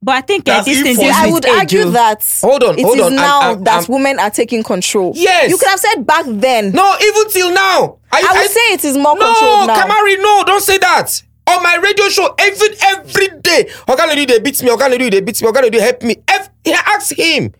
But 0.00 0.14
I 0.14 0.20
think 0.20 0.48
uh, 0.48 0.62
this 0.62 0.78
if 0.78 0.84
thing 0.84 0.96
for. 0.96 1.02
I 1.12 1.30
would 1.30 1.46
argue 1.46 1.80
oh. 1.82 1.90
that 1.90 2.38
Hold 2.40 2.62
on, 2.62 2.78
it 2.78 2.84
hold 2.84 2.98
is 2.98 3.02
on. 3.02 3.12
I'm- 3.12 3.16
now 3.16 3.40
I'm- 3.40 3.64
that 3.64 3.82
I'm- 3.82 3.92
women 3.92 4.18
are 4.18 4.30
taking 4.30 4.62
control. 4.62 5.12
Yes. 5.14 5.50
You 5.50 5.58
could 5.58 5.68
have 5.68 5.80
said 5.80 6.06
back 6.06 6.24
then. 6.26 6.70
No, 6.72 6.96
even 7.00 7.30
till 7.30 7.52
now. 7.52 7.98
I 8.12 8.22
would 8.22 8.50
say 8.50 8.60
it 8.74 8.84
is 8.84 8.96
more 8.96 9.16
no, 9.16 9.26
controlled 9.26 9.66
now. 9.66 9.84
Kamari, 9.86 10.22
no, 10.22 10.44
don't 10.46 10.62
say 10.62 10.78
that. 10.78 11.22
On 11.48 11.62
my 11.62 11.76
radio 11.76 12.08
show, 12.10 12.34
every 12.38 12.68
every 12.82 13.40
day, 13.40 13.64
Oga 13.88 14.06
Lady, 14.06 14.26
they 14.26 14.38
beat 14.38 14.62
me, 14.62 14.68
Oga 14.68 14.90
Lady, 14.90 15.08
they 15.08 15.20
beat 15.22 15.40
me, 15.42 15.48
Oga 15.48 15.62
Lady, 15.62 15.80
help 15.80 16.02
me. 16.02 16.16
Ev- 16.28 16.50
ask 16.66 17.16
him. 17.16 17.52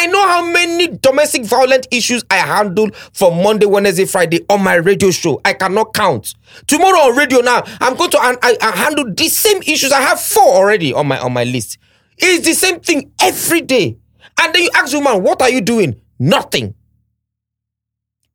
I 0.00 0.06
know 0.06 0.26
how 0.26 0.50
many 0.50 0.88
domestic 0.88 1.44
violent 1.44 1.86
issues 1.90 2.24
I 2.30 2.36
handled 2.38 2.96
from 3.12 3.42
Monday, 3.42 3.66
Wednesday, 3.66 4.06
Friday 4.06 4.40
on 4.48 4.64
my 4.64 4.76
radio 4.76 5.10
show. 5.10 5.42
I 5.44 5.52
cannot 5.52 5.92
count. 5.92 6.34
Tomorrow 6.66 7.10
on 7.10 7.16
radio 7.18 7.40
now, 7.40 7.62
I'm 7.82 7.96
going 7.96 8.10
to 8.12 8.22
and 8.22 8.38
I, 8.40 8.56
I 8.62 8.70
handle 8.70 9.12
the 9.12 9.28
same 9.28 9.60
issues. 9.60 9.92
I 9.92 10.00
have 10.00 10.18
four 10.18 10.54
already 10.54 10.94
on 10.94 11.06
my 11.06 11.18
on 11.18 11.34
my 11.34 11.44
list. 11.44 11.76
It's 12.16 12.46
the 12.46 12.54
same 12.54 12.80
thing 12.80 13.12
every 13.20 13.60
day. 13.60 13.98
And 14.40 14.54
then 14.54 14.62
you 14.62 14.70
ask 14.74 14.94
woman, 14.94 15.22
what 15.22 15.42
are 15.42 15.50
you 15.50 15.60
doing? 15.60 16.00
Nothing. 16.18 16.74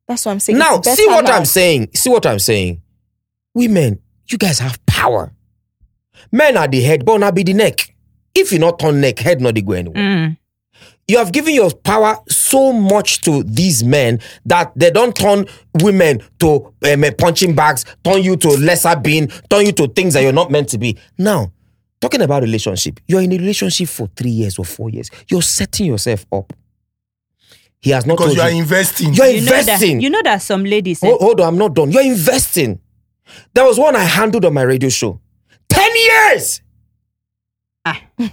That's 0.06 0.24
what 0.24 0.32
I'm 0.32 0.40
saying. 0.40 0.58
Now, 0.60 0.80
see 0.82 1.06
what. 1.08 1.28
I'm 1.28 1.44
saying. 1.44 1.88
See 1.94 2.10
what 2.10 2.26
I'm 2.26 2.38
saying. 2.38 2.80
Women, 3.54 4.00
you 4.28 4.38
guys 4.38 4.60
have 4.60 4.84
power. 4.86 5.32
Men 6.30 6.56
are 6.56 6.68
the 6.68 6.80
head, 6.80 7.04
but 7.04 7.18
not 7.18 7.34
be 7.34 7.42
the 7.42 7.54
neck. 7.54 7.92
If 8.36 8.52
you 8.52 8.60
not 8.60 8.78
turn 8.78 9.00
neck, 9.00 9.18
head 9.18 9.40
not 9.40 9.56
the 9.56 9.62
go 9.62 9.72
anywhere. 9.72 9.96
Mm. 10.00 10.36
You 11.08 11.18
have 11.18 11.30
given 11.32 11.54
your 11.54 11.70
power 11.70 12.16
so 12.28 12.72
much 12.72 13.20
to 13.22 13.44
these 13.44 13.84
men 13.84 14.18
that 14.44 14.72
they 14.74 14.90
don't 14.90 15.14
turn 15.14 15.46
women 15.80 16.20
to 16.40 16.72
um, 16.92 17.04
punching 17.16 17.54
bags, 17.54 17.84
turn 18.02 18.22
you 18.24 18.36
to 18.38 18.48
lesser 18.48 18.96
being, 18.96 19.28
turn 19.48 19.66
you 19.66 19.72
to 19.72 19.86
things 19.88 20.14
that 20.14 20.22
you're 20.22 20.32
not 20.32 20.50
meant 20.50 20.68
to 20.70 20.78
be. 20.78 20.98
Now, 21.16 21.52
talking 22.00 22.22
about 22.22 22.42
relationship, 22.42 22.98
you're 23.06 23.20
in 23.22 23.32
a 23.32 23.38
relationship 23.38 23.88
for 23.88 24.08
three 24.16 24.30
years 24.30 24.58
or 24.58 24.64
four 24.64 24.90
years. 24.90 25.08
You're 25.28 25.42
setting 25.42 25.86
yourself 25.86 26.26
up. 26.32 26.52
He 27.80 27.90
has 27.90 28.04
not 28.04 28.14
Because 28.14 28.34
told 28.34 28.36
you 28.38 28.42
are 28.42 28.50
you. 28.50 28.62
investing. 28.62 29.14
You're 29.14 29.26
You 29.28 29.40
know 29.42 29.50
that 29.52 29.60
investing. 29.60 30.00
you 30.00 30.10
know 30.10 30.22
that 30.24 30.42
some 30.42 30.64
ladies 30.64 31.04
eh, 31.04 31.06
Hold, 31.06 31.20
hold 31.20 31.40
on, 31.40 31.46
I'm 31.48 31.58
not 31.58 31.74
done. 31.74 31.92
You're 31.92 32.02
investing. 32.02 32.80
There 33.54 33.64
was 33.64 33.78
one 33.78 33.94
I 33.94 34.02
handled 34.02 34.44
on 34.44 34.54
my 34.54 34.62
radio 34.62 34.88
show. 34.88 35.20
10 35.68 35.90
years! 35.94 36.62
Ah. 37.84 38.00
10 38.18 38.28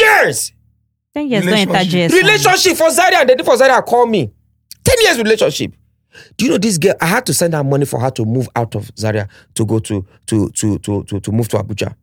years! 0.00 0.52
Ten 1.14 1.28
years 1.28 1.44
don't 1.44 1.54
enter 1.54 1.72
Relationship. 1.72 2.10
JS. 2.10 2.22
Relationship 2.22 2.76
for 2.76 2.90
Zaria. 2.90 3.24
They 3.26 3.34
did 3.34 3.44
for 3.46 3.56
Zaria 3.56 3.82
call 3.82 4.06
me. 4.06 4.30
10 4.84 4.96
years 5.02 5.18
relationship. 5.18 5.72
Do 6.36 6.44
you 6.44 6.50
know 6.50 6.58
this 6.58 6.76
girl? 6.78 6.94
I 7.00 7.06
had 7.06 7.24
to 7.26 7.34
send 7.34 7.54
her 7.54 7.64
money 7.64 7.86
for 7.86 7.98
her 8.00 8.10
to 8.10 8.24
move 8.24 8.48
out 8.56 8.74
of 8.74 8.90
Zaria 8.98 9.28
to 9.54 9.64
go 9.64 9.78
to 9.78 10.04
to 10.26 10.50
to 10.50 10.78
to 10.78 11.04
to, 11.04 11.20
to 11.20 11.32
move 11.32 11.48
to 11.48 11.56
Abuja. 11.58 11.94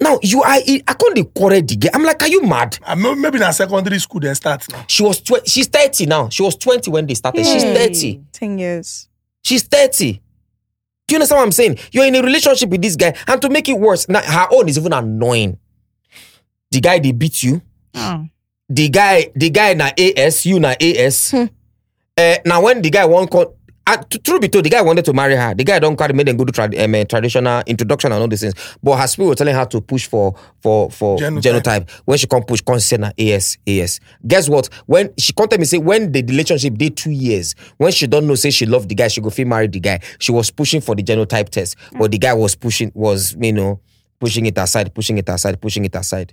Now 0.00 0.18
you 0.22 0.42
are 0.42 0.50
I 0.54 0.82
can't 0.98 1.14
dey 1.14 1.24
quarrel 1.24 1.62
the 1.62 1.76
girl. 1.76 1.90
I'm 1.94 2.02
like, 2.02 2.20
are 2.22 2.28
you 2.28 2.42
mad? 2.42 2.76
Uh, 2.84 2.96
may- 2.96 3.14
maybe 3.14 3.38
na 3.38 3.50
secondary 3.52 3.98
school 4.00 4.20
then 4.20 4.34
start 4.34 4.66
now. 4.70 4.84
She 4.88 5.02
was 5.02 5.20
tw- 5.20 5.46
she's 5.46 5.68
30 5.68 6.06
now. 6.06 6.28
She 6.28 6.42
was 6.42 6.56
20 6.56 6.90
when 6.90 7.06
they 7.06 7.14
started. 7.14 7.46
She's 7.46 7.62
30. 7.62 8.20
10 8.32 8.58
years. 8.58 9.08
She's 9.42 9.62
30. 9.62 10.14
Do 10.14 10.20
you 11.08 11.16
understand 11.16 11.38
what 11.38 11.44
I'm 11.44 11.52
saying? 11.52 11.78
You're 11.92 12.06
in 12.06 12.14
a 12.16 12.22
relationship 12.22 12.68
with 12.70 12.82
this 12.82 12.96
guy, 12.96 13.14
and 13.28 13.40
to 13.42 13.48
make 13.48 13.68
it 13.68 13.78
worse, 13.78 14.08
now 14.08 14.22
her 14.22 14.48
own 14.50 14.68
is 14.68 14.76
even 14.78 14.92
annoying. 14.92 15.58
The 16.72 16.80
guy 16.80 16.98
they 16.98 17.12
beat 17.12 17.42
you. 17.42 17.60
Oh. 17.94 18.26
The 18.68 18.88
guy, 18.88 19.30
the 19.36 19.50
guy 19.50 19.74
na 19.74 19.90
AS, 19.98 20.46
you 20.46 20.58
na 20.58 20.74
AS. 20.80 21.30
Hmm. 21.30 21.44
Eh, 22.16 22.38
now 22.46 22.62
when 22.62 22.80
the 22.80 22.88
guy 22.90 23.04
won't 23.04 23.30
call, 23.30 23.56
uh, 23.86 23.96
to, 23.96 24.18
true 24.20 24.38
be 24.40 24.48
told, 24.48 24.64
the 24.64 24.70
guy 24.70 24.80
wanted 24.80 25.04
to 25.04 25.12
marry 25.12 25.34
her. 25.36 25.54
The 25.54 25.64
guy 25.64 25.78
don't 25.78 25.96
carry 25.96 26.14
made 26.14 26.28
them 26.28 26.36
go 26.38 26.44
to 26.46 26.52
trad- 26.52 26.82
um, 26.82 26.94
eh, 26.94 27.04
traditional 27.04 27.62
introduction 27.66 28.12
and 28.12 28.22
all 28.22 28.28
these 28.28 28.40
things. 28.40 28.54
But 28.82 28.96
her 28.96 29.06
spirit 29.06 29.28
was 29.28 29.36
telling 29.36 29.54
her 29.54 29.66
to 29.66 29.80
push 29.82 30.06
for 30.06 30.34
for 30.62 30.90
for 30.90 31.18
Genotype. 31.18 31.42
genotype. 31.62 31.90
When 32.06 32.16
she 32.16 32.26
can't 32.26 32.46
push, 32.46 32.62
can't 32.62 32.80
say 32.80 32.96
na 32.96 33.10
AS 33.18 33.58
AS. 33.66 34.00
Guess 34.26 34.48
what? 34.48 34.68
When 34.86 35.10
she 35.18 35.32
contact 35.34 35.60
me 35.60 35.66
say 35.66 35.78
when 35.78 36.12
the 36.12 36.22
relationship 36.22 36.74
did 36.78 36.96
two 36.96 37.10
years, 37.10 37.54
when 37.76 37.92
she 37.92 38.06
don't 38.06 38.26
know 38.26 38.36
say 38.36 38.50
she 38.50 38.64
loved 38.64 38.88
the 38.88 38.94
guy, 38.94 39.08
she 39.08 39.20
go 39.20 39.28
feel 39.30 39.46
marry 39.48 39.66
the 39.66 39.80
guy. 39.80 40.00
She 40.18 40.32
was 40.32 40.50
pushing 40.50 40.80
for 40.80 40.94
the 40.94 41.02
genotype 41.02 41.48
test, 41.50 41.76
but 41.98 42.10
the 42.12 42.18
guy 42.18 42.32
was 42.32 42.54
pushing 42.54 42.92
was 42.94 43.36
you 43.38 43.52
know 43.52 43.80
pushing 44.20 44.46
it 44.46 44.56
aside, 44.56 44.94
pushing 44.94 45.18
it 45.18 45.28
aside, 45.28 45.60
pushing 45.60 45.84
it 45.84 45.94
aside. 45.96 46.32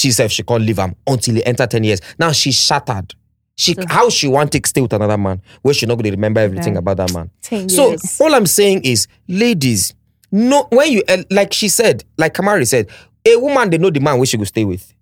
She 0.00 0.12
said 0.12 0.32
she 0.32 0.42
can't 0.42 0.62
leave 0.62 0.78
him 0.78 0.94
until 1.06 1.34
he 1.34 1.44
enter 1.44 1.66
10 1.66 1.84
years. 1.84 2.00
Now 2.18 2.32
she's 2.32 2.54
shattered. 2.58 3.14
She 3.56 3.74
how 3.88 4.08
she 4.08 4.26
want 4.28 4.52
to 4.52 4.60
stay 4.64 4.80
with 4.80 4.94
another 4.94 5.18
man 5.18 5.42
where 5.60 5.74
she 5.74 5.84
not 5.84 5.96
going 5.96 6.04
to 6.04 6.10
remember 6.12 6.40
everything 6.40 6.72
Yeah. 6.72 6.78
about 6.78 6.96
that 6.96 7.12
man. 7.12 7.30
10 7.42 7.68
So 7.68 7.96
all 8.20 8.34
I'm 8.34 8.46
saying 8.46 8.84
is, 8.84 9.06
ladies, 9.28 9.92
no 10.32 10.66
when 10.72 10.90
you 10.92 11.02
uh, 11.06 11.22
like 11.30 11.52
she 11.52 11.68
said, 11.68 12.02
like 12.16 12.32
Kamari 12.32 12.66
said, 12.66 12.88
a 13.26 13.36
woman 13.36 13.68
they 13.68 13.76
know 13.76 13.90
the 13.90 14.00
man 14.00 14.16
where 14.16 14.24
she 14.24 14.38
go 14.38 14.44
stay 14.44 14.64
with, 14.64 14.94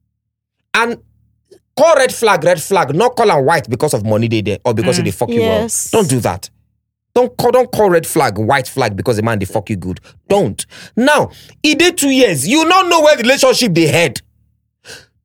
and 0.74 0.98
call 1.76 1.94
red 1.94 2.12
flag, 2.12 2.42
red 2.42 2.60
flag, 2.60 2.92
not 2.96 3.14
call 3.14 3.28
her 3.30 3.40
white 3.40 3.70
because 3.70 3.94
of 3.94 4.04
money 4.04 4.26
they 4.26 4.40
there 4.42 4.58
or 4.64 4.74
because 4.74 5.00
they 5.00 5.12
fuck 5.12 5.28
you 5.28 5.42
Yes. 5.42 5.90
well. 5.92 6.02
Don't 6.02 6.10
do 6.10 6.18
that. 6.20 6.50
Don't 7.14 7.36
call, 7.36 7.52
don't 7.52 7.70
call 7.70 7.90
red 7.90 8.06
flag 8.06 8.38
white 8.38 8.66
flag 8.66 8.96
because 8.96 9.16
the 9.18 9.22
man 9.22 9.38
they 9.38 9.44
fuck 9.46 9.70
you 9.70 9.76
good. 9.76 10.00
Don't. 10.28 10.66
Now, 10.96 11.30
it 11.62 11.78
did 11.78 11.96
two 11.96 12.10
years. 12.10 12.46
You 12.48 12.64
not 12.64 12.88
know 12.88 13.02
where 13.02 13.16
the 13.16 13.22
relationship 13.22 13.72
they 13.74 13.86
head. 13.86 14.20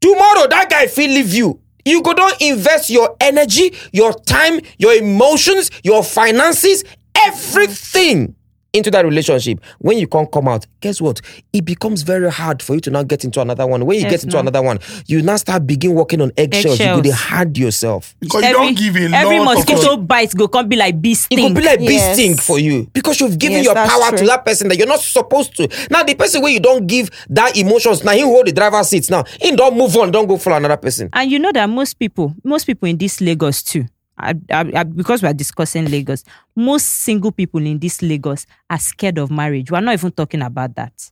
Tomorrow, 0.03 0.47
that 0.49 0.67
guy 0.69 0.87
feel 0.87 1.09
leave 1.11 1.33
you. 1.33 1.61
You 1.85 2.01
go 2.03 2.13
don't 2.13 2.35
invest 2.41 2.89
your 2.89 3.15
energy, 3.21 3.73
your 3.93 4.13
time, 4.13 4.59
your 4.77 4.93
emotions, 4.95 5.71
your 5.81 6.03
finances, 6.03 6.83
everything 7.15 8.35
into 8.73 8.89
that 8.91 9.05
relationship. 9.05 9.59
When 9.77 9.97
you 9.99 10.07
can't 10.07 10.29
come 10.31 10.47
out, 10.47 10.65
guess 10.81 10.99
what? 10.99 11.21
It 11.53 11.63
becomes 11.63 12.01
very 12.01 12.29
hard 12.31 12.61
for 12.63 12.73
you 12.73 12.81
to 12.81 12.89
now 12.89 13.03
get 13.03 13.23
into 13.23 13.39
another 13.39 13.67
one. 13.67 13.85
When 13.85 13.97
you 13.97 14.01
Yes, 14.03 14.11
get 14.11 14.23
into 14.23 14.35
no. 14.35 14.39
another 14.41 14.61
one, 14.63 14.79
you 15.05 15.21
now 15.21 15.35
start 15.37 15.67
begin 15.67 15.93
working 15.93 16.21
on 16.21 16.31
eggshells. 16.35 16.79
You 16.79 16.85
go 16.87 16.97
Eggshells. 16.97 17.03
dey 17.03 17.11
hard 17.11 17.57
yourself. 17.57 18.15
Because 18.19 18.43
you 18.43 18.51
don't 18.51 18.75
give 18.75 18.95
a 18.95 19.03
every 19.15 19.39
mosquito 19.39 19.93
of 19.93 20.07
bite 20.07 20.33
go 20.35 20.47
can't 20.47 20.67
be 20.67 20.75
like 20.75 20.99
bee 20.99 21.13
sting. 21.13 21.37
It 21.37 21.41
sting. 21.41 21.53
could 21.55 21.61
be 21.61 21.67
like 21.67 21.79
bee 21.79 21.93
Yes. 21.93 22.15
sting 22.15 22.35
for 22.35 22.57
you 22.59 22.89
because 22.93 23.19
you've 23.19 23.37
given 23.37 23.57
Yes, 23.57 23.65
your 23.65 23.73
that's 23.75 23.93
power 23.93 24.17
to 24.17 24.25
that 24.25 24.43
person 24.43 24.67
that 24.69 24.77
you're 24.77 24.87
not 24.87 24.99
supposed 25.01 25.55
to. 25.57 25.69
Now, 25.91 26.01
the 26.03 26.15
person 26.15 26.41
where 26.41 26.51
you 26.51 26.59
don't 26.59 26.87
give 26.87 27.09
that 27.29 27.55
emotions, 27.55 28.03
now 28.03 28.13
he 28.13 28.21
hold 28.21 28.47
the 28.47 28.51
driver's 28.53 28.89
seat. 28.89 29.07
Now, 29.11 29.23
he 29.39 29.55
don't 29.55 29.77
move 29.77 29.95
on, 29.97 30.09
don't 30.11 30.27
go 30.27 30.37
for 30.37 30.51
another 30.53 30.77
person. 30.77 31.09
And 31.13 31.29
you 31.31 31.37
know 31.37 31.51
that 31.51 31.69
most 31.69 31.99
people, 31.99 32.33
most 32.43 32.65
people 32.65 32.89
in 32.89 32.97
this 32.97 33.21
Lagos 33.21 33.61
too, 33.61 33.85
I, 34.17 34.33
I, 34.51 34.71
I- 34.75 34.83
because 34.83 35.21
we 35.23 35.29
are 35.29 35.33
discussing 35.33 35.89
Lagos, 35.89 36.23
most 36.55 36.85
single 36.85 37.31
people 37.31 37.65
in 37.65 37.79
this 37.79 38.01
Lagos 38.01 38.45
are 38.69 38.79
scared 38.79 39.17
of 39.17 39.31
marriage. 39.31 39.71
We're 39.71 39.81
not 39.81 39.93
even 39.93 40.11
talking 40.11 40.41
about 40.41 40.75
that. 40.75 41.11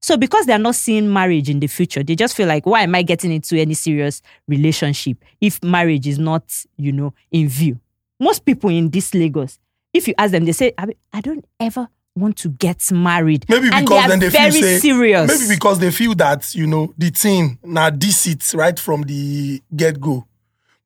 So 0.00 0.16
because 0.16 0.46
they 0.46 0.52
are 0.52 0.58
not 0.58 0.74
seeing 0.74 1.12
marriage 1.12 1.48
in 1.48 1.60
the 1.60 1.68
future, 1.68 2.02
they 2.02 2.16
just 2.16 2.36
feel 2.36 2.48
like, 2.48 2.66
why 2.66 2.82
am 2.82 2.94
I 2.94 3.02
getting 3.02 3.30
into 3.30 3.56
any 3.56 3.74
serious 3.74 4.20
relationship 4.48 5.18
if 5.40 5.62
marriage 5.62 6.08
is 6.08 6.18
not, 6.18 6.42
you 6.76 6.90
know, 6.92 7.14
in 7.30 7.48
view? 7.48 7.78
Most 8.18 8.44
people 8.44 8.70
in 8.70 8.90
this 8.90 9.14
Lagos, 9.14 9.58
if 9.92 10.08
you 10.08 10.14
ask 10.18 10.32
them, 10.32 10.44
they 10.44 10.52
say, 10.52 10.72
I, 10.76 10.86
I 11.12 11.20
don't 11.20 11.44
ever 11.60 11.88
want 12.16 12.36
to 12.38 12.48
get 12.48 12.90
married. 12.90 13.46
Maybe 13.48 13.68
and 13.72 13.86
because 13.86 13.88
they 13.88 14.04
are 14.04 14.08
then 14.08 14.18
they 14.18 14.28
very 14.28 14.50
feel 14.50 14.62
say, 14.62 14.78
serious. 14.80 15.28
Maybe 15.40 15.54
because 15.54 15.78
they 15.78 15.90
feel 15.92 16.14
that 16.16 16.52
you 16.54 16.66
know 16.66 16.92
the 16.98 17.10
thing 17.10 17.58
now 17.62 17.88
this 17.90 18.26
it 18.26 18.52
right 18.54 18.78
from 18.78 19.02
the 19.02 19.62
get 19.74 20.00
go. 20.00 20.26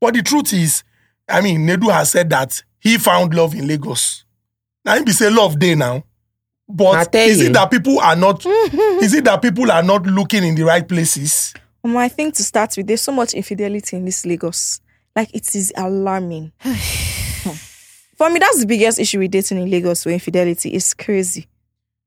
But 0.00 0.14
the 0.14 0.22
truth 0.22 0.52
is, 0.52 0.84
I 1.28 1.40
mean, 1.40 1.66
Nedu 1.66 1.92
has 1.92 2.10
said 2.10 2.30
that 2.30 2.62
he 2.78 2.98
found 2.98 3.34
love 3.34 3.54
in 3.54 3.66
Lagos. 3.66 4.24
Now 4.84 4.96
he 4.96 5.04
be 5.04 5.12
say 5.12 5.30
love 5.30 5.58
day 5.58 5.74
now. 5.74 6.04
But 6.68 7.14
is 7.14 7.40
it 7.40 7.52
that 7.52 7.70
people 7.70 8.00
are 8.00 8.16
not? 8.16 8.44
is 8.46 9.14
it 9.14 9.24
that 9.24 9.40
people 9.42 9.70
are 9.70 9.82
not 9.82 10.04
looking 10.06 10.44
in 10.44 10.54
the 10.54 10.64
right 10.64 10.86
places? 10.86 11.54
Um, 11.84 11.96
I 11.96 12.08
think 12.08 12.34
to 12.34 12.42
start 12.42 12.76
with, 12.76 12.88
there's 12.88 13.02
so 13.02 13.12
much 13.12 13.34
infidelity 13.34 13.96
in 13.96 14.04
this 14.04 14.26
Lagos. 14.26 14.80
Like 15.14 15.32
it 15.34 15.54
is 15.54 15.72
alarming. 15.76 16.52
For 18.16 18.30
me, 18.30 18.38
that's 18.38 18.60
the 18.60 18.66
biggest 18.66 18.98
issue 18.98 19.18
with 19.18 19.30
dating 19.30 19.58
in 19.58 19.70
Lagos. 19.70 20.04
Where 20.04 20.14
infidelity 20.14 20.74
is 20.74 20.94
crazy. 20.94 21.46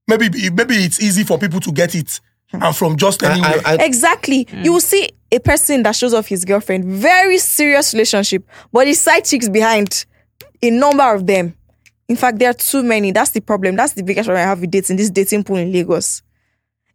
Maybe 0.08 0.50
maybe 0.50 0.76
it's 0.76 1.02
easy 1.02 1.24
for 1.24 1.38
people 1.38 1.60
to 1.60 1.72
get 1.72 1.94
it, 1.94 2.20
Hmm. 2.52 2.64
and 2.64 2.76
from 2.76 2.98
just 2.98 3.24
I- 3.24 3.32
anywhere. 3.34 3.62
I- 3.66 3.74
I- 3.76 3.86
Exactly. 3.86 4.48
Hmm. 4.50 4.64
You 4.64 4.74
will 4.74 4.82
see 4.82 5.10
a 5.32 5.40
person 5.40 5.84
that 5.84 5.96
shows 5.96 6.14
off 6.14 6.28
his 6.28 6.46
girlfriend, 6.46 6.86
very 6.86 7.38
serious 7.38 7.94
relationship, 7.94 8.44
but 8.74 8.88
his 8.88 9.00
side 9.00 9.26
chicks 9.26 9.48
behind, 9.50 10.06
a 10.62 10.70
number 10.72 11.14
of 11.14 11.28
them. 11.28 11.56
In 12.08 12.16
fact, 12.16 12.40
there 12.40 12.50
are 12.50 12.54
too 12.56 12.82
many. 12.82 13.12
That's 13.12 13.32
the 13.32 13.40
problem. 13.42 13.76
That's 13.76 13.94
the 13.94 14.02
biggest 14.04 14.26
problem 14.26 14.44
I 14.44 14.48
have 14.50 14.62
with 14.62 14.72
dating, 14.72 14.98
this 14.98 15.12
dating 15.12 15.44
pool 15.44 15.58
in 15.58 15.72
Lagos. 15.72 16.24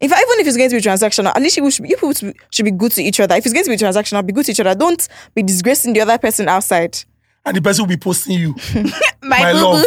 In 0.00 0.10
fact, 0.10 0.22
even 0.28 0.40
if 0.40 0.46
it's 0.48 0.56
going 0.56 0.70
to 0.70 0.76
be 0.76 0.82
transactional, 0.82 1.28
at 1.34 1.40
least 1.40 1.56
you 1.56 1.70
should, 1.70 1.84
be, 1.84 1.90
you 1.90 1.94
people 1.96 2.12
should 2.12 2.34
be- 2.34 2.40
should 2.50 2.64
be 2.64 2.72
good 2.72 2.90
to 2.92 3.02
each 3.02 3.20
other. 3.20 3.36
If 3.36 3.46
it's 3.46 3.52
going 3.54 3.64
to 3.64 3.70
be 3.70 3.76
transactional, 3.76 4.26
be 4.26 4.32
good 4.32 4.44
to 4.46 4.50
each 4.52 4.58
other. 4.60 4.74
Don't 4.74 5.06
be 5.34 5.44
disgracing 5.44 5.92
the 5.92 6.00
other 6.00 6.18
person 6.18 6.48
outside. 6.48 6.98
and 7.46 7.56
the 7.56 7.62
person 7.62 7.82
will 7.84 7.88
be 7.90 7.96
posting 7.96 8.38
you, 8.40 8.54
my, 9.22 9.38
my 9.40 9.52
love, 9.52 9.84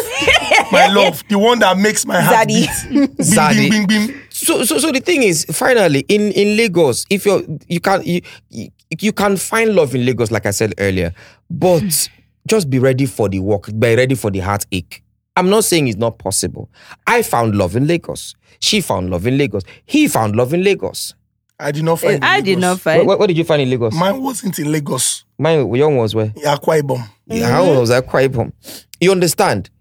my 0.72 0.88
love, 0.94 1.24
the 1.28 1.38
one 1.38 1.60
that 1.60 1.78
makes 1.78 2.06
my 2.06 2.22
heart 2.22 2.48
Zaddy. 2.48 2.68
beat. 2.90 2.90
Bing, 2.90 3.08
Zaddy. 3.18 3.70
bing, 3.70 3.86
bing, 3.88 4.08
bing. 4.08 4.22
So 4.38 4.64
so 4.64 4.78
so 4.78 4.92
the 4.92 5.00
thing 5.00 5.24
is 5.24 5.46
finally 5.52 6.02
in 6.08 6.32
in 6.34 6.56
lagos 6.58 7.06
if 7.10 7.26
you're 7.26 7.42
you 7.68 7.80
can 7.80 8.04
you, 8.04 8.22
you 8.50 8.70
you 9.02 9.12
can 9.12 9.36
find 9.38 9.74
love 9.76 9.96
in 9.96 10.06
lagos 10.06 10.32
like 10.32 10.46
i 10.46 10.52
said 10.52 10.74
earlier 10.78 11.14
but 11.50 12.10
just 12.48 12.70
be 12.70 12.80
ready 12.80 13.06
for 13.06 13.28
the 13.30 13.40
work 13.40 13.70
be 13.80 13.96
ready 13.96 14.16
for 14.16 14.30
the 14.32 14.40
heartache 14.40 15.04
i'm 15.36 15.50
not 15.50 15.64
saying 15.64 15.88
it's 15.88 15.98
not 15.98 16.18
possible 16.20 16.70
i 17.08 17.22
found 17.22 17.56
love 17.56 17.76
in 17.76 17.88
lagos 17.88 18.36
she 18.60 18.80
found 18.80 19.10
love 19.10 19.26
in 19.28 19.38
lagos 19.38 19.64
he 19.86 20.08
found 20.08 20.36
love 20.36 20.54
in 20.54 20.64
lagos 20.64 21.14
I 21.60 21.72
did 21.72 21.86
not 21.86 22.00
find. 22.00 22.24
I 22.24 22.38
in 22.38 22.44
did 22.46 22.60
not 22.60 22.80
find. 22.80 23.08
what, 23.08 23.18
what 23.18 23.26
did 23.26 23.36
you 23.36 23.44
find 23.44 23.64
in 23.64 23.70
lagos 23.72 23.92
Mine 23.96 24.22
wasn't 24.22 24.60
in 24.60 24.72
Lagos. 24.72 25.26
mine 25.40 25.74
your 25.74 25.88
one 25.90 25.98
was 25.98 26.14
where 26.14 26.32
Yeah, 26.36 26.56
Akwa 26.56 26.80
Ibom. 26.84 27.10
yeah, 27.26 27.48
how 27.50 27.80
was 27.80 27.90
that 27.90 28.06
quite 28.06 28.32
bomb 28.32 28.54
you 29.02 29.12
understand 29.12 29.72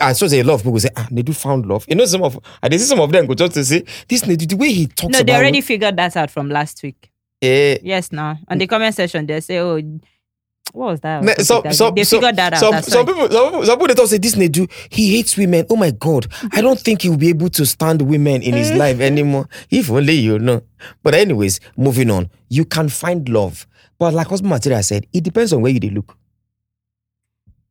I 0.00 0.12
saw 0.14 0.26
say 0.26 0.40
a 0.40 0.44
lot 0.44 0.54
of 0.54 0.62
people 0.62 0.80
say, 0.80 0.88
ah, 0.96 1.06
Nedu 1.10 1.34
found 1.36 1.66
love. 1.66 1.84
You 1.88 1.94
know, 1.94 2.04
some 2.06 2.22
of 2.22 2.38
I 2.62 2.70
see 2.70 2.78
some 2.78 3.00
of 3.00 3.12
them 3.12 3.26
go 3.26 3.34
just 3.34 3.52
to 3.54 3.64
say 3.64 3.84
this 4.08 4.22
Nedu, 4.22 4.48
the 4.48 4.56
way 4.56 4.72
he 4.72 4.86
talks 4.86 5.12
No, 5.12 5.22
they 5.22 5.34
already 5.34 5.60
figured 5.60 5.96
that 5.96 6.16
out 6.16 6.30
from 6.30 6.48
last 6.48 6.82
week. 6.82 7.10
Eh, 7.42 7.78
Yes, 7.82 8.10
now 8.12 8.38
on 8.48 8.58
the 8.58 8.66
comment 8.66 8.94
section 8.94 9.26
they 9.26 9.40
say, 9.40 9.58
"Oh, 9.58 9.76
what 10.72 10.86
was 10.92 11.00
that?" 11.00 11.22
Ne- 11.22 11.34
some, 11.38 11.62
that- 11.62 11.74
some, 11.74 11.94
they 11.94 12.04
some, 12.04 12.20
figured 12.20 12.36
that 12.36 12.54
out. 12.54 12.58
Some, 12.60 12.82
some 12.82 13.06
people, 13.06 13.30
some 13.30 13.44
people, 13.46 13.66
some 13.66 13.76
people 13.78 13.86
they 13.88 13.94
talk 13.94 14.08
say 14.08 14.18
this 14.18 14.34
Nedu, 14.34 14.70
he 14.90 15.16
hates 15.16 15.36
women. 15.36 15.66
Oh 15.68 15.76
my 15.76 15.90
God, 15.90 16.26
I 16.52 16.62
don't 16.62 16.78
think 16.80 17.02
he'll 17.02 17.16
be 17.18 17.28
able 17.28 17.50
to 17.50 17.66
stand 17.66 18.00
women 18.02 18.42
in 18.42 18.54
his 18.54 18.72
life 18.72 19.00
anymore. 19.00 19.48
If 19.70 19.90
only 19.90 20.14
you 20.14 20.38
know. 20.38 20.62
But 21.02 21.14
anyways, 21.14 21.60
moving 21.76 22.10
on. 22.10 22.30
You 22.48 22.64
can 22.64 22.88
find 22.88 23.28
love, 23.28 23.66
but 23.98 24.14
like 24.14 24.30
what 24.30 24.42
material 24.42 24.82
said, 24.82 25.06
it 25.12 25.22
depends 25.22 25.52
on 25.52 25.60
where 25.60 25.72
you 25.72 25.80
look. 25.90 26.16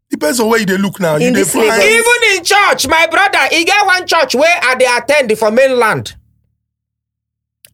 Depends 0.09 0.39
on 0.39 0.49
where 0.49 0.59
you 0.59 0.65
they 0.65 0.77
look 0.77 0.99
now. 0.99 1.15
In 1.15 1.21
you 1.21 1.27
they 1.31 1.39
this 1.39 1.53
find 1.53 1.67
Lagos. 1.67 1.85
Even 1.85 2.37
in 2.37 2.43
church, 2.43 2.87
my 2.87 3.07
brother, 3.07 3.47
he 3.51 3.63
get 3.63 3.85
one 3.85 4.05
church 4.07 4.35
where 4.35 4.59
I 4.63 4.75
they 4.75 4.85
attend 4.85 5.37
for 5.37 5.51
mainland. 5.51 6.15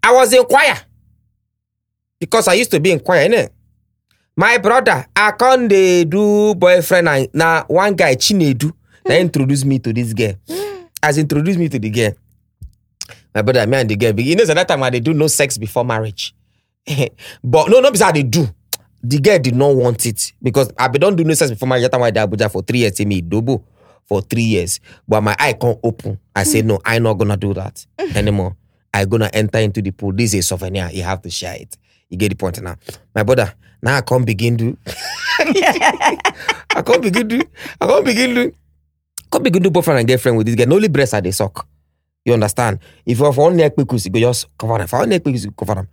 I 0.03 0.11
was 0.13 0.33
in 0.33 0.43
choir 0.45 0.77
because 2.19 2.47
I 2.47 2.53
used 2.53 2.71
to 2.71 2.79
be 2.79 2.91
in 2.91 2.99
choir, 2.99 3.27
innit? 3.27 3.49
My 4.36 4.57
brother, 4.57 5.07
I 5.15 5.31
can't 5.31 5.69
dey 5.69 6.03
do 6.03 6.53
boyfriend 6.55 7.07
and 7.07 7.29
now 7.33 7.63
one 7.67 7.93
guy 7.95 8.15
Chinedu 8.15 8.71
that 9.05 9.19
introduced 9.21 9.65
me 9.65 9.79
to 9.79 9.93
this 9.93 10.13
girl. 10.13 10.33
As 11.01 11.17
introduced 11.17 11.57
me 11.57 11.69
to 11.69 11.79
the 11.79 11.89
girl. 11.89 12.11
My 13.33 13.41
brother, 13.41 13.65
me 13.65 13.77
and 13.77 13.89
the 13.89 13.95
girl, 13.95 14.19
you 14.19 14.36
know, 14.36 14.43
so 14.43 14.53
that 14.53 14.67
time 14.67 14.83
I 14.83 14.89
they 14.89 14.99
do 14.99 15.13
no 15.13 15.27
sex 15.27 15.57
before 15.57 15.86
marriage. 15.86 16.36
but 17.43 17.69
no, 17.69 17.79
no, 17.79 17.91
because 17.91 18.11
they 18.13 18.23
do. 18.23 18.47
The 19.08 19.20
girl 19.20 19.38
did 19.38 19.56
not 19.56 19.76
want 19.76 20.06
it 20.08 20.34
because 20.41 20.72
I 20.80 20.88
be 20.88 20.97
don't 20.97 21.16
do 21.16 21.24
no 21.24 21.34
sex 21.36 21.51
before 21.51 21.68
my 21.68 21.80
time 21.88 22.01
I 22.01 22.12
Abuja 22.12 22.51
for 22.51 22.64
three 22.64 22.80
years. 22.80 22.95
See 22.97 23.06
me 23.06 23.22
dobo 23.22 23.64
for 24.06 24.22
three 24.22 24.43
years, 24.43 24.80
but 25.08 25.22
my 25.22 25.36
eye 25.38 25.53
can't 25.53 25.78
open. 25.84 26.20
I 26.36 26.43
say 26.43 26.64
no, 26.64 26.80
I'm 26.84 27.03
not 27.03 27.14
gonna 27.14 27.38
do 27.38 27.53
that 27.53 27.86
anymore. 28.16 28.56
I 28.91 29.06
gonna 29.06 29.30
enter 29.32 29.60
into 29.60 29.82
the 29.82 29.91
pool. 29.91 30.12
This 30.12 30.34
is 30.34 30.39
a 30.39 30.47
souvenir. 30.47 30.89
You 30.91 31.03
have 31.03 31.22
to 31.22 31.30
share 31.30 31.56
it. 31.56 31.78
You 32.10 32.18
get 32.18 32.30
the 32.30 32.36
point 32.36 32.60
now. 32.64 32.78
My 33.14 33.22
brother, 33.22 33.53
now 33.82 33.97
I 33.97 34.01
can't 34.01 34.26
begin 34.26 34.58
to. 34.58 34.78
I 35.39 36.82
can't 36.84 37.01
begin 37.03 37.30
to. 37.30 37.47
I 37.82 37.88
can't 37.88 38.06
begin 38.06 38.36
to. 38.36 38.53
Can't 39.32 39.43
begin 39.43 39.64
to 39.64 39.70
boyfriend 39.70 39.99
and 39.99 40.08
girlfriend 40.08 40.38
with 40.38 40.47
this 40.47 40.56
guy. 40.56 40.66
No 40.66 40.76
only 40.78 40.88
breasts 40.88 41.14
are 41.14 41.22
they 41.22 41.32
suck. 41.32 41.68
You 42.24 42.34
understand? 42.34 42.80
If 43.06 43.20
you 43.20 43.26
have 43.26 43.38
one 43.38 43.56
neck 43.56 43.74
you 43.78 43.86
go 43.86 43.97
just 43.97 44.47
cover 44.58 44.74
them. 44.74 44.86
If 44.86 44.93
I 44.93 44.97
want 44.97 45.10
neck 45.10 45.22
you 45.28 45.51
cover 45.51 45.76
them. 45.76 45.88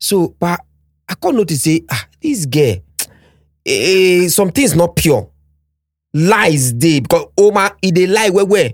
So, 0.00 0.34
but 0.40 0.60
I 1.08 1.14
can't 1.14 1.36
notice 1.36 1.62
say, 1.62 1.82
ah, 1.90 2.06
this 2.20 2.46
girl, 2.46 2.76
eh, 3.66 4.28
some 4.28 4.50
things 4.50 4.74
not 4.74 4.96
pure. 4.96 5.30
Lies 6.14 6.72
day 6.72 7.00
because 7.00 7.26
Oma, 7.36 7.72
he 7.82 7.90
dey 7.92 8.06
lie 8.06 8.30
where 8.30 8.44
where. 8.44 8.72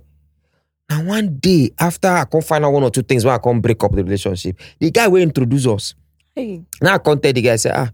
And 0.89 1.09
one 1.09 1.39
day 1.39 1.71
after 1.79 2.09
I 2.09 2.25
can't 2.25 2.45
find 2.45 2.65
out 2.65 2.73
one 2.73 2.83
or 2.85 2.91
two 2.91 3.03
things 3.03 3.25
where 3.25 3.35
I 3.35 3.39
can't 3.39 3.61
break 3.61 3.83
up 3.83 3.93
the 3.93 4.05
relationship, 4.05 4.59
the 4.79 4.91
guy 4.91 5.09
will 5.09 5.23
introduce 5.23 5.67
us. 5.67 5.95
Hey. 6.35 6.63
Now 6.81 6.95
I 6.95 6.99
can't 6.99 7.23
tell 7.23 7.33
the 7.33 7.43
guy, 7.43 7.57
say, 7.57 7.73
ah, 7.75 7.91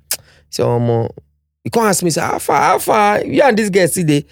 so 0.50 0.70
um, 0.70 1.08
you 1.64 1.70
can't 1.70 1.86
ask 1.86 2.02
me, 2.02 2.10
say, 2.10 2.20
how 2.20 2.38
far, 2.38 2.60
how 2.62 2.78
far? 2.78 3.24
You 3.24 3.42
and 3.42 3.56
this 3.56 3.70
guy 3.70 3.86
see 3.86 4.02
they. 4.02 4.24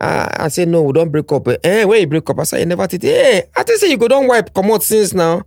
Uh, 0.00 0.28
I 0.40 0.48
say, 0.48 0.66
no, 0.66 0.82
we 0.82 0.92
don't 0.92 1.10
break 1.10 1.30
up. 1.32 1.48
Eh, 1.64 1.84
when 1.84 2.00
you 2.00 2.06
break 2.06 2.28
up, 2.28 2.38
I 2.38 2.44
say, 2.44 2.60
you 2.60 2.66
never 2.66 2.86
did. 2.86 3.02
Hey, 3.02 3.44
I 3.56 3.62
just 3.64 3.80
say 3.80 3.90
you 3.90 3.96
go 3.96 4.08
don't 4.08 4.26
wipe, 4.26 4.52
come 4.52 4.70
out 4.70 4.82
since 4.82 5.14
now. 5.14 5.42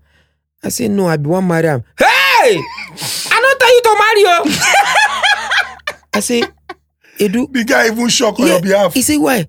I 0.64 0.70
say, 0.70 0.88
no, 0.88 1.07
I 1.07 1.18
be 1.18 1.30
one 1.30 1.47
marry 1.47 1.68
am. 1.68 1.84
Hey! 1.97 2.18
I 2.41 3.39
don't 3.41 3.59
tell 3.59 3.73
you 3.75 3.81
to 3.81 3.95
marry 3.99 4.21
you. 4.21 4.55
I 6.13 6.19
say, 6.21 6.43
Edu, 7.19 7.51
The 7.51 7.63
guy 7.63 7.87
even 7.87 8.07
shocked 8.09 8.39
on 8.39 8.47
yeah. 8.47 8.53
your 8.53 8.61
behalf. 8.61 8.93
He 8.93 9.01
say, 9.01 9.17
why? 9.17 9.47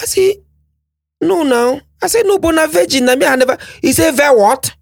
I 0.00 0.04
say, 0.04 0.38
no 1.20 1.42
now. 1.42 1.80
I 2.02 2.06
say, 2.08 2.22
no, 2.24 2.38
but 2.38 2.54
na 2.54 2.66
virgin. 2.66 3.04
Na 3.04 3.16
me, 3.16 3.26
I 3.26 3.36
never. 3.36 3.58
He 3.80 3.92
say, 3.92 4.10
very 4.12 4.36
what? 4.36 4.74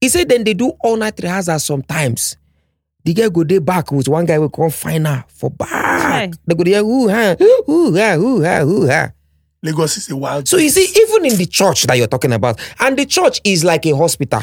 He 0.00 0.08
said, 0.08 0.28
then 0.28 0.44
they 0.44 0.54
do 0.54 0.72
all 0.80 0.96
night 0.96 1.18
rehearsal 1.22 1.58
sometimes. 1.58 2.36
The 3.04 3.14
girl 3.14 3.30
go 3.30 3.44
there 3.44 3.60
back 3.60 3.92
with 3.92 4.08
one 4.08 4.24
guy 4.26 4.38
will 4.38 4.50
come 4.50 4.70
find 4.70 5.06
her 5.06 5.24
for 5.28 5.50
back. 5.50 5.70
Right. 5.70 6.34
They 6.46 6.54
go 6.54 6.64
there, 6.64 6.82
ooh, 6.82 7.08
ha, 7.08 7.36
ooh, 7.40 7.94
ha, 7.94 8.14
ooh, 8.16 8.42
ha, 8.42 8.62
ooh, 8.62 8.86
ha. 8.88 9.12
Lagos 9.62 9.96
is 9.96 10.10
a 10.10 10.16
wild. 10.16 10.48
So 10.48 10.56
you 10.58 10.68
see, 10.70 10.88
even 11.02 11.26
in 11.26 11.36
the 11.38 11.46
church 11.46 11.84
that 11.84 11.96
you're 11.96 12.06
talking 12.08 12.32
about, 12.32 12.60
and 12.80 12.96
the 12.98 13.06
church 13.06 13.40
is 13.44 13.64
like 13.64 13.86
a 13.86 13.96
hospital. 13.96 14.42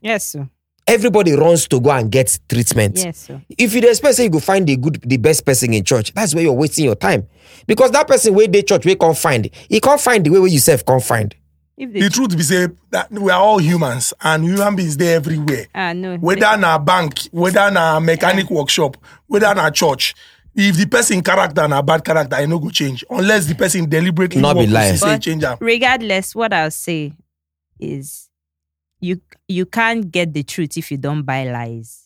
Yes, 0.00 0.28
sir. 0.30 0.48
Everybody 0.86 1.32
runs 1.32 1.66
to 1.68 1.80
go 1.80 1.90
and 1.92 2.10
get 2.12 2.38
treatment. 2.48 2.98
Yes, 2.98 3.18
sir. 3.18 3.40
If 3.56 3.72
you 3.74 3.80
dey 3.80 3.88
expect 3.90 4.16
say 4.16 4.24
you 4.24 4.30
go 4.30 4.38
find 4.40 4.66
the 4.66 4.76
good, 4.76 5.00
the 5.02 5.16
best 5.16 5.44
person 5.46 5.72
in 5.72 5.82
church, 5.82 6.12
that's 6.12 6.34
where 6.34 6.44
you're 6.44 6.52
wasting 6.52 6.84
your 6.84 6.94
time. 6.94 7.26
Because 7.66 7.90
that 7.92 8.06
person 8.06 8.34
where 8.34 8.46
they 8.46 8.62
church, 8.62 8.84
we 8.84 8.94
can't 8.94 9.16
find, 9.16 9.48
he 9.68 9.80
can't 9.80 10.00
find 10.00 10.24
the 10.26 10.30
way 10.30 10.38
where 10.40 10.48
you 10.48 10.58
self 10.58 10.84
can't 10.84 11.02
find. 11.02 11.34
If 11.76 11.92
the 11.92 12.08
truth 12.10 12.36
be 12.36 12.42
say 12.42 12.68
that 12.90 13.10
we 13.10 13.30
are 13.32 13.40
all 13.40 13.58
humans 13.58 14.12
and 14.20 14.44
human 14.44 14.76
beings 14.76 14.96
there 14.96 15.16
everywhere. 15.16 15.66
ah 15.74 15.92
no, 15.94 16.16
Whether 16.18 16.56
na 16.58 16.78
bank, 16.78 17.18
whether 17.32 17.70
na 17.70 17.98
mechanic 17.98 18.50
workshop, 18.50 18.96
whether 19.26 19.54
na 19.54 19.70
church. 19.70 20.14
If 20.56 20.76
the 20.76 20.86
person 20.86 21.20
character 21.20 21.66
na 21.66 21.82
bad 21.82 22.04
character, 22.04 22.36
I 22.36 22.46
no 22.46 22.60
go 22.60 22.68
change 22.70 23.04
unless 23.10 23.46
the 23.46 23.56
person 23.56 23.88
deliberately 23.88 24.40
Not 24.40 24.54
be 24.54 24.60
work 24.60 24.70
lying. 24.70 24.96
say 24.96 25.18
change 25.18 25.42
am. 25.42 25.56
regardless, 25.60 26.32
what 26.32 26.52
I'll 26.52 26.70
say 26.70 27.12
is, 27.80 28.23
you 29.04 29.20
you 29.48 29.66
can't 29.66 30.10
get 30.10 30.32
the 30.32 30.42
truth 30.42 30.76
if 30.78 30.90
you 30.90 30.96
don't 30.96 31.22
buy 31.22 31.44
lies. 31.44 32.00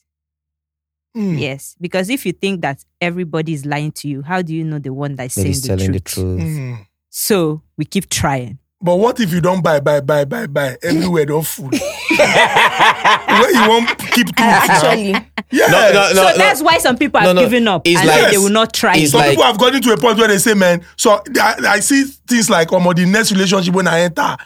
Mm. 1.16 1.38
Yes, 1.40 1.74
because 1.80 2.10
if 2.10 2.26
you 2.26 2.32
think 2.32 2.60
that 2.62 2.84
everybody 3.00 3.52
is 3.54 3.64
lying 3.64 3.92
to 3.92 4.08
you, 4.08 4.22
how 4.22 4.42
do 4.42 4.54
you 4.54 4.64
know 4.64 4.78
the 4.78 4.92
one 4.92 5.14
that's 5.16 5.34
saying 5.34 5.52
the 5.52 5.60
telling 5.68 5.86
truth? 5.92 5.92
the 5.92 6.00
truth. 6.00 6.40
Mm. 6.42 6.86
So 7.10 7.62
we 7.76 7.84
keep 7.84 8.08
trying. 8.10 8.58
But 8.80 8.96
what 8.96 9.18
if 9.18 9.32
you 9.32 9.40
don't 9.40 9.60
buy, 9.62 9.80
buy, 9.80 10.00
buy, 10.00 10.24
buy, 10.24 10.46
buy? 10.46 10.76
Everywhere 10.84 11.24
don't 11.26 11.44
full. 11.44 11.68
Where 11.70 13.50
you 13.52 13.68
want 13.68 13.88
keep 14.12 14.26
truth 14.26 14.38
now? 14.38 14.64
Actually, 14.68 15.10
Yeah. 15.50 15.66
No, 15.66 15.90
no, 15.92 16.12
no, 16.14 16.30
so 16.32 16.38
that's 16.38 16.62
why 16.62 16.78
some 16.78 16.96
people 16.96 17.20
No, 17.20 17.26
have 17.28 17.36
no. 17.36 17.42
given 17.42 17.66
up 17.68 17.82
It's 17.84 17.98
and 17.98 18.08
like- 18.08 18.30
they 18.30 18.38
will 18.38 18.50
not 18.50 18.72
try. 18.72 18.96
it's. 18.96 19.10
Some 19.12 19.20
like- 19.20 19.30
people 19.30 19.44
have 19.44 19.58
gotten 19.58 19.82
to 19.82 19.92
a 19.92 19.96
point 19.96 20.18
where 20.18 20.28
they 20.28 20.38
say, 20.38 20.54
man, 20.54 20.84
so 20.96 21.20
I, 21.40 21.54
I 21.68 21.80
see 21.80 22.04
things 22.04 22.48
like, 22.50 22.72
um, 22.72 22.84
the 22.94 23.04
next 23.06 23.32
relationship 23.32 23.74
when 23.74 23.88
I 23.88 24.00
enter, 24.02 24.36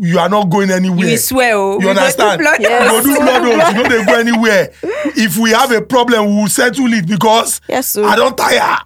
you 0.00 0.18
are 0.18 0.28
not 0.28 0.48
going 0.50 0.70
anywhere. 0.70 1.06
you 1.06 1.10
will 1.12 1.18
swear, 1.18 1.56
oh, 1.56 1.72
You 1.72 1.78
we 1.78 1.84
go 1.84 1.90
understand? 1.90 2.40
blood 2.40 2.60
You 2.60 2.68
Yes. 2.68 2.90
go 2.90 3.02
do 3.02 3.16
blood 3.16 3.42
oath, 3.46 3.76
you 3.76 3.82
know 3.82 3.88
they 3.88 4.04
go 4.04 4.14
anywhere. 4.18 4.72
If 5.16 5.36
we 5.36 5.50
have 5.50 5.72
a 5.72 5.82
problem, 5.82 6.26
we 6.26 6.42
will 6.42 6.48
settle 6.48 6.92
it 6.92 7.06
because 7.06 7.60
yes, 7.68 7.88
so 7.88 8.04
I 8.04 8.16
don't 8.16 8.36
tire. 8.36 8.78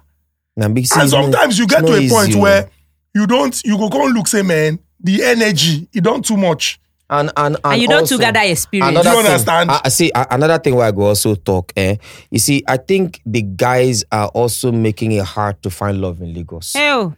Now, 0.55 0.65
And 0.67 0.77
it's 0.77 0.95
not- 0.95 1.09
sometimes 1.09 1.57
you 1.59 1.67
get 1.67 1.85
to 1.85 1.93
a 1.93 2.09
point 2.09 2.29
easy, 2.29 2.39
oh. 2.39 2.41
where 2.41 2.69
you 3.15 3.27
don't, 3.27 3.59
you 3.63 3.77
go 3.77 3.89
come 3.89 4.11
look, 4.11 4.27
say, 4.27 4.41
man, 4.41 4.79
the 4.99 5.23
energy, 5.23 5.87
it 5.93 6.03
don't 6.03 6.23
too 6.25 6.37
much. 6.37 6.79
and 7.09 7.31
and 7.37 7.55
and, 7.57 7.73
and 7.73 7.81
you 7.81 7.87
don't 7.87 7.99
also- 8.01 8.17
together 8.17 8.39
experience. 8.43 8.89
Another 8.91 9.09
Do 9.11 9.15
you 9.17 9.21
thing, 9.23 9.31
understand? 9.33 9.71
I, 9.71 9.81
I 9.85 9.89
see 9.89 10.11
a- 10.15 10.27
another 10.31 10.57
thing 10.57 10.75
where 10.75 10.87
I 10.87 10.91
go 10.91 11.03
also 11.03 11.35
talk. 11.35 11.71
Eh, 11.75 11.97
you 12.31 12.39
see, 12.39 12.63
I 12.67 12.77
think 12.77 13.21
the 13.25 13.41
guys 13.41 14.03
are 14.11 14.29
also 14.29 14.71
making 14.71 15.11
it 15.11 15.23
hard 15.25 15.61
to 15.63 15.69
find 15.69 16.01
love 16.01 16.21
in 16.21 16.33
Lagos. 16.33 16.73
Oh, 16.77 17.13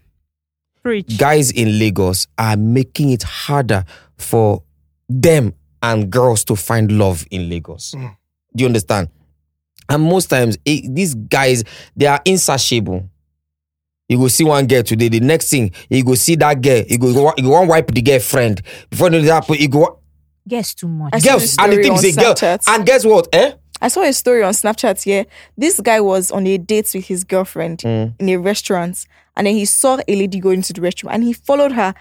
preach. 0.85 1.17
Guys 1.17 1.51
in 1.51 1.79
Lagos 1.79 2.27
are 2.37 2.55
making 2.55 3.09
it 3.09 3.23
harder 3.23 3.83
for 4.17 4.61
them 5.09 5.53
and 5.81 6.11
girls 6.11 6.43
to 6.45 6.55
find 6.55 6.91
love 6.91 7.25
in 7.31 7.49
Lagos. 7.49 7.95
Mm. 7.97 8.15
Do 8.55 8.61
you 8.61 8.67
understand? 8.67 9.09
And 9.89 10.03
most 10.03 10.27
times, 10.27 10.57
eh, 10.65 10.81
these 10.87 11.15
guys 11.15 11.63
they 11.95 12.05
are 12.05 12.21
insatiable. 12.23 13.09
You 14.07 14.19
go 14.19 14.27
see 14.27 14.43
one 14.43 14.67
girl 14.67 14.83
today. 14.83 15.09
The 15.09 15.19
next 15.19 15.49
thing 15.49 15.71
you 15.89 16.03
go 16.03 16.13
see 16.13 16.35
that 16.35 16.61
girl. 16.61 16.83
You 16.87 16.99
go 16.99 17.07
you 17.35 17.43
go 17.43 17.49
want 17.49 17.69
wipe 17.69 17.87
the 17.87 18.01
girlfriend 18.03 18.61
before 18.91 19.11
you 19.11 19.21
that. 19.23 19.49
You 19.49 19.67
go 19.67 19.99
Guess 20.47 20.75
too 20.75 20.87
much. 20.87 21.15
I 21.15 21.19
girls 21.19 21.55
and 21.57 21.73
the 21.73 21.81
thing 21.81 21.93
is 21.93 22.15
a 22.17 22.21
girl. 22.21 22.57
And 22.67 22.85
guess 22.85 23.03
what? 23.03 23.27
Eh? 23.33 23.53
I 23.81 23.87
saw 23.89 24.01
a 24.03 24.13
story 24.13 24.41
on 24.43 24.53
Snapchat 24.53 25.03
here. 25.03 25.25
This 25.57 25.79
guy 25.79 25.99
was 26.01 26.31
on 26.31 26.47
a 26.47 26.57
date 26.57 26.91
with 26.93 27.05
his 27.05 27.23
girlfriend 27.23 27.79
Mm. 27.79 28.13
in 28.19 28.29
a 28.29 28.37
restaurant, 28.37 29.05
and 29.35 29.45
then 29.47 29.53
he 29.55 29.65
saw 29.65 29.97
a 30.07 30.15
lady 30.15 30.39
go 30.39 30.49
into 30.49 30.73
the 30.73 30.81
restroom, 30.81 31.09
and 31.11 31.23
he 31.23 31.33
followed 31.33 31.73
her, 31.73 31.93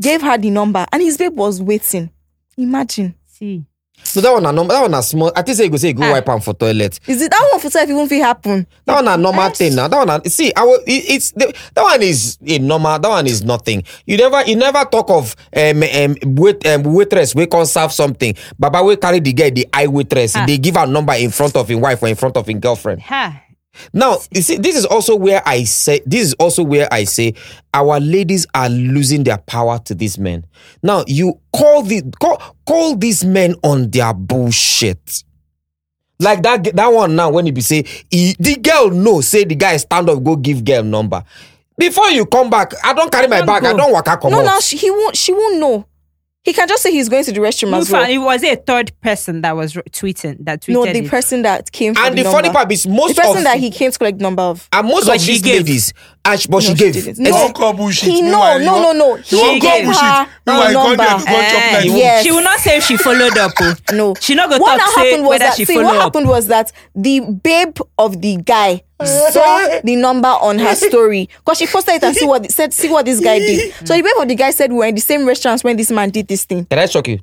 gave 0.00 0.22
her 0.22 0.36
the 0.38 0.50
number, 0.50 0.86
and 0.92 1.02
his 1.02 1.16
babe 1.16 1.36
was 1.36 1.60
waiting. 1.62 2.10
Imagine. 2.56 3.14
See, 3.26 3.64
So 4.04 4.20
that 4.20 4.32
one, 4.32 4.44
a 4.46 4.52
number, 4.52 4.74
that 4.74 4.82
one 4.82 4.94
a 4.94 5.02
small. 5.02 5.32
I 5.34 5.42
think 5.42 5.56
say 5.56 5.64
you 5.64 5.70
go 5.70 5.76
say 5.76 5.88
you 5.88 5.94
go 5.94 6.02
Ah. 6.04 6.12
wipe 6.12 6.28
am 6.28 6.40
for 6.40 6.54
toilet. 6.54 7.00
Is 7.06 7.22
it 7.22 7.30
that 7.30 7.48
one 7.50 7.60
for 7.60 7.70
self 7.70 7.88
even 7.88 8.02
if 8.02 8.12
it 8.12 8.20
happen? 8.22 8.66
That 8.84 8.94
one 8.96 9.08
a 9.08 9.16
normal 9.16 9.50
thing 9.50 9.74
now. 9.74 9.88
That 9.88 10.06
one, 10.06 10.20
a, 10.24 10.28
see, 10.28 10.52
I 10.54 10.64
will, 10.64 10.80
it, 10.86 11.04
it's 11.08 11.30
the, 11.32 11.54
that 11.74 11.82
one 11.82 12.02
is 12.02 12.38
a 12.46 12.58
normal. 12.58 12.98
That 12.98 13.08
one 13.08 13.26
is 13.26 13.42
nothing. 13.42 13.84
You 14.06 14.16
never, 14.18 14.42
you 14.44 14.56
never 14.56 14.84
talk 14.84 15.08
of 15.10 15.34
um, 15.56 15.82
um 15.82 16.16
wait 16.34 16.66
um, 16.66 16.82
waitress 16.82 17.34
we 17.34 17.46
can 17.46 17.64
serve 17.66 17.92
something. 17.92 18.34
Baba 18.58 18.82
we 18.82 18.96
carry 18.96 19.20
the 19.20 19.32
guy 19.32 19.50
the 19.50 19.66
eye 19.72 19.86
waitress. 19.86 20.36
Ah. 20.36 20.44
They 20.46 20.58
give 20.58 20.76
her 20.76 20.86
number 20.86 21.14
in 21.14 21.30
front 21.30 21.56
of 21.56 21.68
his 21.68 21.78
wife 21.78 22.02
or 22.02 22.08
in 22.08 22.16
front 22.16 22.36
of 22.36 22.46
his 22.46 22.56
girlfriend. 22.58 23.02
ha. 23.02 23.41
Now, 23.92 24.18
you 24.30 24.42
see, 24.42 24.56
this 24.56 24.76
is 24.76 24.84
also 24.84 25.16
where 25.16 25.42
I 25.46 25.64
say, 25.64 26.00
this 26.06 26.22
is 26.22 26.34
also 26.34 26.62
where 26.62 26.88
I 26.92 27.04
say 27.04 27.34
our 27.74 28.00
ladies 28.00 28.46
are 28.54 28.68
losing 28.68 29.24
their 29.24 29.38
power 29.38 29.78
to 29.86 29.94
these 29.94 30.18
men. 30.18 30.46
Now, 30.82 31.04
you 31.06 31.40
call 31.52 31.82
the 31.82 32.02
call, 32.20 32.40
call 32.66 32.96
these 32.96 33.24
men 33.24 33.54
on 33.62 33.90
their 33.90 34.12
bullshit. 34.14 35.24
Like 36.18 36.42
that 36.42 36.62
that 36.76 36.86
one 36.92 37.16
now 37.16 37.30
when 37.30 37.46
you 37.46 37.52
be 37.52 37.62
say 37.62 37.84
he, 38.08 38.36
the 38.38 38.54
girl 38.56 38.90
no, 38.90 39.20
say 39.22 39.42
the 39.44 39.56
guy 39.56 39.76
stand 39.78 40.08
up 40.08 40.22
go 40.22 40.36
give 40.36 40.64
girl 40.64 40.84
number. 40.84 41.24
Before 41.76 42.10
you 42.10 42.26
come 42.26 42.48
back, 42.48 42.72
I 42.84 42.92
don't 42.92 43.10
carry 43.10 43.26
my 43.26 43.44
bag. 43.44 43.64
I 43.64 43.72
don't 43.72 43.90
walk 43.90 44.06
out 44.06 44.20
come 44.20 44.30
No, 44.30 44.38
out. 44.40 44.44
no, 44.44 44.60
she, 44.60 44.76
he 44.76 44.90
won't. 44.90 45.16
She 45.16 45.32
won't 45.32 45.58
know. 45.58 45.86
He 46.44 46.52
can 46.52 46.66
just 46.66 46.82
say 46.82 46.90
he's 46.90 47.08
going 47.08 47.22
to 47.24 47.30
the 47.32 47.38
restroom 47.38 47.72
as 47.78 47.88
well. 47.88 48.10
It 48.10 48.18
was 48.18 48.42
a 48.42 48.56
third 48.56 48.90
person 49.00 49.42
that 49.42 49.54
was 49.54 49.76
r- 49.76 49.82
tweeting 49.90 50.44
that 50.44 50.62
tweeted 50.62 50.72
No, 50.74 50.84
the 50.84 51.04
it. 51.04 51.08
person 51.08 51.42
that 51.42 51.70
came. 51.70 51.94
And 51.96 52.18
the, 52.18 52.24
the 52.24 52.30
funny 52.30 52.48
number. 52.48 52.58
part 52.58 52.72
is 52.72 52.84
most 52.84 53.10
of 53.10 53.16
the 53.16 53.22
person 53.22 53.38
of 53.38 53.44
that 53.44 53.58
he 53.60 53.70
came 53.70 53.92
to 53.92 53.98
collect 53.98 54.18
the 54.18 54.22
number 54.24 54.42
of. 54.42 54.68
and 54.72 54.88
most 54.88 55.06
But 55.06 55.20
of 55.20 55.24
these 55.26 55.40
gave. 55.40 55.58
ladies, 55.58 55.92
and 56.24 56.40
she, 56.40 56.46
but 56.48 56.54
No, 56.56 56.60
she 56.60 56.66
she 56.68 56.74
gave. 56.74 56.92
didn't. 56.94 57.08
Ex- 57.10 57.18
No. 57.18 57.30
Don't 57.30 57.54
call 57.54 57.72
bullshit. 57.72 58.08
He 58.08 58.22
no, 58.22 58.56
no, 58.58 58.80
no, 58.80 58.92
no. 58.92 59.16
You 59.16 59.22
He 59.24 59.36
won't 59.36 59.62
call 59.62 59.70
gave 59.76 59.84
bullshit. 59.84 60.02
her 60.02 60.26
Meanwhile, 60.46 60.66
a 60.66 60.70
you 60.70 60.76
come 60.76 60.96
there 60.96 61.08
number. 61.10 61.24
to 61.24 61.30
go 61.30 61.42
chop 61.42 61.72
like 61.72 61.84
Yes. 61.84 62.24
She 62.24 62.30
will 62.32 62.42
not 62.42 62.58
say 62.60 62.76
if 62.76 62.84
she 62.84 62.96
followed 62.96 63.38
up. 63.38 63.52
oh. 63.60 63.74
No. 63.92 64.14
She 64.20 64.34
not 64.34 64.50
go 64.50 64.58
what 64.58 64.78
talk 64.78 64.78
now 64.78 65.02
say 65.02 65.08
happened 65.10 65.22
was 65.24 65.30
whether 65.30 65.44
that 65.46 65.56
she 65.56 65.64
see 65.64 65.74
follow 65.74 65.84
what 65.86 65.96
up. 65.96 66.02
happened 66.02 66.28
was 66.28 66.46
that 66.46 66.72
the 66.94 67.20
babe 67.20 67.76
of 67.98 68.20
the 68.22 68.36
guy 68.36 68.82
saw 69.04 69.80
the 69.84 69.96
number 69.96 70.28
on 70.28 70.58
her 70.60 70.74
story 70.76 71.28
because 71.38 71.58
she 71.58 71.66
posted 71.66 71.96
it 71.96 72.04
and 72.04 72.14
see 72.16 72.26
what 72.26 72.50
said 72.52 72.72
see 72.72 72.88
what 72.88 73.04
this 73.04 73.18
guy 73.20 73.38
did. 73.40 73.74
So 73.84 73.96
the 73.96 74.02
babe 74.02 74.12
of 74.20 74.28
the 74.28 74.36
guy 74.36 74.52
said 74.52 74.70
we 74.70 74.78
were 74.78 74.86
in 74.86 74.94
the 74.94 75.00
same 75.00 75.26
restaurants 75.26 75.64
when 75.64 75.76
this 75.76 75.90
man 75.90 76.10
did 76.10 76.28
this 76.28 76.44
thing. 76.44 76.64
Can 76.66 76.78
I 76.78 76.86
shock 76.86 77.08
you? 77.08 77.18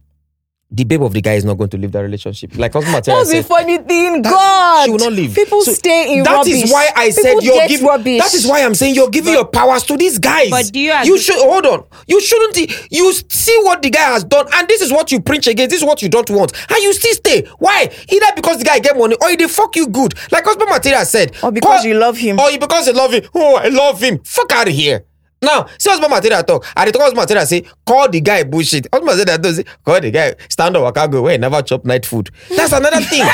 The 0.71 0.83
babe 0.83 1.01
of 1.01 1.13
the 1.13 1.21
guy 1.21 1.33
is 1.33 1.43
not 1.43 1.55
going 1.57 1.71
to 1.71 1.77
leave 1.77 1.91
that 1.93 2.01
relationship. 2.01 2.55
Like 2.55 2.73
husband 2.73 2.93
material 2.93 3.23
That's 3.25 3.31
the 3.35 3.41
funny 3.43 3.79
thing. 3.79 4.21
God, 4.21 4.85
she 4.85 4.91
will 4.91 4.99
not 4.99 5.13
leave. 5.13 5.33
People 5.33 5.63
So 5.63 5.73
stay 5.73 6.15
in 6.15 6.23
That 6.23 6.31
rubbish. 6.35 6.63
is 6.63 6.71
why 6.71 6.89
I 6.95 7.09
said 7.09 7.23
People 7.39 7.43
you're 7.43 7.67
giving. 7.67 7.87
That 8.19 8.31
is 8.35 8.45
why 8.45 8.61
I'm 8.61 8.75
saying 8.75 8.93
you're 8.93 9.09
giving 9.09 9.33
your 9.33 9.45
powers 9.47 9.81
to 9.85 9.97
these 9.97 10.19
guys. 10.19 10.51
But 10.51 10.71
do 10.71 10.79
you 10.79 10.93
You 11.03 11.17
should 11.17 11.37
hold 11.39 11.65
on. 11.65 11.85
You 12.05 12.21
shouldn't. 12.21 12.91
You 12.91 13.11
see 13.13 13.59
what 13.63 13.81
the 13.81 13.89
guy 13.89 14.11
has 14.13 14.23
done, 14.23 14.45
and 14.53 14.67
this 14.67 14.81
is 14.81 14.91
what 14.91 15.11
you 15.11 15.19
preach 15.21 15.47
against. 15.47 15.71
This 15.71 15.81
is 15.81 15.85
what 15.87 16.03
you 16.03 16.09
don't 16.09 16.29
want, 16.29 16.51
and 16.69 16.77
you 16.83 16.93
still 16.93 17.15
stay. 17.15 17.47
Why? 17.57 17.89
Either 18.07 18.27
because 18.35 18.59
the 18.59 18.63
guy 18.65 18.77
get 18.77 18.95
money, 18.95 19.15
or 19.19 19.29
he 19.31 19.37
dey 19.37 19.47
fuck 19.47 19.75
you 19.75 19.87
good, 19.87 20.13
like 20.31 20.45
husband 20.45 20.69
material 20.69 21.03
said, 21.03 21.35
Or 21.41 21.51
because 21.51 21.83
you 21.83 21.95
love 21.95 22.15
him. 22.15 22.39
or 22.39 22.55
because 22.59 22.85
you 22.85 22.93
love 22.93 23.11
him. 23.11 23.23
Oh, 23.33 23.55
I 23.55 23.69
love 23.69 23.99
him. 24.03 24.19
Fuck 24.23 24.51
out 24.51 24.67
of 24.67 24.73
here. 24.75 25.03
Now, 25.41 25.67
see 25.77 25.89
husband 25.89 26.11
material 26.11 26.43
talk. 26.43 26.65
I 26.75 26.85
dey 26.85 26.91
talk 26.91 27.01
husband 27.03 27.21
material 27.21 27.45
say, 27.45 27.63
call 27.85 28.09
the 28.09 28.19
guy 28.21 28.43
bullshit. 28.43 28.87
Husband 28.93 29.17
material 29.17 29.37
don't 29.37 29.53
say, 29.53 29.63
call 29.85 30.01
the 30.01 30.11
guy 30.11 30.35
stand 30.49 30.75
up, 30.75 30.83
waka 30.83 31.07
go, 31.07 31.21
where 31.23 31.31
he 31.33 31.37
never 31.37 31.61
chop 31.61 31.85
night 31.85 32.05
food. 32.05 32.29
That's 32.55 32.73
another 32.73 33.01
thing. 33.01 33.23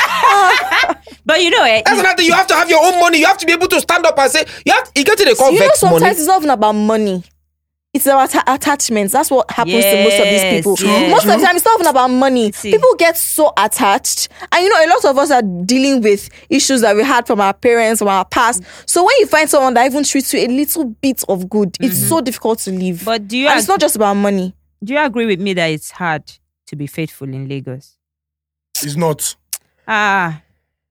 But 1.26 1.42
you 1.42 1.50
know, 1.50 1.64
eh, 1.64 1.82
That's 1.84 1.98
another 1.98 2.16
thing. 2.16 2.26
You 2.26 2.34
have 2.34 2.46
to 2.46 2.54
have 2.54 2.70
your 2.70 2.84
own 2.84 3.00
money. 3.00 3.18
You 3.18 3.26
have 3.26 3.38
to 3.38 3.46
be 3.46 3.52
able 3.52 3.66
to 3.66 3.80
stand 3.80 4.06
up 4.06 4.16
and 4.16 4.30
say, 4.30 4.44
you 4.64 4.72
have. 4.72 4.90
You 4.94 5.04
get 5.04 5.18
to 5.18 5.24
the 5.24 5.34
call 5.34 5.50
you 5.50 5.58
know, 5.58 5.66
vex 5.66 5.80
sometimes 5.80 6.00
money. 6.02 6.12
it's 6.16 6.26
not 6.26 6.38
even 6.38 6.50
about 6.50 6.72
money. 6.72 7.24
It's 7.96 8.06
about 8.06 8.34
atta- 8.34 8.52
attachments. 8.54 9.12
That's 9.12 9.30
what 9.30 9.50
happens 9.50 9.84
to 9.84 10.02
most 10.04 10.18
of 10.18 10.24
these 10.24 10.42
people. 10.44 10.76
True, 10.76 11.08
most 11.10 11.26
of 11.26 11.38
the 11.38 11.44
time, 11.44 11.56
it's 11.56 11.64
not 11.64 11.74
even 11.80 11.86
about 11.88 12.08
money. 12.08 12.52
See. 12.52 12.70
People 12.70 12.94
get 12.96 13.16
so 13.16 13.52
attached, 13.56 14.28
and 14.52 14.62
you 14.62 14.68
know, 14.68 14.84
a 14.84 14.88
lot 14.88 15.04
of 15.04 15.18
us 15.18 15.30
are 15.30 15.42
dealing 15.42 16.00
with 16.02 16.28
issues 16.48 16.80
that 16.82 16.94
we 16.96 17.02
had 17.02 17.26
from 17.26 17.40
our 17.40 17.52
parents, 17.54 17.98
from 17.98 18.08
our 18.08 18.24
past. 18.24 18.62
So 18.86 19.04
when 19.04 19.14
you 19.18 19.26
find 19.26 19.48
someone 19.50 19.74
that 19.74 19.86
even 19.86 20.04
treats 20.04 20.32
you 20.32 20.40
a 20.40 20.48
little 20.48 20.84
bit 20.84 21.24
of 21.28 21.48
good, 21.50 21.76
it's 21.80 22.08
so 22.08 22.20
difficult 22.20 22.60
to 22.60 22.70
leave. 22.70 23.04
But 23.04 23.26
do 23.28 23.36
you 23.36 23.48
and 23.48 23.58
it's 23.58 23.68
not 23.68 23.80
just 23.80 23.96
about 23.96 24.14
money. 24.14 24.54
do 24.84 24.94
you 24.94 25.00
agree 25.00 25.26
with 25.26 25.40
me 25.40 25.52
that 25.54 25.66
it's 25.66 25.90
hard 25.90 26.22
to 26.66 26.76
be 26.76 26.86
faithful 26.86 27.28
in 27.28 27.48
Lagos? 27.48 27.96
It's 28.82 28.96
not. 28.96 29.34
Ah, 29.88 30.42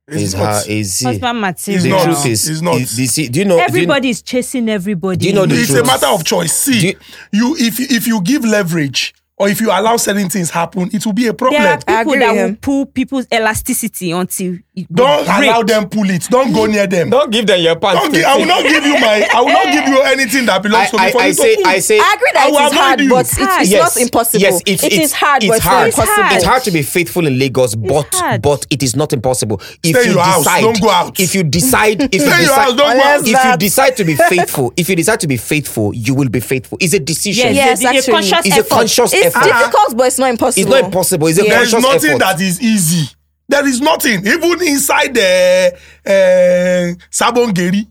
It's, 0.08 0.22
Is 0.22 0.36
not. 0.36 0.64
her 0.66 0.72
is 0.72 0.93
see, 0.93 1.06
husband 1.06 1.41
material. 1.41 1.84
The 1.84 1.89
not. 1.89 2.03
truth 2.03 2.26
is 2.28 2.47
It's 2.49 2.62
not. 2.62 2.76
is- 2.76 2.99
you 2.99 3.08
see, 3.08 3.28
do 3.28 3.39
you 3.39 3.45
know 3.45 3.56
do 3.56 3.62
you- 3.62 3.68
Everybody 3.68 4.10
is 4.10 4.22
chasing 4.22 4.70
everybody. 4.70 5.18
Do 5.18 5.28
you 5.28 5.34
know 5.34 5.47
the 5.47 5.56
it's 5.56 5.72
truth? 5.72 5.84
a 5.84 5.86
matter 5.88 6.06
of 6.06 6.24
choice. 6.24 6.53
See, 6.53 6.89
you- 6.89 6.99
you 7.32 7.56
if 7.58 7.80
if 7.80 8.06
you 8.08 8.22
give 8.22 8.45
leverage 8.45 9.16
or 9.38 9.49
if 9.49 9.59
you 9.59 9.67
allow 9.69 9.97
certain 9.97 10.29
things 10.29 10.49
happen, 10.49 10.89
it 10.93 11.05
will 11.05 11.11
be 11.13 11.27
a 11.27 11.33
problem. 11.33 11.61
there 11.61 11.73
are 11.73 11.79
I 11.88 12.03
people 12.05 12.19
that 12.19 12.33
will 12.33 12.55
pull 12.61 12.86
people's 12.86 13.27
elasticity 13.33 14.11
until 14.11 14.57
it 14.73 14.88
Don't 14.93 15.25
break. 15.25 15.49
allow 15.49 15.61
them 15.63 15.89
pull 15.89 16.09
it. 16.09 16.23
Don't 16.29 16.53
go 16.53 16.65
near 16.67 16.88
them. 16.88 17.09
don't 17.09 17.29
give 17.31 17.45
them 17.45 17.59
your 17.61 17.75
pants 17.77 18.01
Don't 18.01 18.13
gi- 18.13 18.23
I 18.23 18.38
will 18.38 18.45
not 18.45 18.63
give 18.63 18.86
you 18.86 18.93
my. 18.93 19.27
I 19.33 19.41
will 19.41 19.51
not 19.51 19.65
give 19.65 19.88
you 19.89 20.01
anything 20.03 20.45
that 20.45 20.63
belongs 20.63 20.88
I, 20.88 20.91
to 20.91 20.97
me 20.97 21.03
I, 21.03 21.11
for 21.11 21.21
I 21.21 21.27
you 21.27 21.33
say 21.33 21.55
to. 21.55 21.67
I 21.67 21.79
say 21.79 21.99
I 21.99 22.13
agree 22.15 22.29
that 22.33 22.43
I 22.43 22.47
it 22.47 22.51
will 22.51 22.59
is 22.59 22.71
avoid 22.71 22.77
hard, 22.79 23.01
you. 23.01 23.09
but 23.09 23.19
It's 23.21 23.31
it's, 23.33 23.41
hard. 23.45 23.61
it's 23.61 23.71
Yes. 23.71 23.95
not 23.95 24.01
impossible. 24.01 24.41
Yes, 24.41 24.61
it's, 24.65 24.83
it 24.83 24.93
it's, 24.93 25.05
is 25.05 25.13
hard, 25.13 25.43
it's 25.43 25.51
but 25.53 25.61
hard. 25.61 25.88
It's 25.89 25.97
hard. 25.97 26.07
impossible. 26.09 26.36
It's 26.38 26.45
hard 26.45 26.63
to 26.63 26.71
be 26.71 26.81
faithful 26.81 27.27
in 27.27 27.38
Lagos, 27.39 27.75
but 27.75 28.15
hard. 28.15 28.41
but 28.41 28.65
it 28.69 28.83
is 28.83 28.95
not 28.95 29.11
impossible. 29.13 29.61
If 29.83 29.95
Stay 29.97 30.05
you 30.07 30.11
your 30.13 30.23
house, 30.23 30.43
decide, 30.43 30.61
don't 30.61 30.81
go 30.81 30.89
out. 30.89 31.19
If 31.19 31.36
you 31.36 31.43
decide, 31.43 32.01
if 32.03 32.13
you 32.13 32.19
Stay 32.21 32.36
in 32.36 32.39
decide, 32.47 32.67
don't 32.67 32.77
go 32.77 33.03
out. 33.03 33.27
if 33.27 33.43
you 33.45 33.57
decide 33.57 33.97
to 33.97 34.03
be 34.05 34.15
faithful, 34.29 34.73
if 34.77 34.88
you 34.89 34.95
decide 34.95 35.19
to 35.19 35.27
be 35.27 35.36
faithful, 35.38 35.93
you 35.93 36.13
will 36.15 36.29
be 36.29 36.39
faithful. 36.39 36.77
It's 36.79 36.93
a 36.93 36.99
decision. 36.99 37.53
Yes, 37.53 37.81
Yes, 37.81 38.07
a- 38.07 38.11
a 38.11 38.13
conscious 38.13 38.45
It's 38.45 38.57
a 38.57 38.63
effort. 39.26 39.34
conscious 39.34 39.47
It's 39.51 39.61
effort. 39.61 39.71
difficult, 39.71 39.97
but 39.97 40.07
it's 40.07 40.19
not 40.19 40.30
impossible. 40.30 40.61
It's 40.61 40.69
not 40.71 40.84
impossible. 40.86 41.28
It's 41.28 41.39
a 41.39 41.43
Yeah. 41.43 41.49
There 41.49 41.63
is 41.63 41.71
conscious 41.71 41.91
nothing 41.93 42.09
effort. 42.11 42.19
that 42.19 42.41
is 42.41 42.61
easy. 42.61 43.09
There 43.47 43.67
is 43.67 43.82
nothing. 43.82 44.26
Even 44.26 44.61
inside 44.63 45.13
the 45.13 45.73
uh, 46.05 46.95
Sabongeri, 47.11 47.88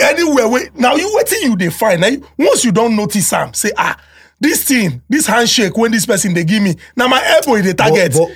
anywhere. 0.00 0.48
Wait, 0.48 0.74
now 0.76 0.94
you 0.96 1.10
waiting, 1.14 1.42
you 1.42 1.56
they 1.56 1.70
find. 1.70 2.00
Now, 2.00 2.08
you- 2.08 2.26
once 2.38 2.64
you 2.64 2.72
don't 2.72 2.96
notice 2.96 3.26
Sam, 3.28 3.52
say 3.54 3.70
ah, 3.76 3.96
this 4.40 4.64
thing, 4.64 5.02
this 5.08 5.26
handshake 5.26 5.76
when 5.76 5.92
this 5.92 6.06
person 6.06 6.34
they 6.34 6.44
give 6.44 6.62
me. 6.62 6.76
Now 6.96 7.06
my 7.08 7.22
elbow 7.24 7.54
is 7.56 7.64
the 7.66 7.74
target. 7.74 8.12
but- 8.14 8.28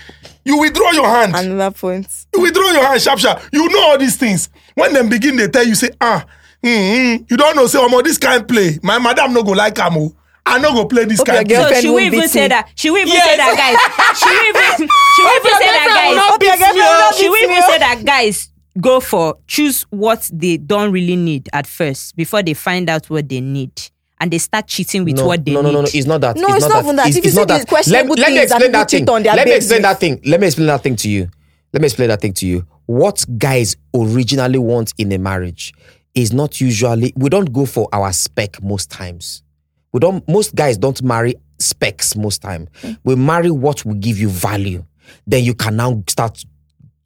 you 0.44 0.58
withdraw 0.60 0.92
your 0.92 1.08
hand. 1.08 1.34
Another 1.34 1.76
point. 1.76 2.06
you 2.32 2.40
withdraw 2.40 2.70
your 2.70 2.84
hand 2.86 3.02
sharp 3.02 3.18
sharp. 3.18 3.42
You 3.52 3.68
know 3.68 3.80
all 3.90 3.98
these 3.98 4.14
things. 4.16 4.48
When 4.76 4.92
them 4.92 5.08
begin, 5.08 5.34
they 5.36 5.48
tell 5.48 5.66
you 5.66 5.74
say 5.74 5.90
ah, 6.00 6.24
mm, 6.62 6.70
mm, 7.18 7.30
you 7.30 7.36
don't 7.36 7.56
know 7.56 7.66
say 7.66 7.78
omo 7.80 8.00
this 8.04 8.16
kind 8.18 8.46
play. 8.46 8.78
My 8.80 8.98
madam 9.00 9.32
no 9.32 9.42
go 9.42 9.52
like 9.52 9.76
am 9.80 9.96
o. 9.96 10.14
I 10.48 10.58
no 10.60 10.72
go 10.72 10.86
play 10.86 11.04
this 11.04 11.18
Hope 11.18 11.26
kind 11.26 11.50
your 11.50 11.60
play. 11.66 11.74
So 11.74 11.80
she 11.80 11.86
will 11.88 11.94
won't 11.94 12.06
even 12.06 12.20
beat 12.20 12.30
say 12.30 12.48
that. 12.48 12.70
She 12.76 12.90
will 12.90 12.98
even 12.98 13.12
Yes. 13.12 13.26
say 13.26 13.36
that, 13.36 13.56
guys. 13.58 14.18
She 14.18 14.26
will 14.30 14.46
even. 14.48 14.88
She 15.16 15.22
will 15.26 15.36
even 15.36 15.54
say 15.58 15.70
that, 15.74 15.88
guys. 15.98 16.76
you. 16.76 16.80
Will 16.80 17.12
She 17.12 17.24
not 17.24 17.30
will 17.30 17.42
even 17.42 17.56
you. 17.56 17.62
say 17.62 17.78
that, 17.78 18.04
guys. 18.04 18.50
Go 18.80 19.00
for 19.00 19.38
choose 19.46 19.82
what 19.90 20.28
they 20.32 20.58
don't 20.58 20.92
really 20.92 21.16
need 21.16 21.48
at 21.54 21.66
first 21.66 22.14
before 22.14 22.42
they 22.42 22.52
find 22.54 22.90
out 22.90 23.08
what 23.08 23.26
they 23.28 23.40
need 23.40 23.72
and 24.20 24.30
they 24.30 24.36
start 24.38 24.66
cheating 24.66 25.02
with 25.04 25.16
no, 25.16 25.26
what 25.26 25.44
they 25.46 25.52
no, 25.52 25.62
need. 25.62 25.68
no, 25.68 25.72
no, 25.72 25.80
no. 25.80 25.88
It's 25.92 26.06
not 26.06 26.20
that. 26.20 26.36
No, 26.36 26.48
it's 26.54 26.68
not 26.68 26.84
even 26.84 26.96
that. 26.96 27.08
It's, 27.08 27.16
If 27.16 27.24
you 27.24 27.28
it's 27.28 27.34
see 27.36 27.40
not 27.40 27.48
the 27.48 27.54
that. 27.54 27.68
questionable 27.68 28.14
let, 28.16 28.18
let 28.18 28.32
me 28.32 28.42
explain 28.42 28.72
that 28.72 28.90
thing. 28.90 29.00
cheat 29.00 29.08
on 29.08 29.22
Let 29.22 29.46
me 29.48 29.54
explain 29.54 29.82
that 29.82 29.98
thing. 29.98 30.20
Let 30.26 30.40
me 30.40 30.46
explain 30.46 30.66
that 30.68 30.82
thing 30.82 30.96
to 30.96 31.08
you. 31.08 31.28
Let 31.72 31.80
me 31.80 31.86
explain 31.86 32.08
that 32.10 32.20
thing 32.20 32.34
to 32.34 32.46
you. 32.46 32.66
What 32.84 33.24
guys 33.38 33.76
originally 33.94 34.58
want 34.58 34.92
in 34.98 35.10
a 35.12 35.18
marriage 35.18 35.72
is 36.14 36.32
not 36.34 36.60
usually. 36.60 37.12
We 37.16 37.30
don't 37.30 37.52
go 37.52 37.64
for 37.66 37.88
our 37.92 38.12
spec 38.12 38.62
most 38.62 38.90
times. 38.90 39.42
We 39.96 40.00
don't. 40.00 40.28
Most 40.28 40.54
guys 40.54 40.76
don't 40.76 41.02
marry 41.02 41.36
specs 41.58 42.14
most 42.16 42.42
time. 42.42 42.68
We 43.02 43.14
marry 43.16 43.50
what 43.50 43.82
will 43.86 43.94
give 43.94 44.18
you 44.18 44.28
value. 44.28 44.84
Then 45.26 45.42
you 45.42 45.54
can 45.54 45.74
now 45.76 46.02
start 46.06 46.44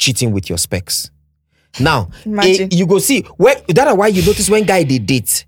cheating 0.01 0.33
with 0.33 0.49
your 0.49 0.59
specs. 0.59 1.09
Now, 1.79 2.11
eh, 2.43 2.67
you 2.73 2.89
go 2.89 2.99
see 2.99 3.23
where 3.37 3.55
that's 3.69 3.95
why 3.97 4.09
you 4.09 4.27
notice 4.27 4.51
when 4.51 4.65
guy 4.65 4.83
they 4.83 4.99
date, 4.99 5.47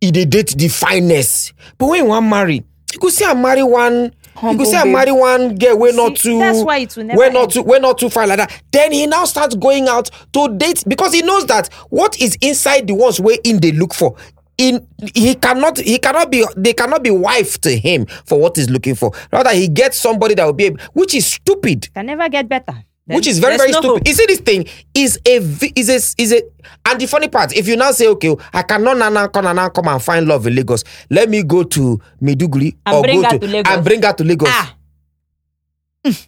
he 0.00 0.10
they 0.10 0.24
date 0.24 0.56
the 0.58 0.66
finest. 0.66 1.52
But 1.78 1.86
when 1.86 2.04
want 2.08 2.26
marry, 2.26 2.64
you 2.92 2.98
go 2.98 3.10
see 3.10 3.26
I 3.26 3.34
marry 3.34 3.62
one. 3.62 4.12
you 4.42 4.58
could 4.58 4.66
see 4.66 4.74
I 4.76 4.84
marry 4.84 5.12
one 5.12 5.54
girl. 5.54 5.78
We're 5.78 5.94
not 5.94 6.16
too. 6.16 6.40
that's 6.40 6.64
why 6.64 6.78
it 6.78 6.96
will 6.96 7.04
never. 7.04 7.16
We're 7.16 7.30
not 7.30 7.50
too. 7.50 7.62
We're 7.62 7.78
not 7.78 7.98
too 7.98 8.10
far 8.10 8.26
like 8.26 8.38
that. 8.38 8.60
Then 8.72 8.90
he 8.90 9.06
now 9.06 9.24
starts 9.24 9.54
going 9.54 9.86
out 9.86 10.10
to 10.32 10.48
date 10.56 10.82
because 10.88 11.12
he 11.12 11.22
knows 11.22 11.46
that 11.46 11.72
what 11.90 12.20
is 12.20 12.36
inside 12.40 12.88
the 12.88 12.94
ones 12.94 13.20
where 13.20 13.38
in 13.44 13.60
they 13.60 13.70
look 13.70 13.94
for. 13.94 14.16
In 14.58 14.86
he 15.14 15.34
cannot 15.34 15.78
he 15.78 15.98
cannot 15.98 16.30
be 16.30 16.44
they 16.56 16.72
cannot 16.74 17.02
be 17.02 17.10
wife 17.10 17.60
to 17.62 17.76
him 17.76 18.06
for 18.26 18.38
what 18.38 18.56
he's 18.56 18.68
looking 18.70 18.94
for. 18.94 19.12
Rather 19.32 19.50
he 19.50 19.66
gets 19.68 19.98
somebody 19.98 20.34
that 20.34 20.44
will 20.44 20.52
be 20.52 20.64
able, 20.66 20.78
which 20.92 21.14
is 21.14 21.26
stupid 21.26 21.88
Can 21.94 22.06
never 22.06 22.28
get 22.28 22.48
better. 22.48 22.74
Then 23.06 23.16
which 23.16 23.26
is 23.26 23.38
very 23.40 23.56
very 23.56 23.72
no 23.72 23.80
stupid. 23.80 23.98
hope. 23.98 24.06
You 24.08 24.14
see, 24.14 24.26
this 24.26 24.40
thing 24.40 24.66
is 24.94 25.18
a 25.26 25.36
is 25.74 25.88
a 25.88 26.22
is 26.22 26.32
a 26.32 26.42
and 26.86 27.00
the 27.00 27.06
funny 27.06 27.28
part, 27.28 27.56
if 27.56 27.66
you 27.66 27.76
now 27.76 27.90
say, 27.92 28.06
okay, 28.08 28.36
I 28.52 28.62
cannot 28.62 28.96
now 28.98 29.26
come 29.28 29.46
and 29.46 29.74
come 29.74 29.88
and 29.88 30.02
find 30.02 30.26
love 30.28 30.46
in 30.46 30.54
Lagos, 30.54 30.84
let 31.10 31.28
me 31.28 31.42
go 31.42 31.64
to 31.64 32.00
Maiduguri 32.22 32.76
And 32.86 32.96
or 32.96 33.02
bring 33.02 33.22
go 33.22 33.28
her 33.30 33.38
to 33.38 33.46
Lagos. 33.46 33.72
and 33.72 33.84
bring 33.84 34.02
her 34.02 34.12
to 34.12 34.22
Lagos. 34.24 34.48
Ah. 34.52 34.76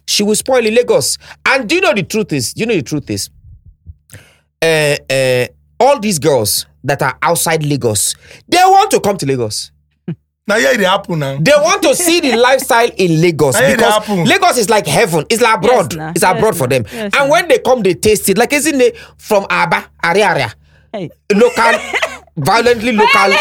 She 0.07 0.23
will 0.23 0.35
spoil 0.35 0.65
in 0.65 0.73
Lagos. 0.73 1.17
And 1.45 1.67
do 1.69 1.75
you 1.75 1.81
know 1.81 1.93
the 1.93 2.03
truth 2.03 2.33
is? 2.33 2.53
Do 2.53 2.61
you 2.61 2.65
know 2.65 2.75
the 2.75 2.81
truth 2.81 3.09
is? 3.09 3.29
Uh, 4.61 4.95
uh, 5.09 5.47
all 5.79 5.99
these 5.99 6.19
girls 6.19 6.65
that 6.83 7.01
are 7.01 7.17
outside 7.21 7.63
Lagos, 7.63 8.15
they 8.47 8.57
want 8.57 8.91
to 8.91 8.99
come 8.99 9.17
to 9.17 9.25
Lagos. 9.25 9.71
Now 10.47 10.57
yeah, 10.57 10.73
it 10.73 10.79
happen 10.81 11.17
now. 11.17 11.37
They 11.41 11.53
want 11.55 11.81
to 11.81 11.95
see 11.95 12.19
the 12.19 12.35
lifestyle 12.37 12.89
in 12.97 13.19
Lagos 13.19 13.55
because 13.59 13.79
happen. 13.81 14.25
Lagos 14.25 14.57
is 14.59 14.69
like 14.69 14.85
heaven. 14.85 15.25
It's 15.27 15.41
like 15.41 15.55
abroad. 15.57 15.95
nah. 15.97 16.11
It's 16.11 16.21
abroad 16.21 16.53
Yes, 16.53 16.57
for 16.59 16.67
them. 16.67 16.83
Yes, 16.85 17.03
and 17.03 17.13
nah. 17.13 17.29
when 17.31 17.47
they 17.47 17.57
come, 17.57 17.81
they 17.81 17.95
taste 17.95 18.29
it. 18.29 18.37
Like 18.37 18.53
isn't 18.53 18.79
it 18.79 18.95
from 19.17 19.47
Aba, 19.49 19.89
area 20.03 20.25
area, 20.29 20.53
Hey. 20.93 21.09
local, 21.33 21.73
violently 22.37 22.91
local, 22.91 23.33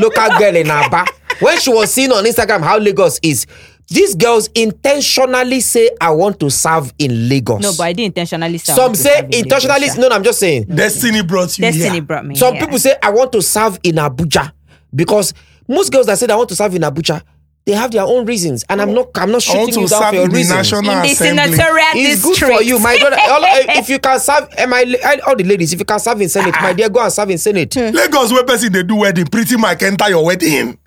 local 0.00 0.38
girl 0.38 0.54
in 0.54 0.70
Aba. 0.70 1.04
When 1.40 1.58
she 1.58 1.70
was 1.70 1.92
seeing 1.92 2.12
on 2.12 2.22
Instagram 2.24 2.62
how 2.62 2.78
Lagos 2.78 3.18
is, 3.20 3.46
these 3.88 4.14
girls 4.14 4.48
intentionally 4.54 5.60
say, 5.60 5.90
"I 6.00 6.10
want 6.10 6.40
to 6.40 6.50
serve 6.50 6.92
in 6.98 7.28
Lagos." 7.28 7.60
No, 7.62 7.72
but 7.76 7.84
I 7.84 7.92
didn't 7.92 8.16
intentionally 8.16 8.58
say 8.58 8.72
Some 8.74 8.94
say 8.94 9.10
serve 9.20 9.24
in 9.26 9.34
intentionally. 9.44 9.80
Lagos, 9.82 9.98
No, 9.98 10.08
no, 10.08 10.16
I'm 10.16 10.24
just 10.24 10.38
saying. 10.40 10.64
Destiny 10.64 11.22
brought 11.22 11.56
you 11.58 11.62
Destiny 11.62 11.90
here. 11.90 12.02
brought 12.02 12.24
me. 12.26 12.34
Some 12.34 12.54
here. 12.54 12.64
people 12.64 12.78
say 12.78 12.96
I 13.02 13.10
want 13.10 13.32
to 13.32 13.42
serve 13.42 13.78
in 13.82 13.96
Abuja 13.96 14.52
because 14.94 15.34
most 15.68 15.92
girls 15.92 16.06
that 16.06 16.18
say 16.18 16.26
they 16.26 16.34
want 16.34 16.48
to 16.50 16.56
serve 16.56 16.74
in 16.74 16.82
Abuja, 16.82 17.22
they 17.66 17.72
have 17.72 17.90
their 17.90 18.02
own 18.02 18.26
reasons, 18.26 18.64
and 18.68 18.80
I'm 18.82 18.92
not. 18.94 19.08
I'm 19.16 19.30
not 19.30 19.46
I 19.48 19.56
want 19.56 19.68
shooting 19.70 19.74
to 19.74 19.80
you 19.82 19.88
down 19.88 20.00
serve 20.00 20.08
for 20.10 20.14
your 20.16 20.24
in 20.24 20.30
the 20.30 20.36
reasons. 20.36 20.56
National 20.72 20.80
in 20.80 20.86
the 21.02 21.10
Assembly. 21.10 21.14
senatorial 21.54 21.86
It's 21.94 22.22
district. 22.22 22.40
good 22.50 22.56
for 22.56 22.62
you, 22.62 22.78
my 22.78 22.98
brother. 22.98 23.16
All, 23.20 23.40
if 23.78 23.88
you 23.88 23.98
can 23.98 24.20
serve, 24.20 24.48
eh, 24.56 24.66
my 24.66 24.82
eh, 24.82 25.16
all 25.26 25.36
the 25.36 25.44
ladies, 25.44 25.72
if 25.72 25.78
you 25.78 25.84
can 25.84 25.98
serve 25.98 26.20
in 26.20 26.28
Senate, 26.28 26.54
my 26.60 26.72
dear, 26.72 26.88
go 26.88 27.00
and 27.02 27.12
serve 27.12 27.30
in 27.30 27.38
Senate. 27.38 27.74
Lagos 27.76 28.32
where 28.32 28.44
person 28.44 28.72
they 28.72 28.82
do 28.82 28.96
wedding, 28.96 29.26
pretty 29.26 29.56
mic 29.56 29.82
enter 29.82 30.08
your 30.10 30.24
wedding. 30.24 30.78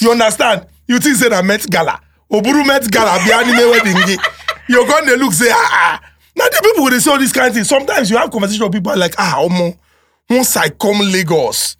You 0.00 0.10
understand? 0.12 0.66
You 0.86 0.98
think 0.98 1.16
say 1.16 1.28
na 1.28 1.42
Met 1.42 1.68
Gala. 1.70 2.00
Oburu 2.30 2.66
Met 2.66 2.90
Gala 2.90 3.22
be 3.24 3.32
anime 3.32 3.70
wedding. 3.70 3.96
gi. 4.06 4.16
You 4.68 4.86
go 4.86 5.04
they 5.04 5.16
look 5.16 5.32
say 5.32 5.48
ah 5.50 5.68
ah. 5.72 6.00
Now 6.36 6.46
the 6.48 6.60
people 6.62 6.90
they 6.90 6.98
say 6.98 7.10
all 7.10 7.18
this 7.18 7.32
kind 7.32 7.48
of 7.48 7.54
thing. 7.54 7.64
Sometimes 7.64 8.10
you 8.10 8.16
have 8.16 8.30
conversation 8.30 8.64
with 8.64 8.72
people 8.72 8.96
like 8.96 9.14
ah 9.18 9.36
omo, 9.40 9.76
once 10.28 10.56
I 10.56 10.68
come 10.70 10.98
Lagos, 11.00 11.76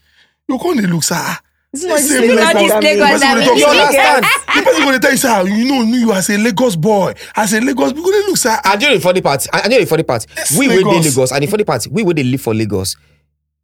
you 0.48 0.58
go 0.58 0.74
they 0.74 0.86
look 0.86 1.02
say 1.02 1.16
ah. 1.18 1.40
Same 1.74 1.90
Lagos 1.90 2.54
Lagos. 2.72 2.80
dey 2.80 2.96
talk 2.96 3.58
You 3.58 3.66
understand? 3.66 4.24
The 4.54 4.62
person 4.62 4.84
go 4.84 4.92
dey 4.92 4.98
tell 4.98 5.10
you 5.10 5.16
say 5.16 5.28
ah, 5.28 5.42
you 5.42 5.64
know 5.66 5.84
me 5.84 5.98
you 6.00 6.12
as 6.12 6.30
a 6.30 6.38
Lagos 6.38 6.76
boy, 6.76 7.12
as 7.34 7.52
a 7.52 7.60
Lagos 7.60 7.92
people 7.92 8.10
they 8.12 8.20
look 8.26 8.36
say 8.36 8.50
ah. 8.50 8.72
And 8.72 8.82
you 8.82 8.88
know 8.88 8.94
the 8.94 9.00
funny 9.00 9.20
part. 9.20 9.46
And 9.52 9.64
you 9.64 9.70
know 9.78 9.80
the 9.84 9.86
funny 9.90 10.02
part. 10.04 10.26
Yes, 10.36 10.56
we 10.56 10.68
will 10.68 10.76
be 10.78 10.84
Lagos. 10.84 11.04
Lagos, 11.16 11.32
and 11.32 11.42
the 11.42 11.46
funny 11.48 11.64
part, 11.64 11.86
we 11.90 12.02
will 12.02 12.14
they 12.14 12.22
live 12.24 12.40
for 12.40 12.54
Lagos. 12.54 12.96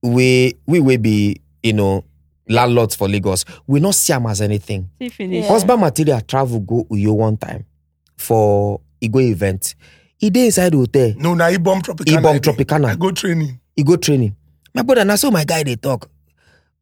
We 0.02 0.56
we 0.66 0.80
will 0.80 0.98
be, 0.98 1.40
you 1.62 1.72
know, 1.74 2.04
landlords 2.48 2.94
for 2.94 3.08
Lagos. 3.08 3.44
We 3.66 3.80
not 3.80 3.94
see 3.94 4.12
them 4.12 4.26
as 4.26 4.40
anything. 4.40 4.90
See, 5.00 5.08
finish. 5.08 5.46
Husband 5.46 5.80
material 5.80 6.20
travel 6.20 6.60
go 6.60 6.84
Uyo 6.90 7.14
one 7.16 7.36
time 7.36 7.64
for 8.16 8.80
Igo 9.00 9.20
event. 9.30 9.74
He 10.18 10.30
day 10.30 10.46
inside 10.46 10.74
hotel. 10.74 11.14
No, 11.16 11.34
na 11.34 11.46
Ibom 11.50 11.82
Tropicana. 11.82 12.18
Ibom 12.20 12.26
I 12.34 12.38
dey. 12.38 12.52
Tropicana. 12.52 12.86
I 12.90 12.94
go 12.96 13.10
training. 13.10 13.60
He 13.74 13.82
go 13.82 13.96
training. 13.96 14.36
My 14.74 14.82
brother, 14.82 15.04
now 15.04 15.16
so 15.16 15.30
my 15.30 15.44
guy 15.44 15.62
they 15.62 15.76
talk. 15.76 16.08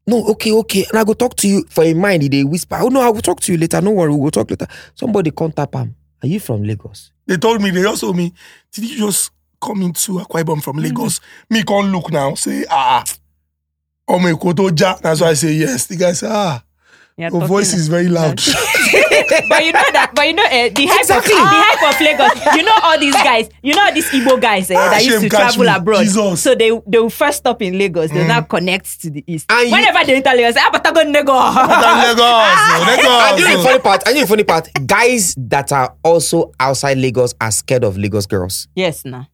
No, 0.07 0.25
okay, 0.29 0.53
okay. 0.53 0.85
And 0.91 0.99
I 0.99 1.05
go 1.05 1.13
talk 1.15 1.37
to 1.37 1.49
you 1.49 1.65
for 1.69 1.85
a 1.85 1.95
mind. 1.95 2.23
He 2.23 2.29
they 2.29 2.45
whisper. 2.45 2.79
Oh 2.81 2.89
no, 2.89 3.01
I 3.01 3.09
will 3.11 3.21
talk 3.23 3.41
to 3.41 3.53
you 3.53 3.59
later. 3.59 3.81
No 3.81 3.91
worry, 3.93 4.11
we 4.13 4.21
will 4.21 4.31
talk 4.31 4.51
later. 4.51 4.67
Somebody 4.95 5.31
contact 5.31 5.75
him. 5.75 5.95
Are 6.23 6.27
you 6.29 6.41
from 6.41 6.65
Lagos? 6.65 7.13
They 7.27 7.37
told 7.39 7.63
me, 7.63 7.71
they 7.71 7.85
also 7.85 8.09
told 8.09 8.17
me, 8.17 8.35
did 8.73 8.85
you 8.91 8.99
just 9.07 9.31
come 9.61 9.83
into 9.83 10.13
Akwa 10.19 10.43
Ibom 10.43 10.63
from 10.63 10.77
Lagos? 10.77 11.21
Me 11.49 11.63
can't 11.63 11.91
look 11.93 12.11
now, 12.11 12.35
say, 12.35 12.65
ah, 12.69 13.05
oh 14.11 14.19
my 14.19 14.33
koto 14.35 14.69
ja. 14.75 14.97
That's 15.01 15.21
why 15.21 15.29
I 15.31 15.35
say 15.35 15.53
yes. 15.53 15.87
The 15.87 15.97
guy 15.97 16.13
say, 16.13 16.27
ah, 16.31 16.63
You're 17.17 17.29
Your 17.31 17.41
talking 17.41 17.49
voice 17.49 17.73
is 17.75 17.89
very 17.89 18.09
loud. 18.09 18.37
but 19.51 19.61
you 19.65 19.73
know 19.77 19.89
that, 19.93 20.13
but 20.15 20.25
you 20.27 20.33
know 20.33 20.45
uh, 20.45 20.69
the 20.73 20.87
hype 20.89 21.01
Exactly. 21.05 21.35
of 21.37 21.45
the 21.53 21.61
hype 21.61 21.85
of 21.85 22.01
Lagos. 22.01 22.57
You 22.57 22.63
know 22.65 22.77
all 22.83 22.99
these 22.99 23.15
guys. 23.15 23.49
You 23.63 23.75
know 23.75 23.83
all 23.85 23.93
these 23.93 24.09
Igbo 24.11 24.41
guys 24.41 24.71
uh, 24.71 24.75
Ah, 24.79 24.91
that 24.91 25.05
used 25.05 25.21
to 25.21 25.29
travel 25.29 25.65
me. 25.65 25.69
abroad. 25.69 26.03
Jesus. 26.05 26.41
So 26.43 26.55
they 26.55 26.71
they 26.87 26.99
will 26.99 27.11
first 27.13 27.39
stop 27.45 27.61
in 27.63 27.77
Lagos. 27.79 28.11
They'll 28.11 28.27
now 28.27 28.41
connect 28.43 29.01
to 29.03 29.11
the 29.11 29.23
east. 29.27 29.47
And 29.53 29.69
you- 29.69 29.73
Whenever 29.77 30.01
they 30.07 30.17
enter 30.17 30.33
Lagos, 30.35 30.57
ah, 30.59 30.71
but 30.73 30.87
I 30.87 30.93
go 30.93 31.03
nego. 31.05 31.33
Lagos, 31.37 32.25
oh, 32.25 33.29
And 33.31 33.39
you 33.39 33.45
know 33.45 33.53
the 33.53 33.59
Lagos. 33.61 33.65
funny 33.65 33.79
part, 33.81 34.01
and 34.07 34.15
you 34.17 34.21
know 34.23 34.27
the 34.27 34.31
funny 34.33 34.45
part, 34.45 34.69
guys 34.87 35.35
that 35.37 35.73
are 35.73 35.95
also 36.03 36.53
outside 36.59 36.97
Lagos 36.99 37.35
are 37.41 37.51
scared 37.51 37.85
of 37.85 37.99
Lagos 37.99 38.27
girls. 38.27 38.67
yes, 38.75 39.05
nah. 39.05 39.25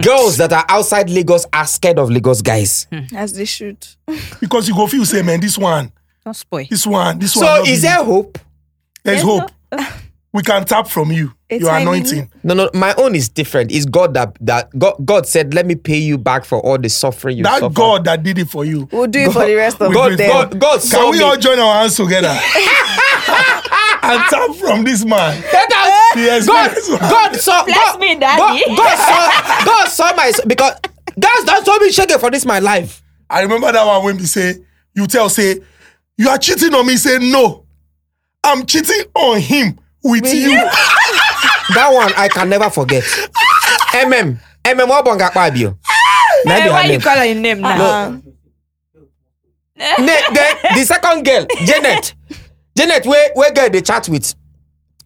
Girls 0.00 0.38
that 0.38 0.52
are 0.52 0.64
outside 0.68 1.10
Lagos 1.10 1.44
are 1.52 1.66
scared 1.66 1.98
of 1.98 2.10
Lagos 2.10 2.40
guys. 2.42 2.86
As 3.14 3.34
they 3.34 3.44
should. 3.44 3.86
Because 4.40 4.68
you 4.68 4.74
go 4.74 4.86
feel 4.86 5.04
say, 5.04 5.20
man, 5.22 5.40
this 5.40 5.58
one, 5.58 5.92
Don't 6.24 6.34
spoil. 6.34 6.64
this 6.70 6.86
one, 6.86 7.18
this 7.18 7.36
one. 7.36 7.44
So 7.44 7.56
not 7.58 7.68
is 7.68 7.82
be- 7.82 7.88
there 7.88 8.02
hope? 8.04 8.38
There's 9.04 9.22
Yes, 9.22 9.24
hope. 9.24 9.50
We 10.32 10.42
can 10.42 10.64
tap 10.66 10.88
from 10.88 11.12
you. 11.12 11.32
It's 11.48 11.60
Your 11.62 11.70
timing. 11.70 11.88
anointing. 11.88 12.30
No, 12.42 12.52
no, 12.54 12.70
my 12.74 12.94
own 12.98 13.14
is 13.14 13.28
different. 13.28 13.70
It's 13.72 13.86
God 13.86 14.12
that 14.14 14.36
that 14.42 14.76
God, 14.78 14.94
God 15.04 15.26
said, 15.26 15.54
"Let 15.54 15.64
me 15.66 15.76
pay 15.76 15.96
you 15.96 16.18
back 16.18 16.44
for 16.44 16.58
all 16.60 16.76
the 16.76 16.88
suffering 16.90 17.38
you 17.38 17.44
That 17.44 17.60
suffered." 17.60 17.74
God 17.74 18.04
that 18.04 18.22
did 18.22 18.38
it 18.38 18.48
for 18.50 18.64
you. 18.64 18.86
We'll 18.92 19.06
do 19.06 19.20
it 19.20 19.32
for 19.32 19.46
the 19.46 19.54
rest 19.54 19.80
of 19.80 19.92
God, 19.94 20.18
them. 20.18 20.28
God, 20.28 20.58
God 20.60 20.80
Can 20.90 21.10
we 21.10 21.18
me. 21.18 21.24
all 21.24 21.36
join 21.36 21.58
our 21.58 21.74
hands 21.80 21.96
together 21.96 22.28
and 24.02 24.22
tap 24.30 24.54
from 24.56 24.84
this 24.84 25.04
man? 25.04 25.40
Get 25.50 25.68
God. 26.46 26.74
God 27.00 27.36
saw. 27.36 27.64
Bless 27.64 27.92
God, 27.92 28.00
me, 28.00 28.14
Daddy. 28.18 28.64
God, 28.66 28.76
God 28.76 28.96
saw. 28.98 29.64
God 29.64 29.88
saw 29.88 30.16
my 30.16 30.32
because 30.46 30.74
guys 31.18 31.44
don't 31.44 31.64
show 31.64 31.76
me 31.78 31.90
shaking 31.92 32.18
for 32.18 32.30
this 32.30 32.44
my 32.44 32.58
life. 32.58 33.02
I 33.28 33.42
remember 33.42 33.70
that 33.72 33.84
one 33.86 34.04
when 34.04 34.16
we 34.16 34.24
say, 34.26 34.54
you 34.94 35.06
tell, 35.06 35.28
say, 35.28 35.60
you 36.16 36.28
are 36.28 36.38
cheating 36.38 36.74
on 36.74 36.86
me. 36.86 36.96
Say, 36.96 37.18
no, 37.18 37.64
I'm 38.42 38.64
cheating 38.66 39.02
on 39.14 39.40
him 39.40 39.78
with 40.02 40.32
you. 40.32 40.58
That 41.74 41.92
one 41.92 42.12
I 42.16 42.28
can 42.28 42.48
never 42.48 42.70
forget. 42.70 43.02
MM, 43.02 44.38
MM, 44.64 44.88
what 44.88 45.04
bonga 45.04 45.30
pabio? 45.30 45.76
Hey, 46.44 46.70
why 46.70 46.84
you 46.84 47.00
call 47.00 47.16
her 47.16 47.34
name 47.34 47.60
now? 47.60 48.20
Uh, 49.78 49.96
the, 49.96 50.70
the 50.74 50.84
second 50.84 51.24
girl, 51.24 51.44
Janet. 51.64 52.14
Janet, 52.76 53.04
where 53.06 53.30
where 53.34 53.52
girl 53.52 53.68
they 53.70 53.80
chat 53.80 54.08
with? 54.08 54.34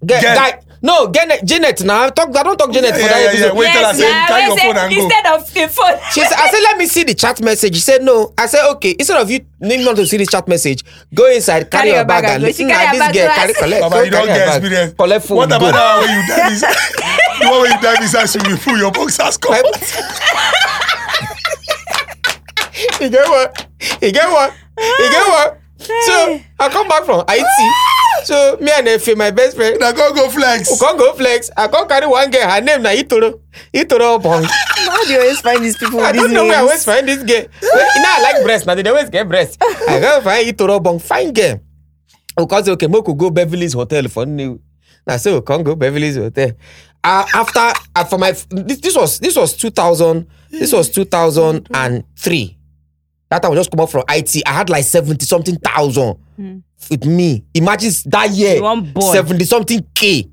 Girl, 0.05 0.20
Girl. 0.20 0.35
guy, 0.35 0.61
no, 0.82 1.11
Janet, 1.12 1.44
Janet. 1.44 1.82
Now 1.85 2.05
I 2.05 2.11
talk. 2.11 2.35
I 2.35 2.43
don't 2.43 2.57
talk 2.57 2.73
Janet 2.73 2.94
for 2.94 3.01
Yeah, 3.01 3.09
that 3.09 3.20
yeah, 3.20 3.28
episode. 3.28 3.47
yeah. 3.52 3.52
Wait 3.61 3.73
till 3.73 3.85
I 3.85 3.93
say, 3.93 4.11
nah, 4.11 4.27
carry 4.27 4.44
your 4.47 4.57
phone 4.57 4.77
and 4.77 4.94
go. 4.94 5.02
Instead 5.05 5.27
of 5.27 5.40
the 5.55 5.69
phone. 5.69 5.98
She 6.12 6.20
said, 6.20 6.32
I 6.39 6.51
said, 6.51 6.61
let 6.62 6.78
me 6.78 6.86
see 6.86 7.05
the 7.05 7.15
chat 7.15 7.40
message. 7.43 7.74
She 7.74 7.81
said, 7.81 8.02
no. 8.02 8.32
I 8.39 8.47
said, 8.47 8.66
okay. 8.73 8.94
Instead 8.98 9.20
of 9.20 9.31
you 9.31 9.40
needing 9.61 9.85
not 9.85 9.97
to 9.97 10.07
see 10.07 10.16
the 10.16 10.27
chat 10.27 10.48
message, 10.48 10.82
go 11.12 11.27
inside, 11.31 11.70
carry, 11.70 11.90
your 11.90 12.05
bag, 12.05 12.24
and 12.24 12.40
go. 12.40 12.47
listen. 12.48 12.66
She 12.69 12.73
carry 12.73 12.90
this 12.97 12.98
bag 12.98 13.15
girl 13.15 13.28
to 13.28 13.35
carry 13.35 13.51
us. 13.52 13.59
collect. 13.59 13.81
Baba, 13.82 13.94
go 13.97 14.02
you 14.05 14.11
don't 14.11 14.27
get 14.27 14.48
experience. 14.48 14.94
Collect 14.94 15.24
phone. 15.27 15.36
What 15.36 15.48
go. 15.51 15.57
about 15.57 15.73
that 15.73 16.01
when 16.01 16.11
you 16.16 16.23
dive 16.27 16.52
inside? 16.52 16.77
the 17.40 17.47
one 17.51 17.61
when 17.61 17.70
you 17.73 17.81
dive 17.81 18.01
inside 18.02 18.27
swimming 18.27 18.57
pool, 18.59 18.78
your 18.78 18.90
boxers 18.93 19.36
come. 19.36 19.57
you 23.01 23.09
get 23.11 23.28
what? 23.28 23.66
You 24.01 24.12
get 24.12 24.28
what? 24.31 24.55
You 24.78 25.09
get 25.12 25.27
what? 25.28 25.61
So 25.81 26.40
I 26.59 26.69
come 26.69 26.89
back 26.89 27.05
from 27.05 27.24
IT. 27.28 27.47
So 28.24 28.56
me 28.60 28.70
and 28.74 28.86
Efe, 28.86 29.16
my 29.16 29.30
best 29.30 29.56
friend, 29.56 29.78
Now 29.80 29.92
go 29.92 30.12
go 30.14 30.28
flex. 30.30 30.70
we 30.70 30.78
can't 30.78 30.98
go 30.98 31.12
flex. 31.14 31.51
I 31.56 31.68
can't 31.68 31.88
carry 31.88 32.06
one 32.06 32.30
girl. 32.30 32.48
Her 32.48 32.60
name 32.60 32.82
na 32.82 32.90
Itoro. 32.90 33.40
Itoro 33.74 34.22
Bong. 34.22 34.42
how 34.44 35.05
do 35.05 35.12
you 35.12 35.20
always 35.20 35.40
find 35.40 35.64
these 35.64 35.76
people 35.76 36.01
I 36.01 36.12
don't 36.12 36.32
know 36.32 36.44
where 36.44 36.56
I 36.56 36.60
always 36.60 36.84
find 36.84 37.06
this 37.09 37.22
girl. 37.22 37.44
Well, 37.62 37.97
you 37.97 38.02
know 38.02 38.09
I 38.10 38.22
like 38.32 38.42
breast. 38.44 38.66
Now 38.66 38.74
they 38.74 38.88
always 38.88 39.10
get 39.10 39.28
breast. 39.28 39.59
I 39.88 40.01
gotta 40.01 40.22
find 40.24 40.47
Itoro 40.47 40.82
Bong. 40.82 40.98
Fine 40.98 41.32
girl. 41.32 41.60
Because 42.36 42.68
okay, 42.68 42.86
we 42.86 43.02
could 43.02 43.18
go 43.18 43.30
Beverly's 43.30 43.72
Hotel 43.74 44.09
for 44.09 44.26
new. 44.26 44.60
Now 45.06 45.16
so 45.16 45.34
we 45.36 45.40
can't 45.44 45.64
go 45.64 45.74
Beverly's 45.74 46.16
Hotel. 46.16 46.52
Uh, 47.02 47.24
after 47.34 47.72
uh, 47.97 48.05
for 48.05 48.18
my 48.18 48.32
this, 48.51 48.78
this 48.80 48.94
was 48.97 49.18
this 49.20 49.34
was 49.34 49.56
2000 49.56 50.26
this 50.51 50.70
was 50.72 50.90
2003 50.90 52.59
that 53.31 53.43
time 53.43 53.52
I 53.52 53.55
just 53.55 53.70
come 53.70 53.81
up 53.81 53.90
from 53.90 54.05
IT 54.09 54.43
I 54.47 54.52
had 54.52 54.70
like 54.70 54.85
70 54.85 55.24
something 55.24 55.57
thousand 55.57 56.16
with 56.90 57.05
me 57.05 57.44
imagine 57.55 57.93
that 58.07 58.31
year 58.31 58.57
You 58.57 58.62
want 58.62 58.93
boy. 58.94 59.12
70 59.12 59.44
something 59.44 59.86
K 59.94 60.28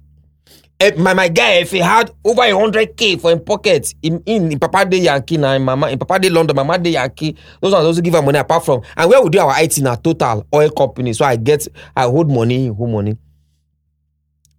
Eh, 0.79 0.91
my 0.95 1.11
my 1.15 1.27
guy 1.27 1.53
if 1.53 1.71
he 1.71 1.79
had 1.79 2.11
over 2.23 2.43
a 2.43 2.51
hundred 2.51 2.95
K 2.95 3.17
for 3.17 3.31
him 3.31 3.39
pocket 3.39 3.95
in 4.03 4.21
in, 4.27 4.51
in 4.51 4.59
Papa 4.59 4.85
Day 4.85 4.99
Yankee 4.99 5.37
now 5.37 5.53
in 5.53 5.63
Mama 5.63 5.87
in 5.89 5.97
Papa 5.97 6.19
Day 6.19 6.29
London 6.29 6.55
Mama 6.55 6.77
Day 6.77 6.91
Yankee 6.91 7.35
those 7.59 7.73
ones 7.73 7.83
also 7.85 7.99
give 7.99 8.13
her 8.13 8.21
money 8.21 8.37
apart 8.37 8.63
from 8.63 8.83
and 8.95 9.09
where 9.09 9.19
we 9.23 9.29
do 9.31 9.39
our 9.39 9.59
IT 9.59 9.79
now 9.79 9.95
total 9.95 10.45
oil 10.53 10.69
company 10.69 11.13
so 11.13 11.25
I 11.25 11.35
get 11.35 11.67
I 11.95 12.03
hold 12.03 12.29
money 12.29 12.67
hold 12.67 12.91
money 12.91 13.17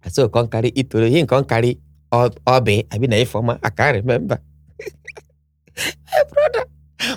I 0.03 0.09
say, 0.09 0.27
can't 0.27 0.51
carry 0.51 0.69
it 0.69 0.89
to 0.89 1.09
he 1.09 1.25
can't 1.25 1.47
carry 1.47 1.79
all 2.11 2.29
Obe. 2.47 2.83
I 2.91 2.97
mean, 2.97 3.25
former. 3.25 3.59
I 3.61 3.69
can't 3.69 3.95
remember. 3.97 4.39
hey, 5.75 6.23
brother. 6.31 6.65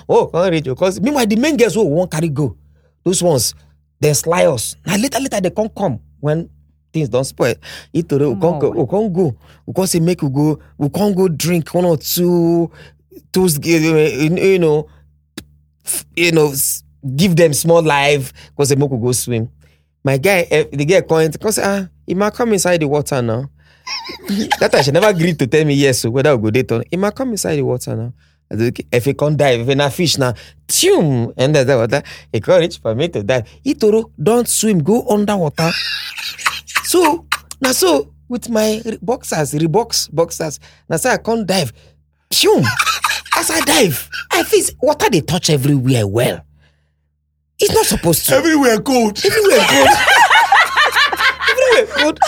Oh, 0.07 0.27
can't 0.27 0.51
reach 0.51 0.65
you. 0.65 0.73
Because 0.75 0.99
meanwhile, 1.01 1.25
the 1.25 1.35
main 1.35 1.57
girls 1.57 1.75
who 1.75 1.83
won't 1.85 2.11
carry 2.11 2.29
go, 2.29 2.55
those 3.03 3.21
ones, 3.21 3.53
they 3.99 4.13
sly 4.13 4.45
us. 4.45 4.75
Now 4.85 4.95
later, 4.97 5.19
later 5.19 5.41
they 5.41 5.49
can't 5.49 5.73
come 5.73 5.99
when 6.19 6.49
things 6.91 7.09
don't 7.09 7.25
spoil. 7.25 7.55
It 7.91 8.07
to 8.09 8.15
we 8.17 8.35
go. 8.35 8.69
We 8.71 8.85
can't 8.87 9.13
go. 9.13 9.35
We 9.65 9.73
can't 9.73 9.89
say 9.89 9.99
make 9.99 10.21
we 10.21 10.29
go. 10.29 10.59
We 10.77 10.89
can't 10.89 11.15
go 11.15 11.27
drink 11.27 11.73
one 11.73 11.85
or 11.85 11.97
two. 11.97 12.71
Those 13.31 13.59
you 13.65 14.59
know, 14.59 14.87
you 16.15 16.31
know, 16.31 16.53
give 17.15 17.35
them 17.35 17.53
small 17.53 17.81
life 17.81 18.31
because 18.51 18.69
they 18.69 18.75
make 18.75 18.89
we 18.89 18.97
go 18.99 19.11
swim. 19.11 19.49
My 20.03 20.17
guy, 20.17 20.47
eh, 20.51 20.65
the 20.71 20.85
guy 20.85 21.01
calling, 21.01 21.31
because 21.31 21.59
ah, 21.59 21.87
he 22.05 22.13
might 22.13 22.33
come 22.33 22.51
inside 22.53 22.81
the 22.81 22.87
water 22.87 23.21
now. 23.21 23.49
that 24.59 24.69
time 24.71 24.83
she 24.83 24.91
never 24.91 25.07
agreed 25.07 25.39
to 25.39 25.47
tell 25.47 25.63
me 25.65 25.73
yes, 25.73 25.99
so 25.99 26.09
whether 26.09 26.35
we 26.35 26.43
go 26.43 26.51
date 26.51 26.71
or 26.71 26.77
not. 26.79 26.87
He 26.91 26.97
might 26.97 27.15
come 27.15 27.31
inside 27.31 27.55
the 27.55 27.61
water 27.63 27.95
now. 27.95 28.13
If 28.53 29.05
he 29.05 29.13
can't 29.13 29.35
dive, 29.35 29.67
he 29.67 29.75
not 29.75 29.93
fish 29.93 30.17
tune, 30.67 31.33
and 31.37 31.55
that's 31.55 31.67
the 31.67 31.77
water. 31.77 32.03
He 32.31 32.39
can't 32.39 32.61
reach 32.61 32.79
for 32.79 32.93
me 32.93 33.07
to 33.09 33.23
dive. 33.23 33.49
Itoro, 33.65 34.11
don't 34.21 34.47
swim, 34.47 34.79
go 34.79 35.07
underwater. 35.09 35.71
so, 36.83 37.25
now 37.61 37.71
so, 37.71 38.13
with 38.29 38.49
my 38.49 38.81
boxers, 39.01 39.53
Reeboks 39.53 40.13
boxers, 40.13 40.59
now 40.87 40.97
so 40.97 41.09
I 41.09 41.17
can't 41.17 41.45
dive. 41.47 41.73
Tune. 42.29 42.63
As 43.35 43.49
I 43.49 43.59
dive, 43.61 44.09
I 44.31 44.43
feel 44.43 44.65
water 44.81 45.09
they 45.09 45.21
touch 45.21 45.49
everywhere 45.49 46.05
well. 46.07 46.45
It's 47.59 47.73
not 47.73 47.85
supposed 47.85 48.27
to. 48.27 48.35
Everywhere 48.35 48.79
cold. 48.81 49.17
Everywhere 49.23 49.65
good. 49.69 49.89
Everywhere 51.49 51.95
good. 51.95 52.19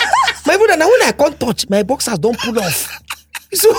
My 0.45 0.57
brother, 0.57 0.77
now 0.77 0.89
when 0.89 1.01
I 1.03 1.11
can't 1.11 1.39
touch, 1.39 1.69
my 1.69 1.83
boxers 1.83 2.17
don't 2.19 2.37
pull 2.39 2.59
off. 2.59 3.01
So 3.55 3.69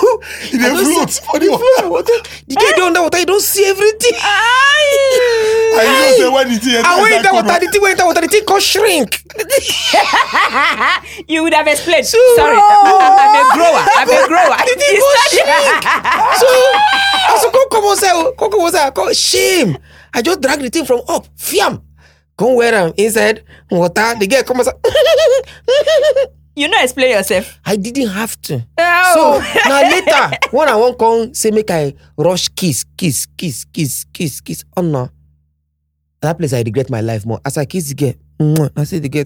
They 0.52 0.58
I 0.64 0.68
don't 0.72 0.84
float 0.84 1.10
for 1.12 1.38
the 1.38 1.50
water. 1.50 1.88
water. 1.88 2.16
The 2.48 2.54
guy 2.56 2.72
dey 2.76 2.82
underwater, 2.82 3.18
you 3.18 3.26
don't 3.26 3.42
see 3.42 3.64
everything. 3.64 4.16
And 5.76 5.84
you 5.84 5.92
know 5.92 6.16
say 6.16 6.28
when 6.32 6.48
the 6.48 6.56
thing 6.58 6.74
enter 6.76 6.88
And 6.88 7.02
when 7.02 7.10
you 7.12 7.16
inside 7.16 7.26
enter 7.26 7.30
cold 7.30 7.44
water, 7.46 7.60
the 7.66 7.70
thing 7.72 7.82
when 7.82 7.90
enter 7.92 8.06
water, 8.06 8.20
the 8.22 8.28
thing 8.28 8.44
can 8.46 8.60
shrink. 8.60 9.22
you 11.28 11.42
would 11.42 11.52
have 11.54 11.66
explained. 11.66 12.06
So- 12.06 12.18
Sorry, 12.36 12.56
I'm 12.60 13.34
a 13.36 13.42
grower. 13.54 13.82
I'm 13.96 14.08
a 14.08 14.26
grower. 14.32 14.56
The 14.56 14.74
thing 14.78 14.96
You 14.96 15.04
shrink. 15.28 15.44
So 16.40 16.48
said, 17.40 17.52
come 17.52 17.68
come 17.70 17.84
outside, 17.84 18.36
come 18.38 18.50
come 18.50 18.60
outside. 18.62 18.94
Come 18.94 19.12
shame. 19.12 19.76
I 20.14 20.22
just 20.22 20.40
drag 20.40 20.60
the 20.60 20.70
thing 20.70 20.84
from 20.86 21.02
up. 21.08 21.26
Fiam. 21.36 21.82
Come 22.38 22.54
wear 22.56 22.74
am 22.74 22.92
inside 22.96 23.44
water. 23.70 24.14
The 24.18 24.26
girl 24.26 24.42
come 24.42 24.60
outside. 24.60 24.74
You 26.56 26.68
know, 26.68 26.82
explain 26.82 27.10
yourself. 27.10 27.60
I 27.66 27.76
didn't 27.76 28.08
have 28.08 28.40
to. 28.48 28.66
Oh. 28.78 29.12
So 29.14 29.68
now 29.68 29.82
later, 29.82 30.38
when 30.52 30.68
I 30.68 30.74
won't 30.74 30.98
come 30.98 31.34
say 31.34 31.50
make 31.50 31.70
I 31.70 31.92
rush 32.16 32.48
kiss, 32.48 32.82
kiss, 32.96 33.26
kiss, 33.36 33.66
kiss, 33.66 34.04
kiss, 34.04 34.40
kiss. 34.40 34.64
Oh 34.74 34.80
no. 34.80 35.10
That 36.22 36.38
place 36.38 36.54
I 36.54 36.62
regret 36.62 36.88
my 36.88 37.02
life 37.02 37.26
more. 37.26 37.40
As 37.44 37.58
I 37.58 37.66
kiss 37.66 37.92
the 37.92 37.94
girl, 37.94 38.70
I 38.74 38.84
say 38.84 39.00
the 39.00 39.08
girl. 39.10 39.24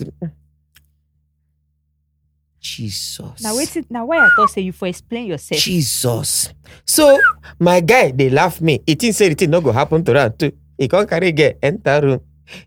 Jesus. 2.60 3.40
now 3.40 3.56
wait. 3.56 3.90
Now 3.90 4.04
why 4.06 4.18
I 4.18 4.28
thought 4.34 4.50
say 4.50 4.62
you 4.62 4.72
for 4.72 4.88
explain 4.88 5.26
yourself. 5.26 5.60
Jesus. 5.60 6.52
So 6.84 7.18
my 7.60 7.80
guy, 7.80 8.10
they 8.10 8.28
laugh 8.28 8.60
me. 8.60 8.82
He 8.84 8.96
think 8.96 9.14
say 9.14 9.28
the 9.28 9.34
thing 9.36 9.50
not 9.50 9.62
go 9.62 9.70
happen 9.70 10.04
to 10.04 10.12
that 10.12 10.36
too. 10.36 10.52
He 10.76 10.88
can't 10.88 11.08
carry 11.08 11.30
girl 11.30 11.52
enter 11.62 12.00
room 12.02 12.20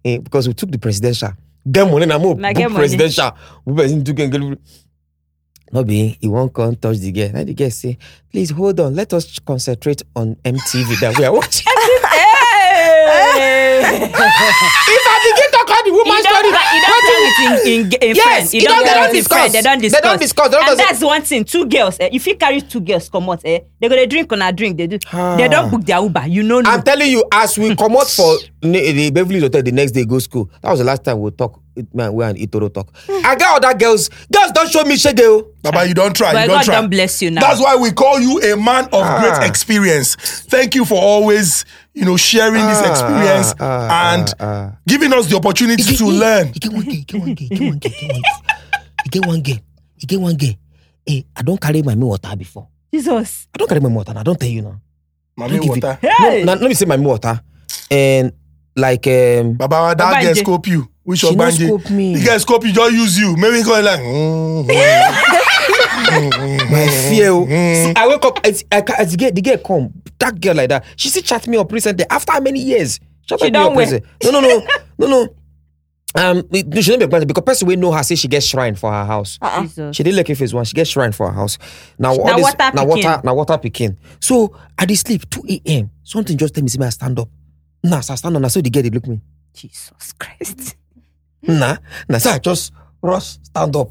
eh, 0.06 0.20
because 0.20 0.48
we 0.48 0.54
took 0.54 0.72
the 0.72 0.80
presidential. 0.80 1.34
Get 1.70 1.90
money 1.90 2.06
na 2.06 2.18
mo 2.20 2.34
Na 2.34 2.52
book 2.52 2.74
presidential. 2.76 3.32
We 3.66 3.74
person 3.76 4.04
took 4.04 4.20
and 4.20 4.32
get- 4.32 4.60
No 5.72 5.84
be 5.84 6.18
he 6.22 6.28
won't 6.28 6.54
come 6.54 6.76
touch 6.76 6.98
the 7.00 7.12
girl. 7.12 7.32
Now 7.34 7.44
the 7.44 7.54
girl 7.54 7.72
say, 7.72 7.98
please 8.32 8.52
hold 8.52 8.80
on. 8.80 8.94
Let 8.96 9.14
us 9.14 9.40
concentrate 9.40 10.04
on 10.16 10.36
MTV 10.46 11.00
that 11.02 11.18
we 11.18 11.26
are 11.26 11.34
watching. 11.34 11.73
If 13.74 15.04
I 15.08 15.18
begin 15.24 15.50
to 15.52 15.62
call 15.66 15.84
the 15.84 15.92
woman 15.92 16.16
He 16.16 16.22
story, 16.24 16.52
don't, 16.52 16.68
he 16.74 16.80
don't 16.82 17.04
tell 17.08 17.24
it 17.24 17.40
in, 17.40 17.52
in, 17.68 18.10
in 18.10 18.16
Yes, 18.16 18.24
friends. 18.26 18.52
he 18.52 18.60
don't- 18.62 18.84
they 18.84 18.86
tell 18.86 18.96
don't 18.96 19.06
it 19.06 19.10
in 19.10 19.16
discuss. 19.16 19.52
They 19.52 19.62
don't 19.62 19.78
They 19.80 19.88
discuss. 19.90 20.02
don't 20.04 20.20
discuss. 20.22 20.48
They 20.50 20.58
don't 20.58 20.70
and 20.70 20.80
that's 20.80 21.02
one 21.04 21.22
thing. 21.22 21.44
Two 21.46 21.66
girls. 21.66 21.98
Eh, 22.00 22.10
if 22.12 22.28
you 22.28 22.36
carry 22.36 22.62
two 22.62 22.80
girls 22.82 23.10
come 23.10 23.30
out, 23.30 23.42
eh, 23.46 23.60
they 23.80 23.90
gonna 23.90 24.08
drink 24.08 24.32
on 24.32 24.42
a 24.42 24.52
drink. 24.52 24.78
They 24.78 24.88
do. 24.88 24.98
They 25.38 25.48
don't 25.48 25.70
book 25.72 25.86
their 25.86 26.02
Uber. 26.02 26.28
You 26.28 26.44
know. 26.44 26.62
I'm 26.66 26.82
telling 26.84 27.10
you, 27.12 27.24
as 27.32 27.58
we 27.58 27.76
come 27.76 27.96
out 27.96 28.08
for 28.10 28.38
the 28.62 29.12
Beverly 29.14 29.40
Hotel 29.40 29.62
the 29.62 29.72
next 29.72 29.92
day, 29.92 30.06
go 30.06 30.20
school. 30.20 30.50
That 30.62 30.72
was 30.72 30.80
the 30.80 30.86
last 30.86 31.04
time 31.04 31.20
we 31.22 31.32
talk. 31.32 31.60
It- 31.76 31.88
Man, 31.94 32.14
we 32.14 32.24
and 32.24 32.38
Itoro 32.38 32.72
talk. 32.72 32.88
I 33.10 33.36
got 33.36 33.64
other 33.64 33.76
girls. 33.78 34.08
Girls 34.32 34.52
don't 34.52 34.70
show 34.70 34.84
me 34.84 34.96
shege. 34.96 35.20
oh. 35.24 35.48
Baba, 35.64 35.88
you 35.88 35.94
don't 35.96 36.16
try. 36.16 36.32
But 36.32 36.42
you 36.42 36.48
don't 36.50 36.58
God 36.58 36.64
try. 36.66 36.76
don't 36.76 36.90
bless 36.90 37.20
you 37.22 37.32
now. 37.32 37.42
That's 37.42 37.60
why 37.60 37.76
we 37.76 37.92
call 37.92 38.20
you 38.20 38.40
a 38.42 38.56
man 38.58 38.86
of 38.86 39.02
Ah. 39.02 39.38
great 39.40 39.50
experience. 39.50 40.16
Thank 40.50 40.76
you 40.76 40.86
for 40.86 41.02
always, 41.02 41.66
you 41.94 42.06
know, 42.06 42.18
sharing 42.18 42.66
this 42.66 42.82
Ah, 42.82 42.90
experience 42.92 43.54
ah, 43.60 43.88
ah, 43.90 44.14
and 44.16 44.34
ah, 44.40 44.46
ah. 44.46 44.72
giving 44.88 45.14
us 45.14 45.28
the 45.30 45.36
opportunity 45.36 45.84
to 45.96 46.06
learn. 46.06 46.48
You 46.54 46.60
get 46.60 46.72
one 46.74 46.84
girl, 46.86 46.96
you 46.96 47.06
get 47.06 47.20
one 47.22 47.34
girl, 47.36 47.48
you 47.50 47.60
get 47.60 47.62
one 47.70 47.80
girl, 47.80 47.94
you 49.06 49.10
get 49.12 49.26
one 49.28 49.42
girl. 49.42 49.58
You 50.00 50.08
get 50.08 50.20
one 50.20 50.36
girl. 50.36 50.54
Hey, 51.06 51.26
I 51.36 51.42
don't 51.44 51.60
carry 51.62 51.82
my 51.84 51.96
water 51.96 52.36
before. 52.36 52.68
Jesus. 52.94 53.48
I 53.54 53.58
don't 53.58 53.68
carry 53.68 53.82
my 53.82 53.90
water. 53.90 54.14
I 54.16 54.24
don't 54.24 54.40
tell 54.40 54.50
you 54.50 54.62
now. 54.64 54.82
Mommy 55.38 55.60
give 55.60 55.64
it- 55.64 55.84
water. 55.84 55.98
Hey. 56.02 56.44
Now, 56.44 56.54
let 56.56 56.68
me 56.68 56.74
say 56.74 56.86
my 56.86 56.98
water. 56.98 57.40
And 57.92 58.32
like 58.76 59.06
um 59.08 59.54
Baba, 59.54 59.94
that 59.96 59.98
Baba 59.98 60.22
girl 60.22 60.34
Nje. 60.34 60.40
scope 60.40 60.68
you. 60.68 60.88
Which 61.04 61.20
She 61.20 61.28
of 61.28 61.36
no 61.36 61.44
Banje? 61.44 61.66
scope 61.68 61.90
me. 61.92 62.16
The 62.16 62.26
girl 62.26 62.40
scope 62.40 62.66
you, 62.66 62.72
just 62.74 62.92
use 62.94 63.20
you. 63.20 63.36
Maybe 63.38 63.62
call 63.64 63.76
it 63.76 63.84
like. 63.84 64.00
mm, 64.00 64.68
my 66.72 66.88
fear. 67.10 67.30
oh. 67.32 67.46
See, 67.46 67.94
I 67.96 68.08
wake 68.08 68.26
up 68.26 68.40
as, 68.46 68.64
I, 68.72 68.82
ca- 68.82 68.96
as 68.98 69.12
the 69.12 69.18
girl, 69.18 69.32
the 69.32 69.42
girl 69.42 69.58
come, 69.58 69.94
that 70.20 70.40
girl 70.40 70.56
like 70.56 70.70
that. 70.70 70.86
She 70.96 71.10
still 71.10 71.24
chat 71.24 71.48
me 71.48 71.58
up 71.58 71.72
recently 71.72 72.06
after 72.10 72.32
how 72.34 72.40
many 72.40 72.60
years? 72.60 73.00
Chat 73.26 73.40
She 73.40 73.46
me 73.46 73.50
up 73.50 73.54
don't 73.54 73.76
wear. 73.76 73.86
recently. 73.86 74.10
No, 74.24 74.32
no, 74.32 74.42
no, 74.42 74.68
no, 75.00 75.08
no. 75.08 75.36
Um, 76.16 76.44
it- 76.52 76.68
no, 76.68 76.82
she 76.82 76.92
don't 76.92 77.00
be 77.00 77.06
expensive 77.06 77.28
because 77.28 77.44
person 77.44 77.68
we 77.68 77.76
know 77.76 77.92
her 77.92 78.04
say 78.04 78.16
she 78.16 78.28
gets 78.28 78.46
shrine 78.46 78.76
for 78.76 78.92
her 78.92 79.06
house. 79.06 79.40
Jesus. 79.62 79.96
She 79.96 80.04
did 80.04 80.16
like 80.16 80.30
if 80.30 80.42
it's 80.42 80.54
one, 80.54 80.64
she 80.66 80.74
gets 80.76 80.92
shrine 80.92 81.12
for 81.12 81.28
her 81.28 81.34
house. 81.34 81.58
Now 81.98 82.12
all 82.16 82.26
Na 82.28 82.36
this, 82.36 82.44
water 82.44 82.58
now 82.76 82.84
pikin. 82.84 82.88
water, 82.88 83.22
now 83.24 83.34
water 83.34 83.58
picking. 83.58 83.98
So 84.20 84.56
I 84.78 84.86
did 84.86 84.98
sleep 84.98 85.28
2 85.30 85.42
a.m. 85.50 85.90
Something 86.04 86.38
just 86.38 86.54
tell 86.54 86.64
me, 86.64 86.70
say, 86.70 86.78
me 86.78 86.86
I 86.86 86.90
stand 86.90 87.18
up. 87.20 87.30
Nah, 87.84 88.02
so 88.02 88.14
I 88.14 88.16
stand 88.18 88.36
on. 88.36 88.42
Now 88.44 88.48
so 88.50 88.62
the 88.62 88.70
girl 88.70 88.84
they 88.84 88.90
look 88.92 89.08
me. 89.08 89.22
Jesus 89.56 90.14
Christ. 90.20 90.76
Nah, 91.42 91.78
nah, 92.08 92.18
so 92.20 92.30
I 92.30 92.38
just 92.40 92.72
rush 93.02 93.38
stand 93.44 93.76
up. 93.76 93.90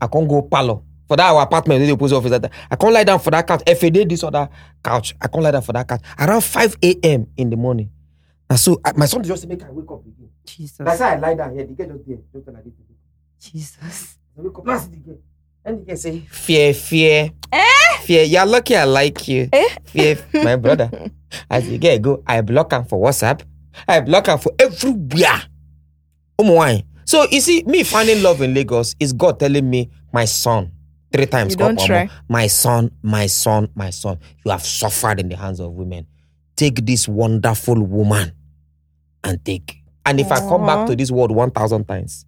I 0.00 0.06
can't 0.08 0.28
go 0.28 0.42
parlor 0.42 0.80
for 1.10 1.16
that 1.16 1.28
our 1.32 1.42
apartment. 1.42 1.84
The 1.84 1.96
post 1.96 2.14
office. 2.14 2.30
That 2.30 2.52
I 2.70 2.76
can't 2.76 2.92
lie 2.92 3.02
down 3.02 3.18
for 3.18 3.32
that 3.32 3.44
couch. 3.44 3.62
If 3.66 3.80
they 3.80 3.90
this 3.90 4.22
other 4.22 4.48
couch, 4.80 5.16
I 5.20 5.26
can't 5.26 5.42
lie 5.42 5.50
down 5.50 5.62
for 5.62 5.72
that 5.72 5.88
couch. 5.88 6.02
Around 6.16 6.42
5 6.42 6.76
a.m. 6.84 7.26
in 7.36 7.50
the 7.50 7.56
morning. 7.56 7.90
And 8.48 8.60
so 8.60 8.80
I, 8.84 8.92
my 8.92 9.06
son 9.06 9.24
just 9.24 9.44
make 9.48 9.60
I 9.64 9.70
wake 9.72 9.90
up 9.90 10.06
again. 10.06 10.30
Jesus. 10.44 10.78
That's 10.78 11.00
how 11.00 11.08
I 11.08 11.16
lie 11.16 11.34
down 11.34 11.52
here. 11.52 11.66
The 11.66 11.72
girl 11.72 11.96
just 11.96 12.06
there, 12.06 12.18
just 12.32 12.46
like 12.46 12.62
this. 12.62 12.72
Jesus. 13.40 14.18
I 14.38 14.40
wake 14.40 14.56
up, 14.56 14.68
I 14.68 14.78
see 14.78 14.90
the 14.90 14.96
girl. 14.98 15.18
And 15.64 15.80
the 15.80 15.84
girl 15.84 15.96
say, 15.96 16.20
Fear, 16.20 16.74
fear. 16.74 17.30
Eh? 17.50 17.98
Fear, 18.02 18.22
you're 18.22 18.46
lucky 18.46 18.76
I 18.76 18.84
like 18.84 19.26
you. 19.26 19.48
Eh? 19.52 19.68
Fear, 19.86 20.18
my 20.44 20.54
brother. 20.54 21.10
As 21.50 21.68
the 21.68 21.76
girl 21.76 21.98
go, 21.98 22.22
I 22.24 22.40
block 22.40 22.70
her 22.70 22.84
for 22.84 23.04
WhatsApp. 23.04 23.42
I 23.88 23.98
block 23.98 24.28
her 24.28 24.38
for 24.38 24.52
everywhere. 24.60 25.42
Oh 26.38 26.56
my. 26.56 26.84
So 27.04 27.26
you 27.32 27.40
see, 27.40 27.64
me 27.64 27.82
finding 27.82 28.22
love 28.22 28.42
in 28.42 28.54
Lagos 28.54 28.94
is 29.00 29.12
God 29.12 29.40
telling 29.40 29.68
me, 29.68 29.90
my 30.12 30.24
son, 30.24 30.70
three 31.12 31.26
times. 31.26 31.52
You 31.52 31.56
don't 31.58 31.78
try. 31.80 32.06
Omo, 32.06 32.10
My 32.28 32.46
son, 32.46 32.90
my 33.02 33.26
son, 33.26 33.68
my 33.74 33.90
son. 33.90 34.18
You 34.44 34.50
have 34.50 34.62
suffered 34.64 35.20
in 35.20 35.28
the 35.28 35.36
hands 35.36 35.60
of 35.60 35.72
women. 35.72 36.06
Take 36.56 36.84
this 36.86 37.08
wonderful 37.08 37.80
woman 37.82 38.32
and 39.24 39.44
take. 39.44 39.78
And 40.06 40.20
if 40.20 40.30
I 40.32 40.38
come 40.40 40.66
back 40.66 40.86
to 40.88 40.96
this 40.96 41.10
world 41.10 41.30
1,000 41.30 41.84
times, 41.86 42.24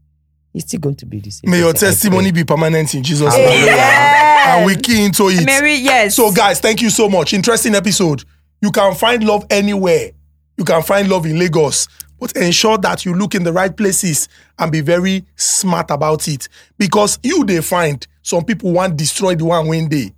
it's 0.55 0.67
still 0.67 0.81
going 0.81 0.97
to 0.97 1.07
be 1.07 1.21
the 1.21 1.31
same. 1.31 1.51
May 1.51 1.59
your 1.59 1.73
testimony 1.73 2.31
be 2.31 2.45
permanent 2.45 2.95
in 2.95 3.03
Jesus' 3.03 3.35
Hallelujah. 3.35 3.57
name. 3.57 3.67
Yes. 3.67 4.47
And 4.57 4.67
we 4.67 4.77
key 4.77 5.05
into 5.05 5.29
it. 5.29 5.45
Mary, 5.47 5.75
yes. 5.75 6.15
So, 6.17 6.31
guys, 6.33 6.61
thank 6.61 6.83
you 6.83 6.91
so 6.91 7.09
much. 7.09 7.33
Interesting 7.33 7.75
episode. 7.75 8.25
You 8.61 8.71
can 8.71 8.95
find 8.95 9.25
love 9.25 9.47
anywhere. 9.51 10.11
You 10.59 10.65
can 10.65 10.83
find 10.83 11.09
love 11.09 11.25
in 11.27 11.39
Lagos, 11.39 11.89
but 12.21 12.33
ensure 12.37 12.77
that 12.79 13.05
you 13.05 13.15
look 13.15 13.35
in 13.35 13.43
the 13.45 13.53
right 13.53 13.75
places 13.75 14.29
and 14.59 14.71
be 14.71 14.81
very 14.83 15.25
smart 15.37 15.91
about 15.91 16.29
it. 16.29 16.49
Because 16.79 17.19
you 17.23 17.45
they 17.45 17.61
find 17.63 18.07
some 18.23 18.45
people 18.45 18.73
want 18.73 18.97
destroy 18.97 19.35
the 19.35 19.45
one 19.45 19.67
when 19.69 19.89
they 19.89 20.13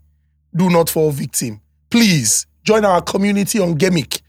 do 0.55 0.71
not 0.71 0.89
fall 0.91 1.11
victim. 1.11 1.61
Please 1.91 2.47
join 2.63 2.85
our 2.85 3.01
community 3.03 3.59
on 3.59 3.77
Gemic. 3.77 4.21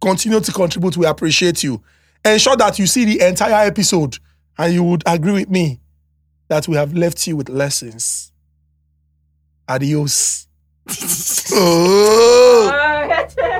Continue 0.00 0.40
to 0.40 0.52
contribute. 0.52 0.96
We 0.96 1.06
appreciate 1.06 1.62
you. 1.62 1.82
Ensure 2.24 2.56
that 2.56 2.78
you 2.78 2.86
see 2.86 3.04
the 3.04 3.26
entire 3.26 3.66
episode 3.66 4.18
and 4.58 4.72
you 4.74 4.82
would 4.84 5.02
agree 5.06 5.32
with 5.32 5.48
me 5.50 5.80
that 6.48 6.68
we 6.68 6.76
have 6.76 6.92
left 6.94 7.26
you 7.26 7.36
with 7.36 7.48
lessons. 7.48 8.32
Adios. 9.68 10.46
oh. 11.52 12.70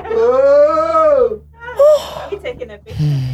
Oh, 0.09 1.41
Oh. 1.79 2.39
taking 2.41 2.71
a 2.71 2.77
picture. 2.77 3.33